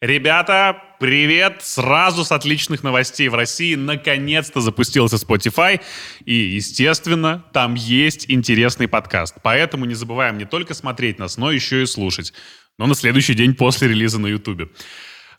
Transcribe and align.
Ребята, 0.00 0.82
привет! 0.98 1.58
Сразу 1.60 2.24
с 2.24 2.32
отличных 2.32 2.82
новостей 2.82 3.28
в 3.28 3.34
России 3.34 3.74
наконец-то 3.74 4.62
запустился 4.62 5.16
Spotify. 5.16 5.78
И, 6.24 6.32
естественно, 6.32 7.44
там 7.52 7.74
есть 7.74 8.24
интересный 8.30 8.88
подкаст. 8.88 9.34
Поэтому 9.42 9.84
не 9.84 9.92
забываем 9.92 10.38
не 10.38 10.46
только 10.46 10.72
смотреть 10.72 11.18
нас, 11.18 11.36
но 11.36 11.52
еще 11.52 11.82
и 11.82 11.86
слушать. 11.86 12.32
Но 12.78 12.86
на 12.86 12.94
следующий 12.94 13.34
день 13.34 13.54
после 13.54 13.88
релиза 13.88 14.18
на 14.18 14.28
YouTube. 14.28 14.72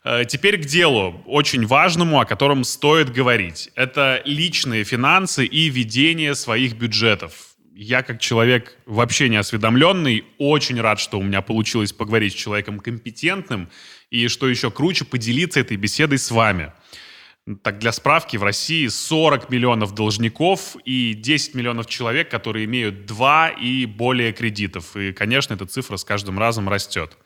Э, 0.04 0.24
теперь 0.28 0.62
к 0.62 0.64
делу, 0.64 1.24
очень 1.26 1.66
важному, 1.66 2.20
о 2.20 2.24
котором 2.24 2.62
стоит 2.62 3.10
говорить. 3.10 3.70
Это 3.74 4.22
личные 4.24 4.84
финансы 4.84 5.44
и 5.44 5.70
ведение 5.70 6.36
своих 6.36 6.74
бюджетов. 6.74 7.51
Я, 7.74 8.02
как 8.02 8.20
человек 8.20 8.76
вообще 8.84 9.30
не 9.30 9.36
осведомленный, 9.36 10.24
очень 10.38 10.80
рад, 10.80 11.00
что 11.00 11.18
у 11.18 11.22
меня 11.22 11.40
получилось 11.40 11.92
поговорить 11.92 12.34
с 12.34 12.36
человеком 12.36 12.78
компетентным 12.78 13.70
и, 14.10 14.28
что 14.28 14.48
еще 14.48 14.70
круче, 14.70 15.06
поделиться 15.06 15.60
этой 15.60 15.78
беседой 15.78 16.18
с 16.18 16.30
вами. 16.30 16.72
Так, 17.62 17.78
для 17.78 17.92
справки, 17.92 18.36
в 18.36 18.42
России 18.42 18.86
40 18.86 19.50
миллионов 19.50 19.94
должников 19.94 20.76
и 20.84 21.14
10 21.14 21.54
миллионов 21.54 21.86
человек, 21.86 22.30
которые 22.30 22.66
имеют 22.66 23.06
два 23.06 23.48
и 23.48 23.86
более 23.86 24.32
кредитов. 24.32 24.94
И, 24.96 25.12
конечно, 25.12 25.54
эта 25.54 25.66
цифра 25.66 25.96
с 25.96 26.04
каждым 26.04 26.38
разом 26.38 26.68
растет. 26.68 27.16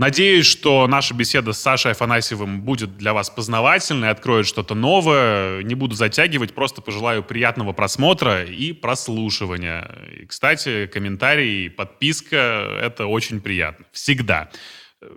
Надеюсь, 0.00 0.46
что 0.46 0.86
наша 0.86 1.12
беседа 1.12 1.52
с 1.52 1.60
Сашей 1.60 1.90
Афанасьевым 1.90 2.62
будет 2.62 2.96
для 2.96 3.12
вас 3.12 3.28
познавательной, 3.28 4.08
откроет 4.08 4.46
что-то 4.46 4.74
новое. 4.74 5.62
Не 5.62 5.74
буду 5.74 5.94
затягивать, 5.94 6.54
просто 6.54 6.80
пожелаю 6.80 7.22
приятного 7.22 7.74
просмотра 7.74 8.44
и 8.44 8.72
прослушивания. 8.72 9.94
И, 10.18 10.24
кстати, 10.24 10.86
комментарии, 10.86 11.68
подписка— 11.68 12.78
это 12.82 13.04
очень 13.08 13.42
приятно. 13.42 13.84
Всегда. 13.92 14.48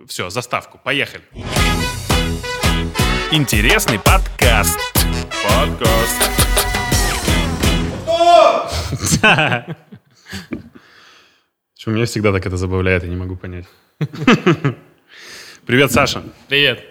Все, 0.06 0.28
заставку. 0.28 0.78
Поехали. 0.84 1.24
Интересный 3.32 3.98
подкаст. 3.98 4.78
Подкаст. 5.48 6.30
Почему 11.72 11.94
меня 11.94 12.04
всегда 12.04 12.32
так 12.32 12.44
это 12.44 12.58
забавляет, 12.58 13.04
я 13.04 13.08
не 13.08 13.16
могу 13.16 13.34
понять. 13.36 13.64
Привет, 15.66 15.92
Саша. 15.92 16.22
Привет. 16.48 16.84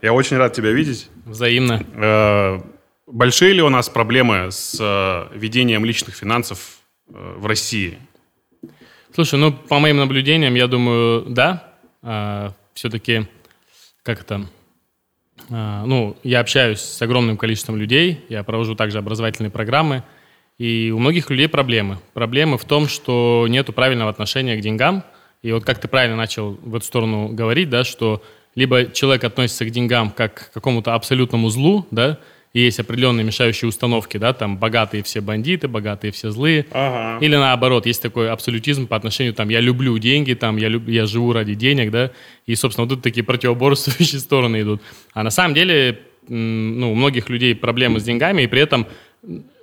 Я 0.00 0.12
очень 0.12 0.36
рад 0.36 0.52
тебя 0.54 0.70
видеть. 0.70 1.08
Взаимно. 1.24 1.84
Э, 1.94 2.60
большие 3.06 3.52
ли 3.52 3.62
у 3.62 3.68
нас 3.68 3.88
проблемы 3.88 4.50
с 4.50 4.76
э, 4.80 5.36
ведением 5.36 5.84
личных 5.84 6.14
финансов 6.14 6.78
э, 7.08 7.34
в 7.36 7.46
России? 7.46 7.98
Слушай, 9.14 9.38
ну, 9.38 9.52
по 9.52 9.78
моим 9.78 9.98
наблюдениям, 9.98 10.54
я 10.54 10.68
думаю, 10.68 11.24
да 11.28 11.72
а, 12.02 12.52
все-таки, 12.74 13.26
как 14.02 14.20
это, 14.20 14.46
а, 15.50 15.84
ну, 15.84 16.16
я 16.22 16.40
общаюсь 16.40 16.80
с 16.80 17.02
огромным 17.02 17.36
количеством 17.36 17.76
людей, 17.76 18.24
я 18.28 18.44
провожу 18.44 18.74
также 18.74 18.98
образовательные 18.98 19.50
программы, 19.50 20.04
и 20.58 20.92
у 20.94 20.98
многих 20.98 21.30
людей 21.30 21.48
проблемы. 21.48 21.98
Проблемы 22.14 22.58
в 22.58 22.64
том, 22.64 22.86
что 22.86 23.46
нет 23.48 23.74
правильного 23.74 24.10
отношения 24.10 24.56
к 24.56 24.60
деньгам. 24.60 25.02
И 25.42 25.52
вот 25.52 25.64
как 25.64 25.80
ты 25.80 25.88
правильно 25.88 26.16
начал 26.16 26.58
в 26.62 26.74
эту 26.74 26.84
сторону 26.84 27.28
говорить, 27.28 27.70
да, 27.70 27.84
что 27.84 28.22
либо 28.54 28.86
человек 28.86 29.24
относится 29.24 29.64
к 29.64 29.70
деньгам 29.70 30.10
как 30.10 30.50
к 30.50 30.52
какому-то 30.52 30.94
абсолютному 30.94 31.48
злу, 31.48 31.86
да, 31.90 32.18
и 32.54 32.60
есть 32.60 32.80
определенные 32.80 33.24
мешающие 33.24 33.68
установки, 33.68 34.16
да, 34.16 34.32
там 34.32 34.56
богатые 34.56 35.02
все 35.02 35.20
бандиты, 35.20 35.68
богатые 35.68 36.12
все 36.12 36.30
злые. 36.30 36.66
Ага. 36.72 37.24
Или 37.24 37.36
наоборот, 37.36 37.86
есть 37.86 38.02
такой 38.02 38.30
абсолютизм 38.30 38.86
по 38.86 38.96
отношению, 38.96 39.34
там, 39.34 39.48
я 39.48 39.60
люблю 39.60 39.96
деньги, 39.98 40.34
там, 40.34 40.56
я, 40.56 40.68
люб, 40.68 40.88
я 40.88 41.06
живу 41.06 41.32
ради 41.32 41.54
денег, 41.54 41.90
да, 41.90 42.10
и, 42.46 42.54
собственно, 42.54 42.86
вот 42.86 42.94
тут 42.94 43.02
такие 43.02 43.22
противоборствующие 43.22 44.20
стороны 44.20 44.62
идут. 44.62 44.82
А 45.12 45.22
на 45.22 45.30
самом 45.30 45.54
деле, 45.54 46.00
ну, 46.26 46.92
у 46.92 46.94
многих 46.94 47.28
людей 47.28 47.54
проблемы 47.54 48.00
с 48.00 48.04
деньгами, 48.04 48.42
и 48.42 48.46
при 48.46 48.60
этом 48.62 48.86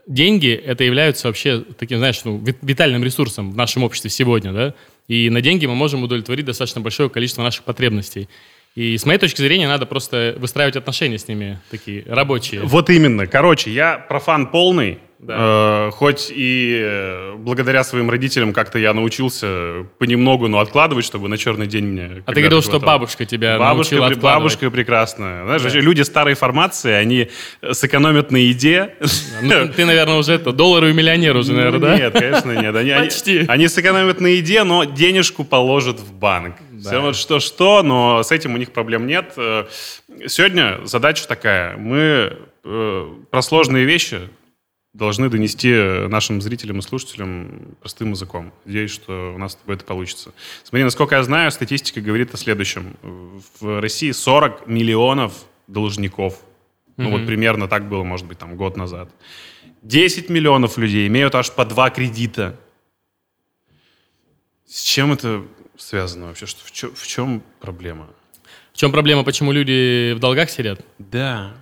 деньги 0.08 0.52
это 0.52 0.84
являются 0.84 1.28
вообще 1.28 1.64
таким, 1.78 1.98
знаешь, 1.98 2.24
ну, 2.24 2.42
витальным 2.62 3.04
ресурсом 3.04 3.52
в 3.52 3.58
нашем 3.58 3.84
обществе 3.84 4.12
сегодня, 4.12 4.54
да, 4.54 4.74
и 5.08 5.30
на 5.30 5.42
деньги 5.42 5.66
мы 5.66 5.76
можем 5.76 6.04
удовлетворить 6.04 6.46
достаточно 6.46 6.82
большое 6.82 7.10
количество 7.10 7.44
наших 7.44 7.64
потребностей. 7.64 8.28
И 8.76 8.98
с 8.98 9.06
моей 9.06 9.20
точки 9.20 9.42
зрения 9.42 9.68
надо 9.68 9.86
просто 9.86 10.36
выстраивать 10.38 10.76
отношения 10.76 11.18
с 11.18 11.28
ними, 11.28 11.60
такие 11.72 12.04
рабочие. 12.08 12.62
Вот 12.62 12.90
именно. 12.90 13.26
Короче, 13.26 13.72
я 13.72 13.98
профан 13.98 14.48
полный. 14.48 15.00
Да. 15.26 15.88
Э, 15.88 15.92
хоть 15.92 16.32
и 16.34 16.80
э, 16.84 17.34
благодаря 17.38 17.84
своим 17.84 18.10
родителям 18.12 18.54
как-то 18.54 18.78
я 18.78 18.94
научился 18.94 19.88
понемногу, 19.98 20.48
но 20.48 20.60
откладывать, 20.60 21.04
чтобы 21.04 21.28
на 21.28 21.38
черный 21.38 21.66
день 21.66 21.86
мне... 21.86 22.24
А 22.26 22.34
ты 22.34 22.42
говорил, 22.42 22.62
что 22.62 22.80
бабушка 22.80 23.26
тебя 23.26 23.58
бабушка, 23.58 23.96
научила 23.96 24.06
откладывать. 24.08 24.36
Бабушка 24.36 24.70
прекрасная. 24.70 25.44
Знаешь, 25.46 25.64
да. 25.64 25.80
люди 25.80 26.04
старой 26.04 26.36
формации, 26.36 26.92
они 26.92 27.30
сэкономят 27.72 28.30
на 28.32 28.38
еде. 28.38 28.96
Ну, 29.42 29.68
ты, 29.70 29.86
наверное, 29.86 30.18
уже 30.18 30.34
это, 30.34 30.52
долларовый 30.52 30.94
миллионер 30.94 31.36
уже, 31.36 31.54
наверное, 31.54 31.80
да? 31.80 31.98
Нет, 31.98 32.14
конечно, 32.14 32.52
нет. 32.52 32.76
Они, 32.76 32.92
Почти. 32.94 33.40
Они, 33.40 33.48
они 33.48 33.68
сэкономят 33.68 34.22
на 34.22 34.28
еде, 34.28 34.64
но 34.64 34.84
денежку 34.84 35.44
положат 35.44 36.00
в 36.00 36.14
банк. 36.14 36.56
Да. 36.72 36.90
Все 36.90 37.02
вот 37.02 37.16
что-что, 37.16 37.82
но 37.84 38.22
с 38.22 38.32
этим 38.32 38.54
у 38.54 38.58
них 38.58 38.72
проблем 38.72 39.08
нет. 39.08 39.34
Э, 39.38 39.66
сегодня 40.28 40.80
задача 40.84 41.28
такая. 41.28 41.78
Мы 41.78 42.38
э, 42.64 43.08
про 43.32 43.42
сложные 43.42 43.86
вещи 43.86 44.22
должны 44.96 45.30
донести 45.30 45.74
нашим 46.08 46.42
зрителям 46.42 46.80
и 46.80 46.82
слушателям 46.82 47.76
простым 47.82 48.12
языком. 48.12 48.54
Надеюсь, 48.64 48.92
что 48.92 49.34
у 49.36 49.38
нас 49.38 49.52
с 49.52 49.56
тобой 49.56 49.76
это 49.76 49.84
получится. 49.84 50.32
Смотри, 50.64 50.84
насколько 50.84 51.16
я 51.16 51.24
знаю, 51.24 51.52
статистика 51.52 52.00
говорит 52.00 52.34
о 52.34 52.38
следующем. 52.38 52.96
В 53.60 53.82
России 53.82 54.12
40 54.12 54.68
миллионов 54.68 55.34
должников. 55.68 56.34
Mm-hmm. 56.36 56.94
Ну 56.98 57.12
вот 57.12 57.26
примерно 57.26 57.68
так 57.68 57.90
было, 57.90 58.04
может 58.04 58.26
быть, 58.26 58.38
там 58.38 58.56
год 58.56 58.78
назад. 58.78 59.10
10 59.82 60.30
миллионов 60.30 60.78
людей 60.78 61.08
имеют 61.08 61.36
аж 61.36 61.52
по 61.52 61.66
два 61.66 61.90
кредита. 61.90 62.58
С 64.66 64.82
чем 64.82 65.12
это 65.12 65.44
связано 65.78 66.28
вообще? 66.28 66.46
Что, 66.46 66.66
в, 66.66 66.72
чем, 66.72 66.96
в 66.96 67.06
чем 67.06 67.44
проблема? 67.60 68.08
В 68.72 68.78
чем 68.78 68.94
проблема, 68.94 69.24
почему 69.24 69.52
люди 69.52 70.14
в 70.14 70.20
долгах 70.20 70.50
сидят? 70.50 70.80
Да. 71.00 71.54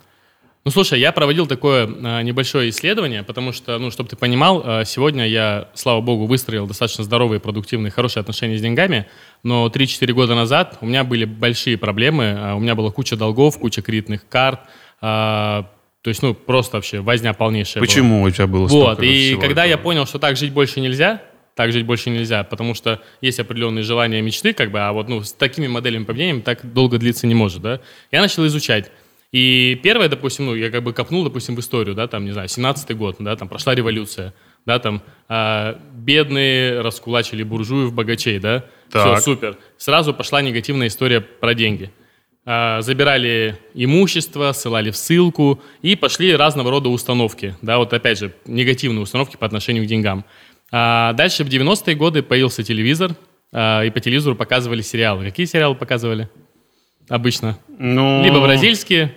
Ну, 0.65 0.71
слушай, 0.71 0.97
я 0.97 1.11
проводил 1.11 1.45
такое 1.45 1.89
а, 2.03 2.21
небольшое 2.21 2.69
исследование, 2.69 3.23
потому 3.23 3.51
что, 3.51 3.77
ну, 3.79 3.91
чтобы 3.91 4.09
ты 4.09 4.15
понимал, 4.15 4.61
а, 4.63 4.85
сегодня 4.85 5.27
я, 5.27 5.67
слава 5.73 5.99
богу, 5.99 6.25
выстроил 6.25 6.67
достаточно 6.67 7.03
здоровые, 7.03 7.41
продуктивные, 7.41 7.91
хорошие 7.91 8.21
отношения 8.21 8.57
с 8.57 8.61
деньгами, 8.61 9.07
но 9.43 9.67
3-4 9.67 10.13
года 10.13 10.35
назад 10.35 10.77
у 10.79 10.85
меня 10.85 11.03
были 11.03 11.25
большие 11.25 11.77
проблемы, 11.77 12.37
а, 12.37 12.55
у 12.55 12.61
меня 12.61 12.75
была 12.75 12.91
куча 12.91 13.17
долгов, 13.17 13.59
куча 13.59 13.81
кредитных 13.81 14.25
карт, 14.29 14.61
а, 15.01 15.69
то 16.01 16.09
есть, 16.09 16.21
ну, 16.21 16.33
просто 16.33 16.77
вообще 16.77 17.01
возня 17.01 17.33
полнейшая 17.33 17.81
Почему 17.81 18.19
была. 18.19 18.27
у 18.27 18.31
тебя 18.31 18.47
было 18.47 18.67
Вот, 18.67 19.03
и 19.03 19.35
когда 19.35 19.65
этого? 19.65 19.65
я 19.65 19.77
понял, 19.77 20.05
что 20.05 20.17
так 20.17 20.37
жить 20.37 20.53
больше 20.53 20.79
нельзя, 20.79 21.21
так 21.55 21.73
жить 21.73 21.85
больше 21.85 22.09
нельзя, 22.09 22.45
потому 22.45 22.73
что 22.73 23.01
есть 23.19 23.39
определенные 23.39 23.83
желания, 23.83 24.21
мечты, 24.21 24.53
как 24.53 24.71
бы, 24.71 24.79
а 24.79 24.93
вот 24.93 25.09
ну, 25.09 25.23
с 25.23 25.33
такими 25.33 25.67
моделями 25.67 26.05
поведения 26.05 26.41
так 26.41 26.73
долго 26.73 26.97
длиться 26.97 27.27
не 27.27 27.35
может, 27.35 27.61
да. 27.61 27.81
Я 28.11 28.21
начал 28.21 28.45
изучать. 28.47 28.91
И 29.33 29.79
первое, 29.81 30.09
допустим, 30.09 30.45
ну, 30.45 30.55
я 30.55 30.69
как 30.69 30.83
бы 30.83 30.93
копнул, 30.93 31.23
допустим, 31.23 31.55
в 31.55 31.59
историю, 31.59 31.95
да, 31.95 32.07
там, 32.07 32.23
не 32.23 32.31
знаю, 32.31 32.47
17-й 32.47 32.93
год, 32.93 33.15
да, 33.17 33.35
там 33.35 33.49
прошла 33.49 33.73
революция, 33.73 34.31
да, 34.67 34.77
там, 34.77 35.01
а, 35.27 35.79
бедные 35.95 36.81
раскулачили 36.81 37.41
буржуев, 37.41 37.93
богачей, 37.93 38.37
да, 38.37 38.65
так. 38.91 39.17
все, 39.17 39.23
супер. 39.23 39.57
Сразу 39.75 40.13
пошла 40.13 40.43
негативная 40.43 40.85
история 40.85 41.19
про 41.19 41.55
деньги. 41.55 41.91
А, 42.45 42.81
забирали 42.81 43.57
имущество, 43.73 44.51
ссылали 44.51 44.91
в 44.91 44.95
ссылку, 44.95 45.59
и 45.81 45.95
пошли 45.95 46.35
разного 46.35 46.69
рода 46.69 46.89
установки, 46.89 47.55
да, 47.63 47.79
вот 47.79 47.91
опять 47.91 48.19
же, 48.19 48.35
негативные 48.45 49.01
установки 49.01 49.35
по 49.35 49.47
отношению 49.47 49.85
к 49.85 49.87
деньгам. 49.87 50.25
А 50.71 51.13
дальше 51.13 51.43
в 51.43 51.47
90-е 51.47 51.95
годы 51.95 52.21
появился 52.21 52.61
телевизор, 52.61 53.15
а, 53.51 53.81
и 53.81 53.89
по 53.89 53.99
телевизору 53.99 54.35
показывали 54.35 54.83
сериалы. 54.83 55.25
Какие 55.25 55.47
сериалы 55.47 55.73
показывали 55.73 56.29
обычно? 57.09 57.57
Ну... 57.79 58.23
Либо 58.23 58.39
бразильские, 58.39 59.15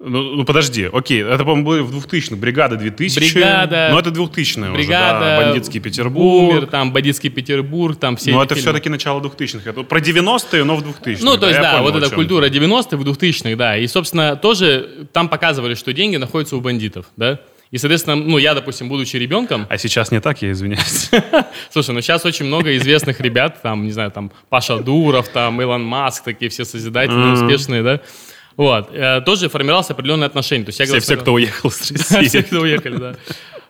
ну, 0.00 0.22
ну, 0.36 0.44
подожди, 0.44 0.88
окей, 0.92 1.24
это, 1.24 1.38
по-моему, 1.38 1.64
было 1.64 1.82
в 1.82 1.96
2000-х, 1.96 2.36
бригада 2.36 2.76
2000. 2.76 3.18
Бригада. 3.18 3.88
Ну, 3.90 3.98
это 3.98 4.10
2000-е 4.10 4.70
бригада, 4.70 5.18
уже, 5.18 5.24
да, 5.24 5.42
бандитский 5.42 5.80
Петербург. 5.80 6.52
Бумер, 6.52 6.66
там, 6.66 6.92
бандитский 6.92 7.30
Петербург, 7.30 7.96
там 7.98 8.16
все 8.16 8.30
Ну, 8.30 8.40
это 8.40 8.54
все-таки 8.54 8.88
начало 8.88 9.20
2000-х. 9.20 9.68
Это 9.68 9.82
про 9.82 9.98
90-е, 9.98 10.62
но 10.62 10.76
в 10.76 10.84
2000-х. 10.84 11.24
Ну, 11.24 11.36
то 11.36 11.48
есть, 11.48 11.60
да, 11.60 11.72
да 11.72 11.82
вот 11.82 11.96
эта 11.96 12.14
культура 12.14 12.48
90-х 12.48 12.96
в 12.96 13.02
2000-х, 13.02 13.56
да. 13.56 13.76
И, 13.76 13.88
собственно, 13.88 14.36
тоже 14.36 15.08
там 15.12 15.28
показывали, 15.28 15.74
что 15.74 15.92
деньги 15.92 16.16
находятся 16.16 16.56
у 16.56 16.60
бандитов, 16.60 17.06
да. 17.16 17.40
И, 17.72 17.78
соответственно, 17.78 18.16
ну, 18.16 18.38
я, 18.38 18.54
допустим, 18.54 18.88
будучи 18.88 19.16
ребенком... 19.16 19.66
А 19.68 19.78
сейчас 19.78 20.12
не 20.12 20.20
так, 20.20 20.40
я 20.42 20.52
извиняюсь. 20.52 21.10
Слушай, 21.70 21.94
ну 21.94 22.00
сейчас 22.00 22.24
очень 22.24 22.46
много 22.46 22.74
известных 22.76 23.20
ребят, 23.20 23.60
там, 23.62 23.84
не 23.84 23.90
знаю, 23.90 24.10
там, 24.10 24.30
Паша 24.48 24.78
Дуров, 24.78 25.28
там, 25.28 25.60
Илон 25.60 25.82
Маск, 25.82 26.24
такие 26.24 26.50
все 26.50 26.64
созидательные, 26.64 27.32
успешные, 27.34 27.82
да, 27.82 28.00
вот, 28.58 28.90
э, 28.92 29.20
тоже 29.24 29.48
формировалось 29.48 29.88
определенное 29.88 30.26
отношение. 30.26 30.64
То 30.66 30.70
есть 30.70 30.80
я 30.80 30.84
все, 30.86 30.90
говорю, 30.90 31.04
все, 31.04 31.16
кто 31.16 31.32
уехал 31.32 31.70
с 31.70 31.90
России. 32.10 32.26
Все, 32.26 32.42
кто 32.42 32.58
уехали, 32.58 32.96
да. 32.96 33.16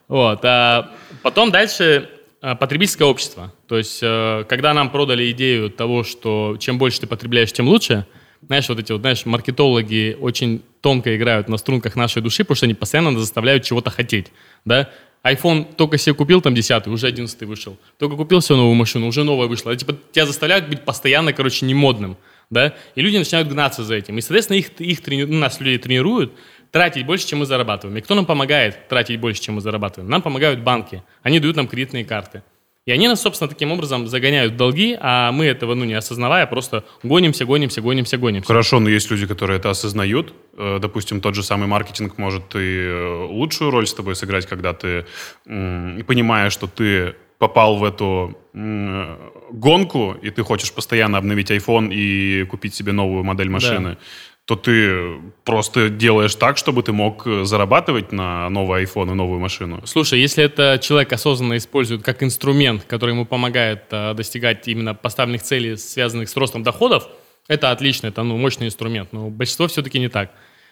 Вот, 0.08 0.40
а 0.42 0.90
потом 1.22 1.50
дальше 1.50 2.08
э, 2.40 2.54
потребительское 2.56 3.06
общество. 3.06 3.52
То 3.66 3.76
есть, 3.76 4.00
э, 4.00 4.44
когда 4.48 4.72
нам 4.72 4.88
продали 4.88 5.30
идею 5.32 5.68
того, 5.68 6.04
что 6.04 6.56
чем 6.58 6.78
больше 6.78 7.00
ты 7.00 7.06
потребляешь, 7.06 7.52
тем 7.52 7.68
лучше, 7.68 8.06
знаешь, 8.40 8.66
вот 8.70 8.78
эти 8.78 8.90
вот, 8.92 9.02
знаешь, 9.02 9.26
маркетологи 9.26 10.16
очень 10.18 10.62
тонко 10.80 11.14
играют 11.14 11.50
на 11.50 11.58
струнках 11.58 11.94
нашей 11.94 12.22
души, 12.22 12.44
потому 12.44 12.56
что 12.56 12.64
они 12.64 12.72
постоянно 12.72 13.18
заставляют 13.18 13.64
чего-то 13.64 13.90
хотеть, 13.90 14.32
да, 14.64 14.88
iPhone 15.22 15.66
только 15.74 15.98
себе 15.98 16.14
купил, 16.14 16.40
там, 16.40 16.54
10 16.54 16.86
уже 16.86 17.08
11 17.08 17.42
вышел. 17.42 17.76
Только 17.98 18.16
купил 18.16 18.40
себе 18.40 18.56
новую 18.56 18.74
машину, 18.74 19.08
уже 19.08 19.22
новая 19.22 19.48
вышла. 19.48 19.76
Типа, 19.76 19.94
тебя 20.12 20.24
заставляют 20.24 20.68
быть 20.68 20.82
постоянно, 20.86 21.34
короче, 21.34 21.66
не 21.66 21.74
модным, 21.74 22.16
да? 22.50 22.74
И 22.94 23.00
люди 23.00 23.16
начинают 23.16 23.48
гнаться 23.48 23.84
за 23.84 23.94
этим. 23.94 24.18
И, 24.18 24.20
соответственно, 24.20 24.56
их, 24.56 24.70
их 24.80 25.02
трени... 25.02 25.24
ну, 25.24 25.38
нас 25.38 25.60
людей 25.60 25.78
тренируют 25.78 26.32
тратить 26.70 27.06
больше, 27.06 27.26
чем 27.26 27.40
мы 27.40 27.46
зарабатываем. 27.46 27.98
И 27.98 28.00
кто 28.00 28.14
нам 28.14 28.26
помогает 28.26 28.88
тратить 28.88 29.20
больше, 29.20 29.40
чем 29.40 29.56
мы 29.56 29.60
зарабатываем? 29.60 30.10
Нам 30.10 30.22
помогают 30.22 30.60
банки. 30.60 31.02
Они 31.22 31.40
дают 31.40 31.56
нам 31.56 31.68
кредитные 31.68 32.04
карты. 32.04 32.42
И 32.86 32.90
они 32.90 33.06
нас, 33.06 33.20
собственно, 33.20 33.50
таким 33.50 33.70
образом 33.70 34.06
загоняют 34.06 34.54
в 34.54 34.56
долги, 34.56 34.96
а 34.98 35.30
мы 35.30 35.44
этого, 35.44 35.74
ну, 35.74 35.84
не 35.84 35.92
осознавая, 35.92 36.46
просто 36.46 36.84
гонимся, 37.02 37.44
гонимся, 37.44 37.82
гонимся, 37.82 38.16
гонимся. 38.16 38.46
Хорошо, 38.46 38.80
но 38.80 38.88
есть 38.88 39.10
люди, 39.10 39.26
которые 39.26 39.58
это 39.58 39.68
осознают. 39.68 40.32
Э, 40.56 40.78
допустим, 40.80 41.20
тот 41.20 41.34
же 41.34 41.42
самый 41.42 41.66
маркетинг 41.66 42.16
может 42.16 42.54
и 42.54 42.86
э, 42.86 43.26
лучшую 43.28 43.72
роль 43.72 43.86
с 43.86 43.92
тобой 43.92 44.16
сыграть, 44.16 44.46
когда 44.46 44.72
ты 44.72 45.04
понимаешь, 45.44 46.54
что 46.54 46.66
ты 46.66 47.14
попал 47.38 47.76
в 47.76 47.84
эту 47.84 48.38
гонку, 49.50 50.16
и 50.22 50.30
ты 50.30 50.42
хочешь 50.42 50.72
постоянно 50.72 51.18
обновить 51.18 51.50
iPhone 51.50 51.92
и 51.92 52.44
купить 52.44 52.74
себе 52.74 52.92
новую 52.92 53.24
модель 53.24 53.50
машины. 53.50 53.90
Да 53.90 53.98
то 54.48 54.56
ты 54.56 55.20
просто 55.44 55.90
делаешь 55.90 56.34
так, 56.34 56.56
чтобы 56.56 56.82
ты 56.82 56.90
мог 56.90 57.26
зарабатывать 57.42 58.12
на 58.12 58.48
новый 58.48 58.84
iPhone 58.84 59.10
и 59.10 59.14
новую 59.14 59.40
машину. 59.40 59.82
Слушай, 59.84 60.20
если 60.20 60.42
это 60.42 60.80
человек 60.82 61.12
осознанно 61.12 61.58
использует 61.58 62.02
как 62.02 62.22
инструмент, 62.22 62.84
который 62.84 63.10
ему 63.10 63.26
помогает 63.26 63.82
э, 63.90 64.14
достигать 64.14 64.66
именно 64.66 64.94
поставленных 64.94 65.42
целей, 65.42 65.76
связанных 65.76 66.30
с 66.30 66.36
ростом 66.36 66.62
доходов, 66.62 67.06
это 67.46 67.72
отлично, 67.72 68.06
это 68.06 68.22
ну, 68.22 68.38
мощный 68.38 68.68
инструмент. 68.68 69.12
Но 69.12 69.28
большинство 69.28 69.68
все-таки 69.68 69.98
не 69.98 70.08
так. 70.08 70.30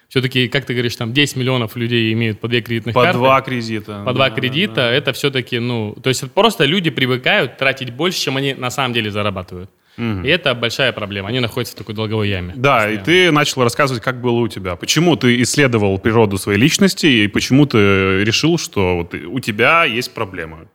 Все-таки, 0.09 0.49
как 0.49 0.65
ты 0.65 0.73
говоришь, 0.73 0.97
там 0.97 1.13
10 1.13 1.37
миллионов 1.37 1.77
людей 1.77 2.13
имеют 2.13 2.41
по 2.41 2.49
две 2.49 2.61
кредитных 2.61 2.95
по 2.95 3.03
карты. 3.03 3.19
По 3.19 3.25
два 3.25 3.41
кредита. 3.41 4.03
По 4.05 4.13
два 4.13 4.31
кредита. 4.31 4.75
Да. 4.75 4.91
Это 4.91 5.13
все-таки, 5.13 5.59
ну, 5.59 5.97
то 6.01 6.09
есть 6.09 6.31
просто 6.33 6.65
люди 6.65 6.91
привыкают 6.91 7.57
тратить 7.57 7.91
больше, 7.91 8.21
чем 8.21 8.37
они 8.37 8.55
на 8.55 8.71
самом 8.71 8.95
деле 8.95 9.11
зарабатывают. 9.11 9.69
Угу. 9.99 10.25
И 10.25 10.29
это 10.29 10.55
большая 10.55 10.93
проблема. 10.93 11.29
Они 11.29 11.41
находятся 11.41 11.75
в 11.75 11.79
такой 11.79 11.95
долговой 11.95 12.29
яме. 12.29 12.53
Да, 12.57 12.77
постоянно. 12.77 13.01
и 13.01 13.05
ты 13.05 13.33
начал 13.33 13.63
рассказывать, 13.63 14.03
как 14.03 14.21
было 14.21 14.39
у 14.41 14.49
тебя. 14.49 14.77
Почему 14.77 15.17
ты 15.17 15.41
исследовал 15.43 15.99
природу 15.99 16.39
своей 16.39 16.59
личности 16.59 17.07
и 17.07 17.29
почему 17.29 17.67
ты 17.67 18.23
решил, 18.23 18.59
что 18.59 18.97
вот 18.97 19.15
у 19.15 19.41
тебя 19.41 19.85
есть 19.85 20.13
проблемы? 20.13 20.69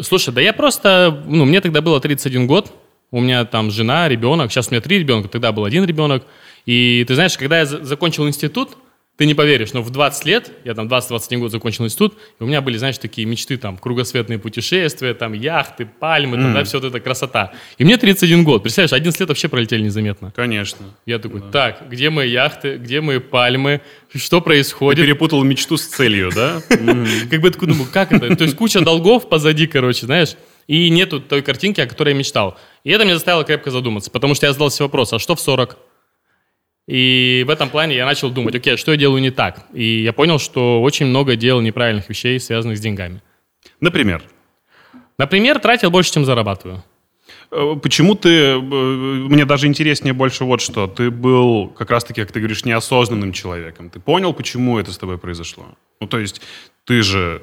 Слушай, 0.00 0.34
да 0.34 0.40
я 0.40 0.52
просто... 0.52 1.22
Ну, 1.26 1.44
мне 1.44 1.60
тогда 1.60 1.80
было 1.80 2.00
31 2.00 2.46
год. 2.46 2.72
У 3.10 3.20
меня 3.20 3.44
там 3.44 3.70
жена, 3.70 4.08
ребенок. 4.08 4.50
Сейчас 4.50 4.68
у 4.68 4.70
меня 4.72 4.80
три 4.80 4.98
ребенка, 4.98 5.28
тогда 5.28 5.52
был 5.52 5.64
один 5.64 5.84
ребенок. 5.84 6.24
И 6.66 7.04
ты 7.06 7.14
знаешь, 7.14 7.36
когда 7.36 7.58
я 7.58 7.66
закончил 7.66 8.26
институт, 8.26 8.76
ты 9.16 9.26
не 9.26 9.34
поверишь, 9.34 9.72
но 9.72 9.80
в 9.80 9.90
20 9.90 10.24
лет, 10.24 10.50
я 10.64 10.74
там 10.74 10.88
20-21 10.88 11.38
год 11.38 11.52
закончил 11.52 11.84
институт, 11.84 12.14
и 12.40 12.42
у 12.42 12.46
меня 12.46 12.60
были, 12.60 12.78
знаешь, 12.78 12.98
такие 12.98 13.28
мечты, 13.28 13.56
там, 13.56 13.78
кругосветные 13.78 14.40
путешествия, 14.40 15.14
там, 15.14 15.34
яхты, 15.34 15.86
пальмы, 15.86 16.36
mm. 16.36 16.42
там, 16.42 16.54
да, 16.54 16.64
все 16.64 16.80
вот 16.80 16.88
это 16.88 16.98
красота. 16.98 17.52
И 17.78 17.84
мне 17.84 17.96
31 17.96 18.42
год, 18.42 18.64
представляешь, 18.64 18.92
11 18.92 19.20
лет 19.20 19.28
вообще 19.28 19.48
пролетели 19.48 19.82
незаметно. 19.82 20.32
Конечно. 20.34 20.86
Я 21.06 21.20
такой, 21.20 21.42
да. 21.42 21.50
так, 21.50 21.88
где 21.88 22.10
мои 22.10 22.28
яхты, 22.28 22.76
где 22.76 23.00
мои 23.00 23.20
пальмы, 23.20 23.82
что 24.12 24.40
происходит? 24.40 24.98
Ты 24.98 25.06
перепутал 25.06 25.44
мечту 25.44 25.76
с 25.76 25.86
целью, 25.86 26.32
да? 26.34 26.60
Как 27.30 27.40
бы 27.40 27.50
такой 27.50 27.68
думаю, 27.68 27.88
как 27.92 28.12
это? 28.12 28.34
То 28.34 28.42
есть 28.42 28.56
куча 28.56 28.80
долгов 28.80 29.28
позади, 29.28 29.68
короче, 29.68 30.06
знаешь, 30.06 30.34
и 30.66 30.90
нету 30.90 31.20
той 31.20 31.42
картинки, 31.42 31.80
о 31.80 31.86
которой 31.86 32.10
я 32.10 32.14
мечтал. 32.18 32.58
И 32.82 32.90
это 32.90 33.04
меня 33.04 33.14
заставило 33.14 33.44
крепко 33.44 33.70
задуматься, 33.70 34.10
потому 34.10 34.34
что 34.34 34.46
я 34.46 34.52
задался 34.52 34.82
вопрос, 34.82 35.12
а 35.12 35.20
что 35.20 35.36
в 35.36 35.40
40? 35.40 35.78
И 36.86 37.44
в 37.46 37.50
этом 37.50 37.70
плане 37.70 37.96
я 37.96 38.04
начал 38.04 38.30
думать, 38.30 38.54
окей, 38.54 38.76
что 38.76 38.92
я 38.92 38.98
делаю 38.98 39.22
не 39.22 39.30
так? 39.30 39.66
И 39.72 40.02
я 40.02 40.12
понял, 40.12 40.38
что 40.38 40.82
очень 40.82 41.06
много 41.06 41.34
делал 41.36 41.60
неправильных 41.62 42.08
вещей, 42.08 42.38
связанных 42.38 42.76
с 42.76 42.80
деньгами. 42.80 43.22
Например? 43.80 44.22
Например, 45.18 45.58
тратил 45.58 45.90
больше, 45.90 46.12
чем 46.12 46.24
зарабатываю. 46.24 46.84
Э, 47.50 47.76
почему 47.82 48.14
ты, 48.14 48.28
э, 48.28 48.58
мне 48.58 49.44
даже 49.46 49.66
интереснее 49.66 50.12
больше 50.12 50.44
вот 50.44 50.60
что, 50.60 50.86
ты 50.86 51.10
был 51.10 51.68
как 51.68 51.90
раз-таки, 51.90 52.20
как 52.20 52.32
ты 52.32 52.40
говоришь, 52.40 52.64
неосознанным 52.64 53.32
человеком. 53.32 53.88
Ты 53.88 54.00
понял, 54.00 54.34
почему 54.34 54.78
это 54.78 54.92
с 54.92 54.98
тобой 54.98 55.18
произошло? 55.18 55.64
Ну, 56.00 56.06
то 56.06 56.18
есть 56.18 56.42
ты 56.84 57.02
же 57.02 57.42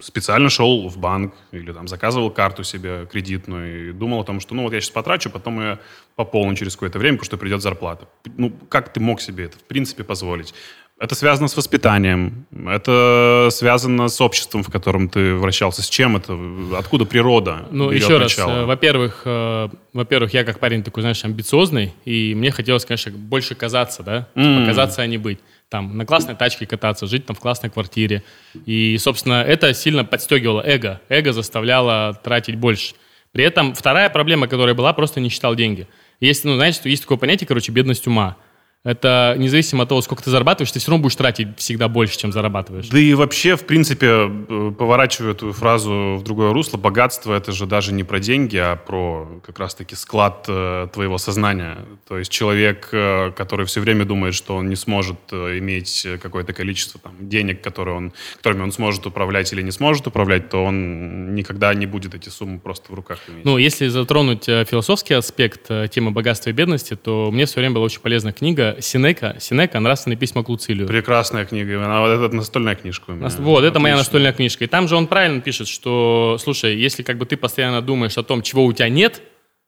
специально 0.00 0.48
шел 0.50 0.88
в 0.88 0.98
банк 0.98 1.34
или 1.52 1.72
там 1.72 1.88
заказывал 1.88 2.30
карту 2.30 2.64
себе 2.64 3.06
кредитную 3.10 3.90
и 3.90 3.92
думал 3.92 4.20
о 4.20 4.24
том, 4.24 4.40
что 4.40 4.54
ну 4.54 4.62
вот 4.62 4.72
я 4.72 4.80
сейчас 4.80 4.90
потрачу, 4.90 5.30
потом 5.30 5.60
я 5.60 5.78
пополню 6.16 6.56
через 6.56 6.74
какое-то 6.74 6.98
время, 6.98 7.16
потому 7.16 7.26
что 7.26 7.36
придет 7.36 7.62
зарплата. 7.62 8.08
Ну, 8.36 8.52
как 8.68 8.92
ты 8.92 9.00
мог 9.00 9.20
себе 9.20 9.44
это 9.44 9.58
в 9.58 9.62
принципе 9.62 10.04
позволить? 10.04 10.54
Это 10.98 11.14
связано 11.14 11.48
с 11.48 11.56
воспитанием, 11.56 12.44
это 12.66 13.48
связано 13.50 14.08
с 14.08 14.20
обществом, 14.20 14.62
в 14.62 14.70
котором 14.70 15.08
ты 15.08 15.34
вращался. 15.34 15.80
С 15.82 15.88
чем 15.88 16.18
это? 16.18 16.38
Откуда 16.76 17.06
природа? 17.06 17.66
Ну, 17.70 17.90
еще 17.90 18.18
раз, 18.18 18.38
э, 18.38 18.64
во-первых, 18.66 19.22
э, 19.24 19.68
во-первых, 19.94 20.34
я 20.34 20.44
как 20.44 20.58
парень 20.58 20.82
такой, 20.82 21.00
знаешь, 21.00 21.24
амбициозный, 21.24 21.94
и 22.04 22.34
мне 22.34 22.50
хотелось, 22.50 22.84
конечно, 22.84 23.12
больше 23.12 23.54
казаться, 23.54 24.02
да, 24.02 24.28
mm. 24.34 24.66
казаться, 24.66 25.00
а 25.00 25.06
не 25.06 25.16
быть 25.16 25.38
там 25.70 25.96
на 25.96 26.04
классной 26.04 26.34
тачке 26.34 26.66
кататься, 26.66 27.06
жить 27.06 27.24
там 27.26 27.36
в 27.36 27.40
классной 27.40 27.70
квартире. 27.70 28.22
И, 28.66 28.98
собственно, 28.98 29.42
это 29.42 29.72
сильно 29.72 30.04
подстегивало 30.04 30.60
эго. 30.66 31.00
Эго 31.08 31.32
заставляло 31.32 32.20
тратить 32.22 32.56
больше. 32.56 32.94
При 33.32 33.44
этом 33.44 33.74
вторая 33.74 34.10
проблема, 34.10 34.48
которая 34.48 34.74
была, 34.74 34.92
просто 34.92 35.20
не 35.20 35.28
считал 35.28 35.54
деньги. 35.54 35.86
Есть, 36.18 36.44
ну, 36.44 36.56
знаете, 36.56 36.80
есть 36.90 37.02
такое 37.02 37.16
понятие, 37.16 37.46
короче, 37.46 37.70
бедность 37.70 38.06
ума 38.06 38.36
это 38.82 39.34
независимо 39.36 39.82
от 39.82 39.90
того, 39.90 40.00
сколько 40.00 40.22
ты 40.22 40.30
зарабатываешь, 40.30 40.72
ты 40.72 40.78
все 40.78 40.90
равно 40.90 41.02
будешь 41.02 41.16
тратить 41.16 41.48
всегда 41.58 41.88
больше, 41.88 42.18
чем 42.18 42.32
зарабатываешь. 42.32 42.88
Да 42.88 42.98
и 42.98 43.12
вообще, 43.12 43.56
в 43.56 43.66
принципе, 43.66 44.06
э, 44.08 44.72
поворачивая 44.78 45.32
эту 45.32 45.52
фразу 45.52 46.16
в 46.18 46.22
другое 46.22 46.54
русло, 46.54 46.78
богатство 46.78 47.34
это 47.34 47.52
же 47.52 47.66
даже 47.66 47.92
не 47.92 48.04
про 48.04 48.20
деньги, 48.20 48.56
а 48.56 48.76
про 48.76 49.40
как 49.44 49.58
раз-таки 49.58 49.94
склад 49.94 50.46
э, 50.48 50.88
твоего 50.94 51.18
сознания. 51.18 51.76
То 52.08 52.18
есть 52.18 52.32
человек, 52.32 52.88
э, 52.92 53.32
который 53.36 53.66
все 53.66 53.80
время 53.80 54.06
думает, 54.06 54.34
что 54.34 54.56
он 54.56 54.70
не 54.70 54.76
сможет 54.76 55.18
э, 55.30 55.58
иметь 55.58 56.06
какое-то 56.22 56.54
количество 56.54 56.98
там, 56.98 57.12
денег, 57.20 57.60
которые 57.60 57.98
он, 57.98 58.12
которыми 58.38 58.62
он 58.62 58.72
сможет 58.72 59.04
управлять 59.04 59.52
или 59.52 59.60
не 59.60 59.72
сможет 59.72 60.06
управлять, 60.06 60.48
то 60.48 60.64
он 60.64 61.34
никогда 61.34 61.74
не 61.74 61.84
будет 61.84 62.14
эти 62.14 62.30
суммы 62.30 62.58
просто 62.58 62.90
в 62.90 62.94
руках 62.94 63.18
иметь. 63.28 63.44
Ну, 63.44 63.58
если 63.58 63.88
затронуть 63.88 64.46
философский 64.46 65.12
аспект 65.12 65.68
темы 65.90 66.12
богатства 66.12 66.48
и 66.48 66.54
бедности, 66.54 66.96
то 66.96 67.30
мне 67.30 67.44
все 67.44 67.60
время 67.60 67.74
была 67.74 67.84
очень 67.84 68.00
полезная 68.00 68.32
книга 68.32 68.69
Синека, 68.80 69.36
Синека 69.40 69.80
«Нравственные 69.80 70.16
письма 70.16 70.42
к 70.42 70.48
Луцилию». 70.48 70.86
Прекрасная 70.86 71.44
книга. 71.44 71.84
Она, 71.84 72.00
вот 72.00 72.08
это 72.08 72.34
настольная 72.34 72.74
книжка 72.74 73.10
у 73.10 73.14
меня. 73.14 73.28
Вот, 73.28 73.58
Отлично. 73.58 73.66
это 73.66 73.78
моя 73.80 73.96
настольная 73.96 74.32
книжка. 74.32 74.64
И 74.64 74.66
там 74.66 74.88
же 74.88 74.96
он 74.96 75.06
правильно 75.06 75.40
пишет, 75.40 75.68
что, 75.68 76.38
слушай, 76.40 76.76
если 76.76 77.02
как 77.02 77.18
бы 77.18 77.26
ты 77.26 77.36
постоянно 77.36 77.82
думаешь 77.82 78.16
о 78.18 78.22
том, 78.22 78.42
чего 78.42 78.64
у 78.64 78.72
тебя 78.72 78.88
нет, 78.88 79.22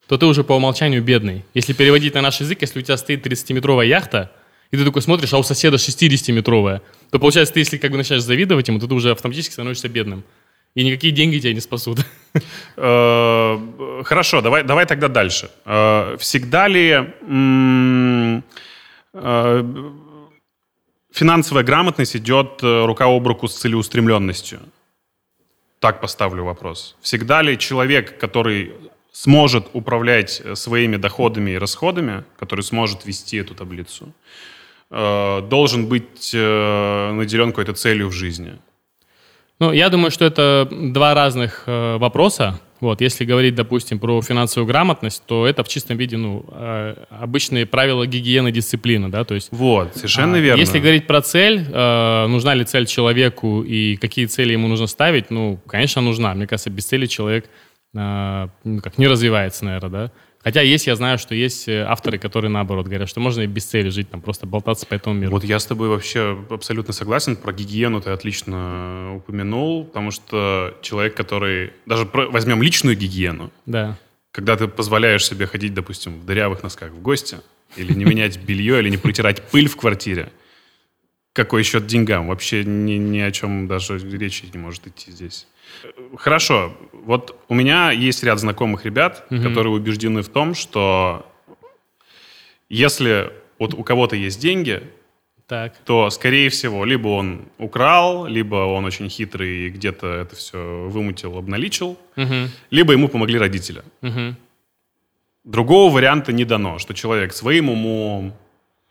то 0.08 0.18
ты 0.18 0.26
уже 0.26 0.44
по 0.44 0.54
умолчанию 0.54 1.02
бедный. 1.02 1.44
Если 1.54 1.72
переводить 1.72 2.14
на 2.14 2.22
наш 2.22 2.40
язык, 2.40 2.58
если 2.60 2.80
у 2.80 2.82
тебя 2.82 2.96
стоит 2.96 3.26
30-метровая 3.26 3.86
яхта, 3.86 4.30
и 4.70 4.76
ты 4.76 4.84
такой 4.84 5.02
смотришь, 5.02 5.32
а 5.32 5.38
у 5.38 5.42
соседа 5.42 5.76
60-метровая, 5.76 6.80
то 7.10 7.18
получается, 7.18 7.54
ты 7.54 7.60
если 7.60 7.76
как 7.78 7.90
бы 7.90 7.98
начинаешь 7.98 8.22
завидовать 8.22 8.68
ему, 8.68 8.78
то 8.78 8.86
ты 8.86 8.94
уже 8.94 9.10
автоматически 9.10 9.52
становишься 9.52 9.88
бедным. 9.88 10.24
И 10.74 10.84
никакие 10.84 11.12
деньги 11.12 11.38
тебя 11.38 11.52
не 11.52 11.60
спасут. 11.60 12.00
Э, 12.76 13.58
хорошо, 14.04 14.40
давай, 14.40 14.64
давай 14.64 14.86
тогда 14.86 15.08
дальше. 15.08 15.50
Э, 15.66 16.16
всегда 16.18 16.66
ли 16.66 17.12
финансовая 21.12 21.64
грамотность 21.64 22.16
идет 22.16 22.62
э, 22.62 22.84
рука 22.84 23.04
об 23.06 23.26
руку 23.26 23.48
с 23.48 23.54
целеустремленностью. 23.54 24.60
Так 25.78 26.00
поставлю 26.00 26.44
вопрос. 26.44 26.96
Всегда 27.00 27.42
ли 27.42 27.58
человек, 27.58 28.18
который 28.18 28.72
сможет 29.12 29.66
управлять 29.72 30.40
э, 30.44 30.54
своими 30.54 30.96
доходами 30.96 31.52
и 31.52 31.58
расходами, 31.58 32.24
который 32.38 32.62
сможет 32.62 33.06
вести 33.06 33.38
эту 33.38 33.54
таблицу, 33.54 34.12
должен 34.90 35.86
быть 35.86 36.34
наделен 36.34 37.52
какой-то 37.52 37.72
целью 37.72 38.08
в 38.08 38.12
жизни? 38.12 38.58
Ну, 39.58 39.72
я 39.72 39.88
думаю, 39.88 40.10
что 40.10 40.26
это 40.26 40.68
два 40.70 41.14
разных 41.14 41.66
вопроса. 41.66 42.60
Вот, 42.82 43.00
если 43.00 43.24
говорить, 43.24 43.54
допустим, 43.54 44.00
про 44.00 44.20
финансовую 44.22 44.66
грамотность, 44.66 45.22
то 45.24 45.46
это 45.46 45.62
в 45.62 45.68
чистом 45.68 45.96
виде, 45.98 46.16
ну, 46.16 46.44
э, 46.50 46.96
обычные 47.10 47.64
правила 47.64 48.08
гигиены 48.08 48.50
дисциплины, 48.50 49.08
да, 49.08 49.22
то 49.22 49.34
есть... 49.36 49.50
Вот, 49.52 49.94
совершенно 49.94 50.38
а, 50.38 50.40
верно. 50.40 50.58
Если 50.58 50.80
говорить 50.80 51.06
про 51.06 51.22
цель, 51.22 51.64
э, 51.64 52.26
нужна 52.26 52.54
ли 52.54 52.64
цель 52.64 52.86
человеку 52.86 53.62
и 53.62 53.94
какие 53.98 54.26
цели 54.26 54.52
ему 54.52 54.66
нужно 54.66 54.88
ставить, 54.88 55.30
ну, 55.30 55.60
конечно, 55.68 56.02
нужна. 56.02 56.34
Мне 56.34 56.48
кажется, 56.48 56.70
без 56.70 56.84
цели 56.84 57.06
человек 57.06 57.48
э, 57.94 58.48
ну, 58.64 58.80
как 58.80 58.98
не 58.98 59.06
развивается, 59.06 59.64
наверное, 59.64 59.90
да. 59.90 60.12
Хотя 60.44 60.60
есть, 60.60 60.88
я 60.88 60.96
знаю, 60.96 61.18
что 61.18 61.34
есть 61.34 61.68
э, 61.68 61.84
авторы, 61.84 62.18
которые 62.18 62.50
наоборот 62.50 62.86
говорят, 62.86 63.08
что 63.08 63.20
можно 63.20 63.42
и 63.42 63.46
без 63.46 63.64
цели 63.64 63.90
жить, 63.90 64.10
там 64.10 64.20
просто 64.20 64.44
болтаться 64.44 64.86
по 64.86 64.94
этому 64.94 65.14
миру. 65.14 65.30
Вот 65.30 65.44
я 65.44 65.58
с 65.58 65.66
тобой 65.66 65.88
вообще 65.88 66.44
абсолютно 66.50 66.92
согласен. 66.92 67.36
Про 67.36 67.52
гигиену 67.52 68.00
ты 68.00 68.10
отлично 68.10 69.14
упомянул, 69.16 69.84
потому 69.84 70.10
что 70.10 70.76
человек, 70.82 71.14
который... 71.14 71.72
Даже 71.86 72.06
про... 72.06 72.28
возьмем 72.28 72.60
личную 72.60 72.96
гигиену. 72.96 73.52
Да. 73.66 73.96
Когда 74.32 74.56
ты 74.56 74.66
позволяешь 74.66 75.24
себе 75.24 75.46
ходить, 75.46 75.74
допустим, 75.74 76.18
в 76.18 76.26
дырявых 76.26 76.62
носках 76.64 76.90
в 76.90 77.00
гости, 77.00 77.38
или 77.76 77.92
не 77.92 78.04
менять 78.04 78.38
белье, 78.38 78.80
или 78.80 78.90
не 78.90 78.96
протирать 78.96 79.42
пыль 79.42 79.68
в 79.68 79.76
квартире. 79.76 80.32
Какой 81.32 81.62
счет 81.62 81.86
деньгам? 81.86 82.28
Вообще 82.28 82.64
ни, 82.64 82.94
ни 82.94 83.18
о 83.20 83.30
чем 83.30 83.66
даже 83.66 83.98
речи 83.98 84.44
не 84.52 84.58
может 84.58 84.86
идти 84.86 85.10
здесь. 85.10 85.46
Хорошо. 86.16 86.76
Вот 86.92 87.36
у 87.48 87.54
меня 87.54 87.90
есть 87.90 88.22
ряд 88.22 88.38
знакомых 88.38 88.84
ребят, 88.84 89.26
угу. 89.30 89.42
которые 89.42 89.72
убеждены 89.72 90.22
в 90.22 90.28
том, 90.28 90.54
что 90.54 91.26
если 92.68 93.32
вот 93.58 93.74
у 93.74 93.82
кого-то 93.82 94.16
есть 94.16 94.40
деньги, 94.40 94.82
так. 95.46 95.76
то, 95.84 96.10
скорее 96.10 96.48
всего, 96.48 96.84
либо 96.84 97.08
он 97.08 97.42
украл, 97.58 98.26
либо 98.26 98.56
он 98.56 98.84
очень 98.84 99.08
хитрый 99.08 99.66
и 99.66 99.70
где-то 99.70 100.06
это 100.06 100.36
все 100.36 100.88
вымутил, 100.88 101.36
обналичил, 101.36 101.98
угу. 102.16 102.48
либо 102.70 102.92
ему 102.92 103.08
помогли 103.08 103.38
родители. 103.38 103.82
Угу. 104.02 104.36
Другого 105.44 105.92
варианта 105.92 106.32
не 106.32 106.44
дано, 106.44 106.78
что 106.78 106.94
человек 106.94 107.32
своим 107.32 107.68
умом, 107.68 108.34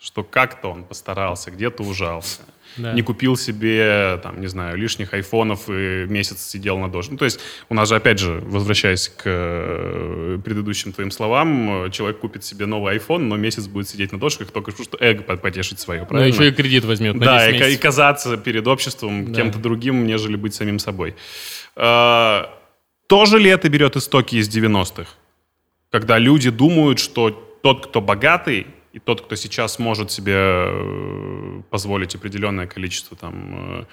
что 0.02 0.24
как-то 0.24 0.70
он 0.70 0.84
постарался, 0.84 1.52
где-то 1.52 1.84
ужался 1.84 2.42
да. 2.78 2.94
не 2.94 3.02
купил 3.02 3.36
себе, 3.36 4.20
там, 4.24 4.40
не 4.40 4.48
знаю, 4.48 4.78
лишних 4.78 5.14
айфонов 5.14 5.70
и 5.70 6.06
месяц 6.08 6.42
сидел 6.42 6.78
на 6.78 6.90
дождь. 6.90 7.12
Ну, 7.12 7.18
то 7.18 7.26
есть 7.26 7.40
у 7.70 7.74
нас 7.74 7.90
же, 7.90 7.96
опять 7.96 8.20
же, 8.20 8.42
возвращаясь 8.46 9.10
к 9.10 9.24
э, 9.26 10.40
предыдущим 10.44 10.94
твоим 10.94 11.12
словам, 11.12 11.90
человек 11.92 12.20
купит 12.20 12.44
себе 12.44 12.66
новый 12.66 12.98
iPhone, 12.98 13.20
но 13.20 13.38
месяц 13.38 13.68
будет 13.68 13.90
сидеть 13.90 14.12
на 14.12 14.20
дошках 14.20 14.52
только 14.52 14.72
что 14.72 14.98
эго 15.00 15.38
потешить 15.38 15.80
свое, 15.80 16.06
правильно? 16.06 16.34
Ну, 16.36 16.42
еще 16.42 16.52
и 16.52 16.56
кредит 16.56 16.86
возьмет 16.86 17.20
Да, 17.20 17.50
и, 17.50 17.74
и 17.74 17.78
казаться 17.78 18.38
перед 18.38 18.68
обществом 18.68 19.32
да. 19.32 19.42
кем-то 19.42 19.60
другим, 19.60 20.06
нежели 20.06 20.36
быть 20.36 20.54
самим 20.54 20.80
собой. 20.80 21.16
А, 21.76 22.50
тоже 23.08 23.40
ли 23.40 23.50
это 23.50 23.70
берет 23.70 23.96
истоки 23.96 24.36
из 24.36 24.50
90-х? 24.50 25.10
Когда 25.90 26.18
люди 26.18 26.50
думают, 26.50 27.00
что 27.00 27.30
тот, 27.62 27.88
кто 27.88 28.00
богатый, 28.00 28.68
и 28.94 29.00
тот, 29.00 29.22
кто 29.22 29.36
сейчас 29.36 29.80
может 29.80 30.12
себе 30.12 30.36
э, 30.38 31.62
позволить 31.70 32.16
определенное 32.16 32.68
количество 32.68 33.16
там 33.16 33.82
э, 33.82 33.86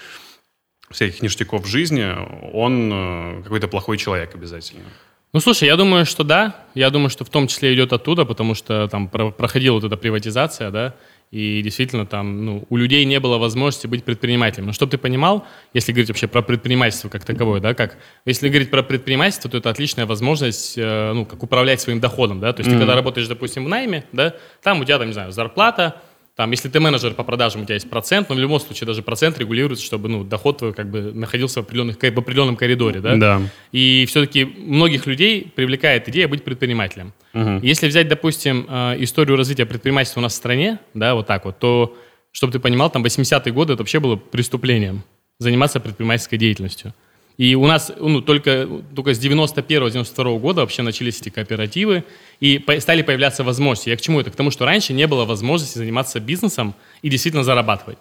всяких 0.90 1.22
ништяков 1.22 1.64
в 1.64 1.66
жизни, 1.66 2.04
он 2.52 2.90
э, 2.92 3.42
какой-то 3.42 3.68
плохой 3.68 3.98
человек 3.98 4.34
обязательно. 4.34 4.84
Ну, 5.32 5.40
слушай, 5.40 5.66
я 5.66 5.76
думаю, 5.76 6.06
что 6.06 6.24
да. 6.24 6.64
Я 6.74 6.90
думаю, 6.90 7.10
что 7.10 7.24
в 7.24 7.28
том 7.28 7.48
числе 7.48 7.74
идет 7.74 7.92
оттуда, 7.92 8.24
потому 8.24 8.54
что 8.54 8.88
там 8.88 9.08
проходила 9.08 9.74
вот 9.74 9.84
эта 9.84 9.96
приватизация, 9.96 10.70
да, 10.70 10.94
и 11.30 11.60
действительно 11.62 12.06
там 12.06 12.44
ну, 12.44 12.64
у 12.70 12.76
людей 12.76 13.04
не 13.04 13.20
было 13.20 13.38
возможности 13.38 13.86
быть 13.86 14.04
предпринимателем. 14.04 14.66
Но 14.66 14.72
чтобы 14.72 14.90
ты 14.90 14.98
понимал, 14.98 15.46
если 15.74 15.92
говорить 15.92 16.08
вообще 16.08 16.26
про 16.26 16.42
предпринимательство 16.42 17.08
как 17.08 17.24
таковое, 17.24 17.60
да, 17.60 17.74
как, 17.74 17.98
если 18.24 18.48
говорить 18.48 18.70
про 18.70 18.82
предпринимательство, 18.82 19.50
то 19.50 19.58
это 19.58 19.70
отличная 19.70 20.06
возможность, 20.06 20.78
э, 20.78 21.12
ну, 21.12 21.26
как 21.26 21.42
управлять 21.42 21.80
своим 21.80 22.00
доходом, 22.00 22.40
да, 22.40 22.52
то 22.52 22.60
есть 22.60 22.70
mm-hmm. 22.70 22.74
ты 22.74 22.78
когда 22.78 22.94
работаешь, 22.94 23.28
допустим, 23.28 23.64
в 23.64 23.68
найме, 23.68 24.04
да, 24.12 24.34
там 24.62 24.80
у 24.80 24.84
тебя, 24.84 24.98
там, 24.98 25.08
не 25.08 25.12
знаю, 25.12 25.32
зарплата, 25.32 26.00
там, 26.38 26.52
если 26.52 26.68
ты 26.68 26.78
менеджер 26.78 27.14
по 27.14 27.24
продажам, 27.24 27.62
у 27.62 27.64
тебя 27.64 27.74
есть 27.74 27.90
процент, 27.90 28.28
но 28.28 28.36
в 28.36 28.38
любом 28.38 28.60
случае 28.60 28.86
даже 28.86 29.02
процент 29.02 29.36
регулируется, 29.40 29.84
чтобы 29.84 30.08
ну, 30.08 30.22
доход 30.22 30.58
твой 30.58 30.72
как 30.72 30.88
бы 30.88 31.12
находился 31.12 31.62
в, 31.62 31.64
определенных, 31.64 31.96
в 31.96 32.04
определенном 32.04 32.54
коридоре. 32.54 33.00
Да? 33.00 33.16
Да. 33.16 33.42
И 33.72 34.04
все-таки 34.06 34.44
многих 34.44 35.08
людей 35.08 35.52
привлекает 35.52 36.08
идея 36.08 36.28
быть 36.28 36.44
предпринимателем. 36.44 37.12
Угу. 37.34 37.58
Если 37.62 37.88
взять, 37.88 38.06
допустим, 38.06 38.66
э, 38.68 38.94
историю 39.00 39.36
развития 39.36 39.66
предпринимательства 39.66 40.20
у 40.20 40.22
нас 40.22 40.34
в 40.34 40.36
стране, 40.36 40.78
да, 40.94 41.16
вот 41.16 41.26
так 41.26 41.44
вот, 41.44 41.58
то, 41.58 41.96
чтобы 42.30 42.52
ты 42.52 42.60
понимал, 42.60 42.88
там 42.88 43.04
80-е 43.04 43.52
годы 43.52 43.72
это 43.72 43.82
вообще 43.82 43.98
было 43.98 44.14
преступлением 44.14 45.02
заниматься 45.40 45.80
предпринимательской 45.80 46.36
деятельностью. 46.36 46.94
И 47.38 47.54
у 47.54 47.66
нас 47.66 47.92
ну, 47.96 48.20
только, 48.20 48.68
только 48.94 49.14
с 49.14 49.24
91-92 49.24 50.38
года 50.40 50.62
вообще 50.62 50.82
начались 50.82 51.20
эти 51.20 51.28
кооперативы, 51.28 52.04
и 52.40 52.62
стали 52.80 53.02
появляться 53.02 53.44
возможности. 53.44 53.90
Я 53.90 53.96
к 53.96 54.00
чему 54.00 54.20
это? 54.20 54.30
К 54.32 54.36
тому, 54.36 54.50
что 54.50 54.64
раньше 54.64 54.92
не 54.92 55.06
было 55.06 55.24
возможности 55.24 55.78
заниматься 55.78 56.18
бизнесом 56.18 56.74
и 57.00 57.08
действительно 57.08 57.44
зарабатывать. 57.44 57.98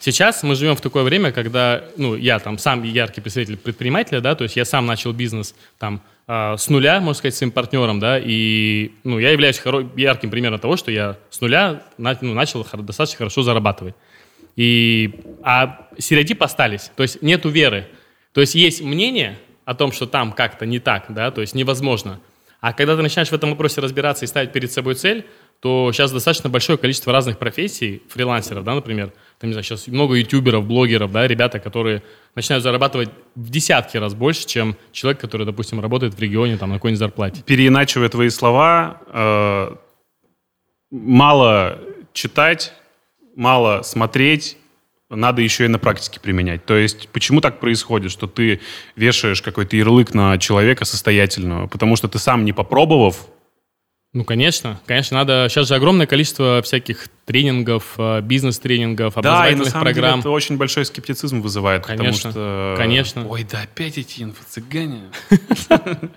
Сейчас 0.00 0.42
мы 0.42 0.56
живем 0.56 0.74
в 0.74 0.80
такое 0.80 1.04
время, 1.04 1.30
когда, 1.30 1.84
ну, 1.96 2.16
я 2.16 2.40
там 2.40 2.58
сам 2.58 2.82
яркий 2.82 3.20
представитель 3.20 3.56
предпринимателя, 3.56 4.20
да, 4.20 4.34
то 4.34 4.42
есть 4.42 4.56
я 4.56 4.64
сам 4.64 4.86
начал 4.86 5.12
бизнес 5.12 5.54
там 5.78 6.02
э, 6.26 6.56
с 6.58 6.68
нуля, 6.68 6.98
можно 6.98 7.14
сказать, 7.14 7.36
своим 7.36 7.52
партнером, 7.52 8.00
да, 8.00 8.18
и, 8.18 8.90
ну, 9.04 9.20
я 9.20 9.30
являюсь 9.30 9.58
хоро- 9.64 9.88
ярким 9.96 10.30
примером 10.30 10.58
того, 10.58 10.76
что 10.76 10.90
я 10.90 11.16
с 11.30 11.40
нуля 11.40 11.84
на, 11.96 12.18
ну, 12.20 12.34
начал 12.34 12.66
достаточно 12.72 13.18
хорошо 13.18 13.42
зарабатывать. 13.42 13.94
И, 14.56 15.14
а 15.42 15.88
стереотипы 15.96 16.44
остались, 16.44 16.90
то 16.96 17.04
есть 17.04 17.22
нету 17.22 17.48
веры. 17.48 17.86
То 18.34 18.40
есть 18.40 18.54
есть 18.54 18.82
мнение 18.82 19.38
о 19.64 19.74
том, 19.74 19.92
что 19.92 20.06
там 20.06 20.32
как-то 20.32 20.66
не 20.66 20.80
так, 20.80 21.06
да, 21.08 21.30
то 21.30 21.40
есть 21.40 21.54
невозможно. 21.54 22.20
А 22.60 22.72
когда 22.72 22.96
ты 22.96 23.02
начинаешь 23.02 23.28
в 23.28 23.32
этом 23.32 23.50
вопросе 23.50 23.80
разбираться 23.80 24.24
и 24.24 24.28
ставить 24.28 24.52
перед 24.52 24.72
собой 24.72 24.94
цель, 24.94 25.26
то 25.60 25.92
сейчас 25.92 26.12
достаточно 26.12 26.50
большое 26.50 26.76
количество 26.76 27.12
разных 27.12 27.38
профессий, 27.38 28.02
фрилансеров, 28.08 28.64
да, 28.64 28.74
например, 28.74 29.12
там, 29.38 29.48
не 29.50 29.52
знаю, 29.52 29.64
сейчас 29.64 29.86
много 29.86 30.16
ютуберов, 30.16 30.66
блогеров, 30.66 31.12
да, 31.12 31.26
ребята, 31.28 31.58
которые 31.60 32.02
начинают 32.34 32.64
зарабатывать 32.64 33.10
в 33.34 33.50
десятки 33.50 33.96
раз 33.98 34.14
больше, 34.14 34.46
чем 34.46 34.76
человек, 34.92 35.20
который, 35.20 35.46
допустим, 35.46 35.80
работает 35.80 36.14
в 36.14 36.18
регионе, 36.18 36.56
там, 36.56 36.70
на 36.70 36.76
какой-нибудь 36.76 36.98
зарплате. 36.98 37.42
Переиначивая 37.46 38.08
твои 38.08 38.30
слова, 38.30 39.00
э, 39.06 39.76
мало 40.90 41.78
читать, 42.12 42.72
мало 43.36 43.82
смотреть, 43.82 44.56
надо 45.14 45.42
еще 45.42 45.64
и 45.64 45.68
на 45.68 45.78
практике 45.78 46.20
применять. 46.20 46.64
То 46.64 46.76
есть 46.76 47.08
почему 47.08 47.40
так 47.40 47.60
происходит, 47.60 48.10
что 48.10 48.26
ты 48.26 48.60
вешаешь 48.96 49.42
какой-то 49.42 49.76
ярлык 49.76 50.14
на 50.14 50.38
человека 50.38 50.84
состоятельного? 50.84 51.66
Потому 51.66 51.96
что 51.96 52.08
ты 52.08 52.18
сам 52.18 52.44
не 52.44 52.52
попробовав, 52.52 53.26
ну, 54.14 54.24
конечно, 54.24 54.80
конечно, 54.86 55.18
надо. 55.18 55.48
Сейчас 55.50 55.66
же 55.66 55.74
огромное 55.74 56.06
количество 56.06 56.62
всяких 56.62 57.08
тренингов, 57.24 57.94
э, 57.98 58.20
бизнес-тренингов, 58.20 59.16
образовательных 59.16 59.58
да, 59.58 59.62
и 59.62 59.64
на 59.64 59.70
самом 59.70 59.84
программ. 59.84 60.12
Деле 60.12 60.20
это 60.20 60.30
очень 60.30 60.56
большой 60.56 60.84
скептицизм 60.84 61.40
вызывает, 61.40 61.84
конечно, 61.84 62.30
потому 62.30 62.32
что... 62.32 62.74
Конечно. 62.78 63.28
Ой, 63.28 63.44
да 63.50 63.62
опять 63.62 63.98
эти 63.98 64.22
инфо-цыгане. 64.22 65.10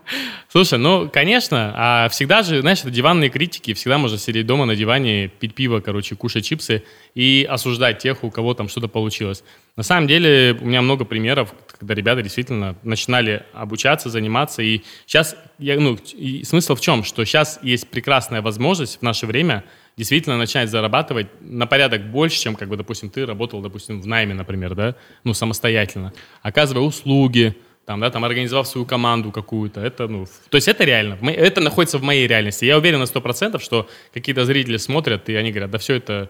Слушай, 0.47 0.77
ну, 0.77 1.09
конечно, 1.11 1.73
а 1.75 2.09
всегда 2.09 2.43
же, 2.43 2.61
знаешь, 2.61 2.81
это 2.81 2.91
диванные 2.91 3.31
критики, 3.31 3.73
всегда 3.73 3.97
можно 3.97 4.19
сидеть 4.19 4.45
дома 4.45 4.65
на 4.65 4.75
диване, 4.75 5.29
пить 5.29 5.55
пиво, 5.55 5.79
короче, 5.79 6.15
кушать 6.15 6.45
чипсы 6.45 6.83
и 7.15 7.47
осуждать 7.49 7.97
тех, 7.97 8.23
у 8.23 8.29
кого 8.29 8.53
там 8.53 8.69
что-то 8.69 8.87
получилось. 8.87 9.43
На 9.75 9.83
самом 9.83 10.07
деле 10.07 10.55
у 10.61 10.65
меня 10.65 10.83
много 10.83 11.03
примеров, 11.03 11.53
когда 11.77 11.93
ребята 11.93 12.21
действительно 12.21 12.75
начинали 12.83 13.43
обучаться, 13.53 14.09
заниматься. 14.09 14.61
И 14.61 14.81
сейчас, 15.05 15.35
я, 15.59 15.79
ну, 15.79 15.97
и 16.13 16.43
смысл 16.43 16.75
в 16.75 16.81
чем? 16.81 17.03
Что 17.03 17.25
сейчас 17.25 17.59
есть 17.61 17.89
прекрасная 17.89 18.41
возможность 18.41 18.99
в 18.99 19.01
наше 19.01 19.25
время 19.25 19.63
действительно 19.95 20.37
начать 20.37 20.69
зарабатывать 20.69 21.27
на 21.41 21.65
порядок 21.65 22.09
больше, 22.11 22.39
чем, 22.39 22.55
как 22.55 22.69
бы, 22.69 22.77
допустим, 22.77 23.09
ты 23.09 23.25
работал, 23.25 23.61
допустим, 23.61 23.99
в 24.01 24.07
найме, 24.07 24.33
например, 24.33 24.75
да, 24.75 24.95
ну, 25.23 25.33
самостоятельно. 25.33 26.13
Оказывая 26.43 26.83
услуги, 26.83 27.55
там, 27.85 27.99
да, 27.99 28.11
там, 28.11 28.23
организовав 28.25 28.67
свою 28.67 28.85
команду 28.85 29.31
какую-то, 29.31 29.81
это, 29.81 30.07
ну, 30.07 30.27
то 30.49 30.57
есть 30.57 30.67
это 30.67 30.83
реально, 30.83 31.17
это 31.29 31.61
находится 31.61 31.97
в 31.97 32.03
моей 32.03 32.27
реальности. 32.27 32.65
Я 32.65 32.77
уверен 32.77 32.99
на 32.99 33.05
100%, 33.05 33.59
что 33.59 33.89
какие-то 34.13 34.45
зрители 34.45 34.77
смотрят, 34.77 35.29
и 35.29 35.35
они 35.35 35.51
говорят, 35.51 35.71
да 35.71 35.77
все 35.77 35.95
это 35.95 36.29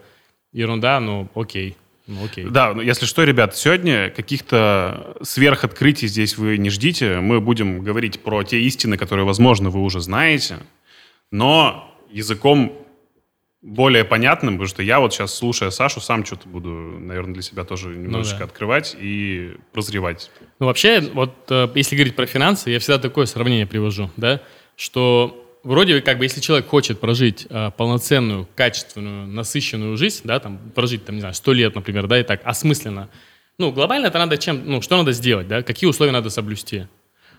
ерунда, 0.53 0.99
ну, 0.99 1.27
окей, 1.35 1.75
ну, 2.07 2.25
окей. 2.25 2.45
Да, 2.45 2.73
ну, 2.73 2.81
если 2.81 3.05
что, 3.05 3.23
ребят, 3.23 3.55
сегодня 3.55 4.09
каких-то 4.09 5.17
сверхоткрытий 5.21 6.07
здесь 6.07 6.37
вы 6.37 6.57
не 6.57 6.69
ждите. 6.69 7.19
Мы 7.19 7.41
будем 7.41 7.81
говорить 7.81 8.21
про 8.21 8.43
те 8.43 8.61
истины, 8.61 8.97
которые, 8.97 9.25
возможно, 9.25 9.69
вы 9.69 9.81
уже 9.81 9.99
знаете, 9.99 10.59
но 11.31 11.93
языком 12.09 12.73
более 13.61 14.05
понятным, 14.05 14.53
потому 14.53 14.67
что 14.67 14.83
я 14.83 14.99
вот 15.01 15.13
сейчас, 15.13 15.33
слушая 15.35 15.71
Сашу, 15.71 15.99
сам 15.99 16.23
что-то 16.23 16.47
буду, 16.47 16.69
наверное, 16.69 17.33
для 17.33 17.43
себя 17.43 17.65
тоже 17.65 17.89
немножечко 17.89 18.39
ну, 18.39 18.39
да. 18.39 18.45
открывать 18.45 18.95
и 18.97 19.55
прозревать. 19.73 20.31
Ну, 20.59 20.67
вообще, 20.67 21.01
вот 21.01 21.33
э, 21.49 21.67
если 21.75 21.95
говорить 21.95 22.15
про 22.15 22.25
финансы, 22.25 22.69
я 22.69 22.79
всегда 22.79 22.99
такое 22.99 23.25
сравнение 23.25 23.65
привожу, 23.65 24.09
да, 24.15 24.41
что 24.77 25.46
вроде 25.63 26.01
как 26.01 26.17
бы, 26.17 26.25
если 26.25 26.41
человек 26.41 26.67
хочет 26.67 26.99
прожить 26.99 27.47
э, 27.49 27.71
полноценную, 27.75 28.47
качественную, 28.55 29.27
насыщенную 29.27 29.97
жизнь, 29.97 30.21
да, 30.23 30.39
там, 30.39 30.59
прожить, 30.73 31.05
там, 31.05 31.15
не 31.15 31.21
знаю, 31.21 31.33
сто 31.33 31.53
лет, 31.53 31.75
например, 31.75 32.07
да, 32.07 32.19
и 32.19 32.23
так, 32.23 32.41
осмысленно, 32.43 33.09
ну, 33.59 33.71
глобально 33.71 34.07
это 34.07 34.19
надо 34.19 34.37
чем, 34.37 34.61
ну, 34.65 34.81
что 34.81 34.97
надо 34.97 35.11
сделать, 35.11 35.47
да, 35.47 35.63
какие 35.63 35.89
условия 35.89 36.11
надо 36.11 36.29
соблюсти. 36.29 36.87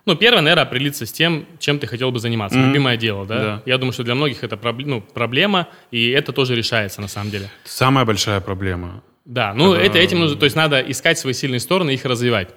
Ну, 0.05 0.17
первое, 0.17 0.41
наверное, 0.41 0.63
определиться 0.63 1.05
с 1.05 1.13
тем, 1.13 1.47
чем 1.59 1.79
ты 1.79 1.87
хотел 1.87 2.11
бы 2.11 2.19
заниматься, 2.19 2.59
mm-hmm. 2.59 2.67
любимое 2.69 2.97
дело, 2.97 3.27
да? 3.27 3.39
да. 3.39 3.63
Я 3.67 3.79
думаю, 3.79 3.93
что 3.93 4.05
для 4.05 4.15
многих 4.15 4.43
это 4.43 4.57
проб... 4.57 4.79
ну, 4.79 5.01
проблема, 5.03 5.69
и 5.91 6.09
это 6.09 6.33
тоже 6.33 6.55
решается 6.55 7.01
на 7.01 7.09
самом 7.09 7.31
деле. 7.31 7.51
Самая 7.65 8.05
большая 8.05 8.41
проблема. 8.41 9.03
Да, 9.25 9.53
ну, 9.53 9.75
это, 9.75 9.85
это 9.85 9.99
этим 9.99 10.21
нужно, 10.21 10.39
то 10.39 10.45
есть 10.45 10.57
надо 10.57 10.81
искать 10.81 11.19
свои 11.19 11.35
сильные 11.35 11.61
стороны 11.61 11.91
и 11.91 11.95
их 11.95 12.05
развивать. 12.07 12.49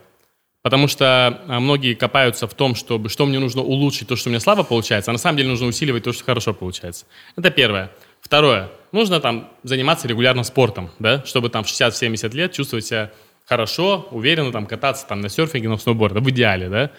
Потому 0.62 0.88
что 0.88 1.41
а, 1.48 1.60
многие 1.60 1.96
копаются 1.96 2.48
в 2.48 2.53
том, 2.53 2.75
чтобы, 2.75 3.10
что 3.10 3.25
мне 3.25 3.39
нужно 3.39 3.62
улучшить 3.62 4.08
то, 4.08 4.15
что 4.15 4.30
у 4.30 4.32
меня 4.32 4.39
слабо 4.39 4.63
получается, 4.63 5.10
а 5.10 5.13
на 5.13 5.18
самом 5.18 5.38
деле 5.38 5.50
нужно 5.50 5.68
усиливать 5.68 6.03
то, 6.03 6.13
что 6.13 6.24
хорошо 6.24 6.53
получается. 6.53 7.06
Это 7.36 7.50
первое. 7.50 7.91
Второе. 8.22 8.70
Нужно 8.91 9.20
там 9.20 9.50
заниматься 9.63 10.08
регулярно 10.08 10.44
спортом, 10.44 10.91
да, 11.00 11.24
чтобы 11.25 11.50
там 11.50 11.63
в 11.63 11.68
60-70 11.68 12.36
лет 12.36 12.51
чувствовать 12.53 12.86
себя 12.86 13.12
хорошо, 13.46 14.08
уверенно 14.12 14.51
там 14.51 14.68
кататься 14.68 15.08
там 15.08 15.22
на 15.22 15.30
серфинге, 15.30 15.68
на 15.68 15.77
сноуборде, 15.77 16.20
в 16.20 16.30
идеале, 16.30 16.70
да. 16.70 16.91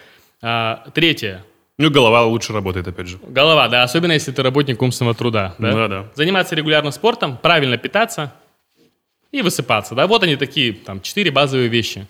А, 0.43 0.85
третье. 0.93 1.45
Ну, 1.79 1.91
голова 1.91 2.25
лучше 2.25 2.53
работает, 2.53 2.89
опять 2.89 3.09
же. 3.09 3.19
Голова, 3.27 3.69
да, 3.69 3.85
особенно 3.85 4.13
если 4.13 4.33
ты 4.33 4.43
работник 4.43 4.83
умственного 4.83 5.15
труда. 5.15 5.55
Да, 5.59 5.73
Да, 5.73 5.89
да. 5.89 6.07
Заниматься 6.15 6.55
регулярно 6.55 6.91
спортом, 6.91 7.39
правильно 7.41 7.79
питаться 7.79 8.33
и 9.31 9.41
высыпаться. 9.41 9.95
Да, 9.95 10.07
вот 10.07 10.23
они 10.25 10.37
такие, 10.37 10.73
там, 10.73 11.01
четыре 11.01 11.31
базовые 11.31 11.69
вещи. 11.69 12.07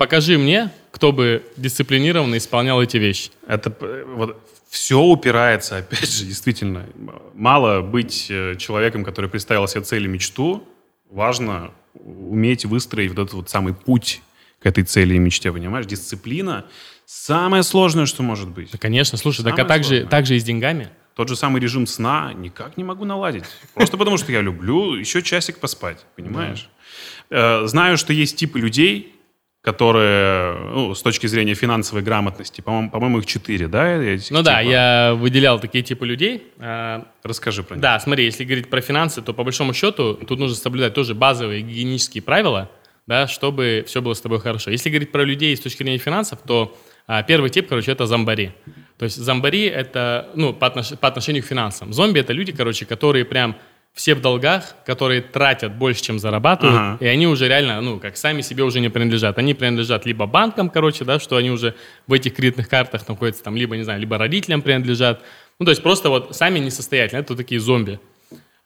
Покажи 0.00 0.38
мне, 0.38 0.70
кто 0.92 1.12
бы 1.12 1.42
дисциплинированно 1.58 2.38
исполнял 2.38 2.82
эти 2.82 2.96
вещи. 2.96 3.32
Это 3.46 3.70
э, 3.82 4.04
вот 4.06 4.40
все 4.70 4.98
упирается, 4.98 5.76
опять 5.76 6.10
же, 6.10 6.24
действительно. 6.24 6.86
Мало 7.34 7.82
быть 7.82 8.28
э, 8.30 8.56
человеком, 8.56 9.04
который 9.04 9.28
представил 9.28 9.68
себе 9.68 9.82
цель 9.82 10.06
и 10.06 10.08
мечту. 10.08 10.66
Важно 11.10 11.72
уметь 11.92 12.64
выстроить 12.64 13.10
вот 13.10 13.18
этот 13.18 13.34
вот 13.34 13.50
самый 13.50 13.74
путь 13.74 14.22
к 14.62 14.64
этой 14.64 14.84
цели 14.84 15.16
и 15.16 15.18
мечте, 15.18 15.52
понимаешь? 15.52 15.84
Дисциплина 15.84 16.64
самое 17.04 17.62
сложное, 17.62 18.06
что 18.06 18.22
может 18.22 18.48
быть. 18.48 18.70
Да, 18.72 18.78
конечно, 18.78 19.18
слушай, 19.18 19.44
так 19.44 19.52
а 19.52 19.56
Самое 19.56 19.68
так 19.68 19.82
же, 19.82 19.88
сложное. 19.88 20.08
так 20.08 20.24
же 20.24 20.36
и 20.36 20.38
с 20.38 20.44
деньгами. 20.44 20.88
Тот 21.14 21.28
же 21.28 21.36
самый 21.36 21.60
режим 21.60 21.86
сна 21.86 22.32
никак 22.32 22.78
не 22.78 22.84
могу 22.84 23.04
наладить. 23.04 23.44
Просто 23.74 23.98
потому, 23.98 24.16
что 24.16 24.32
я 24.32 24.40
люблю 24.40 24.94
еще 24.94 25.20
часик 25.20 25.58
поспать, 25.58 26.06
понимаешь? 26.16 26.70
Э, 27.28 27.66
Знаю, 27.66 27.98
что 27.98 28.14
есть 28.14 28.36
типы 28.36 28.60
людей, 28.60 29.19
которые, 29.62 30.54
ну, 30.72 30.94
с 30.94 31.02
точки 31.02 31.26
зрения 31.26 31.54
финансовой 31.54 32.02
грамотности, 32.02 32.62
по-моему, 32.62 32.90
по-моему, 32.90 33.18
их 33.18 33.26
четыре, 33.26 33.68
да? 33.68 33.88
этих 33.96 34.30
Ну 34.30 34.42
да, 34.42 34.60
типа? 34.60 34.70
я 34.70 35.14
выделял 35.14 35.60
такие 35.60 35.84
типы 35.84 36.06
людей. 36.06 36.44
А, 36.58 37.06
Расскажи 37.22 37.62
про 37.62 37.74
них. 37.74 37.82
Да, 37.82 38.00
смотри, 38.00 38.24
если 38.24 38.44
говорить 38.44 38.70
про 38.70 38.80
финансы, 38.80 39.20
то 39.20 39.34
по 39.34 39.44
большому 39.44 39.74
счету 39.74 40.14
тут 40.14 40.38
нужно 40.38 40.56
соблюдать 40.56 40.94
тоже 40.94 41.14
базовые 41.14 41.60
гигиенические 41.60 42.22
правила, 42.22 42.70
да, 43.06 43.26
чтобы 43.26 43.84
все 43.86 44.00
было 44.00 44.14
с 44.14 44.20
тобой 44.22 44.40
хорошо. 44.40 44.70
Если 44.70 44.88
говорить 44.88 45.12
про 45.12 45.24
людей 45.24 45.54
с 45.54 45.60
точки 45.60 45.82
зрения 45.82 45.98
финансов, 45.98 46.38
то 46.46 46.74
а, 47.06 47.22
первый 47.22 47.50
тип, 47.50 47.68
короче, 47.68 47.92
это 47.92 48.06
зомбари. 48.06 48.52
То 48.96 49.04
есть 49.04 49.16
зомбари 49.16 49.64
это, 49.66 50.30
ну, 50.34 50.54
по, 50.54 50.66
отнош- 50.66 50.96
по 50.96 51.08
отношению 51.08 51.42
к 51.42 51.46
финансам. 51.46 51.92
Зомби 51.92 52.20
это 52.20 52.32
люди, 52.32 52.52
короче, 52.52 52.86
которые 52.86 53.26
прям 53.26 53.56
все 53.94 54.14
в 54.14 54.20
долгах, 54.20 54.76
которые 54.86 55.20
тратят 55.20 55.74
больше, 55.74 56.02
чем 56.02 56.18
зарабатывают, 56.18 56.78
Ага. 56.78 56.98
и 57.00 57.06
они 57.06 57.26
уже 57.26 57.48
реально, 57.48 57.80
ну, 57.80 57.98
как 57.98 58.16
сами 58.16 58.40
себе 58.40 58.62
уже 58.64 58.80
не 58.80 58.88
принадлежат. 58.88 59.36
Они 59.38 59.52
принадлежат 59.52 60.06
либо 60.06 60.26
банкам, 60.26 60.70
короче, 60.70 61.04
да, 61.04 61.18
что 61.18 61.36
они 61.36 61.50
уже 61.50 61.74
в 62.06 62.12
этих 62.12 62.34
кредитных 62.34 62.68
картах 62.68 63.06
находятся, 63.08 63.42
там, 63.42 63.56
либо, 63.56 63.76
не 63.76 63.82
знаю, 63.82 64.00
либо 64.00 64.16
родителям 64.16 64.62
принадлежат. 64.62 65.22
Ну, 65.58 65.64
то 65.66 65.70
есть 65.70 65.82
просто 65.82 66.08
вот 66.08 66.34
сами 66.36 66.58
несостоятельные, 66.60 67.22
это 67.22 67.32
вот 67.32 67.38
такие 67.38 67.60
зомби. 67.60 67.98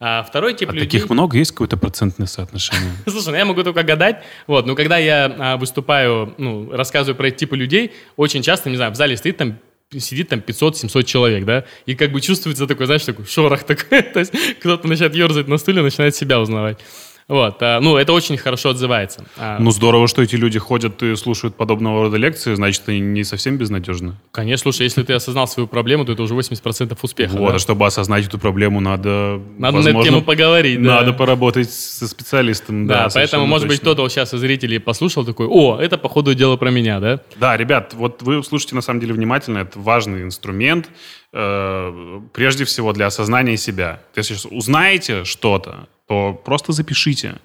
А 0.00 0.22
второй 0.22 0.54
тип 0.54 0.68
А 0.70 0.72
людей... 0.72 0.86
таких 0.86 1.08
много? 1.08 1.38
Есть 1.38 1.52
какое-то 1.52 1.76
процентное 1.76 2.26
соотношение? 2.26 2.92
Слушай, 3.06 3.30
ну 3.30 3.36
я 3.36 3.44
могу 3.44 3.62
только 3.62 3.82
гадать. 3.82 4.22
Вот, 4.46 4.66
но 4.66 4.74
когда 4.74 4.98
я 4.98 5.34
а, 5.38 5.56
выступаю, 5.56 6.34
ну, 6.36 6.70
рассказываю 6.70 7.16
про 7.16 7.28
эти 7.28 7.36
типы 7.38 7.56
людей, 7.56 7.92
очень 8.16 8.42
часто, 8.42 8.68
не 8.70 8.76
знаю, 8.76 8.92
в 8.92 8.96
зале 8.96 9.16
стоит 9.16 9.38
там 9.38 9.58
сидит 10.00 10.28
там 10.28 10.40
500-700 10.40 11.02
человек, 11.04 11.44
да, 11.44 11.64
и 11.86 11.94
как 11.94 12.12
бы 12.12 12.20
чувствуется 12.20 12.66
такой, 12.66 12.86
знаешь, 12.86 13.04
такой 13.04 13.26
шорох 13.26 13.64
такой, 13.64 14.02
то 14.14 14.20
есть 14.20 14.32
кто-то 14.60 14.88
начинает 14.88 15.14
ерзать 15.14 15.48
на 15.48 15.58
стуле, 15.58 15.82
начинает 15.82 16.14
себя 16.14 16.40
узнавать. 16.40 16.78
Вот, 17.26 17.56
а, 17.62 17.80
ну, 17.80 17.96
это 17.96 18.12
очень 18.12 18.36
хорошо 18.36 18.70
отзывается. 18.70 19.24
А, 19.38 19.58
Ну, 19.58 19.70
здорово, 19.70 20.08
что 20.08 20.22
эти 20.22 20.36
люди 20.36 20.58
ходят 20.58 21.02
и 21.02 21.16
слушают 21.16 21.56
подобного 21.56 22.02
рода 22.02 22.18
лекции, 22.18 22.54
значит, 22.54 22.82
они 22.86 23.00
не 23.00 23.24
совсем 23.24 23.56
безнадежны. 23.56 24.14
Конечно, 24.30 24.64
слушай, 24.64 24.82
если 24.82 25.02
ты 25.02 25.14
осознал 25.14 25.48
свою 25.48 25.66
проблему, 25.66 26.04
то 26.04 26.12
это 26.12 26.22
уже 26.22 26.34
80% 26.34 26.98
успеха. 27.00 27.36
Вот, 27.36 27.50
да? 27.50 27.56
а 27.56 27.58
чтобы 27.58 27.86
осознать 27.86 28.26
эту 28.26 28.38
проблему, 28.38 28.80
надо, 28.80 29.40
Надо 29.58 29.78
на 29.78 29.80
эту 29.80 29.86
возможно, 29.86 30.10
тему 30.10 30.22
поговорить, 30.22 30.82
да. 30.82 30.96
Надо 30.96 31.12
поработать 31.14 31.70
со 31.70 32.06
специалистом. 32.06 32.86
Да, 32.86 33.04
Да, 33.04 33.08
поэтому, 33.14 33.46
может 33.46 33.68
быть, 33.68 33.78
точно. 33.78 33.92
кто-то 33.92 34.02
вот 34.02 34.12
сейчас 34.12 34.34
из 34.34 34.40
зрителей 34.40 34.78
послушал 34.78 35.24
такой, 35.24 35.46
о, 35.48 35.78
это, 35.80 35.96
походу, 35.96 36.34
дело 36.34 36.56
про 36.56 36.70
меня, 36.70 37.00
да? 37.00 37.20
Да, 37.36 37.56
ребят, 37.56 37.94
вот 37.94 38.22
вы 38.22 38.44
слушайте 38.44 38.74
на 38.74 38.82
самом 38.82 39.00
деле 39.00 39.14
внимательно, 39.14 39.58
это 39.58 39.78
важный 39.78 40.22
инструмент, 40.22 40.90
э, 41.32 42.20
прежде 42.32 42.64
всего 42.64 42.92
для 42.92 43.06
осознания 43.06 43.56
себя. 43.56 44.00
Если 44.14 44.36
узнаете 44.50 45.24
что-то, 45.24 45.88
то 46.06 46.32
просто 46.32 46.72
запишите. 46.72 47.36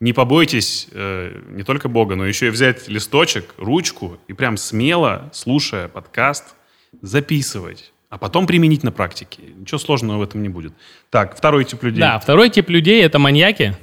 Не 0.00 0.12
побойтесь 0.12 0.88
э, 0.92 1.38
не 1.50 1.62
только 1.62 1.88
Бога, 1.88 2.16
но 2.16 2.26
еще 2.26 2.46
и 2.46 2.50
взять 2.50 2.88
листочек, 2.88 3.54
ручку 3.58 4.18
и 4.28 4.32
прям 4.32 4.56
смело, 4.56 5.28
слушая 5.32 5.88
подкаст, 5.88 6.54
записывать, 7.02 7.92
а 8.08 8.16
потом 8.18 8.46
применить 8.46 8.82
на 8.82 8.92
практике. 8.92 9.42
Ничего 9.56 9.78
сложного 9.78 10.18
в 10.18 10.22
этом 10.22 10.42
не 10.42 10.48
будет. 10.48 10.72
Так, 11.10 11.36
второй 11.36 11.64
тип 11.64 11.82
людей. 11.82 12.00
Да, 12.00 12.18
второй 12.18 12.48
тип 12.50 12.68
людей 12.70 13.02
это 13.04 13.18
маньяки. 13.18 13.76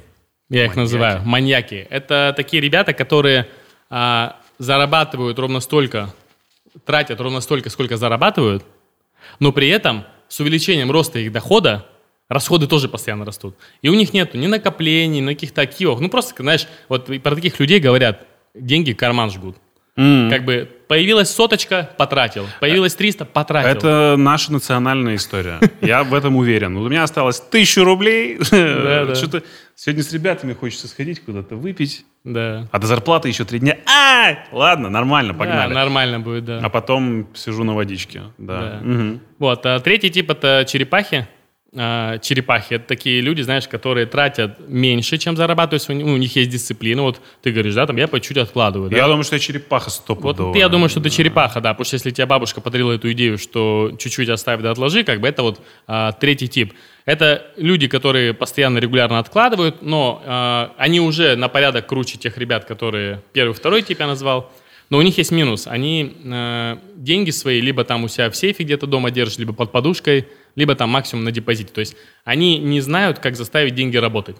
Я 0.50 0.64
их 0.64 0.70
Маньяки. 0.70 0.78
называю 0.78 1.22
маньяки. 1.24 1.86
Это 1.90 2.32
такие 2.36 2.60
ребята, 2.60 2.94
которые 2.94 3.46
а, 3.90 4.40
зарабатывают 4.58 5.38
ровно 5.38 5.60
столько, 5.60 6.12
тратят 6.84 7.20
ровно 7.20 7.40
столько, 7.40 7.70
сколько 7.70 7.96
зарабатывают, 7.96 8.64
но 9.40 9.52
при 9.52 9.68
этом 9.68 10.04
с 10.28 10.40
увеличением 10.40 10.90
роста 10.90 11.18
их 11.18 11.32
дохода 11.32 11.86
расходы 12.28 12.66
тоже 12.66 12.88
постоянно 12.88 13.24
растут. 13.24 13.56
И 13.82 13.88
у 13.88 13.94
них 13.94 14.12
нет 14.12 14.34
ни 14.34 14.46
накоплений, 14.46 15.20
ни 15.20 15.26
каких-то 15.26 15.62
активов. 15.62 16.00
Ну, 16.00 16.08
просто, 16.08 16.34
знаешь, 16.42 16.66
вот 16.88 17.06
про 17.22 17.34
таких 17.34 17.58
людей 17.60 17.80
говорят, 17.80 18.26
деньги 18.54 18.92
карман 18.92 19.30
жгут. 19.30 19.56
М. 19.96 20.30
Как 20.30 20.44
бы 20.44 20.68
появилась 20.86 21.28
соточка, 21.28 21.90
потратил. 21.98 22.46
Появилась 22.60 22.94
300, 22.94 23.24
потратил. 23.24 23.68
Это 23.70 24.14
наша 24.16 24.52
национальная 24.52 25.16
история. 25.16 25.58
Я 25.80 26.04
в 26.04 26.14
этом 26.14 26.36
уверен. 26.36 26.76
У 26.76 26.88
меня 26.88 27.02
осталось 27.02 27.40
тысячу 27.40 27.82
рублей. 27.82 28.38
Что-то 28.44 29.42
сегодня 29.74 30.04
с 30.04 30.12
ребятами 30.12 30.52
хочется 30.52 30.86
сходить 30.86 31.24
куда-то 31.24 31.56
выпить. 31.56 32.04
Да. 32.22 32.68
А 32.70 32.78
до 32.78 32.86
зарплаты 32.86 33.26
еще 33.28 33.44
три 33.44 33.58
дня. 33.58 33.76
А, 33.86 34.36
ладно, 34.52 34.88
нормально, 34.88 35.32
Да, 35.32 35.38
погнали. 35.40 35.74
нормально 35.74 36.20
будет, 36.20 36.44
да. 36.44 36.60
А 36.62 36.68
потом 36.68 37.26
сижу 37.34 37.64
на 37.64 37.74
водичке. 37.74 38.22
Да. 38.38 38.80
Вот, 39.40 39.66
а 39.66 39.80
третий 39.80 40.10
тип 40.10 40.30
это 40.30 40.64
черепахи. 40.68 41.26
А, 41.76 42.16
черепахи 42.18 42.74
это 42.74 42.86
такие 42.86 43.20
люди, 43.20 43.42
знаешь, 43.42 43.68
которые 43.68 44.06
тратят 44.06 44.58
меньше, 44.68 45.18
чем 45.18 45.36
зарабатывают. 45.36 45.84
У 45.90 45.92
них- 45.92 46.06
у 46.06 46.16
них 46.16 46.34
есть 46.34 46.48
дисциплина. 46.48 47.02
Вот 47.02 47.20
ты 47.42 47.50
говоришь, 47.52 47.74
да, 47.74 47.86
там 47.86 47.96
я 47.98 48.08
по 48.08 48.20
чуть 48.20 48.38
откладываю. 48.38 48.88
Да? 48.90 48.96
Я 48.96 49.06
думаю, 49.06 49.22
что 49.22 49.36
я 49.36 49.40
черепаха 49.40 49.84
Вот 49.90 49.92
стопудово. 49.92 50.56
я 50.56 50.70
думаю, 50.70 50.88
что 50.88 51.00
ты 51.02 51.10
черепаха, 51.10 51.60
да, 51.60 51.74
потому 51.74 51.84
что 51.84 51.94
если 51.96 52.10
тебе 52.10 52.24
бабушка 52.26 52.62
подарила 52.62 52.92
эту 52.92 53.12
идею, 53.12 53.36
что 53.36 53.92
чуть-чуть 53.98 54.30
оставь 54.30 54.62
да 54.62 54.70
отложи, 54.70 55.04
как 55.04 55.20
бы 55.20 55.28
это 55.28 55.42
вот 55.42 55.60
а, 55.86 56.12
третий 56.12 56.48
тип. 56.48 56.72
Это 57.04 57.46
люди, 57.58 57.86
которые 57.86 58.32
постоянно, 58.32 58.78
регулярно 58.78 59.18
откладывают, 59.18 59.82
но 59.82 60.22
а, 60.24 60.72
они 60.78 61.00
уже 61.00 61.36
на 61.36 61.48
порядок 61.48 61.86
круче 61.86 62.16
тех 62.16 62.38
ребят, 62.38 62.64
которые 62.64 63.20
первый, 63.34 63.52
второй 63.52 63.82
тип 63.82 64.00
я 64.00 64.06
назвал. 64.06 64.50
Но 64.90 64.98
у 64.98 65.02
них 65.02 65.18
есть 65.18 65.30
минус. 65.32 65.66
Они 65.66 66.16
э, 66.24 66.76
деньги 66.96 67.30
свои 67.30 67.60
либо 67.60 67.84
там 67.84 68.04
у 68.04 68.08
себя 68.08 68.30
в 68.30 68.36
сейфе 68.36 68.64
где-то 68.64 68.86
дома 68.86 69.10
держат, 69.10 69.38
либо 69.38 69.52
под 69.52 69.70
подушкой, 69.70 70.28
либо 70.56 70.74
там 70.74 70.88
максимум 70.90 71.24
на 71.24 71.32
депозите. 71.32 71.72
То 71.72 71.80
есть 71.80 71.96
они 72.24 72.58
не 72.58 72.80
знают, 72.80 73.18
как 73.18 73.36
заставить 73.36 73.74
деньги 73.74 73.96
работать. 73.96 74.36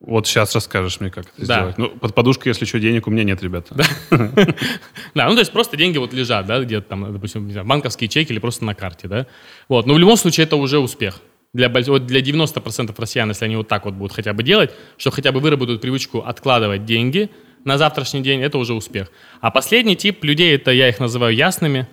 Вот 0.00 0.26
сейчас 0.26 0.54
расскажешь 0.54 1.00
мне, 1.00 1.10
как 1.10 1.26
это 1.26 1.46
Да. 1.46 1.54
сделать. 1.60 1.78
Ну, 1.78 1.88
под 1.90 2.14
подушкой, 2.14 2.50
если 2.50 2.64
что, 2.64 2.78
денег 2.78 3.06
у 3.06 3.10
меня 3.10 3.24
нет, 3.24 3.42
ребята. 3.42 3.74
Да, 3.74 3.86
ну 5.28 5.34
то 5.34 5.38
есть 5.40 5.52
просто 5.52 5.76
деньги 5.76 5.98
вот 5.98 6.12
лежат, 6.12 6.46
да, 6.46 6.60
где-то 6.60 6.88
там, 6.88 7.12
допустим, 7.12 7.48
банковские 7.66 8.08
чеки 8.08 8.32
или 8.32 8.38
просто 8.38 8.64
на 8.64 8.74
карте, 8.74 9.08
да. 9.08 9.26
Вот, 9.68 9.86
но 9.86 9.94
в 9.94 9.98
любом 9.98 10.16
случае 10.16 10.44
это 10.44 10.56
уже 10.56 10.78
успех. 10.78 11.20
Для, 11.54 11.68
вот 11.68 12.06
для 12.06 12.20
90% 12.20 12.92
россиян, 12.98 13.28
если 13.28 13.44
они 13.44 13.56
вот 13.56 13.68
так 13.68 13.84
вот 13.84 13.94
будут 13.94 14.12
хотя 14.12 14.32
бы 14.32 14.42
делать, 14.42 14.72
что 14.98 15.10
хотя 15.12 15.30
бы 15.30 15.38
выработают 15.40 15.80
привычку 15.80 16.18
откладывать 16.18 16.84
деньги 16.84 17.30
на 17.64 17.78
завтрашний 17.78 18.20
день, 18.20 18.40
это 18.42 18.58
уже 18.58 18.74
успех. 18.74 19.10
А 19.40 19.50
последний 19.50 19.96
тип 19.96 20.22
людей, 20.24 20.54
это 20.54 20.70
я 20.70 20.88
их 20.88 21.00
называю 21.00 21.34
ясными. 21.34 21.86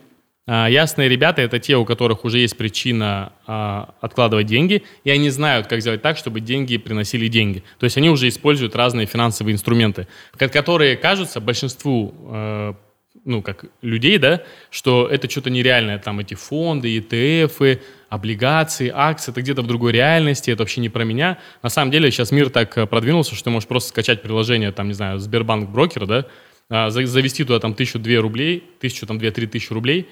А, 0.47 0.67
Ясные 0.69 1.07
ребята– 1.07 1.41
это 1.43 1.59
те, 1.59 1.77
у 1.77 1.85
которых 1.85 2.25
уже 2.25 2.39
есть 2.39 2.57
причина 2.57 3.33
а, 3.47 3.93
откладывать 4.01 4.47
деньги, 4.47 4.83
и 5.03 5.09
они 5.11 5.29
знают, 5.29 5.67
как 5.67 5.81
сделать 5.81 6.01
так, 6.01 6.17
чтобы 6.17 6.39
деньги 6.39 6.77
приносили 6.77 7.27
деньги. 7.27 7.63
То 7.79 7.85
есть 7.85 7.97
они 7.97 8.09
уже 8.09 8.27
используют 8.27 8.75
разные 8.75 9.05
финансовые 9.05 9.53
инструменты, 9.53 10.07
ко- 10.37 10.49
которые 10.49 10.97
кажутся 10.97 11.39
большинству 11.39 12.13
э, 12.33 12.73
ну, 13.23 13.41
как 13.41 13.65
людей, 13.81 14.17
да, 14.17 14.41
что 14.71 15.07
это 15.07 15.29
что-то 15.29 15.49
нереальное, 15.51 15.99
там 15.99 16.19
эти 16.19 16.33
фонды, 16.33 16.97
ETF, 16.97 17.79
облигации, 18.11 18.91
акции, 18.93 19.31
это 19.31 19.41
где-то 19.41 19.61
в 19.61 19.67
другой 19.67 19.93
реальности, 19.93 20.51
это 20.51 20.63
вообще 20.63 20.81
не 20.81 20.89
про 20.89 21.05
меня. 21.05 21.37
На 21.63 21.69
самом 21.69 21.91
деле 21.91 22.11
сейчас 22.11 22.31
мир 22.31 22.49
так 22.49 22.77
э, 22.77 22.85
продвинулся, 22.85 23.33
что 23.35 23.45
ты 23.45 23.49
можешь 23.51 23.69
просто 23.69 23.89
скачать 23.89 24.21
приложение, 24.21 24.73
там, 24.73 24.89
не 24.89 24.93
знаю, 24.93 25.17
Сбербанк 25.17 25.69
брокер, 25.69 26.05
да, 26.05 26.25
а, 26.69 26.89
за- 26.89 27.05
завести 27.05 27.45
туда 27.45 27.59
там 27.59 27.73
тысячу 27.73 27.99
две 27.99 28.19
рублей, 28.19 28.65
тысячу 28.81 29.07
там 29.07 29.17
две-три 29.17 29.47
тысячи 29.47 29.71
рублей, 29.71 30.09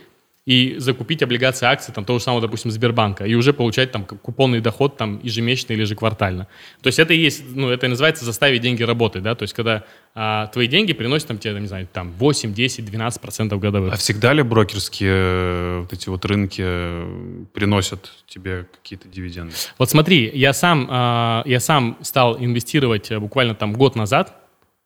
и 0.49 0.79
закупить 0.79 1.21
облигации, 1.21 1.67
акции, 1.67 1.91
там, 1.91 2.05
того 2.05 2.17
же 2.17 2.25
самого, 2.25 2.41
допустим, 2.41 2.71
Сбербанка, 2.71 3.23
и 3.23 3.35
уже 3.35 3.53
получать 3.53 3.91
там 3.91 4.03
купонный 4.03 4.61
доход 4.61 4.97
там 4.97 5.19
ежемесячно 5.21 5.73
или 5.73 5.81
ежеквартально. 5.81 6.47
То 6.81 6.87
есть 6.87 6.97
это 6.97 7.13
и 7.13 7.19
есть, 7.19 7.43
ну, 7.53 7.69
это 7.69 7.85
и 7.85 7.89
называется 7.89 8.25
заставить 8.25 8.61
деньги 8.61 8.81
работать, 8.81 9.21
да, 9.21 9.35
то 9.35 9.43
есть 9.43 9.53
когда 9.53 9.83
а, 10.15 10.47
твои 10.47 10.65
деньги 10.65 10.93
приносят 10.93 11.27
там 11.27 11.37
тебе, 11.37 11.53
там, 11.53 11.61
не 11.61 11.67
знаю, 11.67 11.87
там 11.93 12.13
8, 12.13 12.51
10, 12.55 12.83
12 12.83 13.21
процентов 13.21 13.59
годовых. 13.59 13.93
А 13.93 13.97
всегда 13.97 14.33
ли 14.33 14.41
брокерские 14.41 15.11
э, 15.13 15.79
вот 15.81 15.93
эти 15.93 16.09
вот 16.09 16.25
рынки 16.25 16.63
э, 16.65 17.43
приносят 17.53 18.11
тебе 18.25 18.65
какие-то 18.71 19.07
дивиденды? 19.07 19.53
Вот 19.77 19.91
смотри, 19.91 20.31
я 20.33 20.53
сам, 20.53 20.87
а, 20.89 21.43
я 21.45 21.59
сам 21.59 21.95
стал 22.01 22.43
инвестировать 22.43 23.11
э, 23.11 23.19
буквально 23.19 23.53
там 23.53 23.73
год 23.73 23.95
назад, 23.95 24.35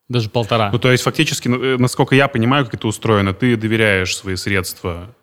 даже 0.10 0.30
полтора. 0.30 0.71
Ну, 0.73 0.80
то 0.80 0.91
есть, 0.91 1.06
фактически, 1.06 1.47
насколько 1.47 2.15
я 2.15 2.28
понимаю, 2.28 2.65
как 2.65 2.73
это 2.73 2.88
устроено, 2.88 3.34
ты 3.34 3.56
доверяешь 3.56 4.13
свои 4.17 4.36
средства 4.36 5.15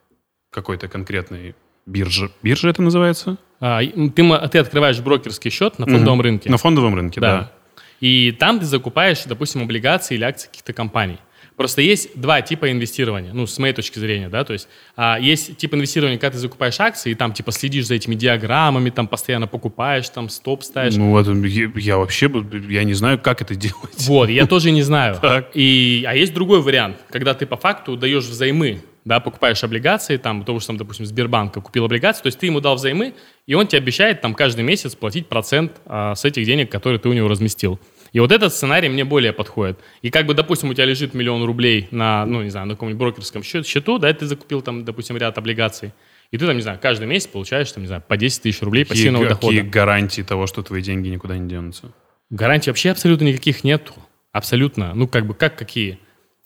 какой-то 0.50 0.88
конкретной 0.88 1.54
бирже. 1.86 2.30
Биржа 2.42 2.68
это 2.68 2.82
называется? 2.82 3.38
А, 3.60 3.80
ты, 3.82 4.48
ты 4.48 4.58
открываешь 4.58 5.00
брокерский 5.00 5.50
счет 5.50 5.78
на 5.78 5.86
фондовом 5.86 6.18
угу. 6.18 6.22
рынке. 6.22 6.50
На 6.50 6.56
фондовом 6.56 6.94
рынке, 6.94 7.20
да. 7.20 7.38
да. 7.38 7.52
И 8.00 8.32
там 8.32 8.58
ты 8.58 8.64
закупаешь, 8.64 9.24
допустим, 9.24 9.62
облигации 9.62 10.14
или 10.14 10.24
акции 10.24 10.48
каких-то 10.48 10.72
компаний. 10.72 11.18
Просто 11.60 11.82
есть 11.82 12.18
два 12.18 12.40
типа 12.40 12.72
инвестирования, 12.72 13.34
ну, 13.34 13.46
с 13.46 13.58
моей 13.58 13.74
точки 13.74 13.98
зрения, 13.98 14.30
да, 14.30 14.44
то 14.44 14.54
есть 14.54 14.66
а, 14.96 15.18
есть 15.20 15.58
тип 15.58 15.74
инвестирования, 15.74 16.18
когда 16.18 16.32
ты 16.32 16.38
закупаешь 16.38 16.80
акции, 16.80 17.10
и 17.10 17.14
там, 17.14 17.34
типа, 17.34 17.52
следишь 17.52 17.86
за 17.86 17.96
этими 17.96 18.14
диаграммами, 18.14 18.88
там, 18.88 19.06
постоянно 19.06 19.46
покупаешь, 19.46 20.08
там, 20.08 20.30
стоп 20.30 20.62
ставишь. 20.62 20.96
Ну, 20.96 21.10
вот, 21.10 21.26
я, 21.44 21.70
я 21.74 21.98
вообще, 21.98 22.30
я 22.70 22.82
не 22.84 22.94
знаю, 22.94 23.18
как 23.18 23.42
это 23.42 23.54
делать. 23.56 24.06
Вот, 24.06 24.30
я 24.30 24.46
тоже 24.46 24.70
не 24.70 24.80
знаю. 24.80 25.18
И, 25.52 26.02
а 26.08 26.14
есть 26.14 26.32
другой 26.32 26.62
вариант, 26.62 26.96
когда 27.10 27.34
ты 27.34 27.44
по 27.44 27.58
факту 27.58 27.94
даешь 27.94 28.24
взаймы, 28.24 28.80
да, 29.04 29.20
покупаешь 29.20 29.62
облигации, 29.64 30.16
там, 30.16 30.44
того 30.44 30.58
же, 30.58 30.66
там, 30.66 30.76
допустим, 30.76 31.06
Сбербанка 31.06 31.60
купил 31.60 31.84
облигации, 31.84 32.22
то 32.22 32.26
есть 32.26 32.38
ты 32.38 32.46
ему 32.46 32.60
дал 32.60 32.76
взаймы, 32.76 33.14
и 33.46 33.54
он 33.54 33.66
тебе 33.66 33.78
обещает 33.78 34.20
там 34.20 34.34
каждый 34.34 34.62
месяц 34.62 34.94
платить 34.94 35.28
процент 35.28 35.80
а, 35.86 36.14
с 36.14 36.24
этих 36.24 36.44
денег, 36.44 36.70
которые 36.70 36.98
ты 36.98 37.08
у 37.08 37.12
него 37.12 37.28
разместил. 37.28 37.80
И 38.12 38.20
вот 38.20 38.32
этот 38.32 38.52
сценарий 38.52 38.88
мне 38.88 39.04
более 39.04 39.32
подходит. 39.32 39.78
И 40.02 40.10
как 40.10 40.26
бы, 40.26 40.34
допустим, 40.34 40.70
у 40.70 40.74
тебя 40.74 40.84
лежит 40.84 41.14
миллион 41.14 41.44
рублей 41.44 41.86
на, 41.90 42.26
ну, 42.26 42.42
не 42.42 42.50
знаю, 42.50 42.66
на 42.66 42.74
каком-нибудь 42.74 42.98
брокерском 42.98 43.42
счету, 43.42 43.98
да, 43.98 44.12
ты 44.12 44.26
закупил 44.26 44.62
там, 44.62 44.84
допустим, 44.84 45.16
ряд 45.16 45.38
облигаций, 45.38 45.92
и 46.30 46.38
ты 46.38 46.46
там, 46.46 46.56
не 46.56 46.62
знаю, 46.62 46.78
каждый 46.80 47.06
месяц 47.06 47.26
получаешь, 47.26 47.70
там, 47.72 47.82
не 47.82 47.86
знаю, 47.86 48.02
по 48.06 48.16
10 48.16 48.42
тысяч 48.42 48.62
рублей 48.62 48.84
какие, 48.84 49.04
пассивного 49.04 49.28
дохода. 49.28 49.56
Какие 49.56 49.70
гарантии 49.70 50.22
того, 50.22 50.46
что 50.46 50.62
твои 50.62 50.82
деньги 50.82 51.08
никуда 51.08 51.36
не 51.36 51.48
денутся? 51.48 51.92
Гарантий 52.30 52.70
вообще 52.70 52.90
абсолютно 52.90 53.24
никаких 53.24 53.64
нет. 53.64 53.92
Абсолютно. 54.32 54.94
Ну, 54.94 55.08
как 55.08 55.26
бы, 55.26 55.34
как 55.34 55.56
какие? 55.56 55.98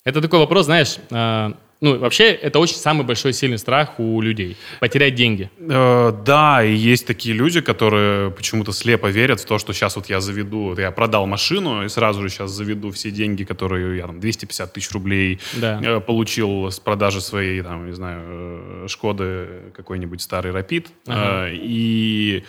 Это 0.05 0.23
такой 0.23 0.39
вопрос, 0.39 0.67
знаешь, 0.67 0.97
а, 1.11 1.55
ну, 1.85 1.99
вообще, 1.99 2.33
это 2.33 2.59
очень 2.61 2.77
самый 2.77 3.05
большой 3.05 3.35
сильный 3.35 3.59
страх 3.59 4.01
у 4.01 4.23
людей. 4.23 4.57
Потерять 4.81 5.15
деньги. 5.15 5.51
Э, 5.59 6.13
да, 6.25 6.65
и 6.65 6.73
есть 6.73 7.07
такие 7.07 7.35
люди, 7.35 7.61
которые 7.61 8.31
почему-то 8.31 8.73
слепо 8.73 9.09
верят 9.09 9.41
в 9.41 9.45
то, 9.45 9.59
что 9.59 9.75
сейчас 9.75 9.97
вот 9.97 10.07
я 10.07 10.23
заведу, 10.23 10.75
я 10.79 10.91
продал 10.91 11.27
машину 11.27 11.85
и 11.85 11.91
сразу 11.91 12.23
же 12.23 12.31
сейчас 12.31 12.53
заведу 12.53 12.91
все 12.91 13.11
деньги, 13.11 13.45
которые 13.45 13.99
я 13.99 14.07
там 14.07 14.19
250 14.19 14.73
тысяч 14.73 14.93
рублей 14.93 15.41
да. 15.53 15.79
э, 15.85 16.01
получил 16.01 16.71
с 16.71 16.81
продажи 16.81 17.21
своей, 17.21 17.61
там, 17.61 17.87
не 17.87 17.93
знаю, 17.93 18.23
э, 18.25 18.87
Шкоды 18.89 19.47
какой-нибудь 19.77 20.23
старый 20.23 20.53
Рапид. 20.53 20.89
Ага. 21.07 21.49
Э, 21.49 21.55
и 21.55 22.45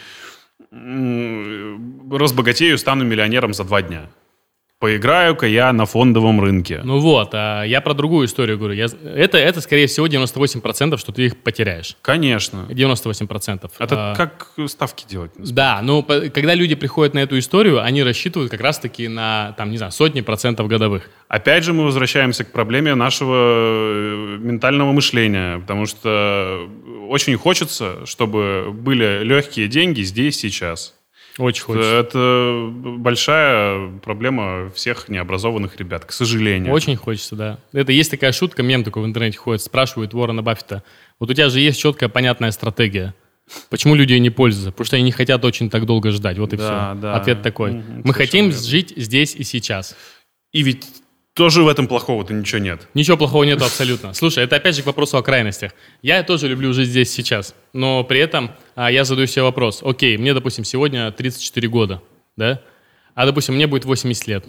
э, 0.71 1.77
разбогатею, 2.09 2.77
стану 2.77 3.03
миллионером 3.03 3.53
за 3.53 3.65
два 3.65 3.81
дня 3.81 4.07
поиграю-ка 4.79 5.47
я 5.47 5.71
на 5.73 5.85
фондовом 5.85 6.41
рынке. 6.41 6.81
Ну 6.83 6.99
вот, 6.99 7.29
а 7.33 7.63
я 7.63 7.81
про 7.81 7.93
другую 7.93 8.27
историю 8.27 8.57
говорю. 8.57 8.73
Я, 8.75 8.85
это, 8.85 9.37
это, 9.37 9.61
скорее 9.61 9.87
всего, 9.87 10.07
98%, 10.07 10.97
что 10.97 11.11
ты 11.11 11.25
их 11.25 11.37
потеряешь. 11.37 11.95
Конечно. 12.01 12.67
98%. 12.69 13.71
Это 13.79 14.11
а, 14.11 14.15
как 14.15 14.51
ставки 14.67 15.05
делать? 15.07 15.31
Да, 15.37 15.79
ну, 15.81 16.03
когда 16.03 16.53
люди 16.53 16.75
приходят 16.75 17.13
на 17.13 17.19
эту 17.19 17.39
историю, 17.39 17.81
они 17.81 18.03
рассчитывают 18.03 18.51
как 18.51 18.61
раз-таки 18.61 19.07
на, 19.07 19.53
там, 19.57 19.71
не 19.71 19.77
знаю, 19.77 19.91
сотни 19.91 20.21
процентов 20.21 20.67
годовых. 20.67 21.09
Опять 21.27 21.63
же, 21.63 21.73
мы 21.73 21.85
возвращаемся 21.85 22.43
к 22.43 22.51
проблеме 22.51 22.95
нашего 22.95 23.35
э, 23.35 24.37
ментального 24.39 24.91
мышления, 24.91 25.59
потому 25.59 25.85
что 25.85 26.69
очень 27.09 27.37
хочется, 27.37 28.05
чтобы 28.05 28.71
были 28.71 29.23
легкие 29.23 29.67
деньги 29.67 30.01
здесь, 30.01 30.37
сейчас. 30.37 30.94
Очень 31.37 31.63
хочется. 31.63 31.99
Это 31.99 32.69
большая 32.97 33.91
проблема 33.99 34.71
всех 34.71 35.09
необразованных 35.09 35.77
ребят, 35.77 36.05
к 36.05 36.11
сожалению. 36.11 36.73
Очень 36.73 36.95
хочется, 36.95 37.35
да. 37.35 37.59
Это 37.73 37.91
есть 37.91 38.11
такая 38.11 38.31
шутка, 38.31 38.63
мем 38.63 38.83
такой 38.83 39.03
в 39.03 39.05
интернете 39.05 39.37
ходит, 39.37 39.61
спрашивают 39.61 40.13
Уоррена 40.13 40.43
Баффета, 40.43 40.83
вот 41.19 41.29
у 41.29 41.33
тебя 41.33 41.49
же 41.49 41.59
есть 41.59 41.79
четкая, 41.79 42.09
понятная 42.09 42.51
стратегия. 42.51 43.13
Почему 43.69 43.95
люди 43.95 44.13
не 44.13 44.29
пользуются? 44.29 44.71
Потому 44.71 44.85
что 44.85 44.95
они 44.95 45.05
не 45.05 45.11
хотят 45.11 45.45
очень 45.45 45.69
так 45.69 45.85
долго 45.85 46.11
ждать. 46.11 46.37
Вот 46.39 46.53
и 46.53 46.57
да, 46.57 46.91
все. 46.93 47.01
Да. 47.01 47.15
Ответ 47.15 47.41
такой. 47.43 47.71
Угу, 47.71 47.83
Мы 48.03 48.13
хотим 48.13 48.45
верно. 48.45 48.59
жить 48.59 48.93
здесь 48.95 49.35
и 49.35 49.43
сейчас. 49.43 49.95
И 50.51 50.63
ведь 50.63 50.85
тоже 51.35 51.63
в 51.63 51.67
этом 51.67 51.87
плохого-то 51.87 52.33
ничего 52.33 52.59
нет. 52.59 52.87
Ничего 52.93 53.17
плохого 53.17 53.43
нету 53.43 53.65
абсолютно. 53.65 54.13
Слушай, 54.13 54.45
это 54.45 54.55
опять 54.55 54.73
же 54.73 54.83
к 54.83 54.85
вопросу 54.85 55.17
о 55.17 55.21
крайностях. 55.21 55.73
Я 56.01 56.23
тоже 56.23 56.47
люблю 56.47 56.71
жить 56.71 56.87
здесь 56.87 57.11
сейчас, 57.11 57.53
но 57.73 58.05
при 58.05 58.21
этом 58.21 58.51
а, 58.75 58.89
я 58.89 59.03
задаю 59.03 59.27
себе 59.27 59.43
вопрос. 59.43 59.81
Окей, 59.83 60.17
мне, 60.17 60.33
допустим, 60.33 60.63
сегодня 60.63 61.11
34 61.11 61.67
года, 61.67 62.01
да? 62.37 62.61
А, 63.15 63.25
допустим, 63.25 63.55
мне 63.55 63.67
будет 63.67 63.83
80 63.83 64.27
лет. 64.27 64.45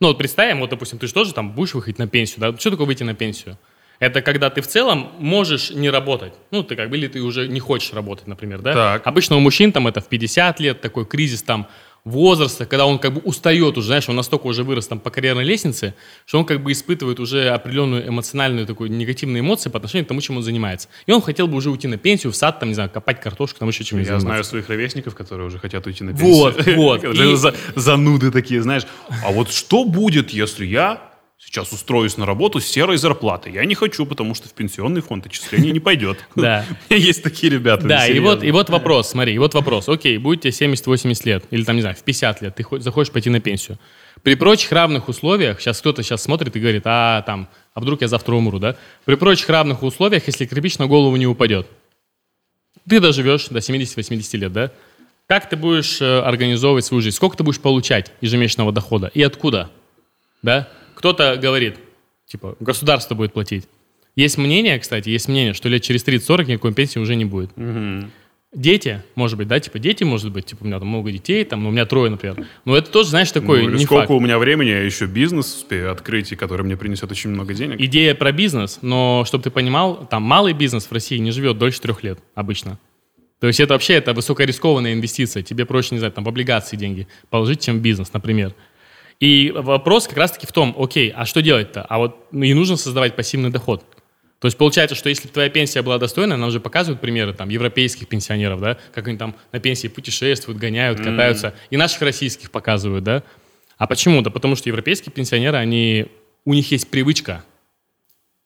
Ну, 0.00 0.08
вот 0.08 0.18
представим, 0.18 0.58
вот, 0.58 0.70
допустим, 0.70 0.98
ты 0.98 1.06
же 1.06 1.14
тоже 1.14 1.32
там 1.32 1.52
будешь 1.52 1.74
выходить 1.74 2.00
на 2.00 2.08
пенсию, 2.08 2.40
да? 2.40 2.58
Что 2.58 2.72
такое 2.72 2.88
выйти 2.88 3.04
на 3.04 3.14
пенсию? 3.14 3.56
Это 4.00 4.20
когда 4.20 4.50
ты 4.50 4.62
в 4.62 4.66
целом 4.66 5.12
можешь 5.20 5.70
не 5.70 5.90
работать. 5.90 6.32
Ну, 6.50 6.64
ты 6.64 6.74
как 6.74 6.90
бы, 6.90 6.98
или 6.98 7.06
ты 7.06 7.22
уже 7.22 7.46
не 7.46 7.60
хочешь 7.60 7.92
работать, 7.92 8.26
например, 8.26 8.62
да? 8.62 8.72
Так. 8.72 9.06
Обычно 9.06 9.36
у 9.36 9.40
мужчин 9.40 9.70
там 9.70 9.86
это 9.86 10.00
в 10.00 10.08
50 10.08 10.58
лет, 10.58 10.80
такой 10.80 11.06
кризис 11.06 11.42
там 11.42 11.68
возраста, 12.04 12.66
когда 12.66 12.84
он 12.84 12.98
как 12.98 13.14
бы 13.14 13.20
устает 13.20 13.78
уже, 13.78 13.86
знаешь, 13.86 14.08
он 14.08 14.16
настолько 14.16 14.46
уже 14.46 14.62
вырос 14.62 14.86
там 14.86 15.00
по 15.00 15.10
карьерной 15.10 15.44
лестнице, 15.44 15.94
что 16.26 16.38
он 16.38 16.44
как 16.44 16.62
бы 16.62 16.72
испытывает 16.72 17.18
уже 17.18 17.48
определенную 17.48 18.06
эмоциональную 18.06 18.66
такую 18.66 18.90
негативные 18.90 19.40
эмоции 19.40 19.70
по 19.70 19.78
отношению 19.78 20.04
к 20.04 20.08
тому, 20.08 20.20
чем 20.20 20.36
он 20.36 20.42
занимается. 20.42 20.88
И 21.06 21.12
он 21.12 21.22
хотел 21.22 21.48
бы 21.48 21.56
уже 21.56 21.70
уйти 21.70 21.88
на 21.88 21.96
пенсию, 21.96 22.32
в 22.32 22.36
сад, 22.36 22.60
там, 22.60 22.68
не 22.68 22.74
знаю, 22.74 22.90
копать 22.90 23.20
картошку, 23.20 23.58
там 23.58 23.68
еще 23.68 23.84
чем-нибудь 23.84 24.10
Я 24.10 24.20
знаю 24.20 24.44
своих 24.44 24.68
ровесников, 24.68 25.14
которые 25.14 25.46
уже 25.46 25.58
хотят 25.58 25.86
уйти 25.86 26.04
на 26.04 26.10
пенсию. 26.10 26.34
Вот, 26.76 27.02
вот. 27.02 27.04
И... 27.04 27.54
Зануды 27.74 28.30
такие, 28.30 28.62
знаешь. 28.62 28.86
А 29.24 29.32
вот 29.32 29.50
что 29.50 29.84
будет, 29.84 30.30
если 30.30 30.66
я 30.66 31.13
Сейчас 31.36 31.72
устроюсь 31.72 32.16
на 32.16 32.26
работу 32.26 32.60
с 32.60 32.66
серой 32.66 32.96
зарплатой. 32.96 33.52
Я 33.52 33.64
не 33.64 33.74
хочу, 33.74 34.06
потому 34.06 34.34
что 34.34 34.48
в 34.48 34.52
пенсионный 34.52 35.02
фонд 35.02 35.26
отчисление 35.26 35.72
не 35.72 35.80
пойдет. 35.80 36.24
Да. 36.36 36.64
Есть 36.88 37.22
такие 37.22 37.52
ребята. 37.52 37.86
Да, 37.86 38.06
и 38.06 38.18
вот, 38.18 38.42
и 38.42 38.50
вот 38.50 38.70
вопрос, 38.70 39.10
смотри, 39.10 39.34
и 39.34 39.38
вот 39.38 39.54
вопрос. 39.54 39.88
Окей, 39.88 40.18
будет 40.18 40.42
тебе 40.42 40.50
70-80 40.50 41.20
лет, 41.24 41.44
или 41.50 41.64
там, 41.64 41.76
не 41.76 41.82
знаю, 41.82 41.96
в 41.96 42.02
50 42.02 42.42
лет, 42.42 42.54
ты 42.54 42.64
захочешь 42.80 43.12
пойти 43.12 43.30
на 43.30 43.40
пенсию. 43.40 43.78
При 44.22 44.36
прочих 44.36 44.72
равных 44.72 45.08
условиях, 45.08 45.60
сейчас 45.60 45.80
кто-то 45.80 46.02
сейчас 46.02 46.22
смотрит 46.22 46.54
и 46.56 46.60
говорит, 46.60 46.82
а 46.86 47.22
там, 47.22 47.48
а 47.74 47.80
вдруг 47.80 48.00
я 48.00 48.08
завтра 48.08 48.34
умру, 48.34 48.58
да? 48.58 48.76
При 49.04 49.16
прочих 49.16 49.48
равных 49.48 49.82
условиях, 49.82 50.26
если 50.26 50.46
кирпич 50.46 50.78
на 50.78 50.86
голову 50.86 51.16
не 51.16 51.26
упадет, 51.26 51.66
ты 52.88 53.00
доживешь 53.00 53.48
до 53.48 53.58
70-80 53.58 54.36
лет, 54.38 54.52
да? 54.52 54.70
Как 55.26 55.48
ты 55.48 55.56
будешь 55.56 56.00
э, 56.00 56.20
организовывать 56.20 56.84
свою 56.84 57.00
жизнь? 57.00 57.16
Сколько 57.16 57.36
ты 57.36 57.44
будешь 57.44 57.60
получать 57.60 58.12
ежемесячного 58.20 58.72
дохода? 58.72 59.10
И 59.14 59.22
откуда? 59.22 59.70
Да? 60.42 60.68
Кто-то 61.04 61.36
говорит, 61.36 61.76
типа, 62.24 62.56
государство 62.60 63.14
будет 63.14 63.34
платить. 63.34 63.68
Есть 64.16 64.38
мнение, 64.38 64.78
кстати, 64.78 65.10
есть 65.10 65.28
мнение, 65.28 65.52
что 65.52 65.68
лет 65.68 65.82
через 65.82 66.02
30-40 66.02 66.46
никакой 66.46 66.72
пенсии 66.72 66.98
уже 66.98 67.14
не 67.14 67.26
будет. 67.26 67.50
Угу. 67.58 68.08
Дети, 68.54 69.02
может 69.14 69.36
быть, 69.36 69.46
да, 69.46 69.60
типа 69.60 69.78
дети, 69.78 70.02
может 70.02 70.32
быть, 70.32 70.46
типа 70.46 70.62
у 70.62 70.66
меня 70.66 70.78
там 70.78 70.88
много 70.88 71.12
детей, 71.12 71.44
там, 71.44 71.66
у 71.66 71.70
меня 71.70 71.84
трое, 71.84 72.10
например. 72.10 72.46
Но 72.64 72.74
это 72.74 72.90
тоже, 72.90 73.10
знаешь, 73.10 73.30
такой 73.32 73.64
ну, 73.64 73.74
не 73.74 73.84
сколько 73.84 74.06
факт. 74.06 74.12
у 74.12 74.20
меня 74.20 74.38
времени, 74.38 74.70
я 74.70 74.80
еще 74.80 75.04
бизнес 75.04 75.54
успею 75.54 75.92
открыть, 75.92 76.32
и 76.32 76.36
который 76.36 76.62
мне 76.62 76.78
принесет 76.78 77.10
очень 77.10 77.28
много 77.28 77.52
денег. 77.52 77.78
Идея 77.78 78.14
про 78.14 78.32
бизнес, 78.32 78.78
но, 78.80 79.24
чтобы 79.26 79.44
ты 79.44 79.50
понимал, 79.50 80.06
там 80.06 80.22
малый 80.22 80.54
бизнес 80.54 80.86
в 80.86 80.92
России 80.92 81.18
не 81.18 81.32
живет 81.32 81.58
дольше 81.58 81.82
трех 81.82 82.02
лет 82.02 82.18
обычно. 82.34 82.78
То 83.40 83.46
есть 83.46 83.60
это 83.60 83.74
вообще 83.74 83.92
это 83.92 84.14
высокорискованная 84.14 84.94
инвестиция. 84.94 85.42
Тебе 85.42 85.66
проще, 85.66 85.90
не 85.92 85.98
знаю, 85.98 86.14
там 86.14 86.24
в 86.24 86.28
облигации 86.28 86.78
деньги 86.78 87.08
положить, 87.28 87.60
чем 87.60 87.80
в 87.80 87.82
бизнес, 87.82 88.10
например. 88.14 88.54
И 89.20 89.52
вопрос 89.54 90.06
как 90.08 90.18
раз-таки 90.18 90.46
в 90.46 90.52
том, 90.52 90.74
окей, 90.78 91.12
а 91.14 91.24
что 91.24 91.40
делать-то? 91.40 91.82
А 91.82 91.98
вот 91.98 92.26
и 92.32 92.52
нужно 92.52 92.76
создавать 92.76 93.16
пассивный 93.16 93.50
доход. 93.50 93.84
То 94.40 94.46
есть 94.46 94.58
получается, 94.58 94.94
что 94.94 95.08
если 95.08 95.28
твоя 95.28 95.48
пенсия 95.48 95.80
была 95.80 95.98
достойная, 95.98 96.36
нам 96.36 96.48
уже 96.48 96.60
показывают 96.60 97.00
примеры 97.00 97.32
там 97.32 97.48
европейских 97.48 98.08
пенсионеров, 98.08 98.60
да, 98.60 98.76
как 98.92 99.08
они 99.08 99.16
там 99.16 99.34
на 99.52 99.60
пенсии 99.60 99.88
путешествуют, 99.88 100.58
гоняют, 100.58 100.98
катаются, 100.98 101.48
mm. 101.48 101.52
и 101.70 101.76
наших 101.78 102.02
российских 102.02 102.50
показывают, 102.50 103.04
да. 103.04 103.22
А 103.78 103.86
почему? 103.86 104.20
Да 104.20 104.30
потому 104.30 104.56
что 104.56 104.68
европейские 104.68 105.12
пенсионеры, 105.12 105.56
они, 105.56 106.06
у 106.44 106.52
них 106.52 106.70
есть 106.70 106.90
привычка 106.90 107.42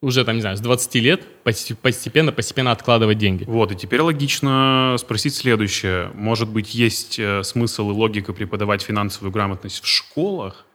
уже, 0.00 0.24
там, 0.24 0.36
не 0.36 0.40
знаю, 0.40 0.56
с 0.56 0.60
20 0.60 0.94
лет 0.96 1.42
постепенно, 1.42 2.30
постепенно 2.30 2.70
откладывать 2.70 3.18
деньги. 3.18 3.44
Вот, 3.44 3.72
и 3.72 3.76
теперь 3.76 4.00
логично 4.00 4.96
спросить 4.98 5.34
следующее. 5.34 6.10
Может 6.14 6.48
быть, 6.48 6.74
есть 6.74 7.18
э, 7.18 7.42
смысл 7.42 7.90
и 7.90 7.92
логика 7.92 8.32
преподавать 8.32 8.82
финансовую 8.82 9.32
грамотность 9.32 9.82
в 9.82 9.86
школах? 9.86 10.66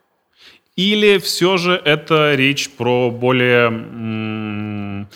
Или 0.76 1.18
все 1.18 1.56
же 1.56 1.72
это 1.72 2.34
речь 2.34 2.68
про 2.70 3.10
более 3.10 5.06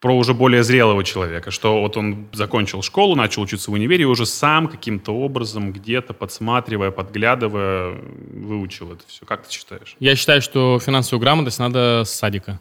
про 0.00 0.16
уже 0.16 0.32
более 0.32 0.62
зрелого 0.62 1.02
человека, 1.02 1.50
что 1.50 1.80
вот 1.80 1.96
он 1.96 2.28
закончил 2.32 2.82
школу, 2.82 3.16
начал 3.16 3.42
учиться 3.42 3.72
в 3.72 3.74
универе, 3.74 4.02
и 4.02 4.06
уже 4.06 4.26
сам 4.26 4.68
каким-то 4.68 5.12
образом, 5.12 5.72
где-то 5.72 6.14
подсматривая, 6.14 6.92
подглядывая, 6.92 7.96
выучил 8.32 8.92
это 8.92 9.02
все. 9.08 9.26
Как 9.26 9.44
ты 9.44 9.52
считаешь? 9.52 9.96
Я 9.98 10.14
считаю, 10.14 10.40
что 10.40 10.78
финансовую 10.78 11.20
грамотность 11.20 11.58
надо 11.58 12.04
с 12.06 12.10
садика. 12.10 12.60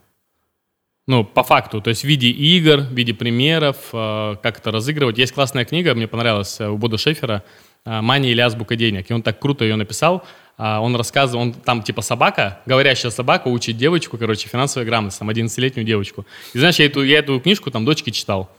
Ну, 1.08 1.24
по 1.24 1.42
факту, 1.42 1.80
то 1.82 1.90
есть 1.90 2.02
в 2.02 2.04
виде 2.04 2.28
игр, 2.28 2.82
в 2.82 2.94
виде 2.94 3.14
примеров, 3.14 3.78
э, 3.94 4.36
как 4.44 4.60
это 4.60 4.72
разыгрывать. 4.72 5.18
Есть 5.18 5.32
классная 5.32 5.64
книга, 5.64 5.96
мне 5.96 6.06
понравилась, 6.06 6.60
э, 6.60 6.68
у 6.68 6.78
Бода 6.78 6.98
Шефера 6.98 7.46
э, 7.86 8.02
«Мания 8.02 8.32
или 8.32 8.42
азбука 8.42 8.76
денег». 8.76 9.10
И 9.10 9.14
он 9.14 9.22
так 9.22 9.40
круто 9.40 9.64
ее 9.64 9.78
написал. 9.78 10.26
Он 10.58 10.96
рассказывал, 10.96 11.44
он 11.44 11.54
там 11.54 11.84
типа 11.84 12.02
собака, 12.02 12.62
говорящая 12.66 13.12
собака, 13.12 13.48
учит 13.48 13.78
девочку, 13.78 14.18
короче, 14.18 14.50
финансовой 14.50 14.88
грамотности, 14.88 15.20
там 15.20 15.30
11-летнюю 15.30 15.86
девочку. 15.86 16.26
И 16.56 16.58
знаешь, 16.58 16.78
я 16.80 16.88
эту, 16.88 17.04
я 17.04 17.20
эту 17.20 17.40
книжку 17.40 17.70
там 17.70 17.86
дочке 17.86 18.10
читал. 18.10 18.50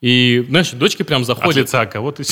И, 0.00 0.42
знаешь, 0.48 0.70
дочки 0.70 1.02
прям 1.02 1.20
От 1.20 1.26
заходят. 1.26 1.66
лица 1.66 1.84
кого 1.84 2.12
ты 2.12 2.24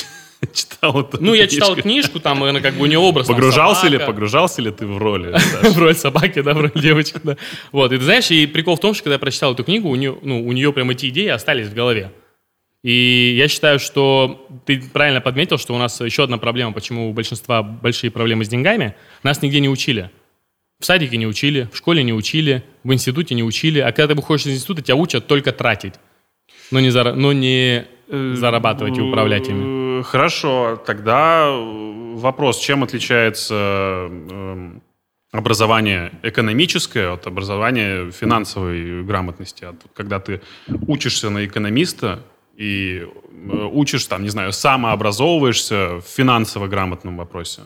читал 0.52 1.00
эту 1.00 1.22
Ну, 1.22 1.34
я 1.34 1.46
читал 1.46 1.76
книжку, 1.76 2.20
там, 2.20 2.42
она 2.42 2.60
как 2.60 2.74
бы 2.74 2.82
у 2.82 2.86
нее 2.86 2.98
образ. 2.98 3.28
Погружался 3.28 3.88
ли, 3.88 3.98
погружался 3.98 4.62
ли 4.62 4.70
ты 4.70 4.86
в 4.86 4.98
роли? 4.98 5.34
в 5.62 5.78
роль 5.78 5.94
собаки, 5.94 6.42
да, 6.42 6.54
в 6.54 6.60
роль 6.60 6.72
девочки, 6.74 7.20
да. 7.22 7.36
Вот, 7.70 7.92
и 7.92 7.98
ты 7.98 8.04
знаешь, 8.04 8.30
и 8.30 8.46
прикол 8.46 8.76
в 8.76 8.80
том, 8.80 8.94
что 8.94 9.04
когда 9.04 9.14
я 9.14 9.18
прочитал 9.18 9.52
эту 9.54 9.64
книгу, 9.64 9.88
у 9.88 9.94
нее, 9.94 10.16
ну, 10.22 10.46
у 10.46 10.52
нее 10.52 10.72
прям 10.72 10.90
эти 10.90 11.08
идеи 11.08 11.28
остались 11.28 11.68
в 11.68 11.74
голове. 11.74 12.12
И 12.82 13.36
я 13.38 13.46
считаю, 13.46 13.78
что 13.78 14.44
ты 14.66 14.82
правильно 14.92 15.20
подметил, 15.20 15.56
что 15.56 15.74
у 15.74 15.78
нас 15.78 16.00
еще 16.00 16.24
одна 16.24 16.38
проблема, 16.38 16.72
почему 16.72 17.08
у 17.08 17.12
большинства 17.12 17.62
большие 17.62 18.10
проблемы 18.10 18.44
с 18.44 18.48
деньгами, 18.48 18.96
нас 19.22 19.40
нигде 19.40 19.60
не 19.60 19.68
учили. 19.68 20.10
В 20.80 20.84
садике 20.84 21.16
не 21.16 21.28
учили, 21.28 21.68
в 21.72 21.76
школе 21.76 22.02
не 22.02 22.12
учили, 22.12 22.64
в 22.82 22.92
институте 22.92 23.36
не 23.36 23.44
учили, 23.44 23.78
а 23.78 23.92
когда 23.92 24.08
ты 24.08 24.14
выходишь 24.16 24.46
из 24.46 24.56
института, 24.56 24.82
тебя 24.82 24.96
учат 24.96 25.28
только 25.28 25.52
тратить, 25.52 25.94
но 26.72 26.80
не, 26.80 26.88
зара- 26.88 27.14
но 27.14 27.32
не 27.32 27.86
зарабатывать 28.08 28.98
и 28.98 29.00
управлять 29.00 29.48
ими. 29.48 29.81
Хорошо, 30.02 30.80
тогда 30.86 31.46
э, 31.46 32.14
вопрос, 32.16 32.58
чем 32.58 32.82
отличается 32.82 34.08
эм, 34.10 34.82
образование 35.32 36.12
экономическое 36.22 37.12
от 37.12 37.26
образования 37.26 38.10
финансовой 38.10 39.02
грамотности? 39.02 39.64
От, 39.64 39.76
когда 39.94 40.20
ты 40.20 40.40
учишься 40.86 41.30
на 41.30 41.44
экономиста 41.44 42.22
и 42.56 43.06
э, 43.06 43.68
учишь, 43.72 44.06
там, 44.06 44.22
не 44.22 44.28
знаю, 44.28 44.52
самообразовываешься 44.52 46.00
в 46.00 46.02
финансово 46.02 46.68
грамотном 46.68 47.16
вопросе. 47.16 47.62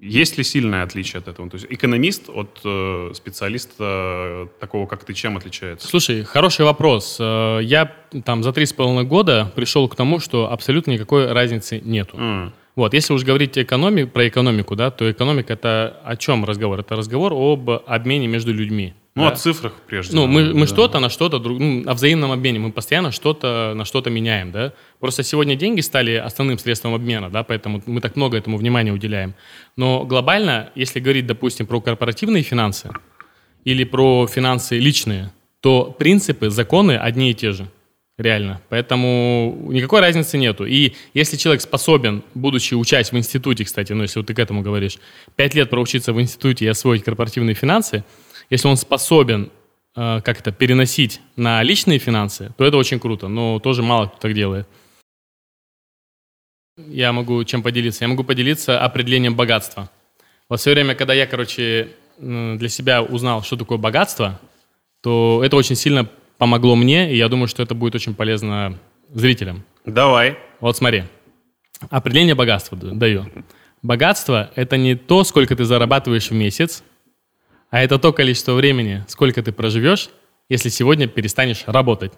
Есть 0.00 0.36
ли 0.38 0.44
сильное 0.44 0.82
отличие 0.82 1.18
от 1.20 1.28
этого? 1.28 1.48
То 1.48 1.56
есть 1.56 1.66
экономист 1.70 2.28
от 2.28 2.60
э, 2.64 3.12
специалиста 3.14 3.74
э, 3.80 4.46
такого, 4.60 4.86
как 4.86 5.04
ты, 5.04 5.14
чем 5.14 5.36
отличается? 5.36 5.88
Слушай, 5.88 6.22
хороший 6.22 6.64
вопрос. 6.64 7.16
Э, 7.18 7.60
Я 7.62 7.92
там 8.24 8.42
за 8.42 8.52
три 8.52 8.66
с 8.66 8.72
половиной 8.72 9.04
года 9.04 9.50
пришел 9.56 9.88
к 9.88 9.96
тому, 9.96 10.20
что 10.20 10.52
абсолютно 10.52 10.90
никакой 10.92 11.32
разницы 11.32 11.80
нету. 11.84 12.16
М. 12.18 12.52
Вот, 12.76 12.92
если 12.92 13.14
уж 13.14 13.24
говорить 13.24 13.56
экономи- 13.56 14.04
про 14.06 14.28
экономику, 14.28 14.76
да, 14.76 14.90
то 14.90 15.10
экономика 15.10 15.54
это 15.54 15.98
о 16.04 16.14
чем 16.16 16.44
разговор? 16.44 16.80
Это 16.80 16.94
разговор 16.94 17.32
об 17.32 17.70
обмене 17.86 18.26
между 18.28 18.52
людьми. 18.52 18.92
Ну, 19.16 19.22
да? 19.22 19.30
о 19.30 19.36
цифрах 19.36 19.72
прежде. 19.86 20.14
Ну, 20.14 20.26
мы, 20.26 20.52
мы 20.52 20.60
да. 20.60 20.66
что-то 20.66 21.00
на 21.00 21.08
что-то, 21.08 21.38
друг- 21.38 21.58
ну, 21.58 21.82
о 21.86 21.94
взаимном 21.94 22.32
обмене. 22.32 22.58
Мы 22.58 22.70
постоянно 22.70 23.10
что-то 23.10 23.72
на 23.74 23.86
что-то 23.86 24.10
меняем, 24.10 24.52
да. 24.52 24.74
Просто 25.00 25.22
сегодня 25.22 25.56
деньги 25.56 25.80
стали 25.80 26.16
основным 26.16 26.58
средством 26.58 26.94
обмена, 26.94 27.30
да, 27.30 27.42
поэтому 27.42 27.82
мы 27.86 28.02
так 28.02 28.14
много 28.16 28.36
этому 28.36 28.58
внимания 28.58 28.92
уделяем. 28.92 29.34
Но 29.74 30.04
глобально, 30.04 30.68
если 30.74 31.00
говорить, 31.00 31.26
допустим, 31.26 31.66
про 31.66 31.80
корпоративные 31.80 32.42
финансы 32.42 32.90
или 33.64 33.84
про 33.84 34.26
финансы 34.26 34.78
личные, 34.78 35.32
то 35.60 35.96
принципы, 35.98 36.50
законы 36.50 36.98
одни 36.98 37.30
и 37.30 37.34
те 37.34 37.52
же. 37.52 37.68
Реально. 38.18 38.60
Поэтому 38.68 39.66
никакой 39.70 40.00
разницы 40.00 40.36
нету. 40.36 40.66
И 40.66 40.92
если 41.14 41.36
человек 41.38 41.62
способен, 41.62 42.22
будучи 42.34 42.74
учась 42.74 43.12
в 43.12 43.16
институте, 43.16 43.64
кстати, 43.64 43.92
ну, 43.92 44.02
если 44.02 44.18
вот 44.18 44.26
ты 44.26 44.34
к 44.34 44.38
этому 44.38 44.62
говоришь, 44.62 44.98
пять 45.36 45.54
лет 45.54 45.70
проучиться 45.70 46.12
в 46.12 46.20
институте 46.20 46.66
и 46.66 46.68
освоить 46.68 47.02
корпоративные 47.02 47.54
финансы, 47.54 48.04
если 48.50 48.68
он 48.68 48.76
способен 48.76 49.50
э, 49.94 50.20
как 50.22 50.40
это 50.40 50.52
переносить 50.52 51.20
на 51.36 51.62
личные 51.62 51.98
финансы, 51.98 52.52
то 52.56 52.64
это 52.64 52.76
очень 52.76 53.00
круто. 53.00 53.28
Но 53.28 53.58
тоже 53.58 53.82
мало 53.82 54.06
кто 54.06 54.18
так 54.18 54.34
делает. 54.34 54.68
Я 56.76 57.12
могу 57.12 57.42
чем 57.44 57.62
поделиться? 57.62 58.04
Я 58.04 58.08
могу 58.08 58.22
поделиться 58.22 58.80
определением 58.80 59.34
богатства. 59.34 59.90
Вот 60.48 60.60
все 60.60 60.72
время, 60.72 60.94
когда 60.94 61.14
я, 61.14 61.26
короче, 61.26 61.88
для 62.18 62.68
себя 62.68 63.02
узнал, 63.02 63.42
что 63.42 63.56
такое 63.56 63.78
богатство, 63.78 64.40
то 65.02 65.42
это 65.44 65.56
очень 65.56 65.76
сильно 65.76 66.08
помогло 66.38 66.76
мне, 66.76 67.12
и 67.12 67.16
я 67.16 67.28
думаю, 67.28 67.48
что 67.48 67.62
это 67.62 67.74
будет 67.74 67.94
очень 67.94 68.14
полезно 68.14 68.78
зрителям. 69.12 69.64
Давай. 69.84 70.38
Вот 70.60 70.76
смотри. 70.76 71.04
Определение 71.90 72.34
богатства 72.34 72.76
даю. 72.76 73.26
Богатство– 73.82 74.50
это 74.54 74.76
не 74.76 74.96
то, 74.96 75.24
сколько 75.24 75.54
ты 75.54 75.64
зарабатываешь 75.64 76.30
в 76.30 76.34
месяц, 76.34 76.82
а 77.70 77.82
это 77.82 77.98
то 77.98 78.12
количество 78.12 78.54
времени, 78.54 79.04
сколько 79.08 79.42
ты 79.42 79.52
проживешь, 79.52 80.10
если 80.48 80.68
сегодня 80.68 81.08
перестанешь 81.08 81.64
работать. 81.66 82.12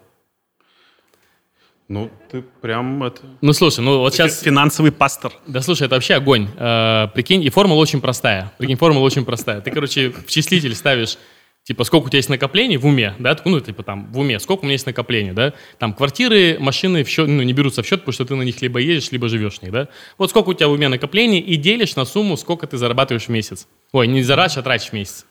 Ну, 1.89 2.11
ты 2.31 2.43
прям 2.43 3.03
это... 3.03 3.21
Ну, 3.41 3.51
слушай, 3.51 3.79
ну 3.79 3.97
вот 3.97 4.13
сейчас... 4.13 4.41
Финансовый 4.41 4.91
пастор. 4.91 5.33
Да 5.47 5.59
слушай, 5.61 5.87
это 5.87 5.95
вообще 5.95 6.13
огонь. 6.13 6.47
Э, 6.55 7.07
прикинь, 7.15 7.43
и 7.43 7.49
формула 7.49 7.79
очень 7.79 7.99
простая. 7.99 8.53
Прикинь, 8.59 8.77
формула 8.77 9.03
очень 9.03 9.25
простая. 9.25 9.61
Ты, 9.61 9.71
короче, 9.71 10.11
в 10.11 10.27
числитель 10.27 10.75
ставишь, 10.75 11.17
типа, 11.63 11.83
сколько 11.85 12.05
у 12.05 12.09
тебя 12.09 12.17
есть 12.17 12.29
накоплений 12.29 12.77
в 12.77 12.85
уме, 12.85 13.15
да, 13.17 13.35
ну, 13.43 13.59
типа, 13.59 13.81
там, 13.81 14.11
в 14.11 14.19
уме, 14.19 14.39
сколько 14.39 14.61
у 14.61 14.63
меня 14.65 14.73
есть 14.73 14.85
накоплений, 14.85 15.31
да, 15.31 15.53
там, 15.79 15.95
квартиры, 15.95 16.57
машины 16.59 17.03
в 17.03 17.09
счет, 17.09 17.27
ну, 17.27 17.41
не 17.41 17.53
берутся 17.53 17.81
в 17.81 17.87
счет, 17.87 18.01
потому 18.01 18.13
что 18.13 18.23
ты 18.23 18.35
на 18.35 18.43
них 18.43 18.61
либо 18.61 18.79
едешь, 18.79 19.11
либо 19.11 19.27
живешь 19.27 19.57
в 19.57 19.63
них, 19.63 19.71
да. 19.71 19.87
Вот 20.19 20.29
сколько 20.29 20.49
у 20.49 20.53
тебя 20.53 20.67
в 20.67 20.73
уме 20.73 20.89
накоплений 20.89 21.39
и 21.39 21.55
делишь 21.55 21.95
на 21.95 22.05
сумму, 22.05 22.37
сколько 22.37 22.67
ты 22.67 22.77
зарабатываешь 22.77 23.25
в 23.25 23.29
месяц. 23.29 23.67
Ой, 23.93 24.05
не 24.05 24.21
зарабатываешь, 24.21 24.57
а 24.59 24.61
тратишь 24.61 24.89
в 24.89 24.93
месяц. 24.93 25.25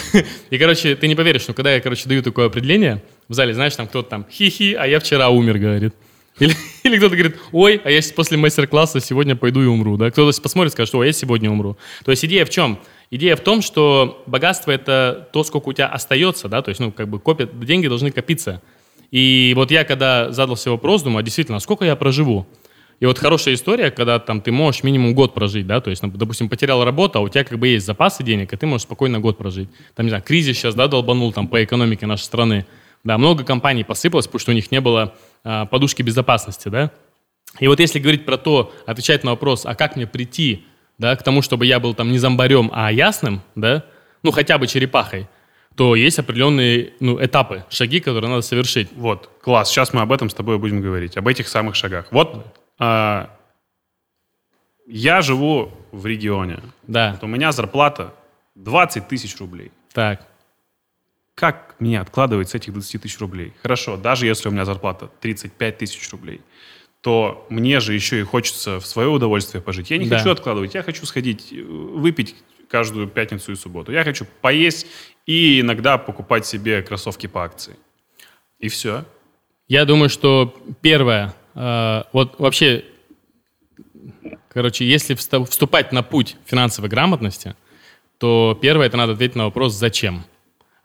И, 0.50 0.58
короче, 0.58 0.96
ты 0.96 1.08
не 1.08 1.14
поверишь, 1.14 1.46
но 1.48 1.54
когда 1.54 1.72
я, 1.74 1.80
короче, 1.80 2.08
даю 2.08 2.22
такое 2.22 2.46
определение, 2.46 3.02
в 3.28 3.34
зале, 3.34 3.54
знаешь, 3.54 3.74
там 3.76 3.86
кто-то 3.86 4.08
там 4.08 4.26
хи-хи, 4.30 4.74
а 4.74 4.86
я 4.86 5.00
вчера 5.00 5.28
умер, 5.30 5.58
говорит. 5.58 5.94
Или, 6.38 6.54
или 6.82 6.96
кто-то 6.98 7.16
говорит, 7.16 7.36
ой, 7.52 7.80
а 7.84 7.90
я 7.90 8.00
после 8.14 8.36
мастер-класса 8.36 9.00
сегодня 9.00 9.36
пойду 9.36 9.62
и 9.62 9.66
умру. 9.66 9.96
Да? 9.96 10.10
Кто-то 10.10 10.40
посмотрит, 10.40 10.72
скажет, 10.72 10.94
ой, 10.94 11.06
я 11.06 11.12
сегодня 11.12 11.50
умру. 11.50 11.76
То 12.04 12.10
есть 12.10 12.24
идея 12.24 12.44
в 12.44 12.50
чем? 12.50 12.78
Идея 13.10 13.36
в 13.36 13.40
том, 13.40 13.60
что 13.60 14.22
богатство– 14.26 14.70
это 14.72 15.28
то, 15.32 15.44
сколько 15.44 15.68
у 15.68 15.72
тебя 15.72 15.88
остается, 15.88 16.48
да, 16.48 16.62
то 16.62 16.70
есть, 16.70 16.80
ну, 16.80 16.90
как 16.90 17.08
бы 17.08 17.18
копят, 17.18 17.60
деньги 17.60 17.86
должны 17.86 18.10
копиться. 18.10 18.62
И 19.10 19.52
вот 19.54 19.70
я, 19.70 19.84
когда 19.84 20.32
задал 20.32 20.56
себе 20.56 20.72
вопрос, 20.72 21.02
думаю, 21.02 21.18
а 21.18 21.22
действительно, 21.22 21.58
а 21.58 21.60
сколько 21.60 21.84
я 21.84 21.94
проживу? 21.94 22.46
И 23.02 23.04
вот 23.04 23.18
хорошая 23.18 23.54
история, 23.54 23.90
когда 23.90 24.20
там 24.20 24.40
ты 24.40 24.52
можешь 24.52 24.84
минимум 24.84 25.12
год 25.12 25.34
прожить, 25.34 25.66
да, 25.66 25.80
то 25.80 25.90
есть, 25.90 26.00
допустим, 26.04 26.48
потерял 26.48 26.84
работу, 26.84 27.18
а 27.18 27.22
у 27.22 27.28
тебя 27.28 27.42
как 27.42 27.58
бы 27.58 27.66
есть 27.66 27.84
запасы 27.84 28.22
денег, 28.22 28.52
и 28.52 28.56
ты 28.56 28.64
можешь 28.64 28.84
спокойно 28.84 29.18
год 29.18 29.38
прожить. 29.38 29.68
Там, 29.96 30.06
не 30.06 30.10
знаю, 30.10 30.22
кризис 30.22 30.56
сейчас, 30.56 30.76
да, 30.76 30.86
долбанул 30.86 31.32
там 31.32 31.48
по 31.48 31.64
экономике 31.64 32.06
нашей 32.06 32.22
страны. 32.22 32.64
Да, 33.02 33.18
много 33.18 33.42
компаний 33.42 33.82
посыпалось, 33.82 34.26
потому 34.28 34.38
что 34.38 34.52
у 34.52 34.54
них 34.54 34.70
не 34.70 34.80
было 34.80 35.14
а, 35.42 35.66
подушки 35.66 36.02
безопасности, 36.02 36.68
да. 36.68 36.92
И 37.58 37.66
вот 37.66 37.80
если 37.80 37.98
говорить 37.98 38.24
про 38.24 38.36
то, 38.36 38.72
отвечать 38.86 39.24
на 39.24 39.32
вопрос, 39.32 39.66
а 39.66 39.74
как 39.74 39.96
мне 39.96 40.06
прийти, 40.06 40.64
да, 40.98 41.16
к 41.16 41.24
тому, 41.24 41.42
чтобы 41.42 41.66
я 41.66 41.80
был 41.80 41.94
там 41.94 42.12
не 42.12 42.18
зомбарем, 42.18 42.70
а 42.72 42.92
ясным, 42.92 43.42
да, 43.56 43.84
ну, 44.22 44.30
хотя 44.30 44.58
бы 44.58 44.68
черепахой, 44.68 45.26
то 45.74 45.96
есть 45.96 46.20
определенные, 46.20 46.92
ну, 47.00 47.18
этапы, 47.20 47.64
шаги, 47.68 47.98
которые 47.98 48.30
надо 48.30 48.42
совершить. 48.42 48.90
Вот, 48.94 49.28
класс. 49.42 49.70
Сейчас 49.70 49.92
мы 49.92 50.02
об 50.02 50.12
этом 50.12 50.30
с 50.30 50.34
тобой 50.34 50.56
будем 50.58 50.80
говорить, 50.80 51.16
об 51.16 51.26
этих 51.26 51.48
самых 51.48 51.74
шагах. 51.74 52.06
Вот 52.12 52.61
я 52.78 53.28
живу 55.22 55.72
в 55.92 56.06
регионе. 56.06 56.60
Да, 56.82 57.12
Вот 57.12 57.24
у 57.24 57.26
меня 57.26 57.52
зарплата 57.52 58.14
20 58.54 59.08
тысяч 59.08 59.36
рублей. 59.38 59.70
так, 59.92 60.26
Как 61.34 61.76
мне 61.78 62.00
откладывать 62.00 62.50
с 62.50 62.54
этих 62.54 62.72
20 62.72 63.02
тысяч 63.02 63.18
рублей? 63.18 63.52
Хорошо, 63.62 63.96
даже 63.96 64.26
если 64.26 64.48
у 64.48 64.52
меня 64.52 64.64
зарплата 64.64 65.08
35 65.20 65.78
тысяч 65.78 66.10
рублей, 66.10 66.40
то 67.00 67.46
мне 67.48 67.80
же 67.80 67.94
еще 67.94 68.20
и 68.20 68.22
хочется 68.22 68.78
в 68.78 68.86
свое 68.86 69.08
удовольствие 69.08 69.60
пожить. 69.62 69.90
Я 69.90 69.98
не 69.98 70.08
Да. 70.08 70.18
хочу 70.18 70.30
откладывать, 70.30 70.74
я 70.74 70.82
хочу 70.82 71.04
сходить 71.06 71.52
э, 71.52 71.62
выпить 71.62 72.36
каждую 72.68 73.08
пятницу 73.08 73.52
и 73.52 73.56
субботу. 73.56 73.92
Я 73.92 74.04
хочу 74.04 74.24
поесть 74.40 74.86
и 75.26 75.60
иногда 75.60 75.98
покупать 75.98 76.46
себе 76.46 76.82
кроссовки 76.82 77.26
по 77.26 77.44
акции. 77.44 77.76
И 78.60 78.68
все. 78.68 79.04
Я 79.68 79.84
думаю, 79.84 80.08
что 80.10 80.54
первое, 80.80 81.34
э, 81.54 82.02
вот 82.12 82.38
вообще, 82.38 82.84
короче, 84.48 84.84
если 84.84 85.14
вступать 85.14 85.92
на 85.92 86.02
путь 86.02 86.36
финансовой 86.44 86.90
грамотности, 86.90 87.54
то 88.18 88.58
первое, 88.60 88.86
это 88.86 88.96
надо 88.96 89.12
ответить 89.14 89.36
на 89.36 89.44
вопрос 89.44 89.74
«зачем?». 89.74 90.24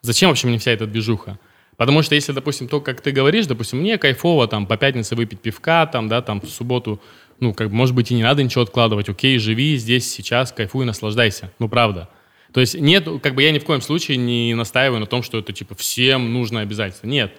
Зачем 0.01 0.29
вообще 0.29 0.47
мне 0.47 0.57
вся 0.57 0.71
эта 0.71 0.87
движуха? 0.87 1.39
Потому 1.75 2.01
что 2.01 2.15
если, 2.15 2.31
допустим, 2.31 2.67
то, 2.67 2.81
как 2.81 3.01
ты 3.01 3.11
говоришь, 3.11 3.45
допустим, 3.45 3.79
мне 3.79 3.97
кайфово 3.97 4.47
там 4.47 4.65
по 4.65 4.77
пятнице 4.77 5.15
выпить 5.15 5.41
пивка, 5.41 5.85
там, 5.85 6.07
да, 6.07 6.21
там 6.21 6.41
в 6.41 6.49
субботу, 6.49 6.99
ну, 7.39 7.53
как 7.53 7.69
бы, 7.69 7.75
может 7.75 7.93
быть, 7.93 8.09
и 8.09 8.15
не 8.15 8.23
надо 8.23 8.41
ничего 8.43 8.63
откладывать, 8.63 9.09
окей, 9.09 9.37
живи 9.37 9.77
здесь, 9.77 10.11
сейчас, 10.11 10.51
кайфуй, 10.51 10.85
наслаждайся. 10.85 11.51
Ну, 11.59 11.69
правда. 11.69 12.09
То 12.51 12.61
есть 12.61 12.73
нет, 12.79 13.07
как 13.21 13.35
бы 13.35 13.43
я 13.43 13.51
ни 13.51 13.59
в 13.59 13.65
коем 13.65 13.81
случае 13.81 14.17
не 14.17 14.55
настаиваю 14.55 14.99
на 14.99 15.05
том, 15.05 15.21
что 15.21 15.37
это, 15.37 15.53
типа, 15.53 15.75
всем 15.75 16.33
нужно 16.33 16.61
обязательно. 16.61 17.09
Нет. 17.11 17.33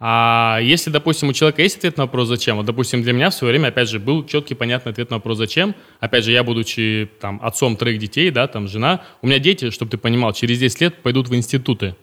А 0.00 0.58
если, 0.60 0.90
допустим, 0.90 1.28
у 1.28 1.32
человека 1.32 1.62
есть 1.62 1.78
ответ 1.78 1.96
на 1.96 2.04
вопрос 2.04 2.28
«зачем», 2.28 2.56
вот, 2.56 2.66
допустим, 2.66 3.02
для 3.02 3.12
меня 3.12 3.30
в 3.30 3.34
свое 3.34 3.52
время, 3.52 3.68
опять 3.68 3.88
же, 3.88 3.98
был 3.98 4.24
четкий, 4.26 4.54
понятный 4.54 4.92
ответ 4.92 5.10
на 5.10 5.16
вопрос 5.16 5.38
«зачем». 5.38 5.74
Опять 6.00 6.24
же, 6.24 6.32
я, 6.32 6.42
будучи 6.42 7.08
там 7.20 7.38
отцом 7.42 7.76
троих 7.76 7.98
детей, 7.98 8.30
да, 8.30 8.46
там 8.48 8.66
жена, 8.68 9.02
у 9.22 9.26
меня 9.26 9.38
дети, 9.38 9.70
чтобы 9.70 9.90
ты 9.92 9.96
понимал, 9.96 10.32
через 10.32 10.58
10 10.58 10.80
лет 10.80 11.02
пойдут 11.02 11.28
в 11.28 11.34
институты. 11.34 11.94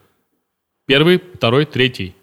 Первый, 0.88 1.22
второй, 1.36 1.66
третий. 1.66 2.16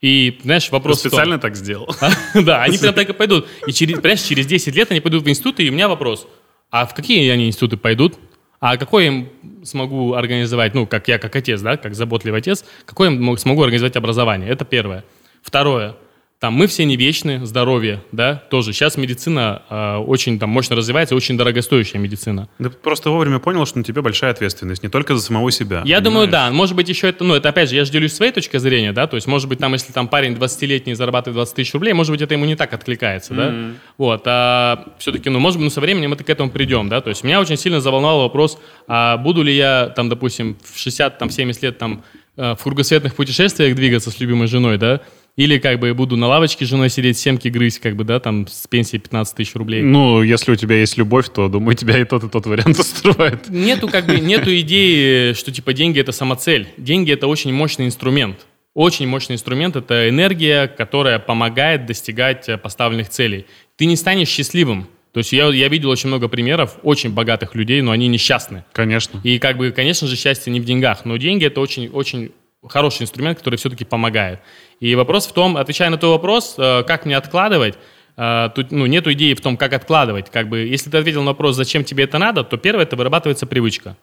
И, 0.00 0.38
знаешь, 0.42 0.66
Ты 0.66 0.72
вопрос 0.72 0.98
в 1.00 1.02
том- 1.04 1.10
специально 1.10 1.38
так 1.38 1.56
сделал. 1.56 1.88
да, 2.34 2.62
они 2.62 2.76
прям 2.76 2.94
так 2.94 3.08
и 3.08 3.12
пойдут. 3.14 3.46
И 3.66 3.72
через, 3.72 3.96
понимаешь, 3.98 4.20
через 4.20 4.46
10 4.46 4.74
лет 4.76 4.90
они 4.90 5.00
пойдут 5.00 5.24
в 5.24 5.28
институты, 5.28 5.64
и 5.64 5.70
у 5.70 5.72
меня 5.72 5.88
вопрос, 5.88 6.28
а 6.70 6.84
в 6.86 6.94
какие 6.94 7.30
они 7.30 7.46
институты 7.46 7.76
пойдут? 7.78 8.14
А 8.60 8.76
какой 8.76 9.06
им 9.06 9.28
смогу 9.62 10.14
организовать, 10.14 10.74
ну, 10.74 10.86
как 10.86 11.08
я, 11.08 11.18
как 11.18 11.34
отец, 11.36 11.60
да, 11.60 11.76
как 11.76 11.94
заботливый 11.94 12.38
отец, 12.40 12.64
какой 12.86 13.08
им 13.08 13.22
мог- 13.22 13.38
смогу 13.38 13.62
организовать 13.62 13.96
образование? 13.96 14.48
Это 14.48 14.64
первое. 14.64 15.04
Второе. 15.44 15.94
там 16.40 16.52
мы 16.52 16.66
все 16.66 16.84
не 16.84 16.96
вечны, 16.96 17.46
здоровье, 17.46 18.02
да, 18.12 18.42
тоже. 18.50 18.72
Сейчас 18.74 18.98
медицина 18.98 19.62
э, 19.70 19.96
очень 19.96 20.38
там 20.38 20.50
мощно 20.50 20.76
развивается, 20.76 21.14
очень 21.14 21.38
дорогостоящая 21.38 22.00
медицина. 22.00 22.48
Да 22.58 22.68
просто 22.68 23.10
вовремя 23.10 23.38
понял, 23.38 23.64
что 23.64 23.78
на 23.78 23.84
тебе 23.84 24.02
большая 24.02 24.30
ответственность, 24.32 24.82
не 24.82 24.90
только 24.90 25.14
за 25.14 25.22
самого 25.22 25.50
себя. 25.50 25.76
Я 25.76 25.82
понимаешь? 25.82 26.04
думаю, 26.04 26.28
да. 26.28 26.50
Может 26.50 26.76
быть, 26.76 26.88
еще 26.88 27.08
это, 27.08 27.24
ну, 27.24 27.34
это 27.34 27.48
опять 27.48 27.70
же, 27.70 27.76
я 27.76 27.84
же 27.84 27.92
делюсь 27.92 28.12
своей 28.12 28.32
точкой 28.32 28.58
зрения, 28.58 28.92
да, 28.92 29.06
то 29.06 29.16
есть, 29.16 29.26
может 29.26 29.48
быть, 29.48 29.58
там, 29.58 29.72
если 29.72 29.92
там 29.92 30.08
парень 30.08 30.32
20-летний 30.32 30.94
зарабатывает 30.94 31.36
20 31.36 31.54
тысяч 31.54 31.72
рублей, 31.72 31.92
может 31.92 32.10
быть, 32.10 32.20
это 32.20 32.34
ему 32.34 32.44
не 32.44 32.56
так 32.56 32.72
откликается, 32.74 33.32
mm-hmm. 33.32 33.72
да. 33.72 33.78
Вот, 33.96 34.22
а 34.26 34.84
все-таки, 34.98 35.30
ну, 35.30 35.38
может 35.38 35.58
быть, 35.58 35.64
ну, 35.64 35.70
со 35.70 35.80
временем 35.80 36.10
мы 36.10 36.16
к 36.16 36.28
этому 36.28 36.50
придем, 36.50 36.88
да, 36.88 37.00
то 37.00 37.08
есть, 37.08 37.24
меня 37.24 37.40
очень 37.40 37.56
сильно 37.56 37.80
заволновал 37.80 38.20
вопрос, 38.20 38.58
а 38.86 39.16
буду 39.16 39.42
ли 39.42 39.54
я, 39.54 39.92
там, 39.96 40.10
допустим, 40.10 40.58
в 40.62 40.78
60, 40.78 41.18
там, 41.18 41.30
70 41.30 41.62
лет, 41.62 41.78
там, 41.78 42.02
э, 42.36 42.54
в 42.54 42.62
кругосветных 42.62 43.14
путешествиях 43.14 43.74
двигаться 43.76 44.10
с 44.10 44.20
любимой 44.20 44.46
женой, 44.46 44.76
да, 44.76 45.00
или 45.36 45.58
как 45.58 45.80
бы 45.80 45.92
буду 45.94 46.16
на 46.16 46.28
лавочке 46.28 46.64
с 46.64 46.68
женой 46.68 46.90
сидеть, 46.90 47.18
семки 47.18 47.48
грызть, 47.48 47.80
как 47.80 47.96
бы, 47.96 48.04
да, 48.04 48.20
там 48.20 48.46
с 48.46 48.66
пенсии 48.66 48.98
15 48.98 49.36
тысяч 49.36 49.54
рублей. 49.54 49.82
Ну, 49.82 50.22
если 50.22 50.52
у 50.52 50.56
тебя 50.56 50.76
есть 50.76 50.96
любовь, 50.96 51.28
то, 51.28 51.48
думаю, 51.48 51.76
тебя 51.76 51.98
и 51.98 52.04
тот, 52.04 52.24
и 52.24 52.28
тот 52.28 52.46
вариант 52.46 52.78
устроит. 52.78 53.48
Нету 53.48 53.88
как 53.88 54.06
бы, 54.06 54.20
нету 54.20 54.54
идеи, 54.60 55.32
что 55.32 55.50
типа 55.50 55.72
деньги 55.72 56.00
это 56.00 56.12
самоцель. 56.12 56.68
Деньги 56.76 57.12
это 57.12 57.26
очень 57.26 57.52
мощный 57.52 57.86
инструмент. 57.86 58.46
Очень 58.74 59.06
мощный 59.06 59.34
инструмент– 59.34 59.76
это 59.76 60.08
энергия, 60.08 60.66
которая 60.66 61.20
помогает 61.20 61.86
достигать 61.86 62.48
э, 62.48 62.58
поставленных 62.58 63.08
целей. 63.08 63.46
Ты 63.76 63.86
не 63.86 63.94
станешь 63.94 64.28
счастливым, 64.28 64.88
то 65.12 65.18
есть 65.18 65.32
я, 65.32 65.46
я 65.46 65.68
видел 65.68 65.90
очень 65.90 66.08
много 66.08 66.26
примеров 66.26 66.78
очень 66.82 67.10
богатых 67.10 67.54
людей, 67.54 67.80
но 67.82 67.92
они 67.92 68.08
несчастны. 68.08 68.64
Конечно. 68.72 69.20
И 69.22 69.38
как 69.38 69.56
бы, 69.56 69.70
конечно 69.70 70.08
же, 70.08 70.16
счастье 70.16 70.52
не 70.52 70.58
в 70.58 70.64
деньгах, 70.64 71.04
но 71.04 71.16
деньги 71.18 71.46
это 71.46 71.60
очень, 71.60 71.88
очень 71.88 72.32
хороший 72.68 73.02
инструмент, 73.02 73.38
который 73.38 73.56
все-таки 73.56 73.84
помогает. 73.84 74.40
И 74.80 74.94
вопрос 74.94 75.26
в 75.26 75.32
том, 75.32 75.56
отвечая 75.56 75.90
на 75.90 75.98
твой 75.98 76.12
вопрос, 76.12 76.54
э, 76.58 76.82
как 76.86 77.06
мне 77.06 77.16
откладывать, 77.16 77.76
э, 78.16 78.50
тут 78.54 78.70
ну, 78.70 78.86
нет 78.86 79.06
идеи 79.06 79.34
в 79.34 79.40
том, 79.40 79.56
как 79.56 79.72
откладывать. 79.72 80.30
Как 80.30 80.48
бы, 80.48 80.58
если 80.58 80.90
ты 80.90 80.98
ответил 80.98 81.22
на 81.22 81.30
вопрос, 81.30 81.56
зачем 81.56 81.84
тебе 81.84 82.04
это 82.04 82.18
надо, 82.18 82.44
то 82.44 82.56
первое, 82.56 82.84
это 82.84 82.96
вырабатывается 82.96 83.46
привычка. 83.46 83.96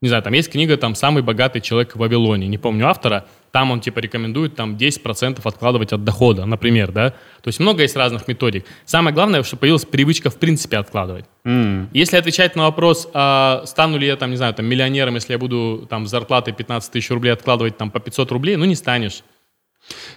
Не 0.00 0.08
знаю, 0.08 0.22
там 0.22 0.32
есть 0.32 0.50
книга 0.50 0.76
там 0.76 0.94
«Самый 0.96 1.22
богатый 1.22 1.60
человек 1.60 1.94
в 1.94 1.98
Вавилоне», 1.98 2.48
не 2.48 2.58
помню 2.58 2.88
автора, 2.88 3.24
там 3.52 3.70
он 3.70 3.80
типа 3.80 3.98
рекомендует 4.00 4.56
там 4.56 4.76
10% 4.76 5.40
откладывать 5.44 5.92
от 5.92 6.04
дохода, 6.04 6.46
например, 6.46 6.90
да. 6.90 7.10
То 7.42 7.48
есть 7.48 7.60
много 7.60 7.82
есть 7.82 7.94
разных 7.94 8.26
методик. 8.26 8.64
Самое 8.86 9.14
главное, 9.14 9.42
чтобы 9.42 9.60
появилась 9.60 9.84
привычка 9.84 10.30
в 10.30 10.36
принципе 10.36 10.78
откладывать. 10.78 11.26
Mm. 11.44 11.88
Если 11.92 12.16
отвечать 12.16 12.56
на 12.56 12.62
вопрос, 12.62 13.08
а 13.12 13.62
стану 13.66 13.98
ли 13.98 14.06
я 14.06 14.16
там, 14.16 14.30
не 14.30 14.36
знаю, 14.36 14.54
там 14.54 14.64
миллионером, 14.64 15.16
если 15.16 15.34
я 15.34 15.38
буду 15.38 15.86
там 15.88 16.06
зарплатой 16.06 16.54
15 16.54 16.90
тысяч 16.90 17.10
рублей 17.10 17.30
откладывать 17.30 17.76
там 17.76 17.90
по 17.90 18.00
500 18.00 18.32
рублей, 18.32 18.56
ну 18.56 18.64
не 18.64 18.74
станешь. 18.74 19.22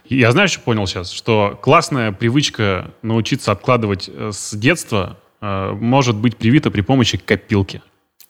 Я 0.06 0.32
знаю, 0.32 0.48
что 0.48 0.62
понял 0.62 0.88
сейчас, 0.88 1.12
что 1.12 1.60
классная 1.62 2.14
привычка 2.14 2.92
научиться 3.02 3.52
откладывать 3.52 4.10
э, 4.14 4.32
с 4.32 4.56
детства 4.56 5.18
э, 5.42 5.72
может 5.72 6.16
быть 6.16 6.38
привита 6.38 6.72
при 6.72 6.82
помощи 6.82 7.18
копилки. 7.18 7.82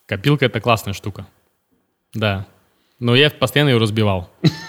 Копилка— 0.07 0.45
это 0.47 0.59
классная 0.61 0.93
штука. 0.93 1.27
Да. 2.13 2.47
Но 2.99 3.13
я 3.13 3.29
постоянно 3.29 3.69
ее 3.69 3.77
разбивал. 3.77 4.31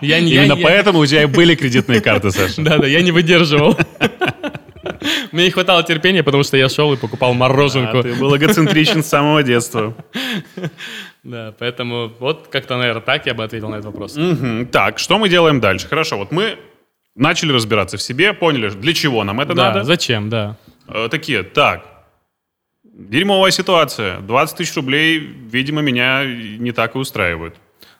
Я, 0.00 0.18
Именно 0.18 0.54
я, 0.54 0.62
поэтому 0.62 1.00
у 1.00 1.06
тебя 1.06 1.22
и 1.22 1.26
были 1.26 1.54
кредитные 1.54 2.00
карты, 2.00 2.30
Саша. 2.30 2.54
Да-да, 2.62 2.86
я 2.86 3.02
не 3.02 3.12
выдерживал. 3.12 3.76
Мне 5.32 5.44
не 5.46 5.50
хватало 5.50 5.82
терпения, 5.82 6.22
потому 6.22 6.42
что 6.44 6.56
я 6.56 6.68
шел 6.68 6.92
и 6.92 6.96
покупал 6.96 7.34
мороженку. 7.34 7.98
А, 7.98 8.02
ты 8.02 8.14
был 8.14 8.36
эгоцентричен 8.36 9.02
с 9.02 9.06
самого 9.06 9.42
детства. 9.42 9.94
Да, 11.24 11.54
поэтому 11.58 12.12
вот 12.18 12.48
как-то, 12.50 12.76
наверное, 12.76 13.00
так 13.00 13.24
я 13.24 13.32
бы 13.32 13.42
ответил 13.42 13.70
на 13.70 13.76
этот 13.76 13.86
вопрос. 13.86 14.14
Угу. 14.14 14.66
Так, 14.70 14.98
что 14.98 15.16
мы 15.16 15.30
делаем 15.30 15.58
дальше? 15.58 15.88
Хорошо, 15.88 16.18
вот 16.18 16.32
мы 16.32 16.58
начали 17.14 17.50
разбираться 17.50 17.96
в 17.96 18.02
себе, 18.02 18.34
поняли, 18.34 18.68
для 18.68 18.92
чего 18.92 19.24
нам 19.24 19.40
это 19.40 19.54
да, 19.54 19.68
надо. 19.68 19.84
зачем, 19.84 20.28
да. 20.28 20.58
Э, 20.86 21.08
такие, 21.10 21.42
так, 21.42 21.82
дерьмовая 22.82 23.52
ситуация. 23.52 24.20
20 24.20 24.56
тысяч 24.58 24.76
рублей, 24.76 25.18
видимо, 25.18 25.80
меня 25.80 26.24
не 26.24 26.72
так 26.72 26.94
и 26.94 26.98
устраивают. 26.98 27.54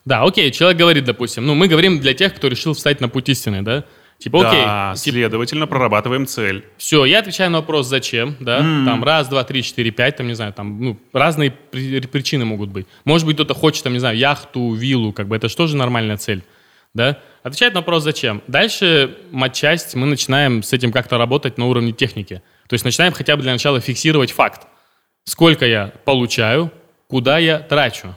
Да, 0.05 0.23
окей, 0.23 0.51
человек 0.51 0.79
говорит, 0.79 1.05
допустим, 1.05 1.47
ну, 1.47 1.55
мы 1.55 1.69
говорим 1.69 2.01
для 2.01 2.15
тех, 2.15 2.35
кто 2.35 2.49
решил 2.49 2.75
встать 2.75 3.01
на 3.01 3.09
путь 3.09 3.29
истины, 3.29 3.63
да? 3.63 3.85
Типа, 4.19 4.47
окей. 4.47 4.63
Да, 4.63 4.95
следовательно, 4.97 5.67
прорабатываем 5.67 6.27
цель. 6.27 6.65
Все, 6.77 7.05
я 7.05 7.19
отвечаю 7.19 7.51
на 7.51 7.59
вопрос, 7.59 7.89
зачем, 7.89 8.37
да, 8.39 8.61
mm. 8.61 8.85
там 8.85 9.03
раз, 9.03 9.29
два, 9.29 9.45
три, 9.45 9.63
четыре, 9.63 9.91
пять, 9.91 10.17
там, 10.17 10.29
не 10.29 10.35
знаю, 10.35 10.53
там, 10.53 10.81
ну, 10.81 11.01
разные 11.13 11.51
при- 11.51 12.01
причины 12.01 12.45
могут 12.45 12.71
быть. 12.71 12.87
Может 13.05 13.27
быть, 13.27 13.37
кто-то 13.37 13.55
хочет, 13.55 13.83
там, 13.83 13.93
не 13.93 13.99
знаю, 13.99 14.17
яхту, 14.17 14.73
виллу, 14.75 15.13
как 15.13 15.27
бы, 15.27 15.37
это 15.37 15.49
же 15.49 15.57
тоже 15.57 15.77
нормальная 15.77 16.17
цель, 16.17 16.43
да. 16.95 17.19
Отвечает 17.43 17.75
на 17.75 17.81
вопрос, 17.81 18.05
зачем. 18.05 18.41
Дальше 18.47 19.19
матчасть, 19.31 19.95
мы 19.95 20.07
начинаем 20.07 20.63
с 20.63 20.73
этим 20.73 20.93
как-то 20.93 21.19
работать 21.19 21.59
на 21.59 21.67
уровне 21.67 21.93
техники. 21.93 22.41
То 22.69 22.75
есть 22.75 22.87
начинаем 22.87 23.13
хотя 23.13 23.37
бы 23.37 23.43
для 23.43 23.53
начала 23.53 23.81
фиксировать 23.81 24.33
факт. 24.33 24.67
Сколько 25.25 25.67
я 25.67 25.93
получаю, 26.07 26.71
куда 27.09 27.37
я 27.37 27.59
трачу. 27.59 28.17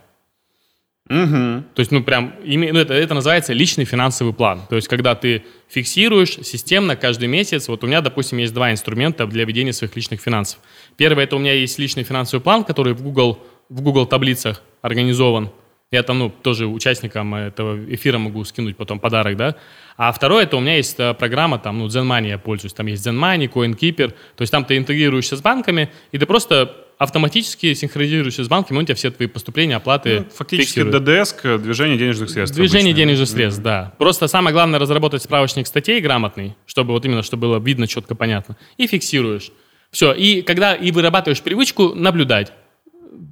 Угу. 1.09 1.63
То 1.73 1.79
есть, 1.79 1.91
ну, 1.91 2.03
прям, 2.03 2.33
ну, 2.43 2.79
это, 2.79 2.93
это 2.93 3.13
называется 3.13 3.53
личный 3.53 3.85
финансовый 3.85 4.33
план. 4.33 4.61
То 4.69 4.75
есть, 4.75 4.87
когда 4.87 5.15
ты 5.15 5.43
фиксируешь 5.69 6.31
системно 6.43 6.95
каждый 6.95 7.29
месяц, 7.29 7.69
вот 7.69 7.83
у 7.83 7.87
меня, 7.87 8.01
допустим, 8.01 8.39
есть 8.39 8.53
два 8.53 8.71
инструмента 8.71 9.25
для 9.25 9.45
ведения 9.45 9.71
своих 9.71 9.95
личных 9.95 10.19
финансов. 10.19 10.59
Первый, 10.97 11.23
это 11.23 11.37
у 11.37 11.39
меня 11.39 11.53
есть 11.53 11.79
личный 11.79 12.03
финансовый 12.03 12.41
план, 12.41 12.65
который 12.65 12.93
в 12.93 13.01
Google, 13.01 13.39
в 13.69 13.81
Google 13.81 14.05
таблицах 14.05 14.61
организован. 14.81 15.49
Я 15.91 16.03
там, 16.03 16.19
ну, 16.19 16.29
тоже 16.29 16.67
участникам 16.67 17.33
этого 17.33 17.79
эфира 17.93 18.17
могу 18.17 18.43
скинуть 18.43 18.75
потом 18.75 18.99
подарок, 18.99 19.37
да. 19.37 19.55
А 19.95 20.11
второе, 20.11 20.43
это 20.43 20.57
у 20.57 20.59
меня 20.59 20.75
есть 20.75 20.99
э, 20.99 21.13
программа, 21.13 21.59
там, 21.59 21.79
ну, 21.79 21.87
ZenMoney 21.87 22.27
я 22.27 22.37
пользуюсь. 22.37 22.73
Там 22.73 22.87
есть 22.87 23.07
ZenMoney, 23.07 23.49
CoinKeeper. 23.49 24.09
То 24.09 24.41
есть 24.41 24.51
там 24.51 24.65
ты 24.65 24.75
интегрируешься 24.75 25.37
с 25.37 25.41
банками, 25.41 25.89
и 26.11 26.17
ты 26.17 26.25
просто 26.25 26.86
автоматически 26.97 27.73
синхронизируешься 27.73 28.43
с 28.43 28.47
банками, 28.47 28.77
он 28.77 28.83
у 28.83 28.85
тебя 28.85 28.95
все 28.95 29.11
твои 29.11 29.27
поступления, 29.27 29.75
оплаты 29.75 30.21
ну, 30.21 30.25
Фактически. 30.35 30.83
ДДС 30.83 31.33
к 31.33 31.57
движению 31.59 31.97
денежных 31.97 32.29
средств. 32.29 32.55
Движение 32.55 32.91
обычно. 32.91 33.05
денежных 33.05 33.29
средств, 33.29 33.61
да. 33.61 33.93
Просто 33.97 34.27
самое 34.27 34.53
главное 34.53 34.79
разработать 34.79 35.21
справочник 35.21 35.67
статей 35.67 35.99
грамотный, 36.01 36.55
чтобы 36.65 36.93
вот 36.93 37.05
именно, 37.05 37.21
чтобы 37.21 37.41
было 37.41 37.59
видно, 37.59 37.87
четко, 37.87 38.15
понятно. 38.15 38.57
И 38.77 38.87
фиксируешь. 38.87 39.51
Все. 39.91 40.11
И 40.13 40.41
когда 40.41 40.73
и 40.73 40.91
вырабатываешь 40.91 41.41
привычку 41.41 41.93
наблюдать. 41.93 42.51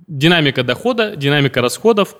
Динамика 0.08 0.64
дохода, 0.64 1.16
динамика 1.16 1.62
расходов, 1.62 2.16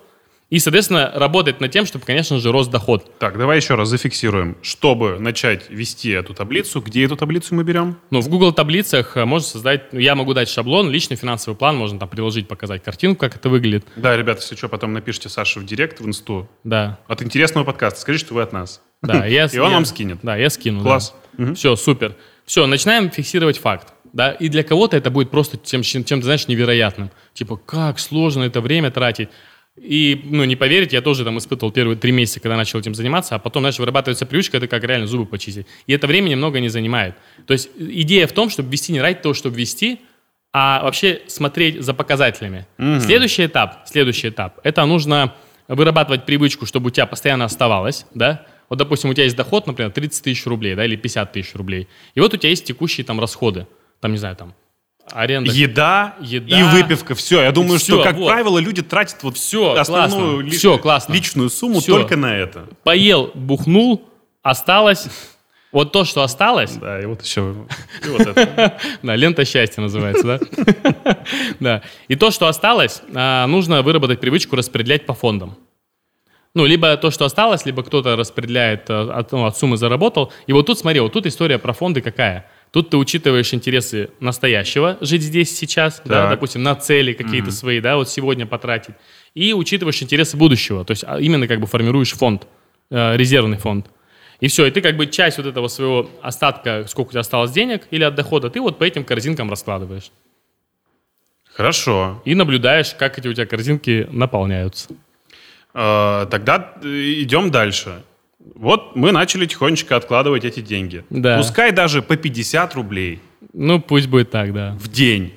и, 0.50 0.60
соответственно, 0.60 1.12
работать 1.16 1.60
над 1.60 1.72
тем, 1.72 1.86
чтобы, 1.86 2.06
конечно 2.06 2.40
же, 2.40 2.52
рос 2.52 2.68
доход. 2.68 3.18
Так, 3.18 3.38
давай 3.38 3.58
еще 3.58 3.74
раз 3.74 3.90
зафиксируем. 3.90 4.58
Чтобы 4.62 5.18
начать 5.18 5.70
вести 5.70 6.12
эту 6.12 6.36
таблицу, 6.36 6.82
где 6.82 7.04
эту 7.04 7.16
таблицу 7.16 7.56
мы 7.56 7.64
берем? 7.64 7.98
Ну, 8.12 8.22
в 8.22 8.30
Google 8.30 8.54
таблицах 8.54 9.18
э, 9.18 9.26
можно 9.26 9.48
создать, 9.48 9.92
ну, 9.92 10.00
я 10.00 10.14
могу 10.14 10.34
дать 10.36 10.48
шаблон, 10.48 10.92
личный 10.92 11.18
финансовый 11.18 11.56
план, 11.56 11.76
можно 11.78 11.98
там 11.98 12.08
приложить, 12.10 12.48
показать 12.48 12.84
картинку, 12.84 13.22
как 13.22 13.36
это 13.36 13.50
выглядит. 13.50 13.88
Да, 13.96 14.16
ребята, 14.16 14.42
если 14.42 14.56
что, 14.56 14.70
потом 14.70 14.94
напишите 14.94 15.30
Саше 15.30 15.60
в 15.60 15.66
директ, 15.66 16.00
в 16.00 16.08
инсту. 16.08 16.48
Да. 16.64 17.00
От 17.08 17.24
интересного 17.24 17.66
подкаста. 17.66 18.00
Скажите, 18.02 18.26
что 18.26 18.36
вы 18.36 18.44
от 18.44 18.54
нас. 18.54 18.82
Да, 19.02 19.26
я, 19.26 19.46
И 19.46 19.58
он 19.58 19.72
вам 19.72 19.86
скинет. 19.86 20.20
Да, 20.22 20.38
я 20.38 20.52
скину. 20.52 20.82
Класс. 20.82 21.16
Все, 21.56 21.76
супер. 21.76 22.16
Все, 22.46 22.68
начинаем 22.68 23.10
фиксировать 23.10 23.58
факт. 23.58 23.94
Да, 24.14 24.32
и 24.32 24.48
для 24.48 24.64
кого-то 24.64 24.96
это 24.96 25.12
будет 25.12 25.30
просто 25.30 25.58
тем, 25.58 25.82
чем-то, 25.82 26.22
знаешь, 26.24 26.48
невероятным. 26.48 27.12
Типа, 27.34 27.58
как 27.58 28.00
сложно 28.00 28.44
это 28.44 28.62
время 28.62 28.92
тратить. 28.92 29.30
И, 29.82 30.22
ну, 30.24 30.46
не 30.46 30.56
поверите, 30.56 30.96
я 30.96 31.02
тоже 31.02 31.26
там 31.26 31.38
испытывал 31.38 31.72
первые 31.72 31.98
три 31.98 32.14
месяца, 32.14 32.40
когда 32.40 32.56
начал 32.56 32.80
этим 32.80 32.96
заниматься, 32.96 33.36
а 33.36 33.40
потом, 33.40 33.64
знаешь, 33.64 33.78
вырабатывается 33.78 34.26
привычка, 34.26 34.58
это 34.58 34.68
как 34.68 34.84
реально 34.86 35.06
зубы 35.06 35.26
почистить. 35.26 35.68
И 35.86 35.94
это 35.94 36.08
время 36.08 36.30
немного 36.30 36.62
не 36.62 36.70
занимает. 36.70 37.16
То 37.46 37.52
есть 37.52 37.70
идея 37.78 38.28
в 38.28 38.32
том, 38.32 38.50
чтобы 38.50 38.72
вести 38.72 38.94
не 38.94 39.02
ради 39.02 39.20
того, 39.20 39.34
чтобы 39.34 39.58
вести, 39.58 40.00
а 40.54 40.82
вообще 40.84 41.22
смотреть 41.28 41.82
за 41.84 41.94
показателями. 41.94 42.66
Mm-hmm. 42.78 43.00
Следующий 43.02 43.46
этап, 43.48 43.82
следующий 43.86 44.30
этап, 44.30 44.60
это 44.64 44.86
нужно 44.86 45.36
вырабатывать 45.68 46.26
привычку, 46.26 46.66
чтобы 46.66 46.88
у 46.88 46.90
тебя 46.92 47.06
постоянно 47.06 47.44
оставалось, 47.44 48.06
да, 48.14 48.46
вот, 48.70 48.80
допустим, 48.80 49.10
у 49.10 49.14
тебя 49.14 49.26
есть 49.26 49.36
доход, 49.36 49.68
например, 49.68 49.92
30 49.92 50.24
тысяч 50.24 50.46
рублей, 50.46 50.76
да, 50.76 50.86
или 50.86 50.96
50 50.96 51.34
тысяч 51.34 51.54
рублей, 51.56 51.90
и 52.14 52.22
вот 52.22 52.34
у 52.34 52.38
тебя 52.38 52.50
есть 52.50 52.64
текущие 52.64 53.06
там 53.06 53.20
расходы, 53.20 53.68
там, 54.00 54.14
не 54.14 54.18
знаю, 54.18 54.38
там, 54.38 54.54
Аренда. 55.12 55.52
Еда, 55.52 56.16
Еда 56.20 56.60
и 56.60 56.64
выпивка. 56.64 57.16
Все. 57.16 57.42
Я 57.42 57.52
думаю, 57.52 57.80
все, 57.80 57.96
что, 57.96 58.04
как 58.04 58.16
вот. 58.16 58.28
правило, 58.28 58.58
люди 58.58 58.82
тратят 58.82 59.22
вот 59.24 59.38
все, 59.38 59.74
основную 59.74 60.42
ли, 60.42 60.52
все, 60.52 60.78
классно. 60.78 61.14
личную 61.14 61.50
сумму 61.50 61.80
все. 61.80 61.94
только 61.94 62.16
на 62.16 62.36
это. 62.36 62.68
Поел, 62.84 63.32
бухнул, 63.34 64.10
осталось. 64.42 65.08
Вот 65.72 65.92
то, 65.92 66.06
что 66.06 66.24
осталось. 66.24 66.78
Да, 66.78 67.02
и 67.02 67.06
вот 67.06 67.22
еще. 67.22 67.54
И 68.06 68.08
вот 68.08 68.22
это. 68.22 68.80
Да, 69.04 69.16
лента 69.16 69.44
счастья 69.44 69.82
называется, 69.82 70.24
да? 70.24 71.18
Да. 71.60 71.82
И 72.08 72.16
то, 72.16 72.32
что 72.32 72.48
осталось, 72.48 73.02
а, 73.14 73.46
нужно 73.48 73.82
выработать 73.82 74.22
привычку 74.22 74.56
распределять 74.56 75.06
по 75.06 75.14
фондам. 75.14 75.58
Ну, 76.54 76.66
либо 76.66 76.96
то, 76.96 77.12
что 77.12 77.26
осталось, 77.26 77.66
либо 77.66 77.84
кто-то 77.84 78.16
распределяет 78.16 78.90
э, 78.90 78.94
от, 78.94 79.34
ну, 79.34 79.46
от 79.46 79.58
суммы 79.58 79.76
заработал. 79.76 80.32
И 80.48 80.54
вот 80.54 80.66
тут, 80.66 80.80
смотри, 80.80 81.02
вот 81.02 81.12
тут 81.12 81.26
история 81.26 81.60
про 81.60 81.74
фонды 81.74 82.00
какая. 82.00 82.50
Тут 82.76 82.90
ты 82.90 82.98
учитываешь 82.98 83.54
интересы 83.54 84.10
настоящего, 84.20 84.98
жить 85.00 85.22
здесь 85.22 85.58
сейчас, 85.58 86.02
да, 86.04 86.30
допустим, 86.30 86.62
на 86.62 86.76
цели 86.76 87.14
какие-то 87.14 87.48
mm-hmm. 87.48 87.52
свои, 87.52 87.80
да, 87.80 87.96
вот 87.96 88.10
сегодня 88.10 88.46
потратить, 88.46 88.96
и 89.34 89.54
учитываешь 89.54 90.04
интересы 90.04 90.36
будущего, 90.36 90.84
то 90.84 90.92
есть 90.92 91.06
а, 91.08 91.18
именно 91.22 91.48
как 91.48 91.62
бы 91.62 91.68
формируешь 91.68 92.12
фонд, 92.12 92.46
э, 92.90 93.16
резервный 93.16 93.58
фонд. 93.58 93.86
И 94.42 94.50
все, 94.50 94.66
и 94.66 94.72
ты 94.72 94.82
как 94.82 94.98
бы 94.98 95.08
часть 95.08 95.38
вот 95.38 95.46
этого 95.46 95.70
своего 95.70 96.10
остатка, 96.22 96.84
сколько 96.90 97.08
у 97.08 97.12
тебя 97.12 97.22
осталось 97.22 97.52
денег 97.52 97.88
или 97.92 98.04
от 98.04 98.14
дохода, 98.14 98.50
ты 98.50 98.60
вот 98.60 98.78
по 98.78 98.84
этим 98.84 99.06
корзинкам 99.06 99.50
раскладываешь. 99.50 100.12
Хорошо. 101.54 102.22
И 102.26 102.36
наблюдаешь, 102.36 102.94
как 102.94 103.18
эти 103.18 103.30
у 103.30 103.34
тебя 103.34 103.46
корзинки 103.46 104.06
наполняются. 104.12 104.90
Э, 105.74 106.28
Тогда 106.30 106.74
э, 106.84 106.88
идем 107.22 107.52
дальше. 107.52 108.04
Вот 108.54 108.96
мы 108.96 109.12
начали 109.12 109.46
тихонечко 109.46 109.96
откладывать 109.96 110.46
эти 110.46 110.60
деньги. 110.60 111.04
Да. 111.10 111.38
Пускай 111.38 111.72
даже 111.72 112.02
по 112.02 112.16
50 112.16 112.76
рублей 112.76 113.20
Ну, 113.54 113.80
пусть 113.80 114.08
будет 114.08 114.30
так, 114.32 114.54
да. 114.54 114.76
в 114.80 114.88
день. 114.88 115.34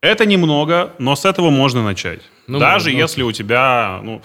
Это 0.00 0.24
немного, 0.24 0.92
но 0.98 1.16
с 1.16 1.24
этого 1.24 1.50
можно 1.50 1.82
начать. 1.84 2.20
Ну, 2.46 2.58
даже 2.58 2.90
можно. 2.90 2.98
если 3.02 3.22
у 3.22 3.32
тебя, 3.32 4.00
ну, 4.04 4.22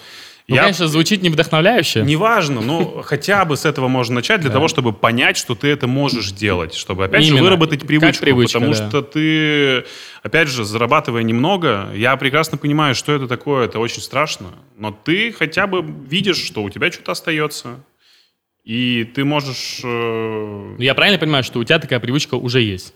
Ну, 0.48 0.54
я- 0.56 0.62
конечно, 0.62 0.86
звучит 0.86 1.22
не 1.22 1.30
вдохновляюще. 1.30 2.02
Неважно, 2.02 2.60
но 2.60 3.02
хотя 3.04 3.44
бы 3.44 3.56
с 3.56 3.64
этого 3.64 3.88
можно 3.88 4.16
начать 4.16 4.40
для 4.40 4.50
того, 4.50 4.68
чтобы 4.68 4.92
понять, 4.92 5.36
что 5.36 5.54
ты 5.54 5.68
это 5.68 5.86
можешь 5.86 6.30
делать, 6.32 6.74
чтобы 6.74 7.04
опять 7.04 7.24
же 7.24 7.36
выработать 7.36 7.80
Как 7.80 7.88
привычку, 7.88 8.24
привычка, 8.24 8.58
потому 8.60 8.74
да. 8.74 8.88
что 8.88 9.02
ты, 9.02 9.84
опять 10.22 10.48
же, 10.48 10.64
зарабатывая 10.64 11.22
немного, 11.22 11.88
я 11.94 12.16
прекрасно 12.16 12.58
понимаю, 12.58 12.94
что 12.94 13.12
это 13.12 13.26
такое, 13.28 13.64
это 13.66 13.78
очень 13.78 14.02
страшно, 14.02 14.48
но 14.76 14.90
ты 14.92 15.32
хотя 15.32 15.66
бы 15.66 15.82
видишь, 16.08 16.38
что 16.38 16.62
у 16.62 16.70
тебя 16.70 16.90
что-то 16.92 17.12
остается, 17.12 17.80
и 18.64 19.04
ты 19.04 19.24
можешь 19.24 19.80
э, 19.82 19.86
Ну, 20.76 20.80
Я 20.82 20.94
правильно 20.94 21.18
понимаю, 21.18 21.42
что 21.44 21.58
у 21.58 21.64
тебя 21.64 21.78
такая 21.78 22.00
привычка 22.00 22.34
уже 22.36 22.60
есть? 22.60 22.94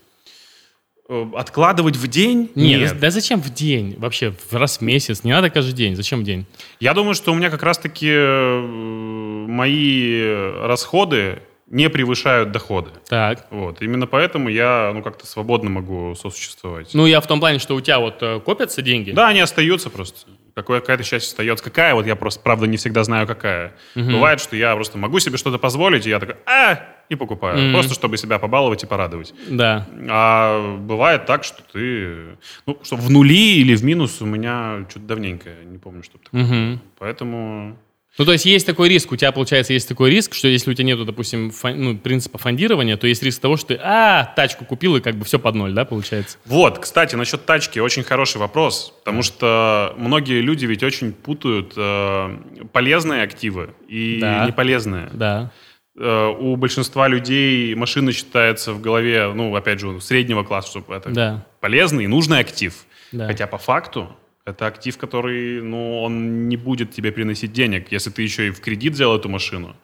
э, 1.09 1.27
откладывать 1.35 1.97
в 1.97 2.07
день? 2.09 2.51
Нет, 2.55 2.99
да 2.99 3.11
зачем 3.11 3.41
в 3.41 3.53
день? 3.53 3.95
Вообще, 3.99 4.33
в 4.51 4.55
раз 4.55 4.79
в 4.79 4.81
месяц. 4.83 5.25
Не 5.25 5.33
надо 5.33 5.51
каждый 5.51 5.73
день. 5.73 5.97
Зачем 5.97 6.21
в 6.21 6.25
день? 6.25 6.47
Я 6.81 6.95
думаю, 6.95 7.15
что 7.15 7.33
у 7.33 7.35
меня 7.35 7.51
как 7.51 7.63
раз-таки 7.63 8.11
э, 8.11 8.61
мои 8.61 10.21
расходы 10.67 11.43
не 11.69 11.89
превышают 11.91 12.53
доходы. 12.53 12.91
Так. 13.09 13.47
Вот. 13.51 13.83
Именно 13.83 14.07
поэтому 14.07 14.49
я, 14.49 14.93
ну, 14.95 15.03
как-то 15.03 15.27
свободно 15.27 15.69
могу 15.69 16.15
сосуществовать. 16.15 16.91
Ну, 16.95 17.07
я 17.07 17.21
в 17.21 17.27
том 17.27 17.41
плане, 17.41 17.59
что 17.59 17.75
у 17.75 17.81
тебя 17.81 17.99
вот 17.99 18.23
копятся 18.45 18.83
деньги. 18.83 19.11
Да, 19.11 19.29
они 19.29 19.41
остаются 19.41 19.91
просто. 19.91 20.29
Какое, 20.57 20.81
какая-то 20.81 21.05
часть 21.05 21.33
остается. 21.33 21.63
Какая, 21.63 21.95
вот 21.95 22.07
я 22.07 22.17
просто, 22.17 22.41
правда, 22.41 22.67
не 22.67 22.79
всегда 22.79 23.05
знаю, 23.05 23.27
какая. 23.27 23.75
Бывает, 23.95 24.41
что 24.41 24.57
я 24.57 24.75
просто 24.75 24.97
могу 24.97 25.19
себе 25.21 25.37
что-то 25.37 25.59
позволить, 25.59 26.07
и 26.07 26.09
я 26.09 26.19
такой, 26.19 26.37
а, 26.47 26.81
и 27.11 27.15
покупаю. 27.15 27.59
Мгм. 27.59 27.73
Просто, 27.75 27.93
чтобы 27.93 28.17
себя 28.17 28.39
побаловать 28.39 28.83
и 28.83 28.87
порадовать. 28.87 29.35
Да. 29.49 29.87
А 30.09 30.79
бывает 30.79 31.27
так, 31.27 31.45
что 31.45 31.63
ты... 31.63 32.39
Ну, 32.65 32.79
что 32.83 32.97
в 32.97 33.11
нули 33.11 33.59
или 33.59 33.77
в 33.77 33.85
минус 33.85 34.23
у 34.23 34.27
меня 34.27 34.87
что-то 34.89 35.05
давненько, 35.07 35.51
не 35.67 35.77
помню, 35.77 36.03
что 36.03 36.17
такое. 36.17 36.43
Мгм. 36.43 36.81
Поэтому... 36.99 37.77
Ну, 38.19 38.25
то 38.25 38.33
есть 38.33 38.47
есть 38.47 38.67
такой 38.67 38.89
риск, 38.89 39.13
у 39.13 39.17
тебя, 39.17 39.31
получается, 39.31 39.75
есть 39.75 39.87
такой 39.89 40.11
риск, 40.11 40.33
что 40.35 40.49
если 40.49 40.71
у 40.71 40.75
тебя 40.75 40.87
нету, 40.87 41.05
допустим, 41.05 41.51
фон- 41.51 41.75
ну, 41.77 41.99
принципа 41.99 42.39
фондирования, 42.39 42.97
то 42.97 43.07
есть 43.07 43.23
риск 43.23 43.41
того, 43.43 43.57
что 43.59 43.69
ты, 43.69 43.81
а, 43.83 44.33
тачку 44.37 44.65
купил, 44.65 44.97
и 44.97 45.01
как 45.01 45.17
бы 45.17 45.25
все 45.27 45.39
под 45.39 45.55
ноль, 45.55 45.73
да, 45.75 45.85
получается? 45.85 46.39
Вот, 46.47 46.79
кстати, 46.79 47.15
насчет 47.15 47.45
тачки 47.45 47.79
очень 47.79 48.03
хороший 48.05 48.39
вопрос, 48.39 48.95
потому 49.05 49.23
что 49.23 49.93
многие 49.99 50.41
люди 50.41 50.65
ведь 50.65 50.83
очень 50.83 51.13
путают 51.13 51.75
э, 51.77 52.39
полезные 52.73 53.23
активы 53.23 53.75
и 53.87 54.19
Да. 54.21 54.47
неполезные. 54.47 55.11
Да. 55.13 55.51
Э, 55.99 56.29
у 56.29 56.57
большинства 56.57 57.09
людей 57.09 57.75
машина 57.75 58.13
считается 58.13 58.73
в 58.73 58.81
голове, 58.81 59.31
ну, 59.35 59.55
опять 59.55 59.81
же, 59.81 60.01
среднего 60.01 60.43
класса, 60.43 60.71
чтобы 60.71 60.95
это 60.95 61.11
Да. 61.11 61.47
полезный 61.61 62.05
и 62.05 62.07
нужный 62.07 62.39
актив. 62.39 62.75
Да. 63.13 63.27
Хотя 63.27 63.47
по 63.47 63.59
факту 63.59 64.09
это 64.47 64.67
актив, 64.67 64.97
который, 64.97 65.61
ну, 65.61 66.03
он 66.03 66.49
не 66.49 66.57
будет 66.57 66.93
тебе 66.93 67.11
приносить 67.11 67.53
денег, 67.53 67.91
если 67.91 68.11
ты 68.11 68.23
еще 68.23 68.47
и 68.47 68.51
в 68.51 68.61
кредит 68.61 68.93
взял 68.93 69.15
эту 69.17 69.29
машину. 69.29 69.75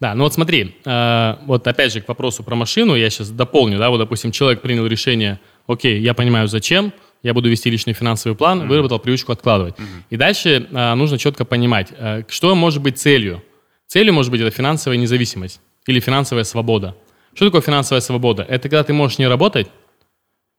Да, 0.00 0.14
ну 0.14 0.24
вот 0.24 0.32
смотри, 0.32 0.76
э, 0.84 1.34
вот 1.46 1.66
опять 1.66 1.92
же 1.92 2.00
к 2.00 2.08
вопросу 2.08 2.44
про 2.44 2.54
машину, 2.54 2.94
я 2.94 3.10
сейчас 3.10 3.30
дополню, 3.30 3.78
да, 3.78 3.90
вот, 3.90 3.98
допустим, 3.98 4.30
человек 4.30 4.62
принял 4.62 4.86
решение, 4.86 5.40
окей, 5.66 6.00
я 6.00 6.14
понимаю, 6.14 6.46
зачем, 6.46 6.92
я 7.24 7.34
буду 7.34 7.48
вести 7.48 7.68
личный 7.68 7.92
финансовый 7.92 8.36
план, 8.36 8.68
выработал 8.68 9.00
привычку 9.00 9.32
откладывать. 9.32 9.74
И 10.10 10.16
дальше 10.16 10.68
э, 10.70 10.94
нужно 10.94 11.18
четко 11.18 11.44
понимать, 11.44 11.88
э, 11.90 12.22
что 12.28 12.54
может 12.54 12.80
быть 12.80 12.98
целью. 12.98 13.42
Целью 13.88 14.12
может 14.14 14.30
быть 14.30 14.40
это 14.40 14.50
финансовая 14.52 14.96
независимость 14.98 15.60
или 15.88 15.98
финансовая 15.98 16.44
свобода. 16.44 16.94
Что 17.34 17.46
такое 17.46 17.62
финансовая 17.62 18.00
свобода? 18.00 18.44
Это 18.48 18.68
когда 18.68 18.84
ты 18.84 18.92
можешь 18.92 19.18
не 19.18 19.26
работать, 19.26 19.68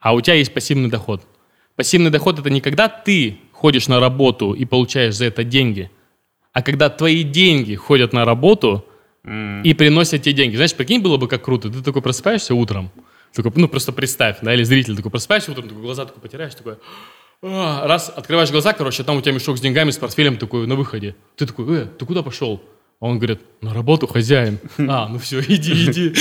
а 0.01 0.13
у 0.13 0.19
тебя 0.19 0.35
есть 0.35 0.53
пассивный 0.53 0.89
доход. 0.89 1.21
Пассивный 1.79 2.11
доход– 2.11 2.37
это 2.39 2.49
не 2.49 2.59
когда 2.59 2.89
ты 2.89 3.39
ходишь 3.53 3.87
на 3.87 4.01
работу 4.01 4.51
и 4.51 4.65
получаешь 4.65 5.15
за 5.15 5.27
это 5.27 5.45
деньги, 5.45 5.89
а 6.51 6.61
когда 6.61 6.89
твои 6.89 7.23
деньги 7.23 7.75
ходят 7.75 8.11
на 8.11 8.25
работу 8.25 8.83
и 9.23 9.73
приносят 9.73 10.23
тебе 10.23 10.33
деньги. 10.33 10.57
Знаешь, 10.57 10.75
прикинь, 10.75 11.01
было 11.01 11.15
бы 11.15 11.29
как 11.29 11.41
круто. 11.41 11.69
Ты 11.69 11.81
такой 11.81 12.01
просыпаешься 12.01 12.53
утром, 12.53 12.91
такой, 13.33 13.53
ну 13.55 13.69
просто 13.69 13.93
представь, 13.93 14.39
да, 14.41 14.53
или 14.53 14.63
зритель 14.63 14.97
такой 14.97 15.09
просыпаешься 15.09 15.51
утром, 15.51 15.69
такой 15.69 15.81
глаза 15.81 16.05
такой 16.05 16.21
потираешь, 16.21 16.53
такой, 16.53 16.75
«А», 17.41 17.87
раз, 17.87 18.11
открываешь 18.13 18.51
глаза, 18.51 18.73
короче, 18.73 19.05
там 19.05 19.15
у 19.15 19.21
тебя 19.21 19.31
мешок 19.31 19.57
с 19.57 19.61
деньгами, 19.61 19.91
с 19.91 19.97
портфелем 19.97 20.35
такой 20.35 20.67
на 20.67 20.75
выходе. 20.75 21.15
Ты 21.37 21.45
такой, 21.45 21.83
э, 21.83 21.85
ты 21.85 22.05
куда 22.05 22.23
пошел? 22.23 22.61
Он 22.99 23.17
говорит, 23.17 23.39
на 23.61 23.73
работу, 23.73 24.07
хозяин. 24.07 24.59
А, 24.77 25.07
ну 25.07 25.19
все, 25.19 25.39
иди, 25.47 25.71
иди. 25.85 26.13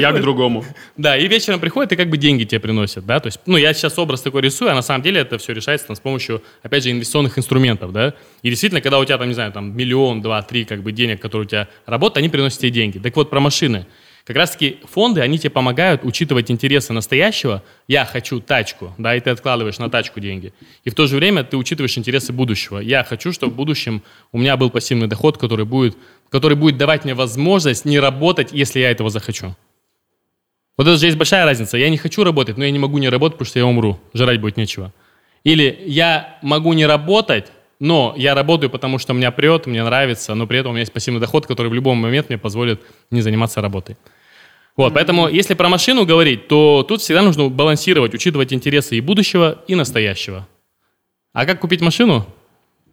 Я, 0.00 0.12
к 0.12 0.20
другому. 0.20 0.64
Да, 0.96 1.14
и 1.14 1.28
вечером 1.28 1.60
приходит, 1.60 1.92
и 1.92 1.96
как 1.96 2.08
бы 2.08 2.16
деньги 2.16 2.44
тебе 2.44 2.58
приносят, 2.58 3.04
да, 3.04 3.20
то 3.20 3.26
есть, 3.26 3.38
ну, 3.44 3.58
я 3.58 3.74
сейчас 3.74 3.98
образ 3.98 4.22
такой 4.22 4.40
рисую, 4.40 4.70
а 4.70 4.74
на 4.74 4.80
самом 4.80 5.02
деле 5.02 5.20
это 5.20 5.36
все 5.36 5.52
решается 5.52 5.88
там, 5.88 5.96
с 5.96 6.00
помощью, 6.00 6.42
опять 6.62 6.84
же, 6.84 6.90
инвестиционных 6.90 7.38
инструментов, 7.38 7.92
да, 7.92 8.14
и 8.40 8.48
действительно, 8.48 8.80
когда 8.80 8.98
у 8.98 9.04
тебя 9.04 9.18
там, 9.18 9.28
не 9.28 9.34
знаю, 9.34 9.52
там 9.52 9.76
миллион, 9.76 10.22
два, 10.22 10.40
три, 10.40 10.64
как 10.64 10.82
бы 10.82 10.90
денег, 10.90 11.20
которые 11.20 11.44
у 11.46 11.48
тебя 11.48 11.68
работают, 11.84 12.16
они 12.16 12.30
приносят 12.30 12.60
тебе 12.60 12.70
деньги. 12.70 12.98
Так 12.98 13.14
вот, 13.14 13.28
про 13.28 13.40
машины. 13.40 13.86
Как 14.30 14.36
раз-таки 14.36 14.78
фонды, 14.84 15.22
они 15.22 15.40
тебе 15.40 15.50
помогают 15.50 16.04
учитывать 16.04 16.52
интересы 16.52 16.92
настоящего. 16.92 17.64
Я 17.88 18.04
хочу 18.04 18.38
тачку, 18.38 18.94
да, 18.96 19.16
и 19.16 19.20
ты 19.20 19.30
откладываешь 19.30 19.78
на 19.80 19.90
тачку 19.90 20.20
деньги. 20.20 20.52
И 20.84 20.90
в 20.90 20.94
то 20.94 21.08
же 21.08 21.16
время 21.16 21.42
ты 21.42 21.56
учитываешь 21.56 21.98
интересы 21.98 22.32
будущего. 22.32 22.78
Я 22.78 23.02
хочу, 23.02 23.32
чтобы 23.32 23.54
в 23.54 23.56
будущем 23.56 24.04
у 24.30 24.38
меня 24.38 24.56
был 24.56 24.70
пассивный 24.70 25.08
доход, 25.08 25.36
который 25.36 25.64
будет, 25.64 25.96
который 26.28 26.56
будет 26.56 26.78
давать 26.78 27.02
мне 27.02 27.14
возможность 27.14 27.84
не 27.84 27.98
работать, 27.98 28.50
если 28.52 28.78
я 28.78 28.92
этого 28.92 29.10
захочу. 29.10 29.56
Вот 30.76 30.86
это 30.86 30.96
же 30.96 31.06
есть 31.06 31.18
большая 31.18 31.44
разница. 31.44 31.76
Я 31.76 31.90
не 31.90 31.96
хочу 31.96 32.22
работать, 32.22 32.56
но 32.56 32.64
я 32.64 32.70
не 32.70 32.78
могу 32.78 32.98
не 32.98 33.08
работать, 33.08 33.36
потому 33.36 33.48
что 33.48 33.58
я 33.58 33.66
умру. 33.66 33.98
Жрать 34.14 34.40
будет 34.40 34.56
нечего. 34.56 34.92
Или 35.42 35.76
я 35.86 36.38
могу 36.40 36.72
не 36.74 36.86
работать, 36.86 37.46
но 37.80 38.14
я 38.16 38.36
работаю, 38.36 38.70
потому 38.70 38.98
что 38.98 39.12
меня 39.12 39.32
прет, 39.32 39.66
мне 39.66 39.82
нравится, 39.82 40.36
но 40.36 40.46
при 40.46 40.60
этом 40.60 40.70
у 40.70 40.74
меня 40.74 40.82
есть 40.82 40.92
пассивный 40.92 41.20
доход, 41.20 41.48
который 41.48 41.66
в 41.66 41.74
любой 41.74 41.96
момент 41.96 42.28
мне 42.28 42.38
позволит 42.38 42.80
не 43.10 43.22
заниматься 43.22 43.60
работой. 43.60 43.96
Вот, 44.80 44.94
поэтому, 44.94 45.28
если 45.28 45.54
про 45.54 45.68
машину 45.68 46.06
говорить, 46.06 46.48
то 46.48 46.84
тут 46.88 47.02
всегда 47.02 47.20
нужно 47.20 47.48
балансировать, 47.48 48.14
учитывать 48.14 48.52
интересы 48.52 48.96
и 48.96 49.00
будущего, 49.02 49.62
и 49.66 49.74
настоящего. 49.74 50.48
А 51.34 51.44
как 51.44 51.60
купить 51.60 51.82
машину? 51.82 52.26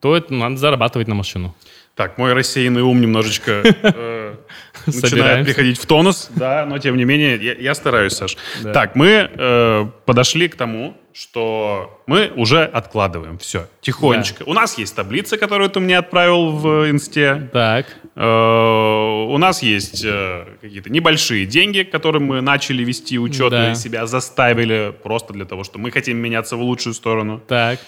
То 0.01 0.15
это 0.15 0.33
надо 0.33 0.57
зарабатывать 0.57 1.07
на 1.07 1.15
машину. 1.15 1.55
Так, 1.95 2.17
мой 2.17 2.33
рассеянный 2.33 2.81
ум 2.81 3.01
немножечко 3.01 3.63
э, 3.63 4.35
начинает 4.85 5.45
приходить 5.45 5.79
в 5.79 5.85
тонус, 5.85 6.29
да, 6.35 6.65
но 6.65 6.77
тем 6.77 6.97
не 6.97 7.05
менее 7.05 7.37
я, 7.37 7.53
я 7.53 7.73
стараюсь, 7.73 8.13
Саш. 8.13 8.37
Да. 8.61 8.73
Так, 8.73 8.95
мы 8.95 9.31
э, 9.33 9.85
подошли 10.05 10.49
к 10.49 10.55
тому, 10.55 10.95
что 11.11 12.03
мы 12.05 12.31
уже 12.35 12.65
откладываем 12.65 13.39
все 13.39 13.67
тихонечко. 13.81 14.43
У 14.45 14.53
нас 14.53 14.77
есть 14.77 14.95
таблица, 14.95 15.37
которую 15.37 15.71
ты 15.71 15.79
мне 15.79 15.97
отправил 15.97 16.51
в 16.51 16.91
инсте. 16.91 17.49
Так, 17.51 17.87
у 18.19 19.37
нас 19.37 19.61
есть 19.61 20.03
э, 20.03 20.45
какие-то 20.61 20.89
небольшие 20.89 21.45
деньги, 21.45 21.83
которым 21.83 22.23
мы 22.23 22.41
начали 22.41 22.83
вести 22.83 23.19
учет 23.19 23.51
Да. 23.51 23.71
и 23.71 23.75
себя 23.75 24.07
заставили 24.07 24.91
просто 25.03 25.33
для 25.33 25.45
того, 25.45 25.63
что 25.63 25.77
мы 25.77 25.91
хотим 25.91 26.17
меняться 26.17 26.55
в 26.57 26.61
лучшую 26.61 26.93
сторону. 26.95 27.41
так. 27.47 27.79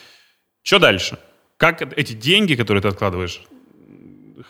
Что 0.61 0.77
дальше? 0.77 1.17
Как 1.57 1.82
эти 1.97 2.13
деньги, 2.13 2.53
которые 2.55 2.82
ты 2.82 2.89
откладываешь, 2.89 3.41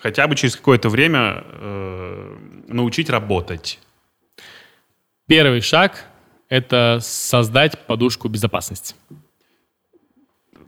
хотя 0.02 0.28
бы 0.28 0.36
через 0.36 0.56
какое-то 0.56 0.90
время 0.90 1.44
э, 1.46 2.38
научить 2.68 3.10
работать? 3.10 3.80
Первый 5.28 5.62
шаг– 5.62 6.06
это 6.50 6.98
создать 7.02 7.80
подушку 7.86 8.28
безопасности. 8.28 8.96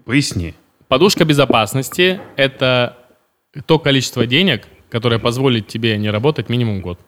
Поясни. 0.06 0.54
Подушка 0.88 1.26
безопасности– 1.26 2.22
это 2.36 2.98
то 3.66 3.80
количество 3.80 4.26
денег, 4.26 4.68
которое 4.92 5.20
позволит 5.20 5.68
тебе 5.68 5.98
не 5.98 6.10
работать 6.10 6.50
минимум 6.50 6.82
год. 6.82 7.00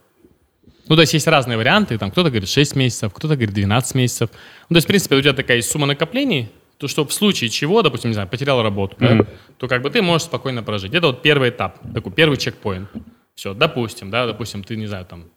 Ну, 0.87 0.95
то 0.95 1.01
есть 1.01 1.13
есть 1.13 1.27
разные 1.27 1.57
варианты, 1.57 1.97
там 1.97 2.11
кто-то 2.11 2.29
говорит 2.29 2.49
6 2.49 2.75
месяцев, 2.75 3.13
кто-то 3.13 3.35
говорит 3.35 3.53
12 3.53 3.95
месяцев. 3.95 4.29
Ну, 4.69 4.73
то 4.73 4.77
есть, 4.77 4.85
в 4.85 4.87
принципе, 4.87 5.15
у 5.15 5.21
тебя 5.21 5.33
такая 5.33 5.57
есть 5.57 5.69
сумма 5.69 5.85
накоплений, 5.85 6.49
то 6.77 6.87
что 6.87 7.05
в 7.05 7.13
случае 7.13 7.49
чего, 7.49 7.81
допустим, 7.81 8.09
не 8.09 8.13
знаю, 8.13 8.27
потерял 8.27 8.61
работу, 8.61 8.97
да, 8.99 9.25
то 9.57 9.67
как 9.67 9.81
бы 9.81 9.89
ты 9.89 10.01
можешь 10.01 10.25
спокойно 10.25 10.63
прожить. 10.63 10.93
Это 10.93 11.07
вот 11.07 11.21
первый 11.21 11.49
этап, 11.49 11.79
такой 11.93 12.11
первый 12.11 12.37
чекпоинт. 12.37 12.89
Все, 13.35 13.53
допустим, 13.53 14.09
да, 14.09 14.25
допустим, 14.25 14.63
ты, 14.63 14.75
не 14.75 14.87
знаю, 14.87 15.05
там, 15.05 15.29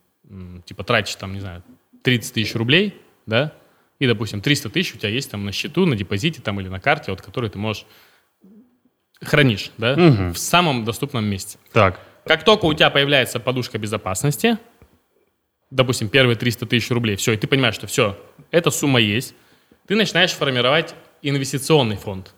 типа 0.65 0.85
тратишь 0.85 1.15
там, 1.17 1.35
не 1.35 1.41
знаю, 1.41 1.63
30 2.03 2.35
тысяч 2.35 2.55
рублей, 2.55 2.95
да, 3.27 3.53
и, 3.99 4.07
допустим, 4.07 4.41
300 4.41 4.71
тысяч 4.71 4.95
у 4.95 4.99
тебя 4.99 5.09
есть 5.09 5.31
там 5.31 5.45
на 5.45 5.53
счету, 5.53 5.87
на 5.87 5.97
депозите 5.97 6.43
там 6.43 6.61
или 6.61 6.69
на 6.69 6.81
карте, 6.81 7.11
вот, 7.11 7.23
который 7.23 7.49
ты 7.51 7.59
можешь 7.59 7.87
хранишь, 9.23 9.71
да, 9.79 9.95
в 10.33 10.37
самом 10.37 10.85
доступном 10.85 11.25
месте. 11.25 11.59
Так. 11.73 12.01
Как 12.27 12.45
только 12.45 12.65
у 12.65 12.75
тебя 12.75 12.91
появляется 12.91 13.39
подушка 13.39 13.79
безопасности, 13.79 14.59
допустим, 15.71 16.09
первые 16.09 16.37
300 16.37 16.67
тысяч 16.67 16.91
рублей, 16.91 17.17
все, 17.17 17.33
и 17.33 17.37
ты 17.37 17.47
понимаешь, 17.47 17.77
что 17.77 17.87
все, 17.87 18.19
эта 18.51 18.71
сумма 18.71 19.01
есть, 19.01 19.35
ты 19.87 19.95
начинаешь 19.95 20.33
формировать 20.33 20.95
инвестиционный 21.23 21.97
фонд. 21.97 22.35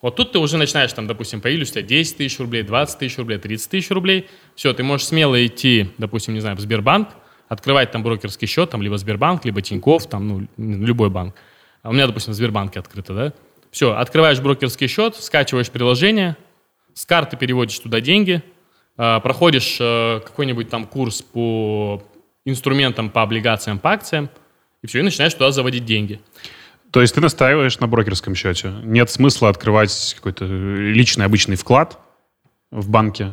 Вот 0.00 0.16
тут 0.16 0.32
ты 0.32 0.38
уже 0.38 0.56
начинаешь, 0.56 0.92
там, 0.92 1.06
допустим, 1.06 1.40
появились 1.40 1.70
у 1.70 1.74
тебя 1.74 1.82
10 1.82 2.18
тысяч 2.18 2.38
рублей, 2.38 2.62
20 2.62 2.98
тысяч 2.98 3.16
рублей, 3.18 3.38
30 3.38 3.70
тысяч 3.70 3.90
рублей. 3.90 4.28
Все, 4.54 4.72
ты 4.74 4.82
можешь 4.82 5.06
смело 5.06 5.46
идти, 5.46 5.90
допустим, 5.98 6.34
не 6.34 6.40
знаю, 6.40 6.56
в 6.56 6.60
Сбербанк, 6.60 7.08
открывать 7.48 7.90
там 7.90 8.02
брокерский 8.02 8.46
счет, 8.46 8.70
там, 8.70 8.82
либо 8.82 8.98
Сбербанк, 8.98 9.44
либо 9.46 9.62
Тиньков, 9.62 10.06
там, 10.06 10.28
ну, 10.28 10.46
любой 10.56 11.10
банк. 11.10 11.34
А 11.82 11.88
у 11.88 11.92
меня, 11.92 12.06
допустим, 12.06 12.34
в 12.34 12.36
Сбербанке 12.36 12.80
открыто, 12.80 13.14
да? 13.14 13.32
Все, 13.70 13.92
открываешь 13.92 14.40
брокерский 14.40 14.88
счет, 14.88 15.16
скачиваешь 15.16 15.70
приложение, 15.70 16.36
с 16.94 17.04
карты 17.04 17.36
переводишь 17.36 17.78
туда 17.78 18.00
деньги, 18.00 18.42
э, 18.96 19.20
проходишь 19.20 19.76
э, 19.80 20.20
какой-нибудь 20.24 20.68
там 20.68 20.86
курс 20.86 21.22
по 21.22 22.02
инструментам, 22.44 23.10
по 23.10 23.22
облигациям, 23.22 23.78
по 23.78 23.92
акциям, 23.92 24.30
и 24.82 24.86
все, 24.86 25.00
и 25.00 25.02
начинаешь 25.02 25.34
туда 25.34 25.50
заводить 25.50 25.84
деньги. 25.84 26.20
То 26.90 27.00
есть 27.00 27.14
ты 27.14 27.20
настаиваешь 27.20 27.80
на 27.80 27.88
брокерском 27.88 28.34
счете? 28.36 28.72
Нет 28.84 29.10
смысла 29.10 29.48
открывать 29.48 30.14
какой-то 30.16 30.44
личный 30.44 31.24
обычный 31.24 31.56
вклад 31.56 31.98
в 32.70 32.88
банке 32.88 33.32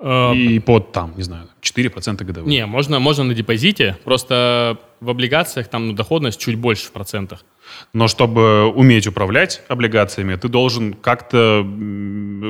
э, 0.00 0.34
и 0.34 0.58
под 0.58 0.90
там, 0.90 1.14
не 1.16 1.22
знаю, 1.22 1.48
4% 1.62 2.24
годовых? 2.24 2.48
Не, 2.48 2.66
можно, 2.66 2.98
можно 2.98 3.22
на 3.24 3.34
депозите, 3.34 3.96
просто 4.02 4.78
в 5.00 5.10
облигациях 5.10 5.68
там 5.68 5.88
ну, 5.88 5.92
доходность 5.92 6.40
чуть 6.40 6.56
больше 6.56 6.86
в 6.86 6.92
процентах. 6.92 7.44
Но 7.92 8.08
чтобы 8.08 8.66
уметь 8.66 9.06
управлять 9.06 9.62
облигациями, 9.68 10.34
ты 10.36 10.48
должен 10.48 10.92
как-то 10.94 11.66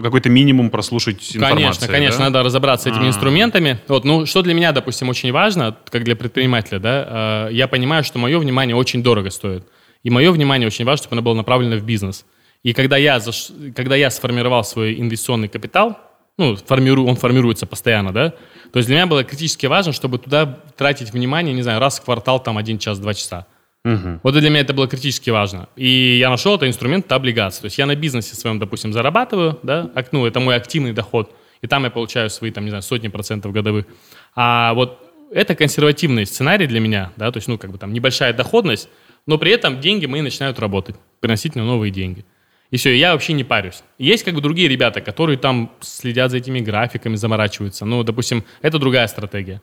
какой-то 0.03 0.29
минимум 0.29 0.71
прослушать 0.71 1.37
информацию. 1.37 1.57
Конечно, 1.57 1.87
конечно, 1.87 2.19
да? 2.19 2.25
надо 2.25 2.43
разобраться 2.43 2.85
с 2.85 2.87
этими 2.87 3.03
А-а-а. 3.03 3.09
инструментами. 3.09 3.81
Вот, 3.89 4.05
ну, 4.05 4.27
что 4.27 4.43
для 4.43 4.55
меня, 4.55 4.73
допустим, 4.73 5.09
очень 5.09 5.33
важно, 5.33 5.77
как 5.91 6.05
для 6.05 6.17
предпринимателя, 6.17 6.79
да, 6.79 7.49
э, 7.49 7.55
я 7.55 7.69
понимаю, 7.69 8.05
что 8.05 8.19
мое 8.19 8.39
внимание 8.39 8.75
очень 8.75 9.03
дорого 9.03 9.31
стоит. 9.31 9.67
И 10.03 10.11
мое 10.11 10.31
внимание 10.33 10.67
очень 10.67 10.85
важно, 10.85 11.05
чтобы 11.05 11.15
оно 11.15 11.23
было 11.23 11.35
направлено 11.35 11.77
в 11.77 11.85
бизнес. 11.85 12.25
И 12.63 12.73
когда 12.73 12.97
я, 12.97 13.21
заш... 13.21 13.49
когда 13.75 13.97
я 13.97 14.11
сформировал 14.11 14.65
свой 14.65 15.01
инвестиционный 15.01 15.49
капитал, 15.49 15.99
ну, 16.37 16.57
формирую, 16.57 17.09
он 17.09 17.17
формируется 17.17 17.67
постоянно, 17.67 18.13
да, 18.13 18.31
то 18.73 18.79
есть 18.79 18.87
для 18.87 18.97
меня 18.97 19.07
было 19.07 19.25
критически 19.25 19.67
важно, 19.67 19.93
чтобы 19.93 20.19
туда 20.19 20.61
тратить 20.77 21.13
внимание, 21.13 21.55
не 21.55 21.63
знаю, 21.63 21.81
раз 21.81 21.99
в 21.99 22.05
квартал, 22.05 22.41
там, 22.41 22.59
один 22.59 22.79
час, 22.79 22.99
два 22.99 23.15
часа. 23.15 23.47
Угу. 23.85 24.21
Вот 24.23 24.35
для 24.35 24.51
меня 24.51 24.61
это 24.61 24.75
было 24.75 24.89
критически 24.89 25.31
важно. 25.31 25.69
И 25.77 26.19
я 26.19 26.31
нашел 26.31 26.57
это 26.57 26.67
инструмент, 26.67 27.07
это 27.07 27.15
облигации. 27.15 27.63
То 27.63 27.67
есть 27.67 27.79
я 27.79 27.87
на 27.87 27.95
бизнесе 27.95 28.35
своем, 28.35 28.59
допустим, 28.59 28.93
зарабатываю, 28.93 29.59
да, 29.63 29.91
ну, 30.13 30.27
это 30.27 30.41
мой 30.41 30.57
активный 30.57 30.93
доход, 30.93 31.35
и 31.63 31.67
там 31.67 31.85
я 31.85 31.91
получаю 31.91 32.31
свои, 32.31 32.51
там, 32.51 32.65
не 32.65 32.71
знаю, 32.71 32.83
сотни 32.83 33.09
процентов 33.09 33.53
годовых. 33.53 33.87
А 34.35 34.75
вот 34.75 35.01
это 35.31 35.55
консервативный 35.55 36.27
сценарий 36.27 36.67
для 36.67 36.81
меня, 36.81 37.13
да, 37.17 37.31
то 37.31 37.39
есть, 37.39 37.49
ну, 37.49 37.59
как 37.59 37.71
бы 37.71 37.79
там 37.79 37.93
небольшая 37.93 38.33
доходность, 38.33 38.89
но 39.27 39.39
при 39.39 39.53
этом 39.53 39.81
деньги 39.81 40.07
мои 40.07 40.23
начинают 40.23 40.59
работать, 40.59 40.97
приносить 41.21 41.55
мне 41.55 41.65
новые 41.65 41.91
деньги. 41.91 42.25
И 42.71 42.77
все, 42.77 42.95
я 42.95 43.13
вообще 43.13 43.33
не 43.33 43.45
парюсь. 43.45 43.83
Есть 43.99 44.25
как 44.25 44.35
бы 44.35 44.41
другие 44.41 44.69
ребята, 44.69 45.01
которые 45.01 45.39
там 45.39 45.73
следят 45.81 46.31
за 46.31 46.37
этими 46.37 46.61
графиками, 46.61 47.17
заморачиваются. 47.17 47.87
Ну, 47.87 48.03
допустим, 48.03 48.45
это 48.61 48.79
другая 48.79 49.07
стратегия. 49.07 49.63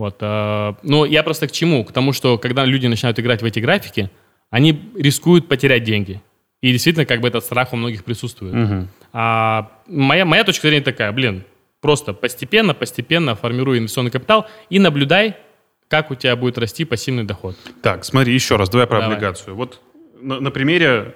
Вот, 0.00 0.16
э, 0.22 0.74
но 0.82 1.04
я 1.04 1.22
просто 1.22 1.46
к 1.46 1.52
чему? 1.52 1.84
К 1.84 1.92
тому, 1.92 2.14
что 2.14 2.38
когда 2.38 2.64
люди 2.64 2.86
начинают 2.86 3.20
играть 3.20 3.42
в 3.42 3.44
эти 3.44 3.58
графики, 3.58 4.08
они 4.48 4.90
рискуют 4.96 5.46
потерять 5.46 5.84
деньги. 5.84 6.22
И 6.62 6.72
действительно, 6.72 7.04
как 7.04 7.20
бы 7.20 7.28
этот 7.28 7.44
страх 7.44 7.74
у 7.74 7.76
многих 7.76 8.02
присутствует. 8.02 8.54
Угу. 8.54 8.88
А 9.12 9.70
моя, 9.86 10.24
моя 10.24 10.44
точка 10.44 10.68
зрения 10.68 10.82
такая, 10.82 11.12
блин, 11.12 11.44
просто 11.82 12.14
постепенно, 12.14 12.72
постепенно 12.72 13.34
формируй 13.34 13.76
инвестиционный 13.76 14.10
капитал 14.10 14.46
и 14.70 14.78
наблюдай, 14.78 15.36
как 15.88 16.10
у 16.10 16.14
тебя 16.14 16.34
будет 16.34 16.56
расти 16.56 16.86
пассивный 16.86 17.24
доход. 17.24 17.54
Так, 17.82 18.06
смотри, 18.06 18.32
еще 18.32 18.56
раз, 18.56 18.70
давай 18.70 18.86
про 18.86 19.00
давай. 19.00 19.16
облигацию. 19.16 19.54
Вот 19.54 19.82
на, 20.18 20.40
на 20.40 20.50
примере 20.50 21.14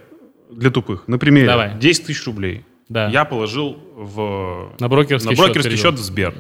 для 0.51 0.70
тупых. 0.70 1.09
На 1.09 1.16
примере 1.16 1.47
давай. 1.47 1.72
10 1.78 2.05
тысяч 2.05 2.26
рублей. 2.26 2.66
Да. 2.91 3.09
Я 3.09 3.24
положил 3.24 3.78
в... 3.95 4.74
На 4.78 4.91
брокерский, 4.91 5.30
на 5.30 5.37
брокерский 5.37 5.70
счет, 5.70 5.80
счет 5.80 5.95
в 5.95 6.03
Сбер. 6.03 6.35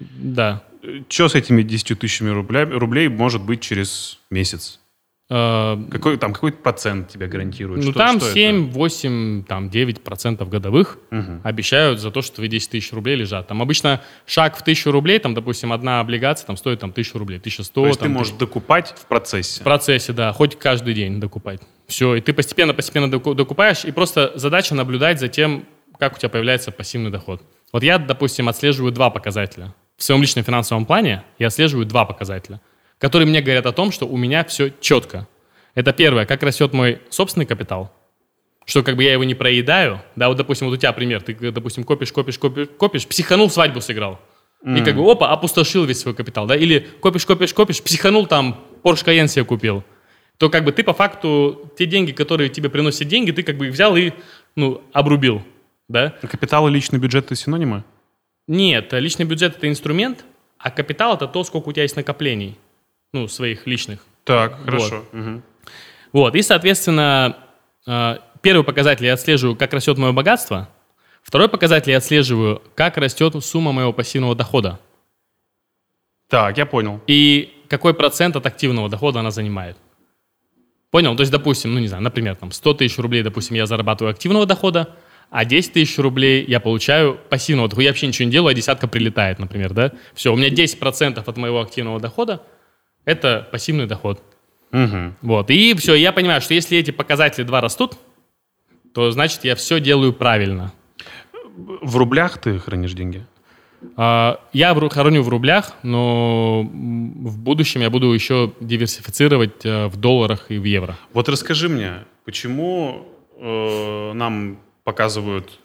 Да. 0.00 0.64
Что 1.08 1.28
с 1.28 1.34
этими 1.34 1.62
10 1.62 1.98
тысячами 1.98 2.30
рублей, 2.30 2.64
рублей 2.64 3.08
может 3.08 3.42
быть 3.42 3.60
через 3.60 4.18
месяц? 4.30 4.80
А, 5.28 5.82
какой 5.90 6.18
там 6.18 6.32
какой 6.32 6.52
процент 6.52 7.08
тебя 7.08 7.26
гарантирует? 7.26 7.84
Ну, 7.84 7.90
что, 7.90 7.98
там 7.98 8.20
что 8.20 8.32
7, 8.32 8.68
это? 8.68 8.78
8, 8.78 9.44
там 9.44 9.70
9 9.70 10.02
процентов 10.02 10.48
годовых 10.48 10.98
угу. 11.10 11.40
обещают 11.42 12.00
за 12.00 12.12
то, 12.12 12.22
что 12.22 12.36
твои 12.36 12.48
10 12.48 12.70
тысяч 12.70 12.92
рублей 12.92 13.16
лежат. 13.16 13.48
Там 13.48 13.60
обычно 13.60 14.02
шаг 14.24 14.56
в 14.56 14.62
тысячу 14.62 14.92
рублей, 14.92 15.18
там, 15.18 15.34
допустим, 15.34 15.72
одна 15.72 15.98
облигация 15.98 16.46
там 16.46 16.56
стоит 16.56 16.78
там 16.78 16.92
тысячу 16.92 17.18
рублей, 17.18 17.38
1100. 17.38 17.80
То 17.80 17.86
есть 17.88 17.98
там, 17.98 18.08
ты 18.08 18.14
можешь 18.14 18.32
ты... 18.34 18.38
докупать 18.38 18.94
в 18.96 19.06
процессе? 19.06 19.60
В 19.60 19.64
процессе, 19.64 20.12
да, 20.12 20.32
хоть 20.32 20.56
каждый 20.56 20.94
день 20.94 21.18
докупать. 21.18 21.60
Все, 21.88 22.14
и 22.14 22.20
ты 22.20 22.32
постепенно-постепенно 22.32 23.10
докупаешь, 23.10 23.84
и 23.84 23.90
просто 23.90 24.32
задача 24.36 24.76
наблюдать 24.76 25.18
за 25.18 25.26
тем, 25.26 25.64
как 25.98 26.16
у 26.16 26.18
тебя 26.18 26.28
появляется 26.28 26.70
пассивный 26.70 27.10
доход. 27.10 27.42
Вот 27.72 27.82
я, 27.82 27.98
допустим, 27.98 28.48
отслеживаю 28.48 28.92
два 28.92 29.10
показателя. 29.10 29.74
В 29.96 30.02
своем 30.02 30.20
личном 30.20 30.44
финансовом 30.44 30.86
плане 30.86 31.24
я 31.38 31.46
отслеживаю 31.48 31.86
два 31.86 32.04
показателя– 32.04 32.60
которые 32.98 33.28
мне 33.28 33.40
говорят 33.40 33.66
о 33.66 33.72
том, 33.72 33.92
что 33.92 34.06
у 34.06 34.16
меня 34.16 34.44
все 34.44 34.72
четко. 34.80 35.28
Это 35.74 35.92
первое, 35.92 36.24
как 36.24 36.42
растет 36.42 36.72
мой 36.72 37.00
собственный 37.10 37.46
капитал, 37.46 37.92
что 38.64 38.82
как 38.82 38.96
бы 38.96 39.04
я 39.04 39.12
его 39.12 39.24
не 39.24 39.34
проедаю. 39.34 40.00
Да, 40.16 40.28
вот, 40.28 40.38
допустим, 40.38 40.68
вот 40.68 40.74
у 40.74 40.76
тебя 40.76 40.92
пример, 40.92 41.22
ты, 41.22 41.34
допустим, 41.52 41.84
копишь, 41.84 42.12
копишь, 42.12 42.38
копишь, 42.38 42.68
копишь, 42.78 43.06
психанул, 43.06 43.50
свадьбу 43.50 43.80
сыграл. 43.80 44.18
Mm. 44.64 44.80
И 44.80 44.84
как 44.84 44.96
бы, 44.96 45.10
опа, 45.10 45.30
опустошил 45.30 45.84
весь 45.84 46.00
свой 46.00 46.14
капитал, 46.14 46.46
да, 46.46 46.56
или 46.56 46.80
копишь, 47.00 47.26
копишь, 47.26 47.52
копишь, 47.52 47.82
психанул 47.82 48.26
там, 48.26 48.64
Porsche 48.82 49.04
Cayenne 49.04 49.28
себе 49.28 49.44
купил. 49.44 49.84
То 50.38 50.50
как 50.50 50.64
бы 50.64 50.72
ты 50.72 50.82
по 50.82 50.92
факту, 50.92 51.70
те 51.78 51.86
деньги, 51.86 52.12
которые 52.12 52.48
тебе 52.48 52.68
приносят 52.68 53.08
деньги, 53.08 53.30
ты 53.30 53.42
как 53.42 53.56
бы 53.56 53.68
взял 53.68 53.96
и, 53.96 54.12
ну, 54.54 54.82
обрубил, 54.92 55.42
да. 55.88 56.14
Капитал 56.22 56.66
и 56.68 56.70
личный 56.70 56.98
бюджет– 56.98 57.24
это 57.26 57.36
синонимы? 57.36 57.84
Нет, 58.46 58.92
личный 58.92 59.24
бюджет– 59.24 59.56
это 59.56 59.68
инструмент, 59.68 60.24
а 60.58 60.70
капитал– 60.70 61.14
это 61.16 61.26
то, 61.26 61.42
сколько 61.44 61.68
у 61.68 61.72
тебя 61.72 61.82
есть 61.82 61.96
накоплений 61.96 62.56
ну, 63.12 63.28
своих 63.28 63.66
личных. 63.66 64.00
Так, 64.24 64.60
хорошо. 64.64 65.04
Вот. 65.12 65.20
Угу. 65.20 65.42
вот, 66.12 66.34
и, 66.34 66.42
соответственно, 66.42 67.36
э, 67.86 68.18
первый 68.42 68.64
показатель 68.64 69.06
я 69.06 69.14
отслеживаю, 69.14 69.56
как 69.56 69.72
растет 69.72 69.98
мое 69.98 70.12
богатство. 70.12 70.68
Второй 71.22 71.48
показатель 71.48 71.90
я 71.90 71.98
отслеживаю, 71.98 72.62
как 72.74 72.96
растет 72.98 73.34
сумма 73.44 73.72
моего 73.72 73.92
пассивного 73.92 74.34
дохода. 74.34 74.78
Так, 76.28 76.58
я 76.58 76.66
понял. 76.66 77.00
И 77.06 77.52
какой 77.68 77.94
процент 77.94 78.36
от 78.36 78.46
активного 78.46 78.88
дохода 78.88 79.20
она 79.20 79.30
занимает. 79.30 79.76
Понял? 80.90 81.16
То 81.16 81.22
есть, 81.22 81.32
допустим, 81.32 81.74
ну 81.74 81.80
не 81.80 81.88
знаю, 81.88 82.02
например, 82.02 82.36
там 82.36 82.52
100 82.52 82.74
тысяч 82.74 82.98
рублей, 82.98 83.22
допустим, 83.22 83.56
я 83.56 83.66
зарабатываю 83.66 84.12
активного 84.12 84.46
дохода, 84.46 84.94
а 85.30 85.44
10 85.44 85.72
тысяч 85.72 85.98
рублей 85.98 86.44
я 86.46 86.60
получаю 86.60 87.18
пассивного 87.28 87.68
дохода. 87.68 87.84
Я 87.84 87.90
вообще 87.90 88.06
ничего 88.06 88.26
не 88.26 88.32
делаю, 88.32 88.50
а 88.50 88.54
десятка 88.54 88.88
прилетает, 88.88 89.38
например, 89.38 89.72
да? 89.72 89.92
Все, 90.14 90.32
у 90.32 90.36
меня 90.36 90.48
10% 90.48 91.22
от 91.24 91.36
моего 91.36 91.60
активного 91.60 92.00
дохода– 92.00 92.42
это 93.06 93.48
пассивный 93.50 93.86
доход. 93.86 94.22
Угу. 94.72 95.14
Вот. 95.22 95.50
И 95.50 95.74
все, 95.74 95.94
я 95.94 96.12
понимаю, 96.12 96.42
что 96.42 96.52
если 96.54 96.76
эти 96.76 96.90
показатели 96.90 97.44
два 97.44 97.62
растут, 97.62 97.96
то 98.92 99.10
значит 99.10 99.44
я 99.44 99.54
все 99.54 99.80
делаю 99.80 100.12
правильно. 100.12 100.72
В 101.56 101.96
рублях 101.96 102.38
ты 102.38 102.58
хранишь 102.58 102.92
деньги? 102.92 103.24
А, 103.96 104.40
я 104.52 104.74
храню 104.74 105.22
в 105.22 105.28
рублях, 105.28 105.72
но 105.82 106.62
в 106.62 107.38
будущем 107.38 107.80
я 107.80 107.90
буду 107.90 108.12
еще 108.12 108.52
диверсифицировать 108.60 109.64
э, 109.64 109.86
в 109.86 109.96
долларах 109.96 110.50
и 110.50 110.58
в 110.58 110.64
евро. 110.64 110.96
Вот 111.12 111.28
расскажи 111.28 111.68
мне, 111.68 112.04
почему 112.24 113.06
э, 113.38 114.12
нам 114.14 114.58
показывают 114.86 115.58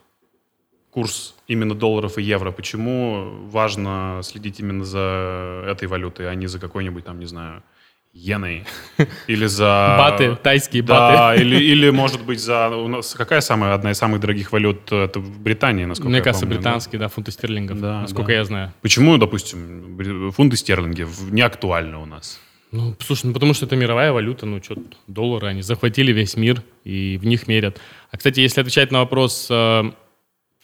курс 0.89 1.36
именно 1.47 1.76
долларов 1.76 2.17
и 2.17 2.24
евро? 2.24 2.51
Почему 2.51 3.30
важно 3.45 4.19
следить 4.24 4.59
именно 4.59 4.84
за 4.84 5.63
этой 5.67 5.88
валютой, 5.88 6.30
а 6.30 6.34
не 6.36 6.47
за 6.47 6.59
какой-нибудь 6.59 7.05
там, 7.05 7.19
не 7.19 7.28
знаю, 7.28 7.61
иеной? 8.13 8.65
Или 9.28 9.45
за... 9.45 9.95
Баты, 9.99 10.36
тайские 10.41 10.82
баты. 10.82 11.15
Да, 11.15 11.36
или, 11.36 11.55
или, 11.55 11.91
может 11.91 12.26
быть, 12.26 12.41
за... 12.41 12.69
У 12.69 12.88
нас 12.88 13.13
какая 13.13 13.41
самая, 13.41 13.76
одна 13.76 13.91
из 13.91 13.97
самых 13.99 14.19
дорогих 14.22 14.51
валют? 14.51 14.91
Это 14.91 15.19
в 15.19 15.39
Британии, 15.39 15.86
насколько 15.86 16.09
Мне 16.09 16.17
я 16.17 16.24
кажется, 16.24 16.47
помню, 16.47 16.57
британские, 16.57 16.99
да? 16.99 17.05
да, 17.05 17.09
фунты 17.09 17.32
стерлингов, 17.32 17.80
да, 17.80 18.01
насколько 18.01 18.32
да. 18.32 18.34
я 18.34 18.43
знаю. 18.43 18.74
Почему, 18.82 19.17
допустим, 19.17 20.32
фунты 20.32 20.57
стерлинги 20.57 21.07
не 21.30 21.41
актуальны 21.41 21.97
у 21.97 22.05
нас? 22.05 22.39
Ну, 22.72 22.95
слушай, 22.99 23.26
ну 23.26 23.34
потому 23.34 23.53
что 23.53 23.65
это 23.65 23.76
мировая 23.76 24.13
валюта, 24.13 24.45
ну 24.45 24.63
что, 24.63 24.78
доллары, 25.07 25.47
они 25.47 25.61
захватили 25.61 26.13
весь 26.13 26.38
мир 26.38 26.63
и 26.86 27.17
в 27.17 27.26
них 27.26 27.47
мерят. 27.47 27.80
А, 28.09 28.17
кстати, 28.17 28.39
если 28.39 28.61
отвечать 28.61 28.91
на 28.91 28.99
вопрос, 28.99 29.47
э, 29.49 29.91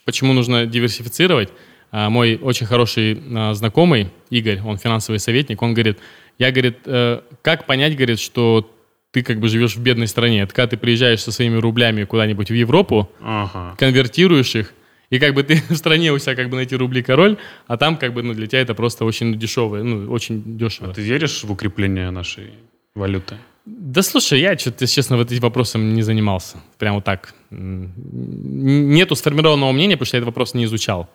почему 0.05 0.31
нужно 0.31 0.65
диверсифицировать. 0.65 1.49
А, 1.91 2.09
мой 2.09 2.39
очень 2.41 2.65
хороший 2.65 3.21
а, 3.35 3.53
знакомый, 3.53 4.09
Игорь, 4.29 4.61
он 4.61 4.77
финансовый 4.77 5.17
советник, 5.19 5.61
он 5.61 5.73
говорит, 5.73 5.99
я, 6.39 6.51
говорит, 6.51 6.79
э, 6.85 7.21
как 7.41 7.65
понять, 7.65 7.95
говорит, 7.95 8.19
что 8.19 8.73
ты 9.11 9.21
как 9.21 9.39
бы 9.39 9.49
живешь 9.49 9.75
в 9.75 9.81
бедной 9.81 10.07
стране? 10.07 10.41
Это 10.41 10.53
когда 10.53 10.67
ты 10.67 10.77
приезжаешь 10.77 11.21
со 11.21 11.31
своими 11.33 11.57
рублями 11.57 12.05
куда-нибудь 12.05 12.49
в 12.49 12.53
Европу, 12.53 13.11
ага. 13.21 13.75
конвертируешь 13.77 14.55
их, 14.55 14.73
И 15.09 15.19
как 15.19 15.33
бы 15.33 15.43
ты 15.43 15.61
в 15.69 15.75
стране 15.75 16.11
у 16.11 16.19
себя 16.19 16.35
как 16.35 16.49
бы 16.49 16.55
найти 16.55 16.75
рубли 16.75 17.01
король, 17.01 17.37
а 17.67 17.77
там 17.77 17.97
как 17.97 18.13
бы 18.13 18.23
ну, 18.23 18.33
для 18.33 18.47
тебя 18.47 18.61
это 18.61 18.73
просто 18.73 19.05
очень 19.05 19.37
дешевое, 19.37 19.83
ну, 19.83 20.11
очень 20.11 20.57
дешево. 20.57 20.89
А 20.89 20.93
ты 20.93 21.01
веришь 21.01 21.43
в 21.43 21.51
укрепление 21.51 22.11
нашей 22.11 22.51
валюты? 22.95 23.37
Да 23.65 24.01
слушай, 24.01 24.39
я 24.39 24.57
что-то, 24.57 24.87
честно, 24.87 25.17
в 25.17 25.21
этим 25.21 25.39
вопросом 25.41 25.93
не 25.93 26.01
занимался. 26.01 26.57
Прямо 26.77 27.01
так. 27.01 27.33
Нету 27.49 29.15
сформированного 29.15 29.73
мнения, 29.73 29.95
потому 29.95 30.07
что 30.07 30.17
я 30.17 30.19
этот 30.19 30.27
вопрос 30.27 30.53
не 30.53 30.63
изучал. 30.63 31.09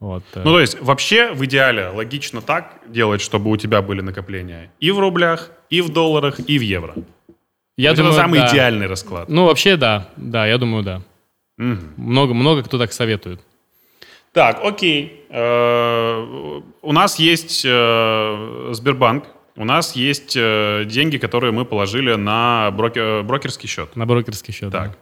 Вот. 0.00 0.24
Э. 0.34 0.42
Ну, 0.44 0.50
то 0.52 0.60
есть, 0.60 0.80
вообще, 0.80 1.32
в 1.32 1.44
идеале, 1.44 1.88
логично 1.88 2.42
так 2.42 2.80
делать, 2.88 3.20
чтобы 3.20 3.50
у 3.50 3.56
тебя 3.56 3.82
были 3.82 4.00
накопления 4.00 4.70
и 4.80 4.90
в 4.90 4.98
рублях, 4.98 5.50
и 5.70 5.80
в 5.80 5.90
долларах, 5.90 6.40
и 6.40 6.58
в 6.58 6.62
евро. 6.62 6.94
Я 7.76 7.94
думаю, 7.94 8.12
это 8.12 8.22
самый 8.22 8.40
да. 8.40 8.48
идеальный 8.48 8.86
расклад. 8.86 9.28
Ну, 9.28 9.44
вообще, 9.44 9.76
да. 9.76 10.08
Да, 10.16 10.46
я 10.46 10.58
думаю, 10.58 10.82
да. 10.82 11.02
Угу. 11.58 11.78
Много, 11.96 12.34
много 12.34 12.62
кто 12.62 12.78
так 12.78 12.92
советует. 12.92 13.40
Так, 14.32 14.60
окей. 14.62 15.24
Э, 15.30 16.60
у 16.82 16.92
нас 16.92 17.18
есть 17.18 17.62
э, 17.64 18.68
Сбербанк, 18.72 19.24
у 19.56 19.64
нас 19.64 19.96
есть 19.96 20.34
деньги, 20.34 21.16
которые 21.16 21.50
мы 21.52 21.64
положили 21.64 22.14
на 22.14 22.70
брокерский 22.72 23.68
счет. 23.68 23.96
На 23.96 24.04
брокерский 24.04 24.52
счет, 24.52 24.70
Так. 24.70 24.90
Да. 24.90 24.96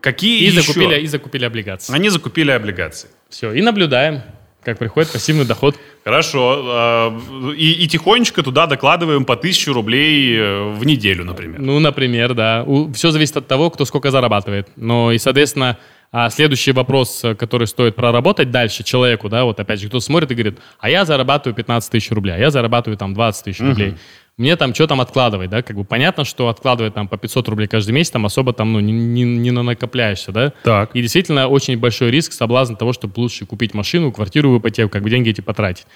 Какие 0.00 0.42
и 0.42 0.46
еще? 0.46 0.60
Закупили, 0.60 1.00
и 1.00 1.06
закупили 1.06 1.44
облигации. 1.46 1.94
Они 1.94 2.10
закупили 2.10 2.50
облигации. 2.50 3.08
Все, 3.30 3.52
и 3.52 3.62
наблюдаем, 3.62 4.22
как 4.68 4.78
приходит 4.78 5.10
пассивный 5.10 5.44
доход. 5.44 5.76
Хорошо. 6.04 6.62
А, 6.66 7.18
и, 7.56 7.84
и 7.84 7.88
тихонечко 7.88 8.42
туда 8.42 8.66
докладываем 8.66 9.24
по 9.24 9.36
тысячу 9.36 9.72
рублей 9.72 10.36
э, 10.36 10.72
в 10.72 10.84
неделю, 10.84 11.24
например. 11.24 11.60
Ну, 11.60 11.78
например, 11.78 12.34
да. 12.34 12.66
Все 12.94 13.10
зависит 13.10 13.36
от 13.38 13.46
того, 13.46 13.70
кто 13.70 13.84
сколько 13.84 14.10
зарабатывает. 14.10 14.68
Но 14.76 15.10
и, 15.12 15.18
соответственно, 15.18 15.78
а 16.10 16.30
следующий 16.30 16.72
вопрос, 16.72 17.22
который 17.38 17.66
стоит 17.66 17.96
проработать 17.96 18.50
дальше 18.50 18.82
человеку, 18.82 19.28
да, 19.28 19.44
вот 19.44 19.60
опять 19.60 19.80
же, 19.80 19.88
кто 19.88 20.00
смотрит 20.00 20.30
и 20.30 20.34
говорит, 20.34 20.58
а 20.78 20.88
я 20.88 21.04
зарабатываю 21.04 21.54
15 21.54 21.90
тысяч 21.90 22.10
рублей, 22.10 22.34
а 22.34 22.38
я 22.38 22.50
зарабатываю 22.50 22.96
там 22.96 23.14
20 23.14 23.44
тысяч 23.44 23.60
рублей. 23.60 23.90
Угу 23.90 23.98
мне 24.38 24.54
там 24.54 24.72
что 24.72 24.86
там 24.86 25.00
откладывать, 25.00 25.50
да, 25.50 25.62
как 25.62 25.76
бы 25.76 25.84
понятно, 25.84 26.24
что 26.24 26.48
откладывать 26.48 26.94
там 26.94 27.08
по 27.08 27.18
500 27.18 27.48
рублей 27.48 27.66
каждый 27.66 27.90
месяц, 27.90 28.12
там 28.12 28.24
особо 28.24 28.52
там, 28.52 28.72
ну, 28.72 28.80
не, 28.80 28.92
не, 28.92 29.24
не 29.24 29.50
накопляешься, 29.50 30.30
да. 30.30 30.52
Так. 30.62 30.94
И 30.94 31.02
действительно 31.02 31.48
очень 31.48 31.76
большой 31.76 32.12
риск, 32.12 32.32
соблазн 32.32 32.74
того, 32.76 32.92
чтобы 32.92 33.14
лучше 33.16 33.46
купить 33.46 33.74
машину, 33.74 34.12
квартиру 34.12 34.52
в 34.52 34.58
ипотеку, 34.58 34.90
как 34.90 35.02
бы 35.02 35.10
деньги 35.10 35.30
эти 35.30 35.40
потратить. 35.40 35.86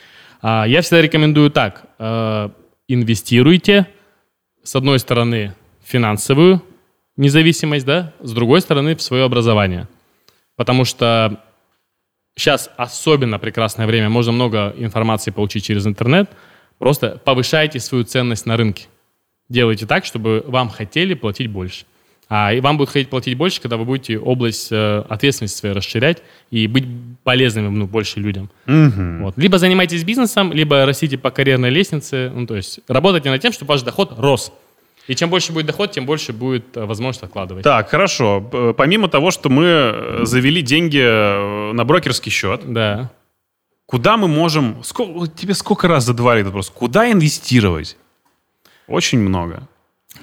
А, 0.42 0.64
я 0.66 0.82
всегда 0.82 1.02
рекомендую 1.02 1.50
так, 1.52 1.84
э, 2.00 2.48
инвестируйте, 2.88 3.86
с 4.64 4.74
одной 4.74 4.98
стороны, 4.98 5.54
финансовую 5.84 6.62
независимость, 7.16 7.86
да, 7.86 8.12
с 8.20 8.32
другой 8.32 8.60
стороны, 8.60 8.96
в 8.96 9.02
свое 9.02 9.22
образование. 9.22 9.86
Потому 10.56 10.84
что 10.84 11.40
сейчас 12.36 12.70
особенно 12.76 13.38
прекрасное 13.38 13.86
время, 13.86 14.08
можно 14.08 14.32
много 14.32 14.74
информации 14.76 15.30
получить 15.30 15.64
через 15.64 15.86
интернет– 15.86 16.30
Просто 16.82 17.20
повышайте 17.24 17.78
свою 17.78 18.02
ценность 18.02 18.44
на 18.44 18.56
рынке. 18.56 18.86
Делайте 19.48 19.86
так, 19.86 20.04
чтобы 20.04 20.42
вам 20.48 20.68
хотели 20.68 21.14
платить 21.14 21.48
больше. 21.48 21.84
А 22.28 22.52
и 22.52 22.58
вам 22.58 22.76
будут 22.76 22.92
хотеть 22.92 23.08
платить 23.08 23.36
больше, 23.36 23.60
когда 23.60 23.76
вы 23.76 23.84
будете 23.84 24.18
область 24.18 24.72
э, 24.72 25.04
ответственности 25.08 25.58
своей 25.58 25.76
расширять 25.76 26.24
и 26.50 26.66
быть 26.66 26.84
полезными 27.22 27.68
ну, 27.68 27.86
больше 27.86 28.18
людям. 28.18 28.50
Угу. 28.66 29.24
Вот. 29.24 29.38
Либо 29.38 29.58
занимайтесь 29.58 30.02
бизнесом, 30.02 30.52
либо 30.52 30.84
растите 30.84 31.18
по 31.18 31.30
карьерной 31.30 31.70
лестнице. 31.70 32.32
Ну, 32.34 32.48
то 32.48 32.56
есть 32.56 32.80
работайте 32.88 33.30
над 33.30 33.40
тем, 33.40 33.52
чтобы 33.52 33.68
ваш 33.68 33.82
доход 33.82 34.18
рос. 34.18 34.52
И 35.08 35.14
чем 35.14 35.30
больше 35.30 35.52
будет 35.52 35.66
доход, 35.66 35.90
тем 35.90 36.06
больше 36.06 36.32
будет 36.32 36.76
э, 36.76 36.84
возможность 36.84 37.24
откладывать. 37.24 37.64
Так, 37.64 37.88
хорошо. 37.88 38.40
Помимо 38.76 39.08
того, 39.08 39.30
что 39.30 39.48
мы 39.48 39.64
э, 39.64 40.20
завели 40.24 40.62
деньги 40.62 41.00
э, 41.02 41.72
на 41.72 41.84
брокерский 41.84 42.30
счет, 42.30 42.72
да. 42.72 43.10
Куда 43.86 44.16
мы 44.16 44.28
можем... 44.28 44.82
Сколько, 44.84 45.26
тебе 45.26 45.54
сколько 45.54 45.88
раз 45.88 46.04
задавали 46.04 46.40
этот 46.40 46.52
вопрос? 46.52 46.70
Куда 46.70 47.10
инвестировать? 47.10 47.96
Очень 48.86 49.18
много. 49.18 49.68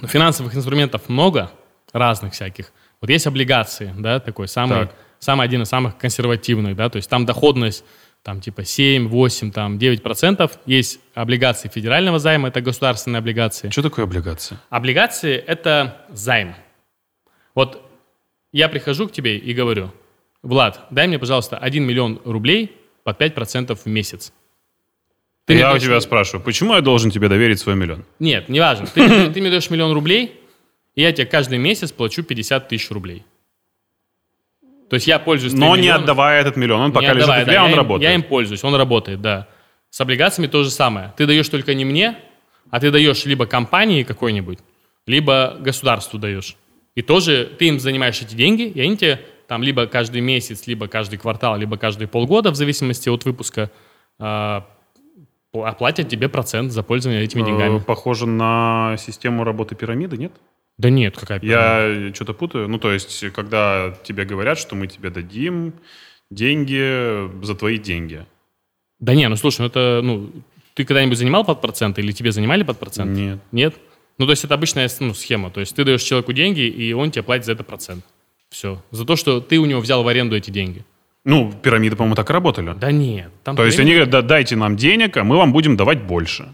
Ну, 0.01 0.07
финансовых 0.07 0.55
инструментов 0.55 1.09
много, 1.09 1.51
разных 1.91 2.33
всяких. 2.33 2.71
Вот 3.01 3.09
есть 3.09 3.27
облигации, 3.27 3.93
да, 3.97 4.19
такой 4.19 4.47
самый, 4.47 4.87
так. 4.87 4.95
самый 5.19 5.45
один 5.45 5.61
из 5.61 5.69
самых 5.69 5.97
консервативных, 5.97 6.75
да, 6.75 6.89
то 6.89 6.97
есть 6.97 7.09
там 7.09 7.25
доходность 7.25 7.83
там 8.23 8.41
типа 8.41 8.63
7, 8.63 9.07
8, 9.07 9.51
там 9.51 9.77
9 9.77 10.03
процентов. 10.03 10.59
Есть 10.65 10.99
облигации 11.13 11.69
федерального 11.69 12.19
займа, 12.19 12.49
это 12.49 12.61
государственные 12.61 13.19
облигации. 13.19 13.69
Что 13.69 13.81
такое 13.81 14.05
облигации? 14.05 14.57
Облигации– 14.69 15.35
это 15.47 16.05
займ. 16.09 16.55
Вот 17.55 17.89
я 18.51 18.69
прихожу 18.69 19.07
к 19.07 19.11
тебе 19.11 19.37
и 19.37 19.53
говорю, 19.53 19.91
Влад, 20.41 20.87
дай 20.89 21.07
мне, 21.07 21.19
пожалуйста, 21.19 21.57
1 21.57 21.83
миллион 21.83 22.21
рублей 22.23 22.77
под 23.03 23.21
5% 23.21 23.75
в 23.75 23.85
месяц. 23.85 24.33
Ты 25.45 25.55
я 25.55 25.73
у 25.73 25.79
тебя 25.79 25.99
спрашиваю, 25.99 26.43
почему 26.43 26.75
я 26.75 26.81
должен 26.81 27.09
тебе 27.09 27.27
доверить 27.27 27.59
свой 27.59 27.75
миллион? 27.75 28.05
Нет, 28.19 28.49
не 28.49 28.59
важно. 28.59 28.85
Ты, 28.85 29.31
ты 29.33 29.41
мне 29.41 29.49
даешь 29.49 29.69
миллион 29.71 29.93
рублей, 29.93 30.39
и 30.93 31.01
я 31.01 31.11
тебе 31.11 31.25
каждый 31.25 31.57
месяц 31.57 31.91
плачу 31.91 32.21
50 32.23 32.67
тысяч 32.67 32.91
рублей. 32.91 33.25
То 34.89 34.95
есть 34.95 35.07
я 35.07 35.19
пользуюсь... 35.19 35.53
Но 35.53 35.75
не 35.75 35.89
отдавая 35.89 36.41
этот 36.41 36.55
миллион, 36.55 36.81
он 36.81 36.91
пока 36.91 37.13
лежит 37.13 37.29
у 37.29 37.33
тебя, 37.33 37.45
да, 37.45 37.63
он 37.63 37.69
я 37.71 37.75
работает. 37.75 38.09
Я 38.09 38.15
им 38.15 38.23
пользуюсь, 38.23 38.63
он 38.63 38.75
работает, 38.75 39.21
да. 39.21 39.47
С 39.89 40.01
облигациями 40.01 40.47
то 40.47 40.63
же 40.63 40.69
самое. 40.69 41.13
Ты 41.17 41.25
даешь 41.25 41.47
только 41.49 41.73
не 41.73 41.85
мне, 41.85 42.17
а 42.69 42.79
ты 42.79 42.91
даешь 42.91 43.25
либо 43.25 43.45
компании 43.45 44.03
какой-нибудь, 44.03 44.59
либо 45.05 45.57
государству 45.59 46.19
даешь. 46.19 46.55
И 46.95 47.01
тоже 47.01 47.49
ты 47.57 47.67
им 47.67 47.79
занимаешь 47.79 48.21
эти 48.21 48.35
деньги, 48.35 48.63
и 48.63 48.81
они 48.81 48.97
тебе 48.97 49.21
там 49.47 49.63
либо 49.63 49.85
каждый 49.87 50.21
месяц, 50.21 50.67
либо 50.67 50.87
каждый 50.87 51.17
квартал, 51.17 51.57
либо 51.57 51.77
каждые 51.77 52.07
полгода, 52.07 52.51
в 52.51 52.55
зависимости 52.55 53.09
от 53.09 53.25
выпуска, 53.25 53.71
оплатят 55.51 56.09
тебе 56.09 56.29
процент 56.29 56.71
за 56.71 56.83
пользование 56.83 57.23
этими 57.23 57.41
деньгами. 57.41 57.77
Э, 57.77 57.81
похоже 57.81 58.27
на 58.27 58.95
систему 58.97 59.43
работы 59.43 59.75
пирамиды, 59.75 60.17
нет? 60.17 60.33
Да 60.79 60.89
нет, 60.89 61.17
какая 61.17 61.39
пирамида? 61.39 62.07
Я 62.07 62.13
что-то 62.15 62.33
путаю. 62.33 62.69
Ну, 62.69 62.79
то 62.79 62.91
есть, 62.91 63.31
когда 63.33 63.93
тебе 64.03 64.23
говорят, 64.23 64.57
что 64.57 64.75
мы 64.75 64.87
тебе 64.87 65.09
дадим 65.09 65.73
деньги 66.31 67.43
за 67.43 67.53
твои 67.53 67.77
деньги. 67.77 68.25
Да 68.99 69.13
не, 69.13 69.27
ну 69.27 69.35
слушай, 69.35 69.59
ну 69.59 69.67
это, 69.67 69.99
ну, 70.01 70.31
ты 70.75 70.85
когда-нибудь 70.85 71.17
занимал 71.17 71.43
под 71.43 71.59
процент 71.59 71.99
или 71.99 72.13
тебе 72.13 72.31
занимали 72.31 72.63
под 72.63 72.79
процент? 72.79 73.11
Нет. 73.11 73.39
Нет? 73.51 73.75
Ну, 74.17 74.25
то 74.25 74.31
есть 74.31 74.45
это 74.45 74.53
обычная 74.53 74.89
ну, 75.01 75.13
схема. 75.13 75.49
То 75.51 75.59
есть 75.59 75.75
ты 75.75 75.83
даешь 75.83 76.01
человеку 76.01 76.31
деньги, 76.31 76.61
и 76.61 76.93
он 76.93 77.11
тебе 77.11 77.23
платит 77.23 77.45
за 77.45 77.51
это 77.51 77.65
процент. 77.65 78.05
Все. 78.49 78.81
За 78.91 79.05
то, 79.05 79.17
что 79.17 79.41
ты 79.41 79.59
у 79.59 79.65
него 79.65 79.81
взял 79.81 80.01
в 80.03 80.07
аренду 80.07 80.37
эти 80.37 80.49
деньги. 80.49 80.85
Ну, 81.25 81.51
пирамиды, 81.51 81.97
по-моему, 81.97 82.15
так 82.15 82.29
и 82.29 82.33
работали. 82.33 82.73
Да 82.79 82.91
нет. 82.91 83.31
Там 83.43 83.57
то 83.57 83.65
есть 83.65 83.79
они 83.79 83.91
говорят, 83.91 84.09
да, 84.09 84.21
дайте 84.21 84.55
нам 84.55 84.77
денег, 84.77 85.17
а 85.17 85.25
мы 85.25 85.35
вам 85.35 85.51
будем 85.51 85.75
давать 85.75 86.01
больше. 86.03 86.53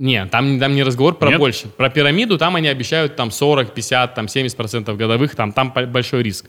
Нет, 0.00 0.30
там, 0.30 0.58
там 0.58 0.74
не 0.74 0.82
разговор 0.82 1.14
про 1.14 1.28
Нет? 1.28 1.38
больше. 1.38 1.68
Про 1.68 1.90
пирамиду 1.90 2.38
там 2.38 2.56
они 2.56 2.68
обещают 2.68 3.16
там 3.16 3.30
40, 3.30 3.74
50, 3.74 4.14
там 4.14 4.28
70 4.28 4.56
процентов 4.56 4.96
годовых, 4.96 5.34
там, 5.34 5.52
там 5.52 5.74
большой 5.88 6.22
риск. 6.22 6.46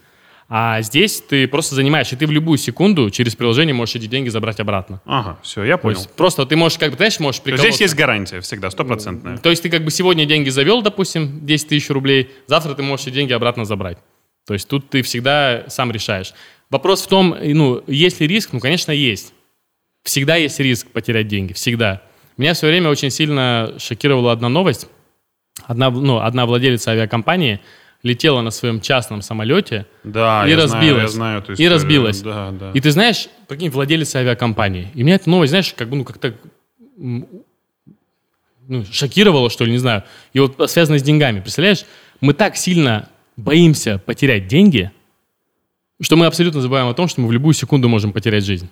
А 0.48 0.82
здесь 0.82 1.22
ты 1.22 1.50
просто 1.50 1.76
занимаешь, 1.76 2.14
и 2.14 2.16
ты 2.16 2.28
в 2.28 2.32
любую 2.32 2.58
секунду 2.58 3.10
через 3.10 3.36
приложение 3.36 3.74
можешь 3.74 3.96
эти 3.96 4.06
деньги 4.06 4.30
забрать 4.30 4.62
обратно. 4.62 5.02
Ага, 5.06 5.38
все, 5.44 5.66
я 5.66 5.78
понял. 5.78 6.00
просто 6.16 6.46
ты 6.46 6.56
можешь, 6.56 6.78
как 6.78 6.92
бы, 6.92 6.96
знаешь, 6.96 7.20
можешь 7.20 7.42
Здесь 7.44 7.82
есть 7.82 7.94
гарантия 7.94 8.40
всегда, 8.40 8.70
стопроцентная. 8.70 9.38
То 9.38 9.50
есть 9.50 9.64
ты 9.64 9.70
как 9.70 9.84
бы 9.84 9.92
сегодня 9.92 10.26
деньги 10.26 10.48
завел, 10.48 10.82
допустим, 10.82 11.46
10 11.46 11.68
тысяч 11.68 11.90
рублей, 11.90 12.32
завтра 12.48 12.74
ты 12.74 12.84
можешь 12.84 13.08
эти 13.08 13.16
деньги 13.16 13.34
обратно 13.34 13.66
забрать. 13.66 13.98
То 14.48 14.54
есть 14.54 14.70
тут 14.70 14.90
ты 14.90 15.02
всегда 15.02 15.66
сам 15.68 15.92
решаешь. 15.92 16.34
Вопрос 16.70 17.04
в 17.04 17.08
том, 17.08 17.36
ну, 17.42 17.84
есть 17.88 18.22
ли 18.22 18.28
риск? 18.28 18.54
Ну, 18.54 18.62
конечно, 18.62 18.94
есть. 18.94 19.34
Всегда 20.04 20.38
есть 20.38 20.58
риск 20.62 20.88
потерять 20.88 21.28
деньги, 21.28 21.52
всегда. 21.52 22.02
Меня 22.42 22.56
в 22.56 22.58
свое 22.58 22.74
время 22.74 22.90
очень 22.90 23.12
сильно 23.12 23.76
шокировала 23.78 24.32
одна 24.32 24.50
новость. 24.50 24.88
Одна, 25.66 25.92
ну, 25.92 26.18
одна 26.22 26.48
владелица 26.48 26.90
авиакомпании 26.90 27.60
летела 28.02 28.42
на 28.42 28.50
своем 28.50 28.82
частном 28.82 29.22
самолете 29.22 29.86
да, 30.04 30.48
и 30.48 30.50
я 30.50 30.56
разбилась. 30.58 31.12
Знаю, 31.12 31.44
я 31.48 31.56
знаю. 31.56 31.60
И 31.60 31.68
разбилась. 31.68 32.22
Да, 32.22 32.50
да. 32.50 32.72
И 32.74 32.80
ты 32.80 32.90
знаешь, 32.90 33.28
прикинь, 33.48 33.70
владелец 33.70 34.16
авиакомпании. 34.16 34.90
И 34.96 35.04
меня 35.04 35.18
эта 35.18 35.30
новость, 35.30 35.52
знаешь, 35.52 35.72
как 35.78 35.90
бы, 35.90 35.98
ну, 35.98 36.04
как-то 36.04 36.34
ну, 36.98 38.86
шокировало, 38.92 39.52
что 39.52 39.64
ли, 39.64 39.72
не 39.72 39.78
знаю. 39.78 40.02
И 40.34 40.40
вот 40.40 40.58
связано 40.72 40.98
с 40.98 41.04
деньгами. 41.04 41.42
Представляешь, 41.42 41.86
мы 42.22 42.34
так 42.34 42.58
сильно 42.58 43.08
боимся 43.38 44.00
потерять 44.00 44.48
деньги, 44.48 44.90
что 46.02 46.16
мы 46.16 46.26
абсолютно 46.26 46.60
забываем 46.60 46.88
о 46.88 46.96
том, 46.96 47.08
что 47.08 47.22
мы 47.22 47.28
в 47.28 47.32
любую 47.34 47.54
секунду 47.54 47.88
можем 47.88 48.12
потерять 48.12 48.46
жизнь. 48.46 48.68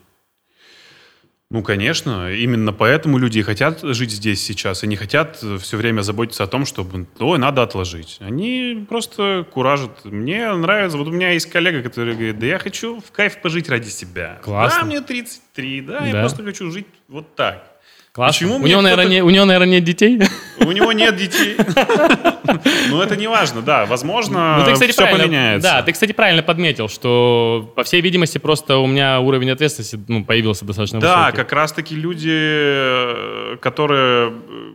Ну, 1.51 1.63
конечно. 1.63 2.31
Именно 2.31 2.73
поэтому 2.73 3.17
люди 3.17 3.41
хотят 3.41 3.79
жить 3.81 4.11
здесь 4.11 4.43
сейчас 4.43 4.83
и 4.83 4.87
не 4.87 4.95
хотят 4.95 5.37
все 5.37 5.77
время 5.77 6.01
заботиться 6.01 6.43
о 6.43 6.47
том, 6.47 6.63
чтобы, 6.65 7.07
ой, 7.17 7.39
надо 7.39 7.63
отложить. 7.63 8.17
Они 8.19 8.85
просто 8.87 9.47
куражат. 9.51 10.05
Мне 10.05 10.53
нравится, 10.53 10.97
вот 10.99 11.07
у 11.07 11.11
меня 11.11 11.31
есть 11.31 11.47
коллега, 11.47 11.81
который 11.81 12.13
говорит, 12.13 12.37
да 12.37 12.45
я 12.45 12.59
хочу 12.59 12.99
в 12.99 13.11
кайф 13.11 13.41
пожить 13.41 13.67
ради 13.67 13.89
себя. 13.89 14.39
Классно. 14.43 14.81
Да, 14.81 14.85
мне 14.85 15.01
33, 15.01 15.81
да, 15.81 15.99
да. 15.99 16.05
я 16.05 16.11
просто 16.21 16.43
хочу 16.43 16.69
жить 16.69 16.85
вот 17.07 17.35
так. 17.35 17.68
Классно. 18.11 18.47
Почему 18.47 18.63
у, 18.63 18.67
него, 18.67 18.81
наверное, 18.81 19.05
не, 19.07 19.21
у 19.21 19.29
него, 19.29 19.45
наверное, 19.45 19.73
нет 19.73 19.83
детей? 19.83 20.19
У 20.59 20.71
него 20.71 20.91
нет 20.91 21.15
детей. 21.15 21.55
Ну, 22.89 23.01
это 23.01 23.15
не 23.15 23.27
важно, 23.27 23.61
да. 23.61 23.85
Возможно, 23.85 24.65
Ну, 24.67 24.75
все 24.75 25.07
поменяется. 25.07 25.69
Да, 25.69 25.81
ты, 25.83 25.93
кстати, 25.93 26.11
правильно 26.11 26.43
подметил, 26.43 26.89
что, 26.89 27.71
по 27.75 27.83
всей 27.83 28.01
видимости, 28.01 28.37
просто 28.39 28.77
у 28.77 28.87
меня 28.87 29.19
уровень 29.19 29.51
ответственности 29.51 29.99
ну, 30.07 30.25
появился 30.25 30.65
достаточно 30.65 30.99
Да, 30.99 31.25
высокий. 31.25 31.37
как 31.37 31.53
раз-таки 31.53 31.95
люди, 31.95 32.29
э, 32.31 33.57
которые 33.61 34.29
э, 34.31 34.73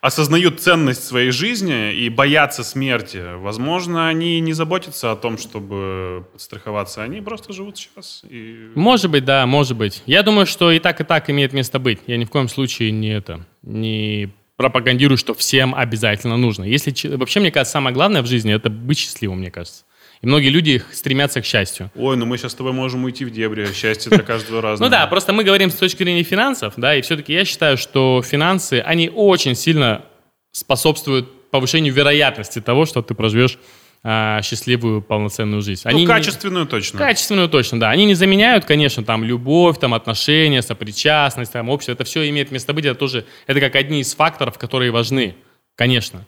осознают 0.00 0.60
ценность 0.60 1.04
своей 1.04 1.30
жизни 1.30 1.92
и 1.92 2.08
боятся 2.08 2.64
смерти, 2.64 3.36
возможно, 3.36 4.08
они 4.08 4.40
не 4.40 4.52
заботятся 4.52 5.12
о 5.12 5.16
том, 5.16 5.38
чтобы 5.38 6.26
подстраховаться, 6.32 7.02
они 7.02 7.20
просто 7.20 7.52
живут 7.52 7.78
сейчас. 7.78 8.22
И... 8.28 8.70
Может 8.74 9.10
быть, 9.10 9.24
да, 9.24 9.46
может 9.46 9.76
быть. 9.76 10.02
Я 10.06 10.22
думаю, 10.22 10.46
что 10.46 10.70
и 10.70 10.78
так, 10.78 11.00
и 11.00 11.04
так 11.04 11.28
имеет 11.30 11.52
место 11.52 11.78
быть. 11.78 12.00
Я 12.06 12.16
ни 12.16 12.24
в 12.24 12.30
коем 12.30 12.48
случае 12.48 12.90
не 12.92 13.08
это, 13.08 13.44
не 13.62 14.30
пропагандирую, 14.56 15.16
что 15.16 15.34
всем 15.34 15.74
обязательно 15.74 16.36
нужно. 16.36 16.64
Если 16.64 16.92
вообще, 17.16 17.40
мне 17.40 17.52
кажется, 17.52 17.72
самое 17.72 17.94
главное 17.94 18.22
в 18.22 18.26
жизни 18.26 18.52
это 18.52 18.68
быть 18.68 18.98
счастливым, 18.98 19.38
мне 19.38 19.50
кажется. 19.50 19.84
И 20.20 20.26
многие 20.26 20.48
люди 20.48 20.82
стремятся 20.92 21.40
к 21.40 21.44
счастью. 21.44 21.90
Ой, 21.94 22.16
ну 22.16 22.26
мы 22.26 22.38
сейчас 22.38 22.52
с 22.52 22.54
тобой 22.56 22.72
можем 22.72 23.04
уйти 23.04 23.24
в 23.24 23.30
дебри, 23.30 23.72
счастье 23.72 24.10
для 24.10 24.24
каждого 24.24 24.60
разное. 24.62 24.88
Ну 24.88 24.90
да, 24.90 25.06
просто 25.06 25.32
мы 25.32 25.44
говорим 25.44 25.70
с 25.70 25.74
точки 25.74 26.02
зрения 26.02 26.24
финансов, 26.24 26.74
да, 26.76 26.96
и 26.96 27.02
все-таки 27.02 27.32
я 27.32 27.44
считаю, 27.44 27.76
что 27.76 28.22
финансы, 28.22 28.82
они 28.84 29.10
очень 29.14 29.54
сильно 29.54 30.04
способствуют 30.52 31.50
повышению 31.50 31.92
вероятности 31.94 32.60
того, 32.60 32.84
что 32.84 33.00
ты 33.02 33.14
проживешь 33.14 33.58
а, 34.02 34.42
счастливую, 34.42 35.02
полноценную 35.02 35.62
жизнь. 35.62 35.82
Ну, 35.84 35.90
Они 35.90 36.00
не- 36.02 36.06
качественную 36.06 36.66
точно. 36.66 36.98
Качественную 36.98 37.48
точно, 37.48 37.80
да. 37.80 37.90
Они 37.90 38.04
не 38.04 38.14
заменяют, 38.14 38.64
конечно, 38.64 39.04
там 39.04 39.24
любовь, 39.24 39.78
там 39.78 39.94
отношения, 39.94 40.62
сопричастность, 40.62 41.52
там 41.52 41.68
общество. 41.68 41.92
Это 41.92 42.04
все 42.04 42.28
имеет 42.28 42.50
место 42.50 42.72
быть. 42.72 42.84
Это 42.84 42.94
тоже, 42.96 43.24
это 43.46 43.60
как 43.60 43.74
одни 43.76 44.00
из 44.00 44.14
факторов, 44.14 44.58
которые 44.58 44.90
важны, 44.90 45.34
конечно. 45.74 46.24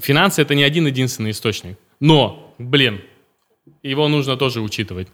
Финансы 0.00 0.42
это 0.42 0.54
не 0.54 0.62
один 0.62 0.86
единственный 0.86 1.30
источник. 1.30 1.76
Но, 1.98 2.54
блин, 2.58 3.00
его 3.82 4.08
нужно 4.08 4.36
тоже 4.36 4.60
учитывать. 4.60 5.08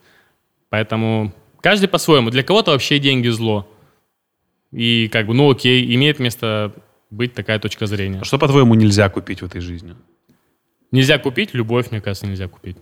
Поэтому 0.69 1.33
каждый 1.61 1.89
по-своему. 1.89 2.31
Для 2.31 2.43
кого-то 2.43 2.73
вообще 2.73 2.99
деньги 2.99 3.29
зло. 3.29 3.69
И 4.73 5.09
как 5.09 5.27
бы, 5.27 5.35
ну 5.35 5.51
окей, 5.51 5.95
имеет 5.95 6.19
место 6.19 6.73
быть 7.11 7.35
такая 7.35 7.59
точка 7.59 7.87
зрения. 7.87 8.21
А 8.21 8.25
что, 8.25 8.39
по-твоему, 8.39 8.75
нельзя 8.75 9.09
купить 9.09 9.43
в 9.43 9.47
этой 9.47 9.61
жизни? 9.61 9.95
Нельзя 10.91 11.19
купить 11.19 11.55
любовь, 11.55 11.91
мне 11.91 12.01
кажется, 12.01 12.27
нельзя 12.27 12.49
купить. 12.49 12.77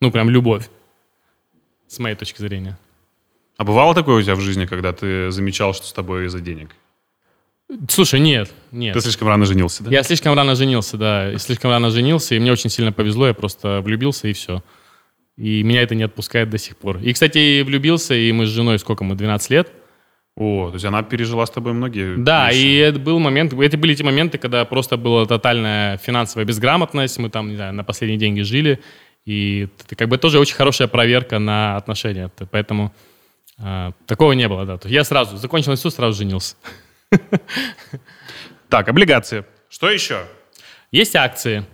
Ну, 0.00 0.10
прям 0.10 0.30
любовь. 0.30 0.68
С 1.86 1.98
моей 1.98 2.16
точки 2.16 2.40
зрения. 2.40 2.78
А 3.56 3.64
бывало 3.64 3.94
такое 3.94 4.16
у 4.16 4.22
тебя 4.22 4.34
в 4.34 4.40
жизни, 4.40 4.66
когда 4.66 4.92
ты 4.92 5.30
замечал, 5.30 5.74
что 5.74 5.86
с 5.86 5.92
тобой 5.92 6.26
из-за 6.26 6.40
денег? 6.40 6.74
Слушай, 7.88 8.20
нет, 8.20 8.50
нет. 8.70 8.94
Ты 8.94 9.00
слишком 9.00 9.28
рано 9.28 9.44
женился, 9.44 9.82
да? 9.84 9.90
Я 9.90 10.02
слишком 10.02 10.34
рано 10.34 10.54
женился, 10.54 10.96
да. 10.96 11.28
Я 11.28 11.38
слишком 11.38 11.70
рано 11.70 11.90
женился, 11.90 12.34
и 12.34 12.38
мне 12.38 12.52
очень 12.52 12.70
сильно 12.70 12.92
повезло. 12.92 13.26
Я 13.26 13.34
просто 13.34 13.80
влюбился, 13.80 14.28
и 14.28 14.32
все. 14.32 14.62
И 15.36 15.62
меня 15.62 15.82
это 15.82 15.94
не 15.94 16.02
отпускает 16.02 16.50
до 16.50 16.58
сих 16.58 16.76
пор. 16.76 16.98
И, 16.98 17.12
кстати, 17.12 17.62
влюбился, 17.62 18.14
и 18.14 18.30
мы 18.32 18.46
с 18.46 18.50
женой, 18.50 18.78
сколько 18.78 19.04
мы, 19.04 19.14
12 19.14 19.50
лет. 19.50 19.72
О, 20.34 20.68
то 20.68 20.74
есть 20.74 20.84
она 20.84 21.02
пережила 21.02 21.44
с 21.44 21.50
тобой 21.50 21.74
многие 21.74 22.16
Да, 22.16 22.50
вещи. 22.50 22.58
и 22.64 22.76
это 22.76 22.98
был 22.98 23.18
момент, 23.18 23.52
это 23.52 23.76
были 23.76 23.94
те 23.94 24.02
моменты, 24.02 24.38
когда 24.38 24.64
просто 24.64 24.96
была 24.96 25.26
тотальная 25.26 25.98
финансовая 25.98 26.46
безграмотность, 26.46 27.18
мы 27.18 27.28
там, 27.28 27.50
не 27.50 27.56
знаю, 27.56 27.74
на 27.74 27.84
последние 27.84 28.18
деньги 28.18 28.40
жили, 28.40 28.80
и 29.26 29.68
это 29.84 29.94
как 29.94 30.08
бы 30.08 30.16
тоже 30.16 30.38
очень 30.38 30.54
хорошая 30.54 30.88
проверка 30.88 31.38
на 31.38 31.76
отношения. 31.76 32.30
Поэтому 32.50 32.94
а, 33.58 33.92
такого 34.06 34.32
не 34.32 34.48
было, 34.48 34.64
да. 34.64 34.78
Я 34.84 35.04
сразу 35.04 35.36
закончил 35.36 35.72
институт, 35.72 35.94
сразу 35.94 36.16
женился. 36.16 36.56
Так, 38.68 38.88
облигации. 38.88 39.44
Что 39.68 39.90
еще? 39.90 40.24
Есть 40.90 41.14
акции. 41.16 41.64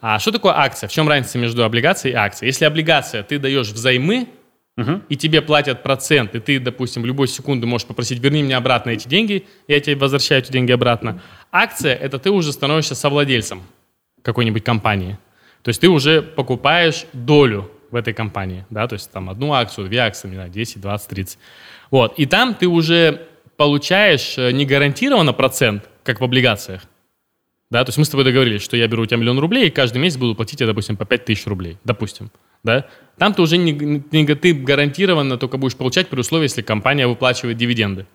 А 0.00 0.18
что 0.18 0.32
такое 0.32 0.52
акция? 0.52 0.88
В 0.88 0.92
чем 0.92 1.08
разница 1.08 1.38
между 1.38 1.64
облигацией 1.64 2.12
и 2.12 2.16
акцией? 2.16 2.48
Если 2.48 2.64
облигация, 2.64 3.22
ты 3.22 3.38
даешь 3.38 3.68
взаймы, 3.68 4.28
и 5.08 5.16
тебе 5.16 5.40
платят 5.40 5.82
процент, 5.84 6.34
и 6.34 6.40
ты, 6.40 6.58
допустим, 6.58 7.02
в 7.02 7.06
любой 7.06 7.28
секунду 7.28 7.66
можешь 7.66 7.86
попросить, 7.86 8.18
верни 8.18 8.42
мне 8.42 8.56
обратно 8.56 8.90
эти 8.90 9.06
деньги, 9.06 9.46
я 9.68 9.78
тебе 9.78 9.94
возвращаю 9.94 10.42
эти 10.42 10.50
деньги 10.50 10.72
обратно. 10.72 11.22
Акция– 11.52 11.94
это 12.02 12.18
ты 12.18 12.30
уже 12.30 12.52
становишься 12.52 12.96
совладельцем 12.96 13.62
какой-нибудь 14.22 14.64
компании. 14.64 15.16
То 15.62 15.68
есть 15.68 15.80
ты 15.80 15.88
уже 15.88 16.22
покупаешь 16.22 17.06
долю 17.12 17.70
в 17.90 17.96
этой 17.96 18.12
компании, 18.12 18.66
да, 18.70 18.88
то 18.88 18.94
есть 18.94 19.10
там 19.12 19.30
одну 19.30 19.52
акцию, 19.52 19.86
две 19.88 19.98
акции, 19.98 20.28
не 20.28 20.34
знаю, 20.34 20.50
10, 20.50 20.80
20, 20.80 21.08
30. 21.08 21.38
Вот, 21.92 22.18
и 22.18 22.26
там 22.26 22.54
ты 22.54 22.66
уже 22.66 23.28
получаешь 23.56 24.34
э, 24.38 24.50
не 24.52 24.64
гарантированно 24.66 25.32
процент, 25.32 25.88
как 26.02 26.20
в 26.20 26.24
облигациях, 26.24 26.82
да, 27.70 27.84
то 27.84 27.88
есть 27.88 27.98
мы 27.98 28.04
с 28.04 28.08
тобой 28.08 28.24
договорились, 28.24 28.62
что 28.62 28.76
я 28.76 28.86
беру 28.86 29.02
у 29.02 29.06
тебя 29.06 29.16
миллион 29.18 29.38
рублей 29.38 29.66
и 29.68 29.70
каждый 29.70 29.98
месяц 29.98 30.16
буду 30.16 30.34
платить 30.34 30.58
тебе, 30.58 30.66
допустим, 30.68 30.96
по 30.96 31.04
5 31.04 31.24
тысяч 31.24 31.46
рублей, 31.46 31.78
допустим, 31.84 32.30
да. 32.62 32.86
Там 33.18 33.32
ты 33.34 33.42
уже 33.42 33.56
не, 33.56 33.72
не- 33.72 34.26
ты 34.34 34.52
гарантированно 34.52 35.36
только 35.38 35.56
будешь 35.56 35.76
получать 35.76 36.08
при 36.08 36.20
условии, 36.20 36.44
если 36.44 36.62
компания 36.62 37.06
выплачивает 37.06 37.56
дивиденды. 37.56 38.06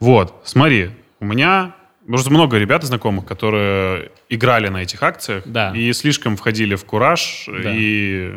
Вот, 0.00 0.34
смотри, 0.44 0.90
у 1.20 1.24
меня 1.24 1.74
может 2.06 2.28
много 2.28 2.58
ребят 2.58 2.82
знакомых, 2.82 3.24
которые 3.24 4.10
играли 4.28 4.68
на 4.68 4.82
этих 4.82 5.02
акциях 5.02 5.44
Да. 5.46 5.72
и 5.74 5.92
слишком 5.92 6.36
входили 6.36 6.74
в 6.74 6.84
кураж 6.84 7.48
и 7.48 8.34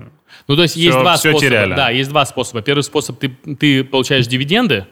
Ну, 0.47 0.55
то 0.55 0.61
есть 0.63 0.75
Всё- 0.75 0.83
есть 0.83 0.97
два 0.99 1.15
всё 1.15 1.29
способа. 1.31 1.39
теряли. 1.49 1.73
Да, 1.75 1.89
есть 1.89 2.09
два 2.09 2.25
способа. 2.25 2.61
Первый 2.61 2.81
способ 2.83 3.17
ты, 3.19 3.29
ты 3.59 3.83
получаешь 3.83 4.27
дивиденды, 4.27 4.85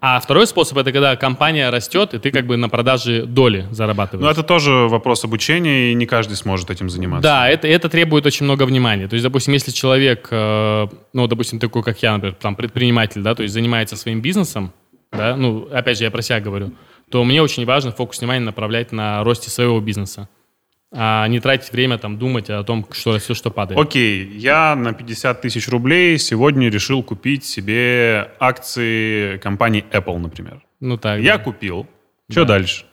а 0.00 0.18
второй 0.20 0.46
способ 0.46 0.78
это 0.78 0.92
когда 0.92 1.14
компания 1.16 1.68
растет, 1.68 2.14
и 2.14 2.18
ты 2.18 2.30
как 2.30 2.46
бы 2.46 2.56
на 2.56 2.68
продаже 2.68 3.26
доли 3.26 3.66
зарабатываешь. 3.70 4.24
Ну, 4.24 4.30
это 4.30 4.42
тоже 4.42 4.72
вопрос 4.88 5.24
обучения, 5.24 5.92
и 5.92 5.94
не 5.94 6.06
каждый 6.06 6.36
сможет 6.36 6.70
этим 6.70 6.88
заниматься. 6.88 7.22
Да, 7.22 7.48
это, 7.48 7.68
это 7.68 7.88
требует 7.90 8.24
очень 8.24 8.44
много 8.44 8.64
внимания. 8.64 9.08
То 9.08 9.14
есть, 9.14 9.24
допустим, 9.24 9.52
если 9.52 9.70
человек, 9.70 10.28
э, 10.30 10.86
ну, 11.12 11.26
допустим, 11.26 11.58
такой, 11.58 11.82
как 11.82 12.02
я, 12.02 12.14
например, 12.14 12.34
там, 12.40 12.56
предприниматель, 12.56 13.20
да, 13.20 13.34
то 13.34 13.42
есть 13.42 13.52
занимается 13.52 13.96
своим 13.96 14.22
бизнесом, 14.22 14.72
да, 15.12 15.36
ну, 15.36 15.68
опять 15.70 15.98
же, 15.98 16.04
я 16.04 16.10
про 16.10 16.22
себя 16.22 16.40
говорю, 16.40 16.72
то 17.10 17.22
мне 17.22 17.42
очень 17.42 17.66
важно 17.66 17.92
фокус 17.92 18.20
внимания 18.20 18.44
направлять 18.44 18.90
на 18.90 19.22
росте 19.22 19.50
своего 19.50 19.78
бизнеса, 19.80 20.30
а 20.94 21.26
не 21.28 21.40
тратить 21.40 21.72
время 21.72 21.96
там 21.96 22.18
думать 22.18 22.50
о 22.50 22.62
том, 22.64 22.86
что 22.92 23.14
растет, 23.14 23.36
что 23.36 23.50
падает. 23.50 23.80
Окей, 23.80 24.26
я 24.36 24.76
на 24.76 24.92
50 24.92 25.40
тысяч 25.40 25.68
рублей 25.68 26.18
сегодня 26.18 26.68
решил 26.68 27.02
купить 27.02 27.44
себе 27.44 28.30
акции 28.38 29.38
компании 29.38 29.84
Apple, 29.90 30.18
например. 30.18 30.62
Ну 30.80 30.98
так. 30.98 31.20
Я 31.20 31.38
купил. 31.38 31.86
Что 32.30 32.44
дальше? 32.44 32.84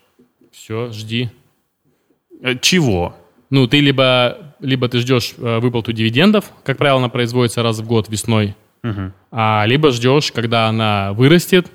Все, 0.51 0.91
жди. 0.91 1.29
Э, 2.41 2.55
Чего? 2.59 3.15
Ну, 3.49 3.67
ты 3.67 3.79
либо, 3.79 4.37
либо 4.59 4.87
ты 4.87 4.99
ждешь 4.99 5.33
э, 5.37 5.59
выплату 5.59 5.91
дивидендов, 5.91 6.51
как 6.63 6.77
правило, 6.77 6.99
она 6.99 7.09
производится 7.09 7.63
раз 7.63 7.79
в 7.79 7.85
год 7.85 8.07
весной, 8.09 8.55
а 9.31 9.65
либо 9.67 9.91
ждешь, 9.91 10.31
когда 10.31 10.67
она 10.67 11.11
вырастет. 11.13 11.67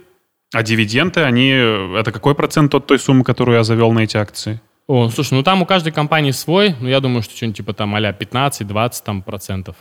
А 0.54 0.62
дивиденды, 0.62 1.20
они... 1.20 1.50
Это 1.50 2.12
какой 2.12 2.34
процент 2.34 2.74
от 2.74 2.86
той 2.86 2.98
суммы, 2.98 3.24
которую 3.24 3.56
я 3.58 3.64
завел 3.64 3.92
на 3.92 4.00
эти 4.00 4.16
акции? 4.16 4.60
О, 4.86 5.08
слушай, 5.08 5.34
ну 5.34 5.42
там 5.42 5.62
у 5.62 5.66
каждой 5.66 5.92
компании 5.92 6.30
свой, 6.30 6.74
ну 6.80 6.88
я 6.88 7.00
думаю, 7.00 7.22
что 7.22 7.34
что-нибудь 7.34 7.56
типа 7.56 7.72
там 7.72 7.94
а 7.94 8.00
15-20 8.00 9.02
там 9.04 9.22
процентов. 9.22 9.76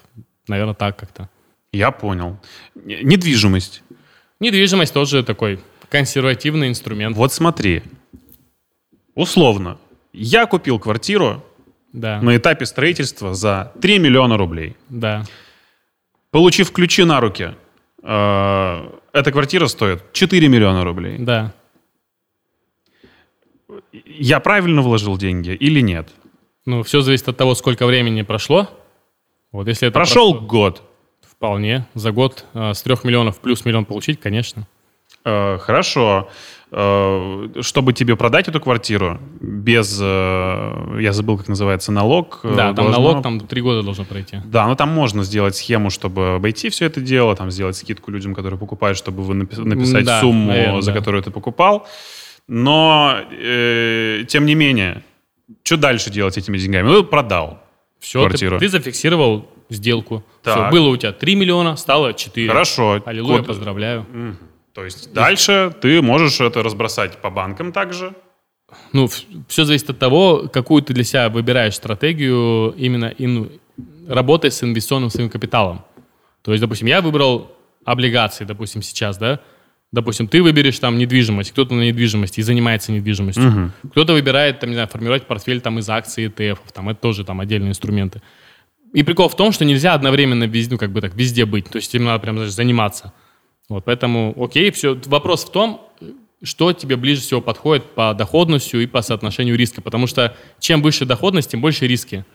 Наверное, 0.47 0.73
так 0.75 0.97
как-то. 0.97 1.29
Я 1.71 1.91
понял. 1.91 2.37
Недвижимость. 2.75 3.83
Недвижимость 4.39 4.93
тоже 4.93 5.23
такой 5.23 5.59
консервативный 5.89 6.69
инструмент. 6.69 7.17
Вот 7.17 7.33
смотри. 7.33 7.83
Условно. 9.15 9.77
Я 10.13 10.45
купил 10.45 10.79
квартиру 10.79 11.43
Да, 11.91 12.21
на 12.21 12.37
этапе 12.37 12.65
строительства 12.65 13.33
за 13.33 13.71
3 13.81 13.99
миллиона 13.99 14.37
рублей. 14.37 14.75
да. 14.89 15.23
Получив 16.31 16.71
ключи 16.71 17.03
на 17.03 17.19
руки, 17.19 17.53
э, 18.01 18.89
эта 19.13 19.31
квартира 19.31 19.67
стоит 19.67 20.11
4 20.13 20.47
миллиона 20.47 20.83
рублей. 20.83 21.17
Да. 21.19 21.53
Я 24.05 24.39
правильно 24.39 24.81
вложил 24.81 25.17
деньги 25.17 25.51
или 25.51 25.79
нет? 25.81 26.09
Ну, 26.65 26.81
все 26.83 27.01
зависит 27.01 27.27
от 27.29 27.37
того, 27.37 27.55
сколько 27.55 27.85
времени 27.85 28.21
прошло. 28.23 28.67
Вот 29.51 29.67
если 29.67 29.87
это 29.87 29.93
Прошел 29.93 30.33
прошло- 30.33 30.47
год. 30.47 30.81
вполне. 31.21 31.85
За 31.93 32.11
год 32.11 32.45
э, 32.53 32.73
с 32.73 32.81
трех 32.81 33.03
миллионов 33.03 33.39
плюс 33.39 33.65
миллион 33.65 33.85
получить, 33.85 34.19
конечно. 34.19 34.65
Э, 35.25 35.57
хорошо. 35.59 36.29
Э, 36.71 37.49
чтобы 37.61 37.93
тебе 37.93 38.15
продать 38.15 38.47
эту 38.47 38.59
квартиру 38.59 39.19
без, 39.41 39.99
э, 40.01 40.97
я 41.01 41.13
забыл, 41.13 41.37
как 41.37 41.47
называется, 41.49 41.91
налог. 41.91 42.39
э, 42.43 42.55
да, 42.55 42.73
там 42.73 42.85
должно- 42.85 42.91
налог 42.93 43.21
там 43.23 43.39
три 43.41 43.61
года 43.61 43.83
должно 43.83 44.05
пройти. 44.05 44.37
Да, 44.45 44.65
но 44.67 44.73
там 44.75 44.89
можно 44.89 45.23
сделать 45.23 45.55
схему, 45.55 45.91
чтобы 45.91 46.35
обойти 46.35 46.69
все 46.69 46.85
это 46.85 46.99
дело, 46.99 47.35
там 47.35 47.51
сделать 47.51 47.75
скидку 47.75 48.09
людям, 48.09 48.33
которые 48.33 48.57
покупают, 48.57 48.97
чтобы 48.97 49.21
вы 49.21 49.35
напи- 49.35 49.61
написать 49.63 50.05
да, 50.05 50.19
сумму, 50.19 50.47
наверное, 50.47 50.81
за 50.81 50.91
да. 50.93 50.97
которую 50.97 51.21
ты 51.21 51.29
покупал. 51.29 51.85
Но, 52.47 53.19
э, 53.31 54.25
тем 54.27 54.45
не 54.45 54.55
менее, 54.55 55.03
что 55.63 55.77
дальше 55.77 56.09
делать 56.09 56.33
с 56.33 56.37
этими 56.37 56.57
деньгами? 56.57 56.87
Ну, 56.87 57.03
продал 57.03 57.59
Все, 57.99 58.19
квартиру. 58.25 58.59
ты, 58.59 58.67
зафиксировал 58.69 59.49
сделку. 59.69 60.23
Все, 60.41 60.53
Так. 60.55 60.71
было 60.71 60.89
у 60.89 60.97
тебя 60.97 61.13
3 61.13 61.35
миллиона, 61.35 61.75
стало 61.77 62.13
4. 62.13 62.47
Хорошо. 62.49 63.01
Аллилуйя, 63.05 63.37
Код- 63.39 63.47
поздравляю. 63.47 64.05
То 64.73 64.83
есть 64.83 65.13
дальше 65.13 65.73
ты 65.81 66.01
можешь 66.01 66.41
это 66.41 66.63
разбросать 66.63 67.17
по 67.21 67.29
банкам 67.29 67.71
также. 67.71 68.13
ну, 68.91 69.07
все 69.47 69.65
зависит 69.65 69.91
от 69.91 69.99
того, 69.99 70.49
какую 70.51 70.81
ты 70.81 70.93
для 70.93 71.03
себя 71.03 71.29
выбираешь 71.29 71.75
стратегию 71.75 72.73
именно 72.75 73.13
ин, 73.19 73.51
работы 74.07 74.49
с 74.49 74.63
инвестиционным 74.63 75.11
своим 75.11 75.29
капиталом. 75.29 75.85
То 76.41 76.51
есть, 76.51 76.61
допустим, 76.61 76.87
я 76.87 77.01
выбрал 77.01 77.51
облигации, 77.85 78.45
допустим, 78.45 78.81
сейчас, 78.81 79.17
да, 79.19 79.39
Допустим, 79.93 80.27
ты 80.27 80.41
выберешь 80.41 80.79
там 80.79 80.97
недвижимость, 80.97 81.51
кто-то 81.51 81.75
на 81.75 81.81
недвижимости 81.81 82.39
и 82.39 82.43
занимается 82.43 82.91
недвижимостью. 82.91 83.47
Угу. 83.47 83.89
Кто-то 83.91 84.13
выбирает, 84.13 84.59
там, 84.59 84.71
не 84.71 84.75
знаю, 84.75 84.87
формировать 84.87 85.27
портфель 85.27 85.61
там 85.61 85.77
из 85.77 85.87
акций, 85.87 86.25
ETF, 86.25 86.57
там, 86.73 86.89
это 86.89 86.99
тоже 86.99 87.23
там 87.23 87.39
отдельные 87.39 87.69
инструменты. 87.69 88.23
И 88.91 89.03
прикол 89.03 89.29
в 89.29 89.35
том, 89.35 89.51
что 89.51 89.65
нельзя 89.65 89.93
одновременно 89.93 90.45
везде, 90.45 90.73
ну, 90.73 90.79
как 90.79 90.91
бы 90.91 90.99
так, 90.99 91.13
везде 91.13 91.45
быть. 91.45 91.69
То 91.69 91.77
есть 91.77 91.93
им 91.93 92.05
надо 92.05 92.19
прям 92.19 92.37
знаешь, 92.37 92.51
заниматься. 92.51 93.13
Вот, 93.69 93.85
поэтому, 93.85 94.33
окей, 94.35 94.71
все. 94.71 94.99
Вопрос 95.05 95.45
в 95.45 95.51
том, 95.51 95.87
что 96.41 96.73
тебе 96.73 96.95
ближе 96.95 97.21
всего 97.21 97.39
подходит 97.39 97.85
по 97.85 98.15
доходности 98.15 98.75
и 98.77 98.87
по 98.87 99.03
соотношению 99.03 99.55
риска. 99.55 99.83
Потому 99.83 100.07
что 100.07 100.35
чем 100.59 100.81
выше 100.81 101.05
доходность, 101.05 101.51
тем 101.51 101.61
больше 101.61 101.85
риски. 101.85 102.25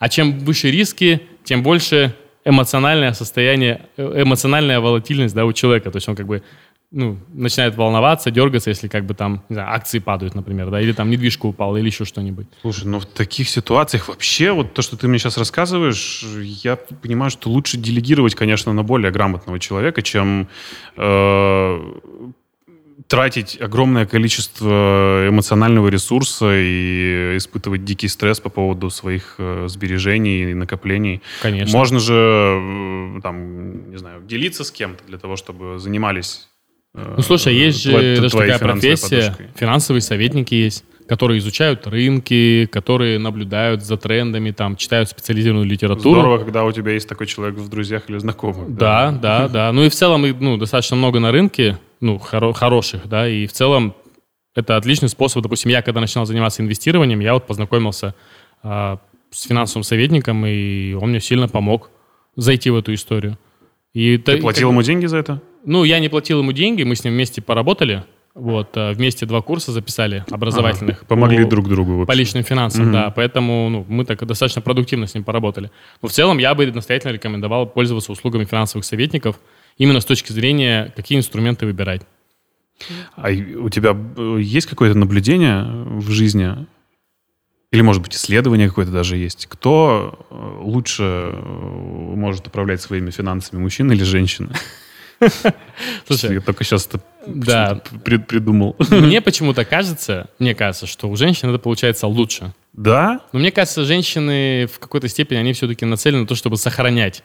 А 0.00 0.08
чем 0.08 0.40
выше 0.40 0.72
риски, 0.72 1.22
тем 1.44 1.62
больше 1.62 2.16
эмоциональное 2.46 3.12
состояние, 3.12 3.86
э, 3.96 4.22
эмоциональная 4.22 4.78
волатильность 4.80 5.34
да, 5.34 5.44
у 5.44 5.52
человека. 5.52 5.90
То 5.90 5.96
есть 5.96 6.08
он 6.08 6.14
как 6.14 6.26
бы 6.26 6.42
ну, 6.96 7.18
начинает 7.34 7.76
волноваться, 7.76 8.30
дергаться, 8.30 8.70
если 8.70 8.88
как 8.88 9.04
бы 9.04 9.12
там, 9.12 9.42
не 9.50 9.54
знаю, 9.54 9.70
акции 9.70 9.98
падают, 9.98 10.34
например, 10.34 10.70
да, 10.70 10.80
или 10.80 10.92
там 10.92 11.10
недвижка 11.10 11.44
упала, 11.44 11.76
или 11.76 11.86
еще 11.86 12.06
что-нибудь. 12.06 12.46
Слушай, 12.62 12.86
ну 12.86 13.00
в 13.00 13.04
таких 13.04 13.50
ситуациях 13.50 14.08
вообще 14.08 14.52
вот 14.52 14.72
то, 14.72 14.80
что 14.80 14.96
ты 14.96 15.06
мне 15.06 15.18
сейчас 15.18 15.36
рассказываешь, 15.36 16.24
я 16.42 16.76
понимаю, 16.76 17.30
что 17.30 17.50
лучше 17.50 17.76
делегировать, 17.76 18.34
конечно, 18.34 18.72
на 18.72 18.82
более 18.82 19.12
грамотного 19.12 19.58
человека, 19.58 20.00
чем 20.00 20.48
э, 20.96 21.78
тратить 23.08 23.60
огромное 23.60 24.06
количество 24.06 25.26
эмоционального 25.28 25.88
ресурса 25.88 26.50
и 26.50 27.36
испытывать 27.36 27.84
дикий 27.84 28.08
стресс 28.08 28.40
по 28.40 28.48
поводу 28.48 28.88
своих 28.88 29.34
э, 29.36 29.66
сбережений 29.68 30.52
и 30.52 30.54
накоплений. 30.54 31.20
Конечно. 31.42 31.76
Можно 31.76 31.98
же, 31.98 32.14
э, 32.14 33.20
там, 33.22 33.90
не 33.90 33.98
знаю, 33.98 34.22
делиться 34.22 34.64
с 34.64 34.70
кем-то 34.70 35.04
для 35.04 35.18
того, 35.18 35.36
чтобы 35.36 35.78
занимались 35.78 36.48
ну, 36.96 37.22
слушай, 37.22 37.54
есть 37.54 37.82
же 37.82 38.16
даже 38.20 38.30
такая 38.30 38.58
профессия, 38.58 39.22
подушкой. 39.22 39.48
финансовые 39.54 40.00
советники 40.00 40.54
есть, 40.54 40.84
которые 41.06 41.38
изучают 41.38 41.86
рынки, 41.86 42.66
которые 42.72 43.18
наблюдают 43.18 43.82
за 43.82 43.96
трендами, 43.96 44.50
там, 44.50 44.76
читают 44.76 45.08
специализированную 45.08 45.68
литературу. 45.68 46.20
Здорово, 46.20 46.38
когда 46.38 46.64
у 46.64 46.72
тебя 46.72 46.92
есть 46.92 47.08
такой 47.08 47.26
человек 47.26 47.56
в 47.56 47.68
друзьях 47.68 48.04
или 48.08 48.18
знакомых. 48.18 48.74
Да, 48.74 49.12
да, 49.12 49.42
да. 49.42 49.48
да. 49.48 49.72
Ну 49.72 49.84
и 49.84 49.88
в 49.88 49.94
целом, 49.94 50.22
ну, 50.40 50.56
достаточно 50.56 50.96
много 50.96 51.20
на 51.20 51.32
рынке, 51.32 51.78
ну, 52.00 52.16
хоро- 52.16 52.54
хороших, 52.54 53.06
да, 53.08 53.28
и 53.28 53.46
в 53.46 53.52
целом 53.52 53.94
это 54.54 54.76
отличный 54.76 55.08
способ. 55.08 55.42
Допустим, 55.42 55.70
я 55.70 55.82
когда 55.82 56.00
начинал 56.00 56.26
заниматься 56.26 56.62
инвестированием, 56.62 57.20
я 57.20 57.34
вот 57.34 57.46
познакомился 57.46 58.14
э, 58.62 58.96
с 59.30 59.42
финансовым 59.42 59.84
советником, 59.84 60.44
и 60.46 60.94
он 60.94 61.10
мне 61.10 61.20
сильно 61.20 61.46
помог 61.46 61.90
зайти 62.36 62.70
в 62.70 62.76
эту 62.76 62.94
историю. 62.94 63.38
И 63.92 64.18
Ты 64.18 64.38
платил 64.38 64.68
как... 64.68 64.72
ему 64.72 64.82
деньги 64.82 65.06
за 65.06 65.18
это? 65.18 65.40
Ну, 65.66 65.82
я 65.84 65.98
не 65.98 66.08
платил 66.08 66.38
ему 66.38 66.52
деньги, 66.52 66.84
мы 66.84 66.94
с 66.94 67.04
ним 67.04 67.12
вместе 67.12 67.42
поработали. 67.42 68.04
Вот, 68.34 68.76
э, 68.76 68.92
вместе 68.92 69.26
два 69.26 69.42
курса 69.42 69.72
записали 69.72 70.24
образовательных. 70.30 70.98
Ага, 70.98 71.06
помогли 71.06 71.42
по, 71.44 71.50
друг 71.50 71.68
другу. 71.68 71.96
Вообще. 71.96 72.06
По 72.06 72.16
личным 72.16 72.44
финансам, 72.44 72.84
угу. 72.84 72.92
да. 72.92 73.10
Поэтому 73.10 73.68
ну, 73.68 73.86
мы 73.88 74.04
так 74.04 74.24
достаточно 74.24 74.62
продуктивно 74.62 75.06
с 75.06 75.14
ним 75.14 75.24
поработали. 75.24 75.70
Но 76.02 76.08
в 76.08 76.12
целом 76.12 76.38
я 76.38 76.54
бы 76.54 76.70
настоятельно 76.70 77.12
рекомендовал 77.12 77.66
пользоваться 77.66 78.12
услугами 78.12 78.44
финансовых 78.44 78.84
советников 78.84 79.40
именно 79.76 80.00
с 80.00 80.04
точки 80.04 80.32
зрения, 80.32 80.92
какие 80.94 81.18
инструменты 81.18 81.66
выбирать. 81.66 82.02
А 83.16 83.30
у 83.30 83.68
тебя 83.70 83.96
э, 84.16 84.38
есть 84.40 84.66
какое-то 84.66 84.96
наблюдение 84.96 85.64
в 85.64 86.10
жизни 86.10 86.66
или, 87.72 87.80
может 87.80 88.02
быть, 88.02 88.14
исследование 88.14 88.68
какое-то 88.68 88.92
даже 88.92 89.16
есть. 89.16 89.46
Кто 89.46 90.26
э, 90.30 90.58
лучше 90.60 91.34
может 91.42 92.46
управлять 92.46 92.80
своими 92.80 93.10
финансами, 93.10 93.60
мужчина 93.60 93.92
или 93.92 94.04
женщина? 94.04 94.52
Слушай, 96.06 96.34
я 96.34 96.40
только 96.40 96.64
сейчас 96.64 96.86
это 96.86 97.00
да. 97.26 97.80
придумал. 98.04 98.76
Мне 98.90 99.20
почему-то 99.20 99.64
кажется, 99.64 100.28
мне 100.38 100.54
кажется, 100.54 100.86
что 100.86 101.08
у 101.08 101.16
женщин 101.16 101.48
это 101.48 101.58
получается 101.58 102.06
лучше. 102.06 102.52
Да? 102.72 103.20
Но 103.32 103.38
мне 103.38 103.50
кажется, 103.50 103.84
женщины 103.84 104.66
в 104.66 104.78
какой-то 104.78 105.08
степени, 105.08 105.38
они 105.38 105.52
все-таки 105.52 105.84
нацелены 105.84 106.22
на 106.22 106.26
то, 106.26 106.34
чтобы 106.34 106.56
сохранять 106.56 107.22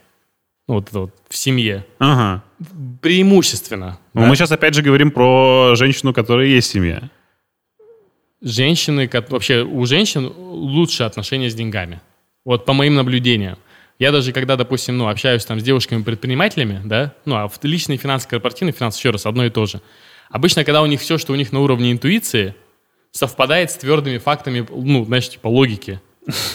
ну, 0.67 0.75
вот 0.75 0.89
это 0.89 0.99
вот 0.99 1.15
в 1.27 1.35
семье. 1.35 1.85
Ага. 1.99 2.43
Преимущественно. 3.01 3.99
Но 4.13 4.21
да? 4.21 4.27
мы 4.27 4.35
сейчас 4.35 4.51
опять 4.51 4.75
же 4.75 4.81
говорим 4.81 5.11
про 5.11 5.73
женщину, 5.75 6.13
которая 6.13 6.47
есть 6.47 6.69
семья 6.69 7.09
женщины, 8.41 9.09
вообще 9.29 9.63
у 9.63 9.85
женщин 9.85 10.31
лучше 10.35 11.03
отношения 11.03 11.49
с 11.49 11.55
деньгами. 11.55 12.01
Вот 12.43 12.65
по 12.65 12.73
моим 12.73 12.95
наблюдениям. 12.95 13.57
Я 14.01 14.11
даже 14.11 14.31
когда, 14.31 14.55
допустим, 14.55 14.97
ну, 14.97 15.09
общаюсь 15.09 15.45
там 15.45 15.59
с 15.59 15.63
девушками-предпринимателями, 15.63 16.81
да, 16.83 17.13
ну, 17.25 17.35
а 17.35 17.47
в 17.47 17.59
личные 17.61 17.99
финансы, 17.99 18.27
корпоративные 18.27 18.73
финансы, 18.73 18.97
еще 18.97 19.11
раз, 19.11 19.27
одно 19.27 19.45
и 19.45 19.51
то 19.51 19.67
же. 19.67 19.79
Обычно, 20.31 20.63
когда 20.63 20.81
у 20.81 20.87
них 20.87 20.99
все, 21.01 21.19
что 21.19 21.33
у 21.33 21.35
них 21.35 21.51
на 21.51 21.59
уровне 21.59 21.91
интуиции, 21.91 22.55
совпадает 23.11 23.69
с 23.69 23.75
твердыми 23.75 24.17
фактами, 24.17 24.65
ну, 24.71 25.05
знаешь, 25.05 25.29
типа 25.29 25.49
логики. 25.49 26.01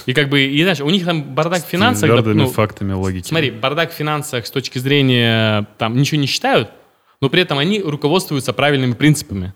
И 0.07 0.12
как 0.12 0.28
бы, 0.28 0.42
и 0.42 0.61
знаешь, 0.62 0.80
у 0.80 0.90
них 0.90 1.05
там 1.05 1.22
бардак 1.22 1.64
в 1.64 1.68
финансах... 1.68 2.11
С 2.11 2.12
твердыми 2.12 2.38
ну, 2.38 2.49
фактами 2.49 2.94
логики. 2.94 3.28
Смотри, 3.28 3.53
бардак 3.53 3.92
в 3.92 3.94
финансах 3.94 4.44
с 4.44 4.51
точки 4.51 4.80
зрения, 4.80 5.68
там, 5.78 5.97
ничего 5.97 6.20
не 6.20 6.26
считают, 6.26 6.72
но 7.20 7.28
при 7.28 7.42
этом 7.42 7.59
они 7.59 7.80
руководствуются 7.80 8.55
правильными 8.55 8.94
принципами. 8.94 9.55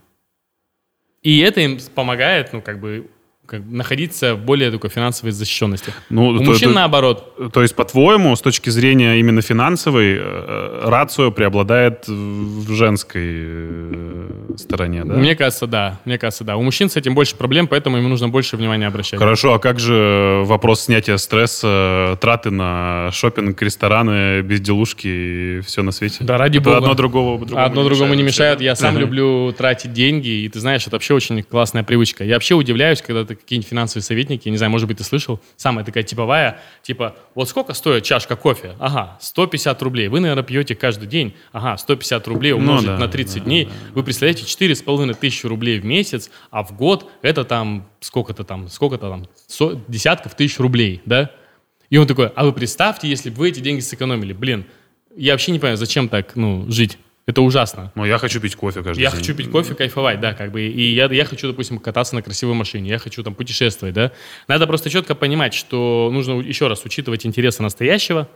И 1.22 1.40
это 1.40 1.60
им 1.60 1.80
помогает, 1.96 2.52
ну, 2.52 2.62
как 2.62 2.78
бы, 2.78 3.10
как, 3.50 3.62
находиться 3.68 4.36
в 4.36 4.44
более 4.44 4.70
такой 4.70 4.90
финансовой 4.90 5.32
защищенности. 5.32 5.92
Ну, 6.08 6.28
У 6.28 6.38
то, 6.38 6.44
мужчин 6.44 6.68
то, 6.68 6.76
наоборот. 6.76 7.52
То 7.52 7.62
есть, 7.62 7.74
по-твоему, 7.74 8.36
с 8.36 8.40
точки 8.40 8.70
зрения 8.70 9.18
именно 9.18 9.42
финансовой, 9.42 10.18
э, 10.20 10.82
рацио 10.84 11.32
преобладает 11.32 12.06
в 12.06 12.72
женской 12.72 13.22
э, 13.24 14.28
стороне, 14.56 15.04
да? 15.04 15.14
Мне 15.14 15.34
кажется, 15.34 15.66
да. 15.66 15.98
Мне 16.04 16.16
кажется, 16.16 16.44
да. 16.44 16.56
У 16.56 16.62
мужчин 16.62 16.88
с 16.88 16.96
этим 16.96 17.16
больше 17.16 17.34
проблем, 17.34 17.66
поэтому 17.66 17.96
ему 17.96 18.08
нужно 18.08 18.28
больше 18.28 18.56
внимания 18.56 18.86
обращать. 18.86 19.18
Хорошо, 19.18 19.54
а 19.54 19.58
как 19.58 19.80
же 19.80 20.42
вопрос 20.44 20.82
снятия 20.82 21.16
стресса, 21.16 22.16
траты 22.20 22.50
на 22.50 23.10
шопинг, 23.12 23.60
рестораны, 23.62 24.42
безделушки 24.42 25.08
и 25.08 25.60
все 25.62 25.82
на 25.82 25.90
свете? 25.90 26.18
Да, 26.20 26.38
ради 26.38 26.58
бога. 26.58 26.76
Одно 26.76 26.94
другого, 26.94 27.38
другому 27.38 27.66
Одно 27.66 27.82
не 27.82 27.88
другому 27.88 28.14
не 28.14 28.22
мешает. 28.22 28.60
Я 28.60 28.76
сам 28.76 28.96
люблю 28.96 29.52
тратить 29.52 29.92
деньги, 29.92 30.28
и 30.44 30.48
ты 30.48 30.60
знаешь, 30.60 30.82
это 30.86 30.92
вообще 30.92 31.14
очень 31.14 31.42
классная 31.42 31.82
привычка. 31.82 32.22
Я 32.22 32.34
вообще 32.34 32.54
удивляюсь, 32.54 33.02
когда 33.02 33.24
ты 33.24 33.39
какие-нибудь 33.40 33.68
финансовые 33.68 34.02
советники, 34.02 34.48
не 34.48 34.56
знаю, 34.56 34.70
может 34.70 34.86
быть, 34.88 34.98
ты 34.98 35.04
слышал, 35.04 35.40
самая 35.56 35.84
такая 35.84 36.04
типовая, 36.04 36.60
типа, 36.82 37.16
вот 37.34 37.48
сколько 37.48 37.74
стоит 37.74 38.04
чашка 38.04 38.36
кофе? 38.36 38.74
Ага, 38.78 39.18
150 39.20 39.82
рублей. 39.82 40.08
Вы, 40.08 40.20
наверное, 40.20 40.44
пьете 40.44 40.74
каждый 40.74 41.08
день. 41.08 41.34
Ага, 41.52 41.76
150 41.76 42.28
рублей 42.28 42.52
ну 42.52 42.58
умножить 42.58 42.86
ну, 42.86 42.92
да, 42.94 42.98
на 42.98 43.08
30 43.08 43.34
да, 43.34 43.44
дней. 43.44 43.64
Да, 43.66 43.72
Вы 43.94 44.02
представляете, 44.04 44.44
4,5 44.44 45.14
тысячи 45.14 45.46
рублей 45.46 45.80
в 45.80 45.84
месяц, 45.84 46.30
а 46.50 46.62
в 46.62 46.76
год 46.76 47.10
это 47.22 47.44
там 47.44 47.88
сколько-то 48.00 48.44
там, 48.44 48.68
сколько-то 48.68 49.08
там, 49.08 49.26
со, 49.46 49.80
десятков 49.88 50.34
тысяч 50.34 50.58
рублей, 50.58 51.02
да? 51.04 51.30
И 51.90 51.96
он 51.96 52.06
такой, 52.06 52.28
а 52.28 52.44
вы 52.44 52.52
представьте, 52.52 53.08
если 53.08 53.30
бы 53.30 53.36
вы 53.36 53.48
эти 53.48 53.60
деньги 53.60 53.80
сэкономили. 53.80 54.32
Блин, 54.32 54.64
я 55.16 55.32
вообще 55.32 55.52
не 55.52 55.58
понимаю, 55.58 55.76
зачем 55.76 56.08
так, 56.08 56.36
ну, 56.36 56.70
жить. 56.70 56.98
Это 57.26 57.42
ужасно. 57.42 57.92
Но 57.94 58.06
я 58.06 58.18
хочу 58.18 58.40
пить 58.40 58.56
кофе 58.56 58.82
каждый 58.82 59.00
я 59.00 59.10
день. 59.10 59.18
Я 59.18 59.24
хочу 59.24 59.34
пить 59.34 59.50
кофе, 59.50 59.74
кайфовать, 59.74 60.20
да, 60.20 60.34
как 60.34 60.50
бы. 60.50 60.62
И 60.62 60.94
я, 60.94 61.06
я 61.06 61.24
хочу, 61.24 61.46
допустим, 61.46 61.78
кататься 61.78 62.14
на 62.14 62.22
красивой 62.22 62.54
машине, 62.54 62.90
я 62.90 62.98
хочу 62.98 63.22
там 63.22 63.34
путешествовать, 63.34 63.94
да. 63.94 64.12
Надо 64.48 64.66
просто 64.66 64.90
четко 64.90 65.14
понимать, 65.14 65.54
что 65.54 66.10
нужно 66.12 66.40
еще 66.40 66.66
раз 66.66 66.84
учитывать 66.84 67.26
интересы 67.26 67.62
настоящего 67.62 68.28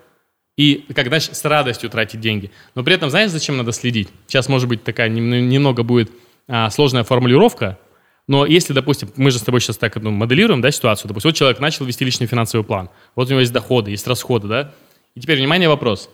и, 0.57 0.87
как, 0.95 1.09
знаешь, 1.09 1.25
с 1.25 1.45
радостью 1.45 1.91
тратить 1.91 2.21
деньги. 2.21 2.51
Но 2.75 2.85
при 2.85 2.95
этом, 2.95 3.11
знаешь, 3.11 3.31
зачем 3.31 3.57
надо 3.57 3.73
следить? 3.73 4.09
Сейчас, 4.27 4.49
может 4.49 4.69
быть, 4.69 4.85
такая 4.85 5.09
немного 5.09 5.83
будет 5.83 6.13
а, 6.47 6.71
сложная 6.71 7.05
формулировка, 7.05 7.79
но 8.27 8.47
если, 8.47 8.73
допустим, 8.73 9.11
мы 9.17 9.31
же 9.31 9.39
с 9.39 9.43
тобой 9.43 9.61
сейчас 9.61 9.77
так 9.77 9.97
ну, 9.97 10.11
моделируем, 10.11 10.61
да, 10.61 10.71
ситуацию, 10.71 11.09
допустим, 11.09 11.31
вот 11.31 11.37
человек 11.37 11.59
начал 11.59 11.85
вести 11.85 12.05
личный 12.05 12.27
финансовый 12.27 12.63
план, 12.63 12.91
вот 13.17 13.29
у 13.29 13.31
него 13.31 13.41
есть 13.41 13.53
доходы, 13.53 13.91
есть 13.91 14.07
расходы, 14.07 14.49
да, 14.49 14.75
и 15.15 15.21
теперь, 15.21 15.39
внимание, 15.39 15.69
вопрос, 15.69 16.09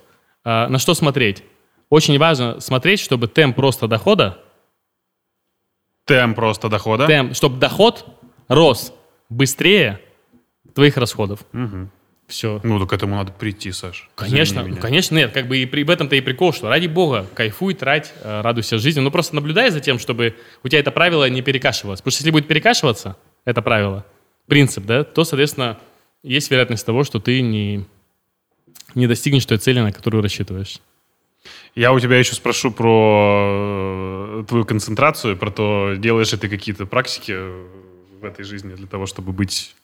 а, 0.45 0.69
на 0.69 0.79
что 0.79 0.95
смотреть? 0.95 1.45
Очень 1.91 2.19
важно 2.19 2.61
смотреть, 2.61 3.01
чтобы 3.01 3.29
темп 3.29 3.59
роста 3.59 3.89
дохода... 3.89 4.39
Темп 6.07 6.39
роста 6.39 6.69
дохода? 6.69 7.07
Темп, 7.07 7.35
чтобы 7.35 7.59
доход 7.59 8.07
рос 8.49 8.95
быстрее 9.29 10.01
твоих 10.75 10.97
расходов. 10.97 11.41
Угу. 11.53 11.91
Все. 12.29 12.61
Ну, 12.63 12.79
так 12.79 12.91
к 12.91 12.93
этому 12.93 13.17
надо 13.17 13.33
прийти, 13.33 13.73
Саш. 13.73 14.09
Конечно, 14.15 14.63
ну, 14.63 14.77
конечно, 14.77 15.17
нет. 15.17 15.33
Как 15.33 15.49
бы 15.49 15.59
и 15.59 15.67
при, 15.67 15.83
в 15.83 15.91
этом-то 15.91 16.15
и 16.15 16.21
прикол, 16.21 16.53
что 16.53 16.69
ради 16.69 16.87
бога, 16.87 17.27
кайфуй, 17.35 17.75
трать, 17.75 18.15
э, 18.23 18.41
радуйся 18.41 18.79
жизни. 18.79 19.01
Ну, 19.01 19.11
просто 19.11 19.35
наблюдай 19.35 19.71
за 19.71 19.81
тем, 19.81 19.99
чтобы 19.99 20.37
у 20.63 20.69
тебя 20.69 20.79
это 20.79 20.93
правило 20.93 21.29
не 21.29 21.43
перекашивалось. 21.43 22.01
Потому 22.01 22.13
что 22.13 22.21
если 22.23 22.31
будет 22.31 22.47
перекашиваться, 22.47 23.17
это 23.45 23.63
правило, 23.63 24.07
принцип, 24.47 24.85
да, 24.85 25.03
то, 25.03 25.25
соответственно, 25.25 25.81
есть 26.23 26.51
вероятность 26.53 26.87
того, 26.87 27.03
что 27.03 27.19
ты 27.19 27.41
не, 27.41 27.85
не 28.95 29.09
достигнешь 29.09 29.45
той 29.47 29.59
цели, 29.59 29.81
на 29.81 29.93
которую 29.93 30.23
рассчитываешь. 30.23 30.81
Я 31.75 31.93
у 31.93 32.01
тебя 32.01 32.19
еще 32.19 32.35
спрошу 32.35 32.71
про 32.71 34.41
э, 34.41 34.45
твою 34.49 34.65
концентрацию, 34.65 35.37
про 35.37 35.51
то, 35.51 35.95
делаешь 35.97 36.33
ли 36.33 36.39
ты 36.39 36.49
какие-то 36.49 36.87
практики 36.87 37.37
в 38.21 38.25
этой 38.25 38.45
жизни 38.45 38.75
для 38.75 38.87
того, 38.87 39.07
чтобы 39.07 39.33
быть 39.33 39.75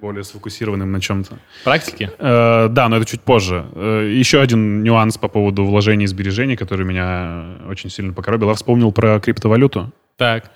более 0.00 0.24
сфокусированным 0.24 0.90
на 0.90 1.00
чем-то. 1.00 1.38
Практики? 1.64 2.10
Э, 2.18 2.68
да, 2.70 2.88
но 2.88 2.96
это 2.96 3.04
чуть 3.04 3.20
позже. 3.20 3.66
Э, 3.74 4.08
еще 4.10 4.40
один 4.40 4.82
нюанс 4.82 5.18
по 5.18 5.28
поводу 5.28 5.64
вложений 5.64 6.04
и 6.04 6.08
сбережений, 6.08 6.56
который 6.56 6.86
меня 6.86 7.58
очень 7.68 7.90
сильно 7.90 8.12
покоробил. 8.12 8.48
Я 8.48 8.54
вспомнил 8.54 8.92
про 8.92 9.20
криптовалюту. 9.20 9.92
Так. 10.20 10.50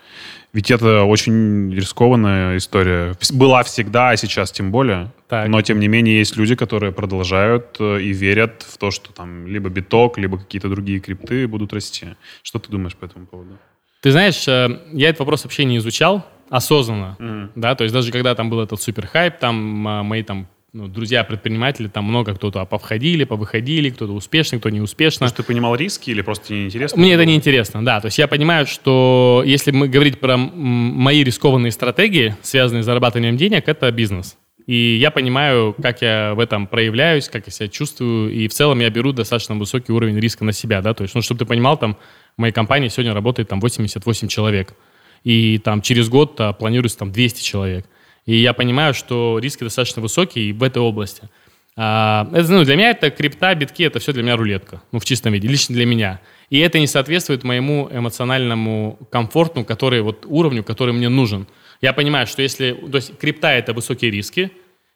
Ведь 0.52 0.70
это 0.70 1.04
очень 1.04 1.74
рискованная 1.74 2.58
история. 2.58 3.14
Была 3.32 3.62
всегда, 3.62 4.10
а 4.10 4.16
сейчас 4.16 4.52
тем 4.52 4.70
более. 4.70 5.10
Так. 5.26 5.48
Но, 5.48 5.62
тем 5.62 5.80
не 5.80 5.88
менее, 5.88 6.18
есть 6.18 6.36
люди, 6.36 6.54
которые 6.54 6.92
продолжают 6.92 7.76
э, 7.80 8.02
и 8.02 8.12
верят 8.12 8.62
в 8.62 8.76
то, 8.76 8.90
что 8.90 9.10
там 9.14 9.46
либо 9.46 9.70
биток, 9.70 10.18
либо 10.18 10.36
какие-то 10.36 10.68
другие 10.68 11.00
крипты 11.00 11.48
будут 11.48 11.72
расти. 11.72 12.08
Что 12.42 12.58
ты 12.58 12.68
думаешь 12.70 12.94
по 12.94 13.06
этому 13.06 13.24
поводу? 13.24 13.58
Ты 14.02 14.12
знаешь, 14.12 14.46
э, 14.46 14.80
я 14.92 15.08
этот 15.08 15.20
вопрос 15.20 15.44
вообще 15.44 15.64
не 15.64 15.78
изучал 15.78 16.26
осознанно, 16.50 17.50
да, 17.54 17.74
то 17.74 17.84
есть 17.84 17.94
даже 17.94 18.12
когда 18.12 18.34
там 18.34 18.50
был 18.50 18.60
этот 18.60 18.80
супер 18.80 19.06
хайп, 19.06 19.38
там 19.38 19.56
мои 19.56 20.22
там 20.22 20.46
ну, 20.74 20.88
друзья-предприниматели, 20.88 21.86
там 21.86 22.04
много 22.04 22.34
кто-то 22.34 22.64
повходили, 22.64 23.22
повыходили, 23.22 23.90
кто-то 23.90 24.12
успешный, 24.12 24.58
кто 24.58 24.70
не 24.70 24.80
успешно. 24.80 25.24
Может, 25.24 25.36
ты 25.36 25.42
понимал 25.44 25.76
риски 25.76 26.10
или 26.10 26.20
просто 26.20 26.52
неинтересно? 26.52 27.00
Мне 27.00 27.12
это 27.14 27.24
не 27.24 27.36
интересно, 27.36 27.84
да. 27.84 28.00
То 28.00 28.06
есть 28.06 28.18
я 28.18 28.26
понимаю, 28.26 28.66
что 28.66 29.44
если 29.46 29.70
мы 29.70 29.86
говорить 29.86 30.18
про 30.18 30.36
мои 30.36 31.22
рискованные 31.22 31.70
стратегии, 31.70 32.34
связанные 32.42 32.82
с 32.82 32.86
зарабатыванием 32.86 33.36
денег, 33.36 33.68
это 33.68 33.88
бизнес. 33.92 34.36
И 34.66 34.96
я 34.96 35.12
понимаю, 35.12 35.76
как 35.80 36.02
я 36.02 36.34
в 36.34 36.40
этом 36.40 36.66
проявляюсь, 36.66 37.28
как 37.28 37.46
я 37.46 37.52
себя 37.52 37.68
чувствую, 37.68 38.32
и 38.32 38.48
в 38.48 38.52
целом 38.52 38.80
я 38.80 38.90
беру 38.90 39.12
достаточно 39.12 39.54
высокий 39.54 39.92
уровень 39.92 40.18
риска 40.18 40.44
на 40.44 40.52
себя, 40.52 40.82
да, 40.82 40.92
то 40.92 41.02
есть, 41.02 41.14
ну, 41.14 41.22
чтобы 41.22 41.38
ты 41.38 41.44
понимал, 41.44 41.76
там, 41.76 41.98
в 42.36 42.40
моей 42.40 42.52
компании 42.52 42.88
сегодня 42.88 43.14
работает 43.14 43.48
там 43.48 43.60
88 43.60 44.26
человек, 44.26 44.74
и 45.22 45.58
там 45.58 45.82
через 45.82 46.08
год 46.08 46.40
а, 46.40 46.52
планируется 46.52 46.98
там 46.98 47.12
200 47.12 47.44
человек. 47.44 47.86
И 48.26 48.36
я 48.36 48.52
понимаю, 48.52 48.94
что 48.94 49.38
риски 49.38 49.64
достаточно 49.64 50.00
высокие 50.00 50.46
и 50.46 50.52
в 50.52 50.62
этой 50.62 50.78
области. 50.78 51.28
А, 51.76 52.28
это, 52.32 52.52
ну, 52.52 52.64
для 52.64 52.76
меня 52.76 52.90
это 52.90 53.10
крипта, 53.10 53.54
битки, 53.54 53.82
это 53.82 53.98
все 53.98 54.12
для 54.12 54.22
меня 54.22 54.36
рулетка, 54.36 54.80
ну, 54.92 55.00
в 55.00 55.04
чистом 55.04 55.32
виде, 55.32 55.48
лично 55.48 55.74
для 55.74 55.86
меня. 55.86 56.20
И 56.48 56.58
это 56.58 56.78
не 56.78 56.86
соответствует 56.86 57.42
моему 57.42 57.88
эмоциональному 57.92 58.98
комфорту, 59.10 59.64
который, 59.64 60.00
вот 60.02 60.24
уровню, 60.26 60.62
который 60.62 60.94
мне 60.94 61.08
нужен. 61.08 61.46
Я 61.80 61.92
понимаю, 61.92 62.26
что 62.26 62.42
если, 62.42 62.72
то 62.72 62.96
есть 62.96 63.18
крипта 63.18 63.48
это 63.52 63.72
высокие 63.72 64.10
риски, 64.10 64.52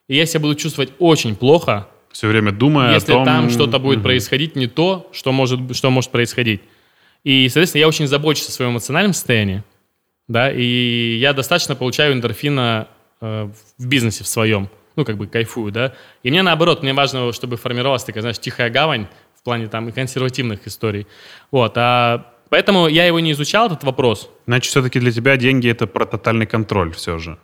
и 0.07 0.17
я 0.17 0.25
себя 0.25 0.41
буду 0.41 0.55
чувствовать 0.55 0.93
очень 0.99 1.35
плохо, 1.35 1.89
Все 2.13 2.29
время 2.29 2.53
думая 2.53 2.95
если 2.95 3.13
о 3.13 3.17
том... 3.17 3.25
там 3.25 3.51
что-то 3.51 3.79
будет 3.79 3.99
Мгм. 3.99 4.05
происходить 4.05 4.57
не 4.57 4.69
то, 4.69 5.11
что 5.13 5.33
может, 5.33 5.77
что 5.77 5.91
может 5.91 6.11
происходить. 6.11 6.61
И, 7.25 7.49
соответственно, 7.49 7.81
я 7.81 7.89
очень 7.89 8.07
забочусь 8.07 8.49
о 8.49 8.53
своем 8.53 8.71
эмоциональном 8.73 9.13
состоянии, 9.13 9.65
да, 10.29 10.51
и 10.51 11.17
я 11.21 11.33
достаточно 11.33 11.75
получаю 11.75 12.15
эндорфина 12.15 12.87
в 13.21 13.87
бизнесе 13.87 14.25
в 14.25 14.29
своем, 14.29 14.69
ну, 14.97 15.05
как 15.05 15.17
бы 15.17 15.27
кайфую, 15.27 15.73
да. 15.73 15.95
И 16.23 16.31
мне 16.31 16.43
наоборот, 16.43 16.83
мне 16.83 16.93
важно, 16.93 17.33
чтобы 17.33 17.57
формировалась 17.57 18.05
такая, 18.05 18.23
знаешь, 18.23 18.39
тихая 18.39 18.71
гавань 18.71 19.07
в 19.35 19.43
плане 19.43 19.69
там 19.69 19.89
и 19.89 19.93
консервативных 19.93 20.67
историй. 20.67 21.07
Вот, 21.51 21.73
а 21.77 22.33
поэтому 22.49 22.89
я 22.89 23.07
его 23.07 23.21
не 23.21 23.33
изучал, 23.33 23.67
этот 23.67 23.85
вопрос. 23.85 24.31
Значит, 24.47 24.71
все-таки 24.71 25.01
для 25.01 25.13
тебя 25.13 25.37
деньги— 25.37 25.69
это 25.71 25.87
про 25.87 26.05
тотальный 26.05 26.47
контроль 26.47 26.93
все 26.93 27.19
же. 27.19 27.39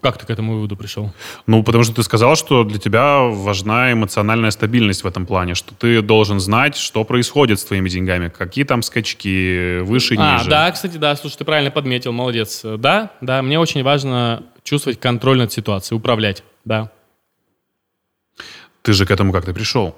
Как 0.00 0.18
ты 0.18 0.26
к 0.26 0.30
этому 0.30 0.54
выводу 0.54 0.76
пришел? 0.76 1.12
Ну, 1.48 1.64
потому 1.64 1.82
что 1.82 1.94
ты 1.96 2.02
сказал, 2.04 2.36
что 2.36 2.62
для 2.62 2.78
тебя 2.78 3.22
важна 3.22 3.92
эмоциональная 3.92 4.52
стабильность 4.52 5.02
в 5.02 5.06
этом 5.06 5.26
плане, 5.26 5.54
что 5.56 5.74
ты 5.74 6.00
должен 6.00 6.38
знать, 6.38 6.76
что 6.76 7.02
происходит 7.04 7.58
с 7.58 7.64
твоими 7.64 7.88
деньгами, 7.88 8.28
какие 8.28 8.64
там 8.64 8.82
скачки, 8.82 9.80
выше, 9.80 10.14
А, 10.16 10.38
ниже. 10.38 10.48
да, 10.48 10.70
кстати, 10.70 10.96
да, 10.96 11.16
слушай, 11.16 11.38
ты 11.38 11.44
правильно 11.44 11.72
подметил, 11.72 12.12
молодец. 12.12 12.60
Да, 12.62 13.10
да, 13.20 13.42
мне 13.42 13.58
очень 13.58 13.82
важно 13.82 14.44
чувствовать 14.62 15.00
контроль 15.00 15.38
над 15.38 15.50
ситуацией, 15.52 15.98
управлять, 15.98 16.44
да. 16.64 16.92
Ты 18.82 18.92
же 18.92 19.06
к 19.06 19.10
этому 19.10 19.32
как-то 19.32 19.52
пришел. 19.52 19.96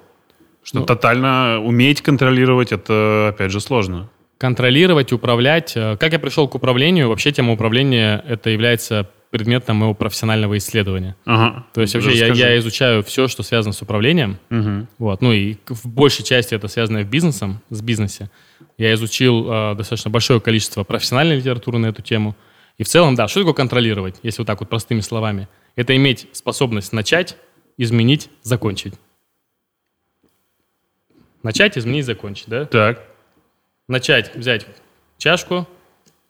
Что 0.63 0.81
Ну. 0.81 0.87
тотально 0.87 1.61
уметь 1.61 2.01
контролировать, 2.01 2.73
это, 2.73 3.29
опять 3.35 3.51
же, 3.53 3.61
сложно. 3.61 4.09
Контролировать, 4.39 5.13
управлять. 5.13 5.75
Э, 5.77 5.97
Как 5.99 6.13
я 6.13 6.19
пришел 6.19 6.49
к 6.49 6.55
управлению? 6.55 7.09
Вообще 7.11 7.31
тема 7.33 7.53
управления 7.53 8.25
это 8.27 8.49
является 8.51 9.11
предметом 9.35 9.79
моего 9.79 9.95
профессионального 9.95 10.57
исследования. 10.59 11.17
Ага. 11.25 11.67
То 11.75 11.81
есть 11.81 11.93
вообще 11.93 12.13
я, 12.13 12.29
Расскажи. 12.29 12.41
я 12.41 12.59
изучаю 12.59 13.03
все, 13.03 13.27
что 13.27 13.43
связано 13.43 13.73
с 13.73 13.83
управлением. 13.83 14.39
Мгм. 14.49 14.87
Вот, 14.99 15.23
ну 15.23 15.33
и 15.33 15.57
в 15.67 15.89
большей 15.89 16.25
части 16.25 16.55
это 16.55 16.69
связано 16.69 17.03
с 17.03 17.05
бизнесом, 17.05 17.61
с 17.69 17.83
бизнесе. 17.83 18.31
Я 18.79 18.95
изучил 18.95 19.51
э, 19.51 19.75
достаточно 19.75 20.09
большое 20.09 20.41
количество 20.41 20.85
профессиональной 20.85 21.39
литературы 21.39 21.79
на 21.79 21.87
эту 21.87 22.01
тему. 22.01 22.37
И 22.79 22.85
в 22.85 22.87
целом, 22.87 23.17
да, 23.17 23.27
что 23.27 23.41
такое 23.41 23.55
контролировать, 23.55 24.21
если 24.23 24.43
вот 24.43 24.47
так 24.47 24.61
вот 24.61 24.69
простыми 24.69 25.01
словами? 25.01 25.49
Это 25.75 25.97
иметь 25.97 26.29
способность 26.31 26.93
начать, 26.93 27.37
изменить, 27.77 28.31
закончить. 28.45 28.95
Начать, 31.43 31.77
изменить, 31.77 32.07
закончить, 32.07 32.47
да? 32.47 32.67
Так. 32.67 33.05
Начать, 33.89 34.37
взять 34.37 34.65
чашку, 35.19 35.67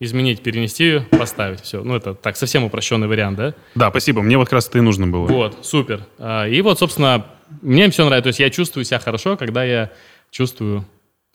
изменить, 0.05 0.42
перенести 0.42 1.00
поставить. 1.11 1.61
Все. 1.62 1.82
Ну, 1.82 1.94
это 1.96 2.14
так, 2.14 2.36
совсем 2.36 2.64
упрощенный 2.64 3.09
вариант, 3.09 3.36
да? 3.38 3.55
Да, 3.74 3.90
спасибо. 3.90 4.22
Мне 4.22 4.36
вот 4.38 4.44
как 4.44 4.55
раз 4.55 4.68
это 4.68 4.78
и 4.78 4.80
нужно 4.80 5.07
было. 5.07 5.26
Вот, 5.26 5.59
супер. 5.66 6.05
А, 6.18 6.46
И 6.46 6.61
вот, 6.62 6.78
собственно, 6.78 7.26
мне 7.62 7.90
все 7.90 8.05
нравится. 8.05 8.24
То 8.24 8.28
есть 8.28 8.40
я 8.40 8.50
чувствую 8.50 8.84
себя 8.84 8.98
хорошо, 8.98 9.36
когда 9.36 9.64
я 9.64 9.90
чувствую 10.30 10.84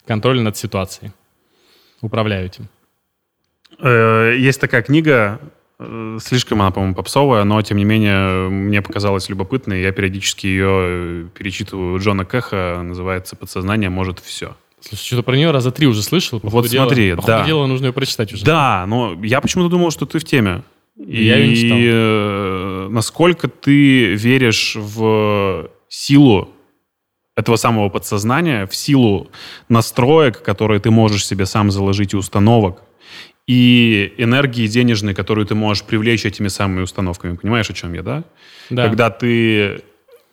контроль 0.06 0.42
над 0.42 0.58
ситуацией. 0.58 1.12
Управляю 2.02 2.46
этим. 2.46 2.68
Э, 3.80 4.36
Есть 4.38 4.60
такая 4.62 4.82
книга, 4.82 5.40
э, 5.80 6.18
слишком 6.22 6.62
она, 6.62 6.72
по-моему, 6.72 6.96
попсовая, 6.96 7.44
но, 7.44 7.62
тем 7.62 7.78
не 7.78 7.86
менее, 7.86 8.50
мне 8.50 8.82
показалась 8.82 9.30
любопытной. 9.30 9.82
Я 9.82 9.92
периодически 9.92 10.48
ее 10.48 10.68
э, 10.70 11.26
перечитываю 11.38 12.00
Джона 12.00 12.26
Кэха. 12.26 12.82
Называется 12.84 13.36
«Подсознание 13.36 13.90
может 13.90 14.20
все». 14.20 14.56
Слушай, 14.82 15.04
что-то 15.06 15.24
про 15.24 15.36
нее 15.36 15.52
раза 15.52 15.72
три 15.72 15.88
уже 15.88 16.02
слышал. 16.04 16.40
По 16.40 16.48
Вот 16.50 16.64
ходу 16.64 16.70
дела- 16.70 16.86
смотри, 16.86 17.12
по 17.16 17.22
ходу 17.22 17.28
да. 17.28 17.46
дела 17.46 17.66
нужно 17.68 17.88
ее 17.88 17.94
прочитать 17.94 18.34
уже. 18.34 18.46
Да, 18.46 18.86
но 18.88 19.18
я 19.24 19.42
почему-то 19.42 19.70
думал, 19.70 19.92
что 19.92 20.06
ты 20.06 20.20
в 20.20 20.24
теме. 20.24 20.64
И 20.98 21.24
Я 21.24 21.38
её 21.38 21.48
не 21.50 21.56
читал. 21.56 21.78
э, 21.80 22.88
насколько 22.92 23.48
ты 23.48 24.16
веришь 24.16 24.76
в 24.76 25.70
силу 25.88 26.50
этого 27.38 27.56
самого 27.56 27.88
подсознания, 27.90 28.66
в 28.68 28.76
силу 28.76 29.30
настроек, 29.70 30.42
которые 30.42 30.80
ты 30.82 30.92
можешь 30.92 31.26
себе 31.26 31.46
сам 31.46 31.72
заложить 31.72 32.14
и 32.14 32.18
установок, 32.18 32.82
и 33.48 34.14
энергии 34.18 34.68
денежной, 34.68 35.14
которую 35.14 35.46
ты 35.48 35.56
можешь 35.56 35.84
привлечь 35.84 36.26
этими 36.26 36.50
самыми 36.50 36.82
установками. 36.82 37.36
Понимаешь, 37.38 37.70
о 37.70 37.74
чем 37.74 37.94
я, 37.94 38.04
да? 38.04 38.24
Да. 38.70 38.88
Когда 38.88 39.10
ты 39.10 39.82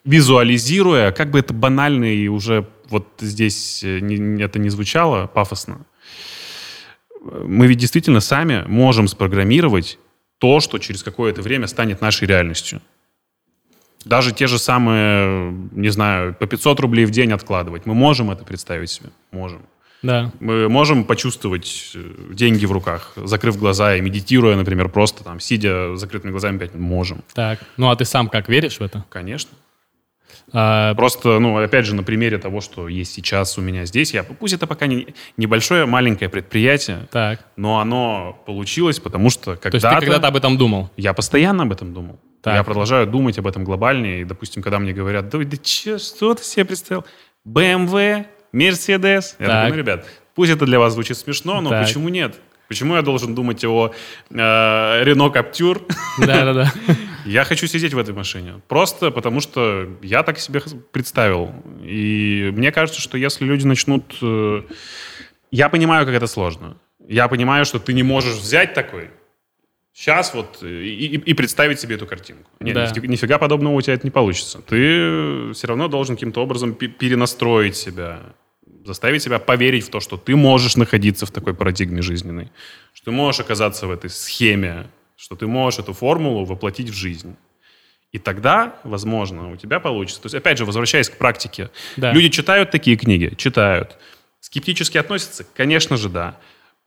визуализируя, 0.04 1.12
как 1.12 1.30
бы 1.30 1.38
это 1.38 1.54
банально 1.54 2.12
и 2.12 2.28
уже 2.28 2.66
вот 2.90 3.06
здесь 3.20 3.82
э, 3.84 4.00
не- 4.00 4.42
это 4.42 4.58
не 4.58 4.68
звучало 4.70 5.26
пафосно, 5.26 5.86
мы 7.22 7.66
ведь 7.66 7.78
действительно 7.78 8.20
сами 8.20 8.64
можем 8.66 9.08
спрограммировать 9.08 9.98
то, 10.38 10.60
что 10.60 10.78
через 10.78 11.02
какое-то 11.02 11.42
время 11.42 11.66
станет 11.66 12.00
нашей 12.00 12.28
реальностью. 12.28 12.80
Даже 14.04 14.32
те 14.32 14.46
же 14.46 14.58
самые, 14.58 15.50
не 15.72 15.88
знаю, 15.88 16.34
по 16.34 16.46
500 16.46 16.78
рублей 16.80 17.06
в 17.06 17.10
день 17.10 17.32
откладывать. 17.32 17.86
Мы 17.86 17.94
можем 17.94 18.30
это 18.30 18.44
представить 18.44 18.90
себе? 18.90 19.08
Можем. 19.32 19.62
Да. 20.02 20.30
Мы 20.38 20.68
можем 20.68 21.02
почувствовать 21.04 21.90
э, 21.96 22.12
деньги 22.32 22.66
в 22.66 22.70
руках, 22.72 23.12
закрыв 23.16 23.58
глаза 23.58 23.96
и 23.96 24.00
медитируя, 24.00 24.54
например, 24.54 24.88
просто 24.90 25.24
там, 25.24 25.40
сидя 25.40 25.96
с 25.96 26.00
закрытыми 26.00 26.30
глазами 26.30 26.58
5 26.58 26.74
минут. 26.74 26.86
Можем. 26.88 27.24
Так. 27.34 27.58
Ну, 27.76 27.90
а 27.90 27.96
ты 27.96 28.04
сам 28.04 28.28
как 28.28 28.48
веришь 28.48 28.78
в 28.78 28.82
это? 28.82 29.04
Конечно. 29.08 29.50
А, 30.52 30.94
Просто, 30.94 31.38
ну, 31.38 31.56
опять 31.58 31.86
же, 31.86 31.94
на 31.94 32.02
примере 32.02 32.38
того, 32.38 32.60
что 32.60 32.88
есть 32.88 33.12
сейчас 33.12 33.58
у 33.58 33.60
меня 33.60 33.84
здесь, 33.84 34.14
я, 34.14 34.22
пусть 34.22 34.54
это 34.54 34.66
пока 34.66 34.86
не, 34.86 35.08
небольшое, 35.36 35.86
маленькое 35.86 36.30
предприятие, 36.30 37.08
так. 37.10 37.44
но 37.56 37.80
оно 37.80 38.40
получилось, 38.46 39.00
потому 39.00 39.30
что 39.30 39.56
То 39.56 39.68
есть 39.68 39.76
ты 39.76 39.80
когда-то... 39.80 40.00
когда-то 40.06 40.28
об 40.28 40.36
этом 40.36 40.56
думал? 40.56 40.90
Я 40.96 41.12
постоянно 41.14 41.64
об 41.64 41.72
этом 41.72 41.92
думал. 41.92 42.20
Так. 42.42 42.54
Я 42.54 42.62
продолжаю 42.62 43.08
думать 43.08 43.38
об 43.38 43.46
этом 43.48 43.64
глобальнее. 43.64 44.20
И, 44.20 44.24
допустим, 44.24 44.62
когда 44.62 44.78
мне 44.78 44.92
говорят, 44.92 45.28
да, 45.30 45.38
да 45.38 45.56
че, 45.56 45.98
что 45.98 46.32
ты 46.34 46.44
себе 46.44 46.64
представил? 46.64 47.04
BMW, 47.44 48.26
Mercedes. 48.52 49.34
Я 49.38 49.46
Так. 49.46 49.64
такой, 49.64 49.70
ну, 49.70 49.74
ребят, 49.76 50.06
пусть 50.36 50.52
это 50.52 50.64
для 50.64 50.78
вас 50.78 50.92
звучит 50.92 51.16
смешно, 51.16 51.60
но 51.60 51.70
Так. 51.70 51.84
почему 51.86 52.08
нет? 52.08 52.36
Почему 52.68 52.94
я 52.96 53.02
должен 53.02 53.34
думать 53.34 53.64
о 53.64 53.92
э, 54.30 54.34
Renault 54.34 55.32
Captur? 55.32 55.82
Да-да-да. 56.18 56.72
Я 57.24 57.44
хочу 57.44 57.66
сидеть 57.66 57.92
в 57.94 57.98
этой 57.98 58.14
машине. 58.14 58.60
Просто 58.68 59.10
потому, 59.10 59.40
что 59.40 59.88
я 60.02 60.22
так 60.22 60.38
себе 60.38 60.60
представил. 60.92 61.52
И 61.82 62.52
мне 62.54 62.70
кажется, 62.70 63.00
что 63.00 63.18
если 63.18 63.44
люди 63.44 63.66
начнут... 63.66 64.04
э, 64.22 64.62
Я 65.50 65.68
понимаю, 65.68 66.06
как 66.06 66.14
это 66.14 66.26
сложно. 66.28 66.76
Я 67.08 67.26
понимаю, 67.28 67.64
что 67.64 67.78
ты 67.80 67.92
не 67.94 68.02
можешь 68.04 68.36
взять 68.36 68.74
такой, 68.74 69.10
сейчас 69.92 70.34
вот, 70.34 70.58
э, 70.62 70.68
и, 70.68 71.06
и- 71.16 71.30
и 71.30 71.34
представить 71.34 71.80
себе 71.80 71.96
эту 71.96 72.06
картинку. 72.06 72.48
Нет, 72.60 72.74
Да. 72.74 72.92
нифига, 73.02 73.38
подобного 73.38 73.74
у 73.74 73.80
тебя 73.82 73.94
это 73.94 74.06
не 74.06 74.10
получится. 74.12 74.60
Ты 74.60 75.52
все 75.52 75.66
равно 75.66 75.88
должен 75.88 76.14
каким-то 76.16 76.42
образом 76.42 76.74
пе- 76.74 76.86
перенастроить 76.88 77.76
себя, 77.76 78.20
заставить 78.86 79.22
себя 79.22 79.38
поверить 79.38 79.84
в 79.84 79.90
то, 79.90 80.00
что 80.00 80.16
ты 80.16 80.36
можешь 80.36 80.76
находиться 80.76 81.26
в 81.26 81.30
такой 81.30 81.54
парадигме 81.54 82.02
жизненной, 82.02 82.50
что 82.94 83.06
ты 83.06 83.10
можешь 83.10 83.40
оказаться 83.40 83.86
в 83.86 83.90
этой 83.90 84.10
схеме, 84.10 84.86
что 85.16 85.36
ты 85.36 85.46
можешь 85.46 85.80
эту 85.80 85.92
формулу 85.92 86.44
воплотить 86.44 86.90
в 86.90 86.94
жизнь. 86.94 87.36
И 88.12 88.18
тогда, 88.18 88.76
возможно, 88.84 89.50
у 89.52 89.56
тебя 89.56 89.80
получится. 89.80 90.22
То 90.22 90.26
есть, 90.26 90.34
опять 90.34 90.58
же, 90.58 90.64
возвращаясь 90.64 91.08
к 91.10 91.18
практике, 91.18 91.70
Да. 91.96 92.12
люди 92.12 92.28
читают 92.30 92.70
такие 92.70 92.96
книги, 92.96 93.34
читают. 93.36 93.98
Скептически 94.40 94.96
относятся? 94.98 95.44
Конечно 95.54 95.96
же, 95.96 96.08
да. 96.08 96.38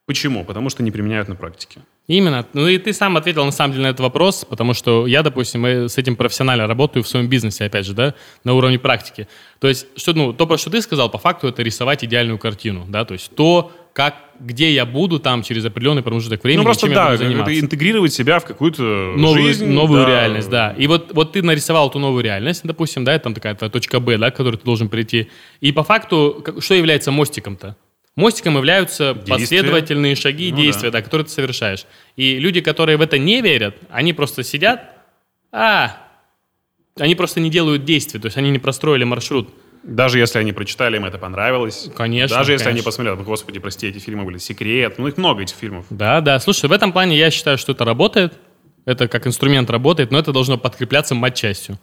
Почему? 0.10 0.44
Потому 0.44 0.72
что 0.72 0.82
не 0.82 0.90
применяют 0.90 1.28
на 1.28 1.36
практике. 1.36 1.82
Именно. 2.08 2.44
Ну 2.54 2.68
и 2.68 2.80
ты 2.80 2.94
сам 2.94 3.16
ответил 3.16 3.46
на 3.46 3.52
самом 3.52 3.74
деле 3.74 3.84
на 3.84 3.90
этот 3.90 4.00
вопрос, 4.00 4.44
потому 4.44 4.74
что 4.74 5.06
я, 5.06 5.22
допустим, 5.22 5.64
э, 5.68 5.88
с 5.88 6.00
этим 6.00 6.16
профессионально 6.16 6.66
работаю 6.66 7.04
в 7.04 7.08
своем 7.08 7.28
бизнесе, 7.28 7.66
опять 7.66 7.86
же, 7.86 7.94
да, 7.94 8.16
на 8.44 8.56
уровне 8.56 8.80
практики. 8.80 9.28
То 9.60 9.68
есть, 9.68 9.86
что, 9.96 10.14
ну, 10.14 10.34
то, 10.34 10.48
про 10.48 10.58
что 10.58 10.72
ты 10.72 10.82
сказал, 10.82 11.12
по 11.12 11.20
факту 11.20 11.48
это 11.48 11.62
рисовать 11.62 12.04
идеальную 12.04 12.40
картину, 12.40 12.88
да, 12.90 13.06
то 13.06 13.14
есть 13.14 13.36
то, 13.36 13.72
как, 13.94 14.16
где 14.40 14.74
я 14.74 14.88
буду 14.88 15.20
там 15.20 15.44
через 15.44 15.64
определенный 15.66 16.02
промежуток 16.02 16.44
времени, 16.44 16.62
ну, 16.62 16.66
просто 16.66 16.88
чем 16.88 16.96
да, 16.96 17.04
я 17.04 17.12
буду 17.12 17.24
заниматься. 17.26 17.52
это 17.52 17.60
интегрировать 17.60 18.12
себя 18.12 18.40
в 18.40 18.46
какую-то 18.46 18.82
новую, 19.16 19.44
жизнь. 19.44 19.68
новую 19.68 20.02
да. 20.02 20.10
реальность, 20.10 20.50
да. 20.50 20.74
И 20.76 20.88
вот, 20.88 21.14
вот 21.14 21.34
ты 21.34 21.44
нарисовал 21.44 21.88
эту 21.88 22.00
новую 22.00 22.24
реальность, 22.24 22.62
допустим, 22.64 23.04
да, 23.04 23.14
это 23.14 23.26
там 23.26 23.36
такая 23.36 23.54
точка 23.54 24.00
Б, 24.00 24.18
да, 24.18 24.32
к 24.32 24.36
которой 24.36 24.56
ты 24.56 24.66
должен 24.66 24.90
прийти. 24.90 25.30
И 25.62 25.72
по 25.72 25.84
факту, 25.84 26.44
что 26.58 26.74
является 26.74 27.12
мостиком-то? 27.12 27.76
Мостиком 28.20 28.58
являются 28.58 29.14
Действия. 29.14 29.34
последовательные 29.34 30.16
шаги, 30.16 30.52
Ну 30.52 30.58
действия, 30.58 30.92
да. 30.92 31.00
да. 31.00 31.04
которые 31.04 31.26
ты 31.26 31.32
совершаешь. 31.32 31.86
И 32.16 32.38
люди, 32.38 32.62
которые 32.62 32.98
в 32.98 33.02
это 33.02 33.18
не 33.18 33.42
верят, 33.42 33.76
они 33.90 34.14
просто 34.14 34.44
сидят, 34.44 34.84
а, 35.52 35.98
они 36.98 37.16
просто 37.16 37.40
не 37.40 37.50
делают 37.50 37.86
действий, 37.86 38.20
то 38.20 38.26
есть 38.28 38.38
они 38.38 38.52
не 38.52 38.60
простроили 38.60 39.04
маршрут. 39.06 39.50
Даже 39.84 40.20
если 40.20 40.40
они 40.40 40.52
прочитали, 40.52 40.98
им 40.98 41.06
это 41.06 41.18
понравилось. 41.18 41.90
Конечно, 41.96 42.36
Даже 42.36 42.52
если 42.52 42.66
они 42.66 42.82
конечно. 42.82 42.90
посмотрели, 42.90 43.16
господи, 43.24 43.60
прости, 43.60 43.88
эти 43.88 43.98
фильмы 44.00 44.26
были 44.26 44.38
«Секрет». 44.38 44.96
Ну, 44.98 45.08
их 45.08 45.18
много, 45.18 45.42
этих 45.42 45.56
фильмов. 45.56 45.86
Да, 45.90 46.20
да. 46.20 46.40
Слушай, 46.40 46.70
в 46.70 46.74
этом 46.74 46.92
плане 46.92 47.18
я 47.18 47.32
считаю, 47.32 47.58
что 47.58 47.72
это 47.72 47.86
работает. 47.86 48.34
Это 48.86 49.08
как 49.08 49.26
инструмент 49.26 49.70
работает, 49.70 50.12
но 50.12 50.20
это 50.20 50.34
должно 50.34 50.58
подкрепляться 50.58 51.16
матчастью. 51.16 51.80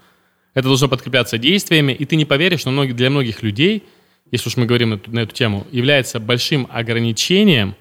Это 0.53 0.69
должно 0.69 0.89
подкрепляться 0.89 1.39
действиями, 1.39 1.93
и 1.93 2.05
ты 2.05 2.17
не 2.17 2.25
поверишь, 2.25 2.65
но 2.67 2.85
для 2.85 3.11
многих 3.11 3.43
людей, 3.43 3.85
если 4.31 4.49
уж 4.49 4.57
мы 4.57 4.67
говорим 4.67 4.91
на 4.91 5.01
на 5.07 5.21
эту 5.21 5.35
тему, 5.35 5.67
является 5.71 6.21
большим 6.21 6.69
ограничением 6.71 7.77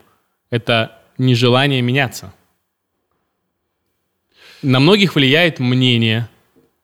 это 0.49 1.01
нежелание 1.17 1.81
меняться. 1.81 2.33
На 4.61 4.79
многих 4.79 5.15
влияет 5.15 5.59
мнение 5.59 6.29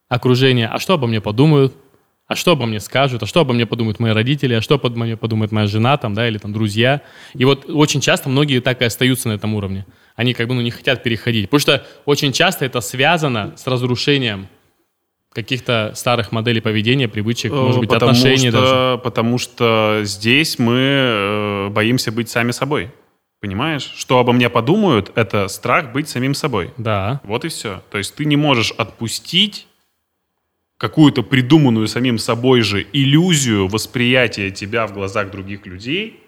окружения. 0.09 0.67
А 0.67 0.79
что 0.79 0.95
обо 0.95 1.07
мне 1.07 1.21
подумают? 1.21 1.75
А 2.27 2.35
что 2.35 2.51
обо 2.51 2.65
мне 2.65 2.79
скажут? 2.79 3.23
А 3.23 3.25
что 3.25 3.41
обо 3.41 3.53
мне 3.53 3.65
подумают 3.65 3.99
мои 3.99 4.11
родители? 4.11 4.53
А 4.53 4.61
что 4.61 4.75
обо 4.75 4.89
мне 4.89 5.17
подумает 5.17 5.51
моя 5.51 5.67
жена 5.67 5.97
там, 5.97 6.13
да, 6.13 6.27
или 6.27 6.37
там 6.37 6.53
друзья? 6.53 7.01
И 7.33 7.43
вот 7.43 7.69
очень 7.69 8.01
часто 8.01 8.29
многие 8.29 8.59
так 8.59 8.81
и 8.81 8.85
остаются 8.85 9.29
на 9.29 9.33
этом 9.33 9.53
уровне. 9.53 9.85
Они 10.15 10.33
как 10.33 10.47
бы 10.47 10.53
ну, 10.53 10.61
не 10.61 10.71
хотят 10.71 11.03
переходить. 11.03 11.49
Потому 11.49 11.59
что 11.59 11.87
очень 12.05 12.31
часто 12.33 12.65
это 12.65 12.81
связано 12.81 13.53
с 13.57 13.67
разрушением 13.67 14.47
каких-то 15.33 15.93
старых 15.95 16.31
моделей 16.31 16.61
поведения, 16.61 17.07
привычек, 17.07 17.51
может 17.51 17.79
быть, 17.79 17.89
потому 17.89 18.11
отношений 18.11 18.49
что, 18.49 18.61
даже. 18.61 19.01
Потому 19.03 19.37
что 19.37 20.01
здесь 20.03 20.59
мы 20.59 20.77
э, 20.77 21.69
боимся 21.69 22.11
быть 22.11 22.29
сами 22.29 22.51
собой. 22.51 22.91
Понимаешь? 23.39 23.91
Что 23.95 24.19
обо 24.19 24.33
мне 24.33 24.49
подумают, 24.49 25.11
это 25.15 25.47
страх 25.47 25.93
быть 25.93 26.07
самим 26.07 26.35
собой. 26.35 26.71
Да. 26.77 27.21
Вот 27.23 27.43
и 27.43 27.47
все. 27.47 27.81
То 27.89 27.97
есть 27.97 28.13
ты 28.13 28.25
не 28.25 28.35
можешь 28.35 28.71
отпустить 28.71 29.67
какую-то 30.77 31.23
придуманную 31.23 31.87
самим 31.87 32.17
собой 32.17 32.61
же 32.61 32.85
иллюзию 32.93 33.67
восприятия 33.67 34.51
тебя 34.51 34.85
в 34.85 34.93
глазах 34.93 35.31
других 35.31 35.65
людей 35.65 36.19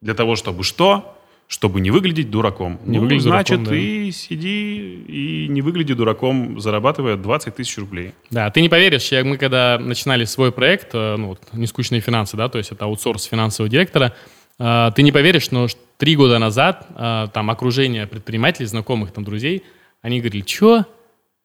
для 0.00 0.14
того, 0.14 0.36
чтобы 0.36 0.64
что? 0.64 1.15
Чтобы 1.48 1.80
не 1.80 1.92
выглядеть 1.92 2.30
дураком. 2.30 2.80
Не 2.84 2.98
ну, 2.98 3.04
выглядеть 3.04 3.22
значит, 3.22 3.58
дураком, 3.58 3.64
да. 3.64 3.70
ты 3.70 4.10
сиди 4.10 5.04
и 5.06 5.46
не 5.48 5.62
выгляди 5.62 5.94
дураком, 5.94 6.60
зарабатывая 6.60 7.16
20 7.16 7.54
тысяч 7.54 7.78
рублей. 7.78 8.12
Да, 8.30 8.50
ты 8.50 8.60
не 8.62 8.68
поверишь, 8.68 9.12
я, 9.12 9.24
мы 9.24 9.36
когда 9.36 9.78
начинали 9.78 10.24
свой 10.24 10.50
проект, 10.50 10.88
э, 10.92 11.16
ну, 11.16 11.28
вот, 11.28 11.40
«Нескучные 11.52 12.00
финансы», 12.00 12.36
да, 12.36 12.48
то 12.48 12.58
есть 12.58 12.72
это 12.72 12.86
аутсорс 12.86 13.24
финансового 13.24 13.70
директора, 13.70 14.12
э, 14.58 14.90
ты 14.96 15.02
не 15.02 15.12
поверишь, 15.12 15.52
но 15.52 15.68
три 15.98 16.16
года 16.16 16.40
назад 16.40 16.88
э, 16.96 17.28
там 17.32 17.48
окружение 17.48 18.08
предпринимателей, 18.08 18.66
знакомых, 18.66 19.12
там, 19.12 19.22
друзей, 19.22 19.62
они 20.02 20.18
говорили, 20.18 20.44
что, 20.44 20.84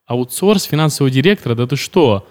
аутсорс 0.06 0.64
финансового 0.64 1.12
директора, 1.12 1.54
да 1.54 1.66
ты 1.68 1.76
что, 1.76 2.26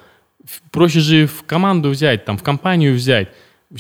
проще 0.72 0.99
же 0.99 1.26
в 1.26 1.43
команду 1.43 1.89
взять, 1.89 2.26
там, 2.26 2.38
в 2.38 2.43
компанию 2.43 2.93
взять. 2.93 3.30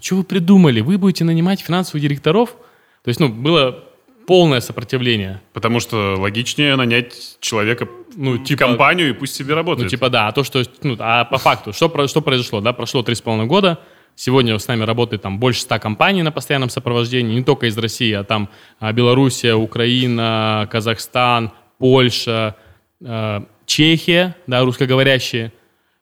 Что 0.01 0.17
вы 0.17 0.23
придумали? 0.23 0.81
Вы 0.81 0.97
будете 0.97 1.23
нанимать 1.23 1.61
финансовых 1.61 2.01
директоров? 2.01 2.55
То 3.03 3.09
есть, 3.09 3.19
ну, 3.19 3.29
было 3.29 3.83
полное 4.27 4.61
сопротивление. 4.61 5.41
Потому 5.53 5.79
что 5.79 6.15
логичнее 6.17 6.75
нанять 6.75 7.37
человека 7.39 7.87
Ну, 8.15 8.37
типа- 8.37 8.65
компанию 8.65 9.09
и 9.09 9.13
пусть 9.13 9.35
себе 9.35 9.55
работает. 9.55 9.85
Ну, 9.85 9.89
типа, 9.89 10.09
да, 10.09 10.27
а 10.27 10.31
то, 10.31 10.43
что, 10.43 10.63
ну, 10.83 10.95
а 10.99 11.25
по 11.25 11.37
факту, 11.37 11.73
что, 11.73 12.07
что 12.07 12.21
произошло, 12.21 12.61
да, 12.61 12.73
прошло 12.73 13.03
три 13.03 13.15
с 13.15 13.21
половиной 13.21 13.47
года, 13.47 13.79
сегодня 14.15 14.57
с 14.57 14.67
нами 14.67 14.83
работает 14.83 15.21
там 15.21 15.39
больше 15.39 15.61
ста 15.61 15.79
компаний 15.79 16.23
на 16.23 16.31
постоянном 16.31 16.69
сопровождении, 16.69 17.35
не 17.35 17.43
только 17.43 17.65
из 17.65 17.77
России, 17.77 18.13
а 18.13 18.23
там 18.23 18.49
а, 18.79 18.93
Белоруссия, 18.93 19.55
Украина, 19.55 20.67
Казахстан, 20.71 21.51
Польша, 21.77 22.55
э, 23.03 23.41
Чехия, 23.65 24.35
да, 24.47 24.61
русскоговорящие, 24.63 25.51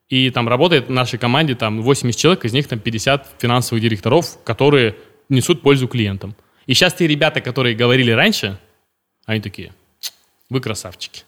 и 0.10 0.30
там 0.32 0.50
работает 0.50 0.88
в 0.88 0.91
нашей 0.91 1.20
команде 1.20 1.56
там 1.56 1.82
80 1.82 2.20
человек, 2.20 2.45
из 2.45 2.52
них 2.52 2.68
там 2.68 2.80
50 2.80 3.28
финансовых 3.39 3.82
директоров, 3.82 4.43
которые 4.43 4.95
несут 5.30 5.62
пользу 5.62 5.88
клиентам. 5.88 6.36
И 6.70 6.76
сейчас 6.76 6.93
те 6.93 7.07
ребята, 7.07 7.41
которые 7.41 7.74
говорили 7.76 8.11
раньше, 8.11 8.59
они 9.26 9.41
такие, 9.41 9.74
вы 10.51 10.61
красавчики. 10.61 11.24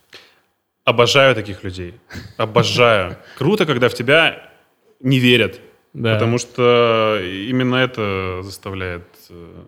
Обожаю 0.84 1.34
таких 1.34 1.64
людей. 1.64 1.96
Обожаю. 2.38 3.18
Круто, 3.40 3.66
когда 3.66 3.90
в 3.90 3.96
тебя 3.96 4.52
не 5.00 5.18
верят. 5.18 5.60
Да. 5.94 6.14
Потому 6.14 6.38
что 6.38 7.20
именно 7.24 7.78
это 7.78 8.42
заставляет 8.44 9.08
э, 9.30 9.64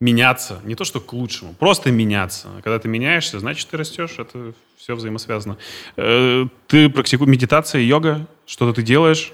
меняться. 0.00 0.60
Не 0.62 0.76
то, 0.76 0.84
что 0.84 1.00
к 1.00 1.12
лучшему, 1.12 1.54
просто 1.54 1.90
меняться. 1.90 2.46
Когда 2.62 2.78
ты 2.78 2.86
меняешься, 2.86 3.40
значит, 3.40 3.68
ты 3.68 3.76
растешь. 3.78 4.14
Это 4.16 4.52
все 4.76 4.94
взаимосвязано. 4.94 5.58
Э, 5.96 6.44
Ты 6.68 6.88
практикуешь 6.88 7.28
медитация, 7.28 7.80
йога? 7.80 8.28
Что-то 8.46 8.74
ты 8.74 8.82
делаешь? 8.84 9.32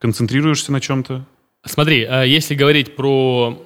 Концентрируешься 0.00 0.70
на 0.70 0.82
чем-то? 0.82 1.24
Смотри, 1.64 2.02
э, 2.06 2.28
если 2.28 2.54
говорить 2.54 2.94
про 2.94 3.58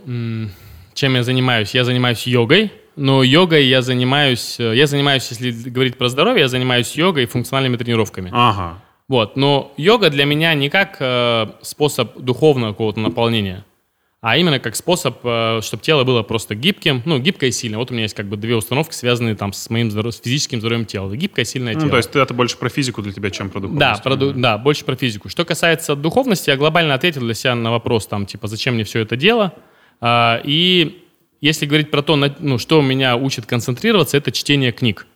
чем 0.96 1.14
я 1.14 1.22
занимаюсь, 1.22 1.74
я 1.74 1.84
занимаюсь 1.84 2.26
йогой, 2.26 2.72
но 2.96 3.22
йогой 3.22 3.66
я 3.66 3.82
занимаюсь, 3.82 4.56
э, 4.58 4.74
я 4.74 4.86
занимаюсь, 4.86 5.28
если 5.30 5.50
говорить 5.70 5.96
про 5.98 6.08
здоровье, 6.08 6.40
я 6.40 6.48
занимаюсь 6.48 6.96
йогой 6.96 7.24
и 7.24 7.26
функциональными 7.26 7.76
тренировками. 7.76 8.30
Ага. 8.32 8.82
Вот, 9.06 9.36
но 9.36 9.72
йога 9.76 10.10
для 10.10 10.24
меня 10.24 10.54
не 10.54 10.68
как 10.70 10.96
э, 10.98 11.46
способ 11.62 12.18
духовного 12.18 12.72
какого-то 12.72 12.98
наполнения, 13.00 13.64
а 14.22 14.38
именно 14.38 14.58
как 14.58 14.74
способ, 14.74 15.18
чтобы 15.20 15.82
тело 15.82 16.02
было 16.02 16.22
просто 16.24 16.54
гибким, 16.56 17.02
ну, 17.04 17.18
гибкое 17.20 17.50
и 17.50 17.52
сильное. 17.52 17.78
Вот 17.78 17.90
у 17.90 17.94
меня 17.94 18.04
есть 18.04 18.14
как 18.16 18.26
бы 18.26 18.36
две 18.36 18.56
установки, 18.56 18.92
связанные 18.94 19.36
там 19.36 19.52
с 19.52 19.70
моим 19.70 19.90
здоров- 19.90 20.14
с 20.14 20.20
физическим 20.20 20.58
здоровьем 20.58 20.84
тела. 20.86 21.14
Гибкое, 21.14 21.44
сильное 21.44 21.74
тело. 21.74 21.84
Ну, 21.84 21.90
то 21.90 21.96
есть 21.98 22.16
это 22.16 22.34
больше 22.34 22.56
про 22.56 22.68
физику 22.68 23.02
для 23.02 23.12
тебя, 23.12 23.30
чем 23.30 23.50
про 23.50 23.60
духовность. 23.60 23.78
Да, 23.80 24.02
про 24.02 24.16
ду- 24.16 24.32
да, 24.32 24.58
больше 24.58 24.84
про 24.84 24.96
физику. 24.96 25.28
Что 25.28 25.44
касается 25.44 25.94
духовности, 25.94 26.50
я 26.50 26.56
глобально 26.56 26.94
ответил 26.94 27.20
для 27.20 27.34
себя 27.34 27.54
на 27.54 27.70
вопрос, 27.70 28.08
там, 28.08 28.26
типа, 28.26 28.48
зачем 28.48 28.74
мне 28.74 28.82
все 28.84 29.00
это 29.00 29.16
дело. 29.16 29.52
А, 30.00 30.40
и 30.44 31.02
если 31.40 31.66
говорить 31.66 31.90
про 31.90 32.02
то, 32.02 32.16
ну, 32.16 32.58
что 32.58 32.82
меня 32.82 33.16
учит 33.16 33.46
концентрироваться, 33.46 34.16
это 34.16 34.32
чтение 34.32 34.72
книг. 34.72 35.06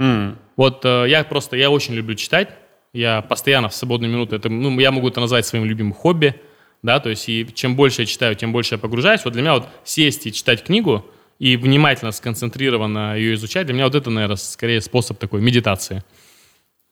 М. 0.00 0.38
Вот 0.56 0.84
э, 0.84 1.06
я 1.08 1.24
просто, 1.24 1.56
я 1.56 1.70
очень 1.70 1.94
люблю 1.94 2.14
читать. 2.14 2.48
Я 2.92 3.22
постоянно 3.22 3.68
в 3.68 3.74
свободные 3.74 4.08
минуты, 4.08 4.36
это, 4.36 4.48
ну, 4.48 4.78
я 4.78 4.92
могу 4.92 5.08
это 5.08 5.20
назвать 5.20 5.44
своим 5.44 5.64
любимым 5.64 5.92
хобби, 5.92 6.40
да, 6.80 7.00
то 7.00 7.10
есть 7.10 7.28
и 7.28 7.44
чем 7.52 7.74
больше 7.74 8.02
я 8.02 8.06
читаю, 8.06 8.36
тем 8.36 8.52
больше 8.52 8.76
я 8.76 8.78
погружаюсь. 8.78 9.24
Вот 9.24 9.32
для 9.32 9.42
меня 9.42 9.54
вот 9.54 9.68
сесть 9.82 10.26
и 10.26 10.32
читать 10.32 10.62
книгу 10.62 11.04
и 11.40 11.56
внимательно, 11.56 12.12
сконцентрированно 12.12 13.16
ее 13.16 13.34
изучать, 13.34 13.66
для 13.66 13.74
меня 13.74 13.86
вот 13.86 13.96
это, 13.96 14.10
наверное, 14.10 14.36
скорее 14.36 14.80
способ 14.80 15.18
такой 15.18 15.40
медитации. 15.40 16.04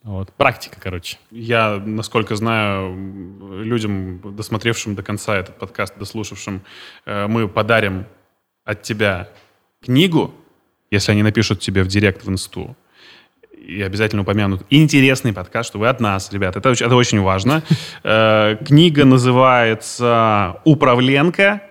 Вот, 0.05 0.33
практика, 0.33 0.79
короче. 0.81 1.19
Я, 1.31 1.81
насколько 1.85 2.35
знаю, 2.35 3.62
людям, 3.62 4.20
досмотревшим 4.35 4.97
до 4.97 5.03
конца 5.03 5.37
этот 5.37 5.59
подкаст, 5.59 5.97
дослушавшим, 5.97 6.62
э, 7.07 7.29
мы 7.29 7.49
подарим 7.49 8.07
от 8.65 8.83
тебя 8.83 9.29
книгу, 9.81 10.35
если 10.91 11.12
они 11.12 11.23
напишут 11.23 11.61
тебе 11.61 11.85
в 11.85 11.87
директ 11.87 12.24
в 12.24 12.31
инсту, 12.31 12.77
и 13.53 13.81
обязательно 13.81 14.23
упомянут 14.23 14.66
интересный 14.70 15.33
подкаст, 15.33 15.69
что 15.69 15.79
вы 15.79 15.89
от 15.89 16.01
нас, 16.01 16.33
ребят. 16.33 16.57
Это, 16.57 16.70
это 16.70 16.97
очень 16.97 17.20
важно. 17.20 17.62
Э, 18.03 18.57
Книга 18.66 19.05
называется 19.05 20.61
«Управленка». 20.65 21.62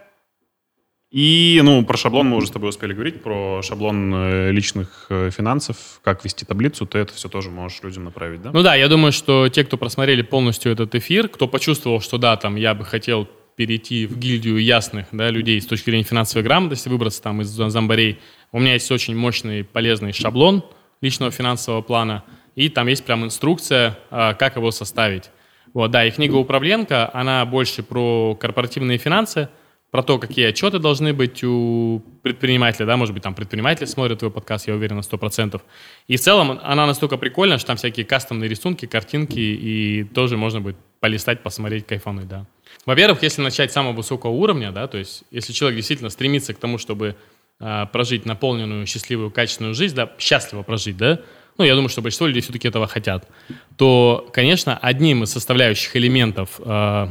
И, 1.12 1.60
ну, 1.62 1.84
про 1.84 1.98
шаблон 1.98 2.30
мы 2.30 2.38
уже 2.38 2.48
с 2.48 2.52
тобой 2.52 2.70
успели 2.70 2.94
говорить, 2.94 3.22
про 3.22 3.62
шаблон 3.62 4.14
э, 4.16 4.52
личных 4.52 5.08
э, 5.10 5.30
финансов, 5.30 6.00
как 6.04 6.24
вести 6.24 6.46
таблицу, 6.46 6.86
ты 6.86 7.00
это 7.00 7.14
все 7.14 7.28
тоже 7.28 7.50
можешь 7.50 7.84
людям 7.84 8.06
направить, 8.06 8.42
да? 8.42 8.52
Ну 8.54 8.64
да, 8.64 8.76
я 8.76 8.88
думаю, 8.88 9.12
что 9.12 9.50
те, 9.50 9.66
кто 9.66 9.76
просмотрели 9.76 10.22
полностью 10.22 10.72
этот 10.72 10.96
эфир, 10.96 11.28
кто 11.28 11.50
почувствовал, 11.50 12.00
что 12.00 12.18
да, 12.18 12.38
там 12.38 12.56
я 12.56 12.74
бы 12.74 12.86
хотел 12.86 13.28
перейти 13.58 14.08
в 14.08 14.18
гильдию 14.18 14.58
ясных 14.64 15.08
да, 15.12 15.30
людей 15.30 15.60
с 15.60 15.66
точки 15.66 15.90
зрения 15.90 16.06
финансовой 16.06 16.46
грамотности, 16.46 16.88
выбраться 16.88 17.22
там 17.22 17.42
из 17.42 17.48
зомбарей, 17.48 18.20
у 18.54 18.62
меня 18.62 18.74
есть 18.74 18.90
очень 18.90 19.14
мощный, 19.14 19.66
полезный 19.66 20.14
шаблон 20.14 20.64
личного 21.02 21.32
финансового 21.32 21.82
плана, 21.82 22.24
и 22.56 22.70
там 22.70 22.88
есть 22.88 23.04
прям 23.04 23.26
инструкция, 23.26 24.00
а, 24.12 24.34
как 24.34 24.56
его 24.56 24.72
составить. 24.72 25.30
Вот, 25.74 25.92
да, 25.92 26.06
и 26.06 26.12
книга 26.12 26.36
«Управленка», 26.36 27.10
она 27.14 27.46
больше 27.46 27.84
про 27.84 28.36
корпоративные 28.36 28.98
финансы, 28.98 29.50
про 29.91 30.03
то, 30.03 30.18
какие 30.18 30.45
отчеты 30.47 30.80
должны 30.80 31.13
быть 31.13 31.43
у 31.43 32.01
предпринимателя, 32.23 32.85
да, 32.85 32.95
может 32.95 33.13
быть, 33.13 33.23
там 33.23 33.35
предприниматель 33.35 33.85
смотрит 33.85 34.19
твой 34.19 34.31
подкаст, 34.31 34.68
я 34.69 34.73
уверен, 34.73 34.95
на 34.95 35.01
100%. 35.01 35.61
И 36.07 36.15
в 36.15 36.22
целом 36.22 36.59
она 36.63 36.88
настолько 36.88 37.18
прикольна, 37.18 37.57
что 37.57 37.68
там 37.68 37.77
всякие 37.77 38.05
кастомные 38.05 38.49
рисунки, 38.49 38.85
картинки, 38.85 39.39
и 39.39 40.05
тоже 40.05 40.38
можно 40.38 40.61
будет 40.61 40.77
полистать, 41.01 41.43
посмотреть, 41.43 41.85
кайфануть, 41.85 42.27
да. 42.27 42.45
Во-первых, 42.85 43.22
если 43.22 43.41
начать 43.41 43.72
с 43.72 43.73
самого 43.73 43.91
высокого 43.91 44.31
уровня, 44.31 44.72
да, 44.72 44.88
то 44.88 44.97
есть 44.97 45.23
если 45.30 45.51
человек 45.51 45.76
действительно 45.76 46.09
стремится 46.09 46.53
к 46.53 46.57
тому, 46.57 46.77
чтобы 46.77 47.18
э, 47.59 47.85
прожить 47.91 48.26
наполненную, 48.26 48.88
счастливую, 48.88 49.30
качественную 49.30 49.73
жизнь, 49.73 49.95
да, 49.95 50.09
счастливо 50.18 50.63
прожить, 50.63 50.95
да, 50.95 51.19
ну, 51.57 51.65
я 51.65 51.76
думаю, 51.76 51.89
что 51.89 52.01
большинство 52.01 52.27
людей 52.27 52.41
все-таки 52.41 52.68
этого 52.69 52.88
хотят, 52.88 53.27
то, 53.76 54.30
конечно, 54.31 54.77
одним 54.77 55.23
из 55.23 55.31
составляющих 55.31 55.95
элементов 55.97 56.61
э, 56.63 57.07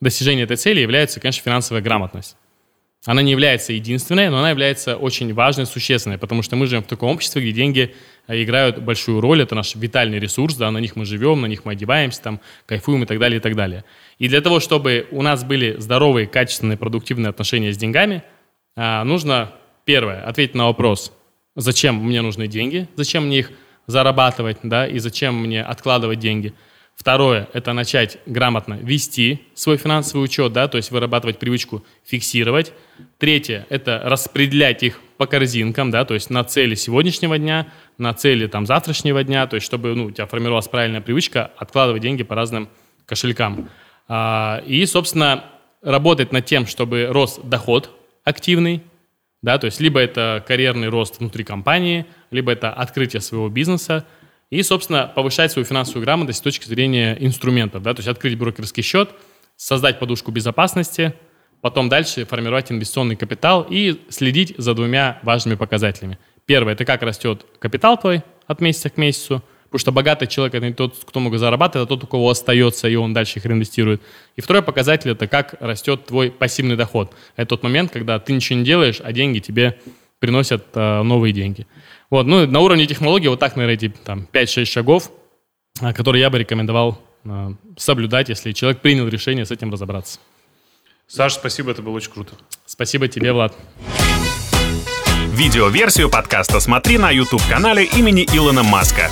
достижения 0.00 0.42
этой 0.42 0.56
цели 0.56 0.80
является, 0.80 1.20
конечно, 1.20 1.42
финансовая 1.42 1.82
грамотность. 1.82 2.36
Она 3.06 3.22
не 3.22 3.30
является 3.30 3.72
единственной, 3.72 4.28
но 4.28 4.40
она 4.40 4.50
является 4.50 4.96
очень 4.96 5.32
важной, 5.32 5.64
существенной, 5.64 6.18
потому 6.18 6.42
что 6.42 6.56
мы 6.56 6.66
живем 6.66 6.82
в 6.82 6.86
таком 6.86 7.10
обществе, 7.10 7.40
где 7.40 7.52
деньги 7.52 7.94
э, 8.26 8.42
играют 8.42 8.78
большую 8.82 9.22
роль, 9.22 9.40
это 9.40 9.54
наш 9.54 9.74
витальный 9.74 10.18
ресурс, 10.18 10.56
да, 10.56 10.70
на 10.70 10.78
них 10.78 10.96
мы 10.96 11.06
живем, 11.06 11.40
на 11.40 11.46
них 11.46 11.64
мы 11.64 11.72
одеваемся, 11.72 12.20
там, 12.20 12.40
кайфуем 12.66 13.04
и 13.04 13.06
так 13.06 13.18
далее, 13.18 13.38
и 13.38 13.40
так 13.40 13.56
далее. 13.56 13.84
И 14.18 14.28
для 14.28 14.42
того, 14.42 14.60
чтобы 14.60 15.06
у 15.12 15.22
нас 15.22 15.44
были 15.44 15.76
здоровые, 15.78 16.26
качественные, 16.26 16.76
продуктивные 16.76 17.30
отношения 17.30 17.72
с 17.72 17.78
деньгами, 17.78 18.22
а, 18.76 19.02
нужно, 19.04 19.52
первое, 19.86 20.22
ответить 20.22 20.54
на 20.54 20.66
вопрос, 20.66 21.10
зачем 21.56 21.96
мне 22.04 22.20
нужны 22.20 22.48
деньги, 22.48 22.86
зачем 22.96 23.28
мне 23.28 23.38
их 23.38 23.50
зарабатывать, 23.86 24.58
да, 24.62 24.86
и 24.86 24.98
зачем 24.98 25.36
мне 25.36 25.62
откладывать 25.62 26.18
деньги– 26.18 26.52
Второе– 27.00 27.48
это 27.54 27.72
начать 27.72 28.18
грамотно 28.26 28.74
вести 28.74 29.46
свой 29.54 29.78
финансовый 29.78 30.22
учет, 30.22 30.52
да, 30.52 30.68
то 30.68 30.76
есть 30.76 30.90
вырабатывать 30.90 31.38
привычку 31.38 31.82
фиксировать. 32.04 32.74
Третье– 33.16 33.66
это 33.70 34.02
распределять 34.04 34.82
их 34.82 35.00
по 35.16 35.24
корзинкам, 35.24 35.90
да, 35.90 36.04
то 36.04 36.12
есть 36.12 36.28
на 36.28 36.44
цели 36.44 36.74
сегодняшнего 36.74 37.38
дня, 37.38 37.68
на 37.96 38.12
цели 38.12 38.46
там 38.48 38.66
завтрашнего 38.66 39.24
дня, 39.24 39.46
то 39.46 39.54
есть 39.54 39.64
чтобы 39.64 39.94
ну, 39.94 40.04
у 40.04 40.10
тебя 40.10 40.26
формировалась 40.26 40.68
правильная 40.68 41.00
привычка 41.00 41.50
откладывать 41.56 42.02
деньги 42.02 42.22
по 42.22 42.34
разным 42.34 42.68
кошелькам. 43.06 43.70
А, 44.06 44.62
и, 44.66 44.84
собственно, 44.84 45.46
работать 45.80 46.32
над 46.32 46.44
тем, 46.44 46.66
чтобы 46.66 47.06
рос 47.06 47.40
доход 47.42 47.90
активный, 48.24 48.82
да, 49.40 49.56
то 49.56 49.64
есть 49.64 49.80
либо 49.80 50.00
это 50.00 50.44
карьерный 50.46 50.90
рост 50.90 51.18
внутри 51.18 51.44
компании, 51.44 52.04
либо 52.30 52.52
это 52.52 52.70
открытие 52.70 53.22
своего 53.22 53.48
бизнеса– 53.48 54.04
и, 54.50 54.62
собственно, 54.62 55.10
повышать 55.14 55.52
свою 55.52 55.64
финансовую 55.64 56.04
грамотность 56.04 56.40
с 56.40 56.42
точки 56.42 56.66
зрения 56.66 57.16
инструментов. 57.20 57.82
Да? 57.82 57.94
То 57.94 58.00
есть 58.00 58.08
открыть 58.08 58.36
брокерский 58.36 58.82
счет, 58.82 59.10
создать 59.56 59.98
подушку 59.98 60.32
безопасности, 60.32 61.14
потом 61.60 61.88
дальше 61.88 62.24
формировать 62.24 62.72
инвестиционный 62.72 63.16
капитал 63.16 63.66
и 63.68 64.00
следить 64.08 64.54
за 64.58 64.74
двумя 64.74 65.20
важными 65.22 65.56
показателями. 65.56 66.18
Первое– 66.46 66.72
это 66.74 66.84
как 66.84 67.02
растет 67.02 67.46
капитал 67.58 67.98
твой 67.98 68.22
от 68.46 68.60
месяца 68.60 68.90
к 68.90 68.96
месяцу, 68.96 69.42
потому 69.64 69.78
что 69.78 69.92
богатый 69.92 70.26
человек– 70.26 70.54
это 70.56 70.66
не 70.66 70.72
тот, 70.72 70.96
кто 71.04 71.20
много 71.20 71.38
зарабатывает, 71.38 71.86
а 71.86 71.88
тот, 71.88 72.02
у 72.02 72.06
кого 72.08 72.30
остается, 72.30 72.88
и 72.88 72.96
он 72.96 73.14
дальше 73.14 73.38
их 73.38 73.46
инвестирует. 73.46 74.02
И 74.34 74.40
второй 74.40 74.62
показатель– 74.62 75.10
это 75.12 75.28
как 75.28 75.54
растет 75.60 76.06
твой 76.06 76.32
пассивный 76.32 76.76
доход. 76.76 77.12
Это 77.36 77.50
тот 77.50 77.62
момент, 77.62 77.92
когда 77.92 78.18
ты 78.18 78.32
ничего 78.32 78.58
не 78.58 78.64
делаешь, 78.64 79.00
а 79.04 79.12
деньги 79.12 79.38
тебе 79.38 79.78
приносят 80.18 80.64
э, 80.74 81.02
новые 81.02 81.32
деньги. 81.32 81.66
Вот, 82.10 82.26
ну, 82.26 82.44
на 82.46 82.60
уровне 82.60 82.86
технологий 82.86 83.28
вот 83.28 83.38
так, 83.38 83.54
наверное, 83.56 83.76
эти 83.76 83.88
там 83.88 84.26
5-6 84.32 84.64
шагов, 84.64 85.12
а, 85.80 85.92
которые 85.92 86.20
я 86.22 86.30
бы 86.30 86.38
рекомендовал 86.38 87.00
а, 87.24 87.52
соблюдать, 87.76 88.28
если 88.28 88.50
человек 88.52 88.80
принял 88.80 89.06
решение 89.06 89.46
с 89.46 89.52
этим 89.52 89.70
разобраться. 89.70 90.18
Саша, 91.06 91.36
спасибо, 91.36 91.70
это 91.70 91.82
было 91.82 91.94
очень 91.94 92.10
круто. 92.10 92.34
Спасибо 92.66 93.06
тебе, 93.08 93.32
Влад. 93.32 93.54
Видеоверсию 95.28 96.10
подкаста 96.10 96.60
смотри 96.60 96.98
на 96.98 97.10
YouTube-канале 97.10 97.84
имени 97.84 98.24
Илона 98.24 98.62
Маска. 98.62 99.08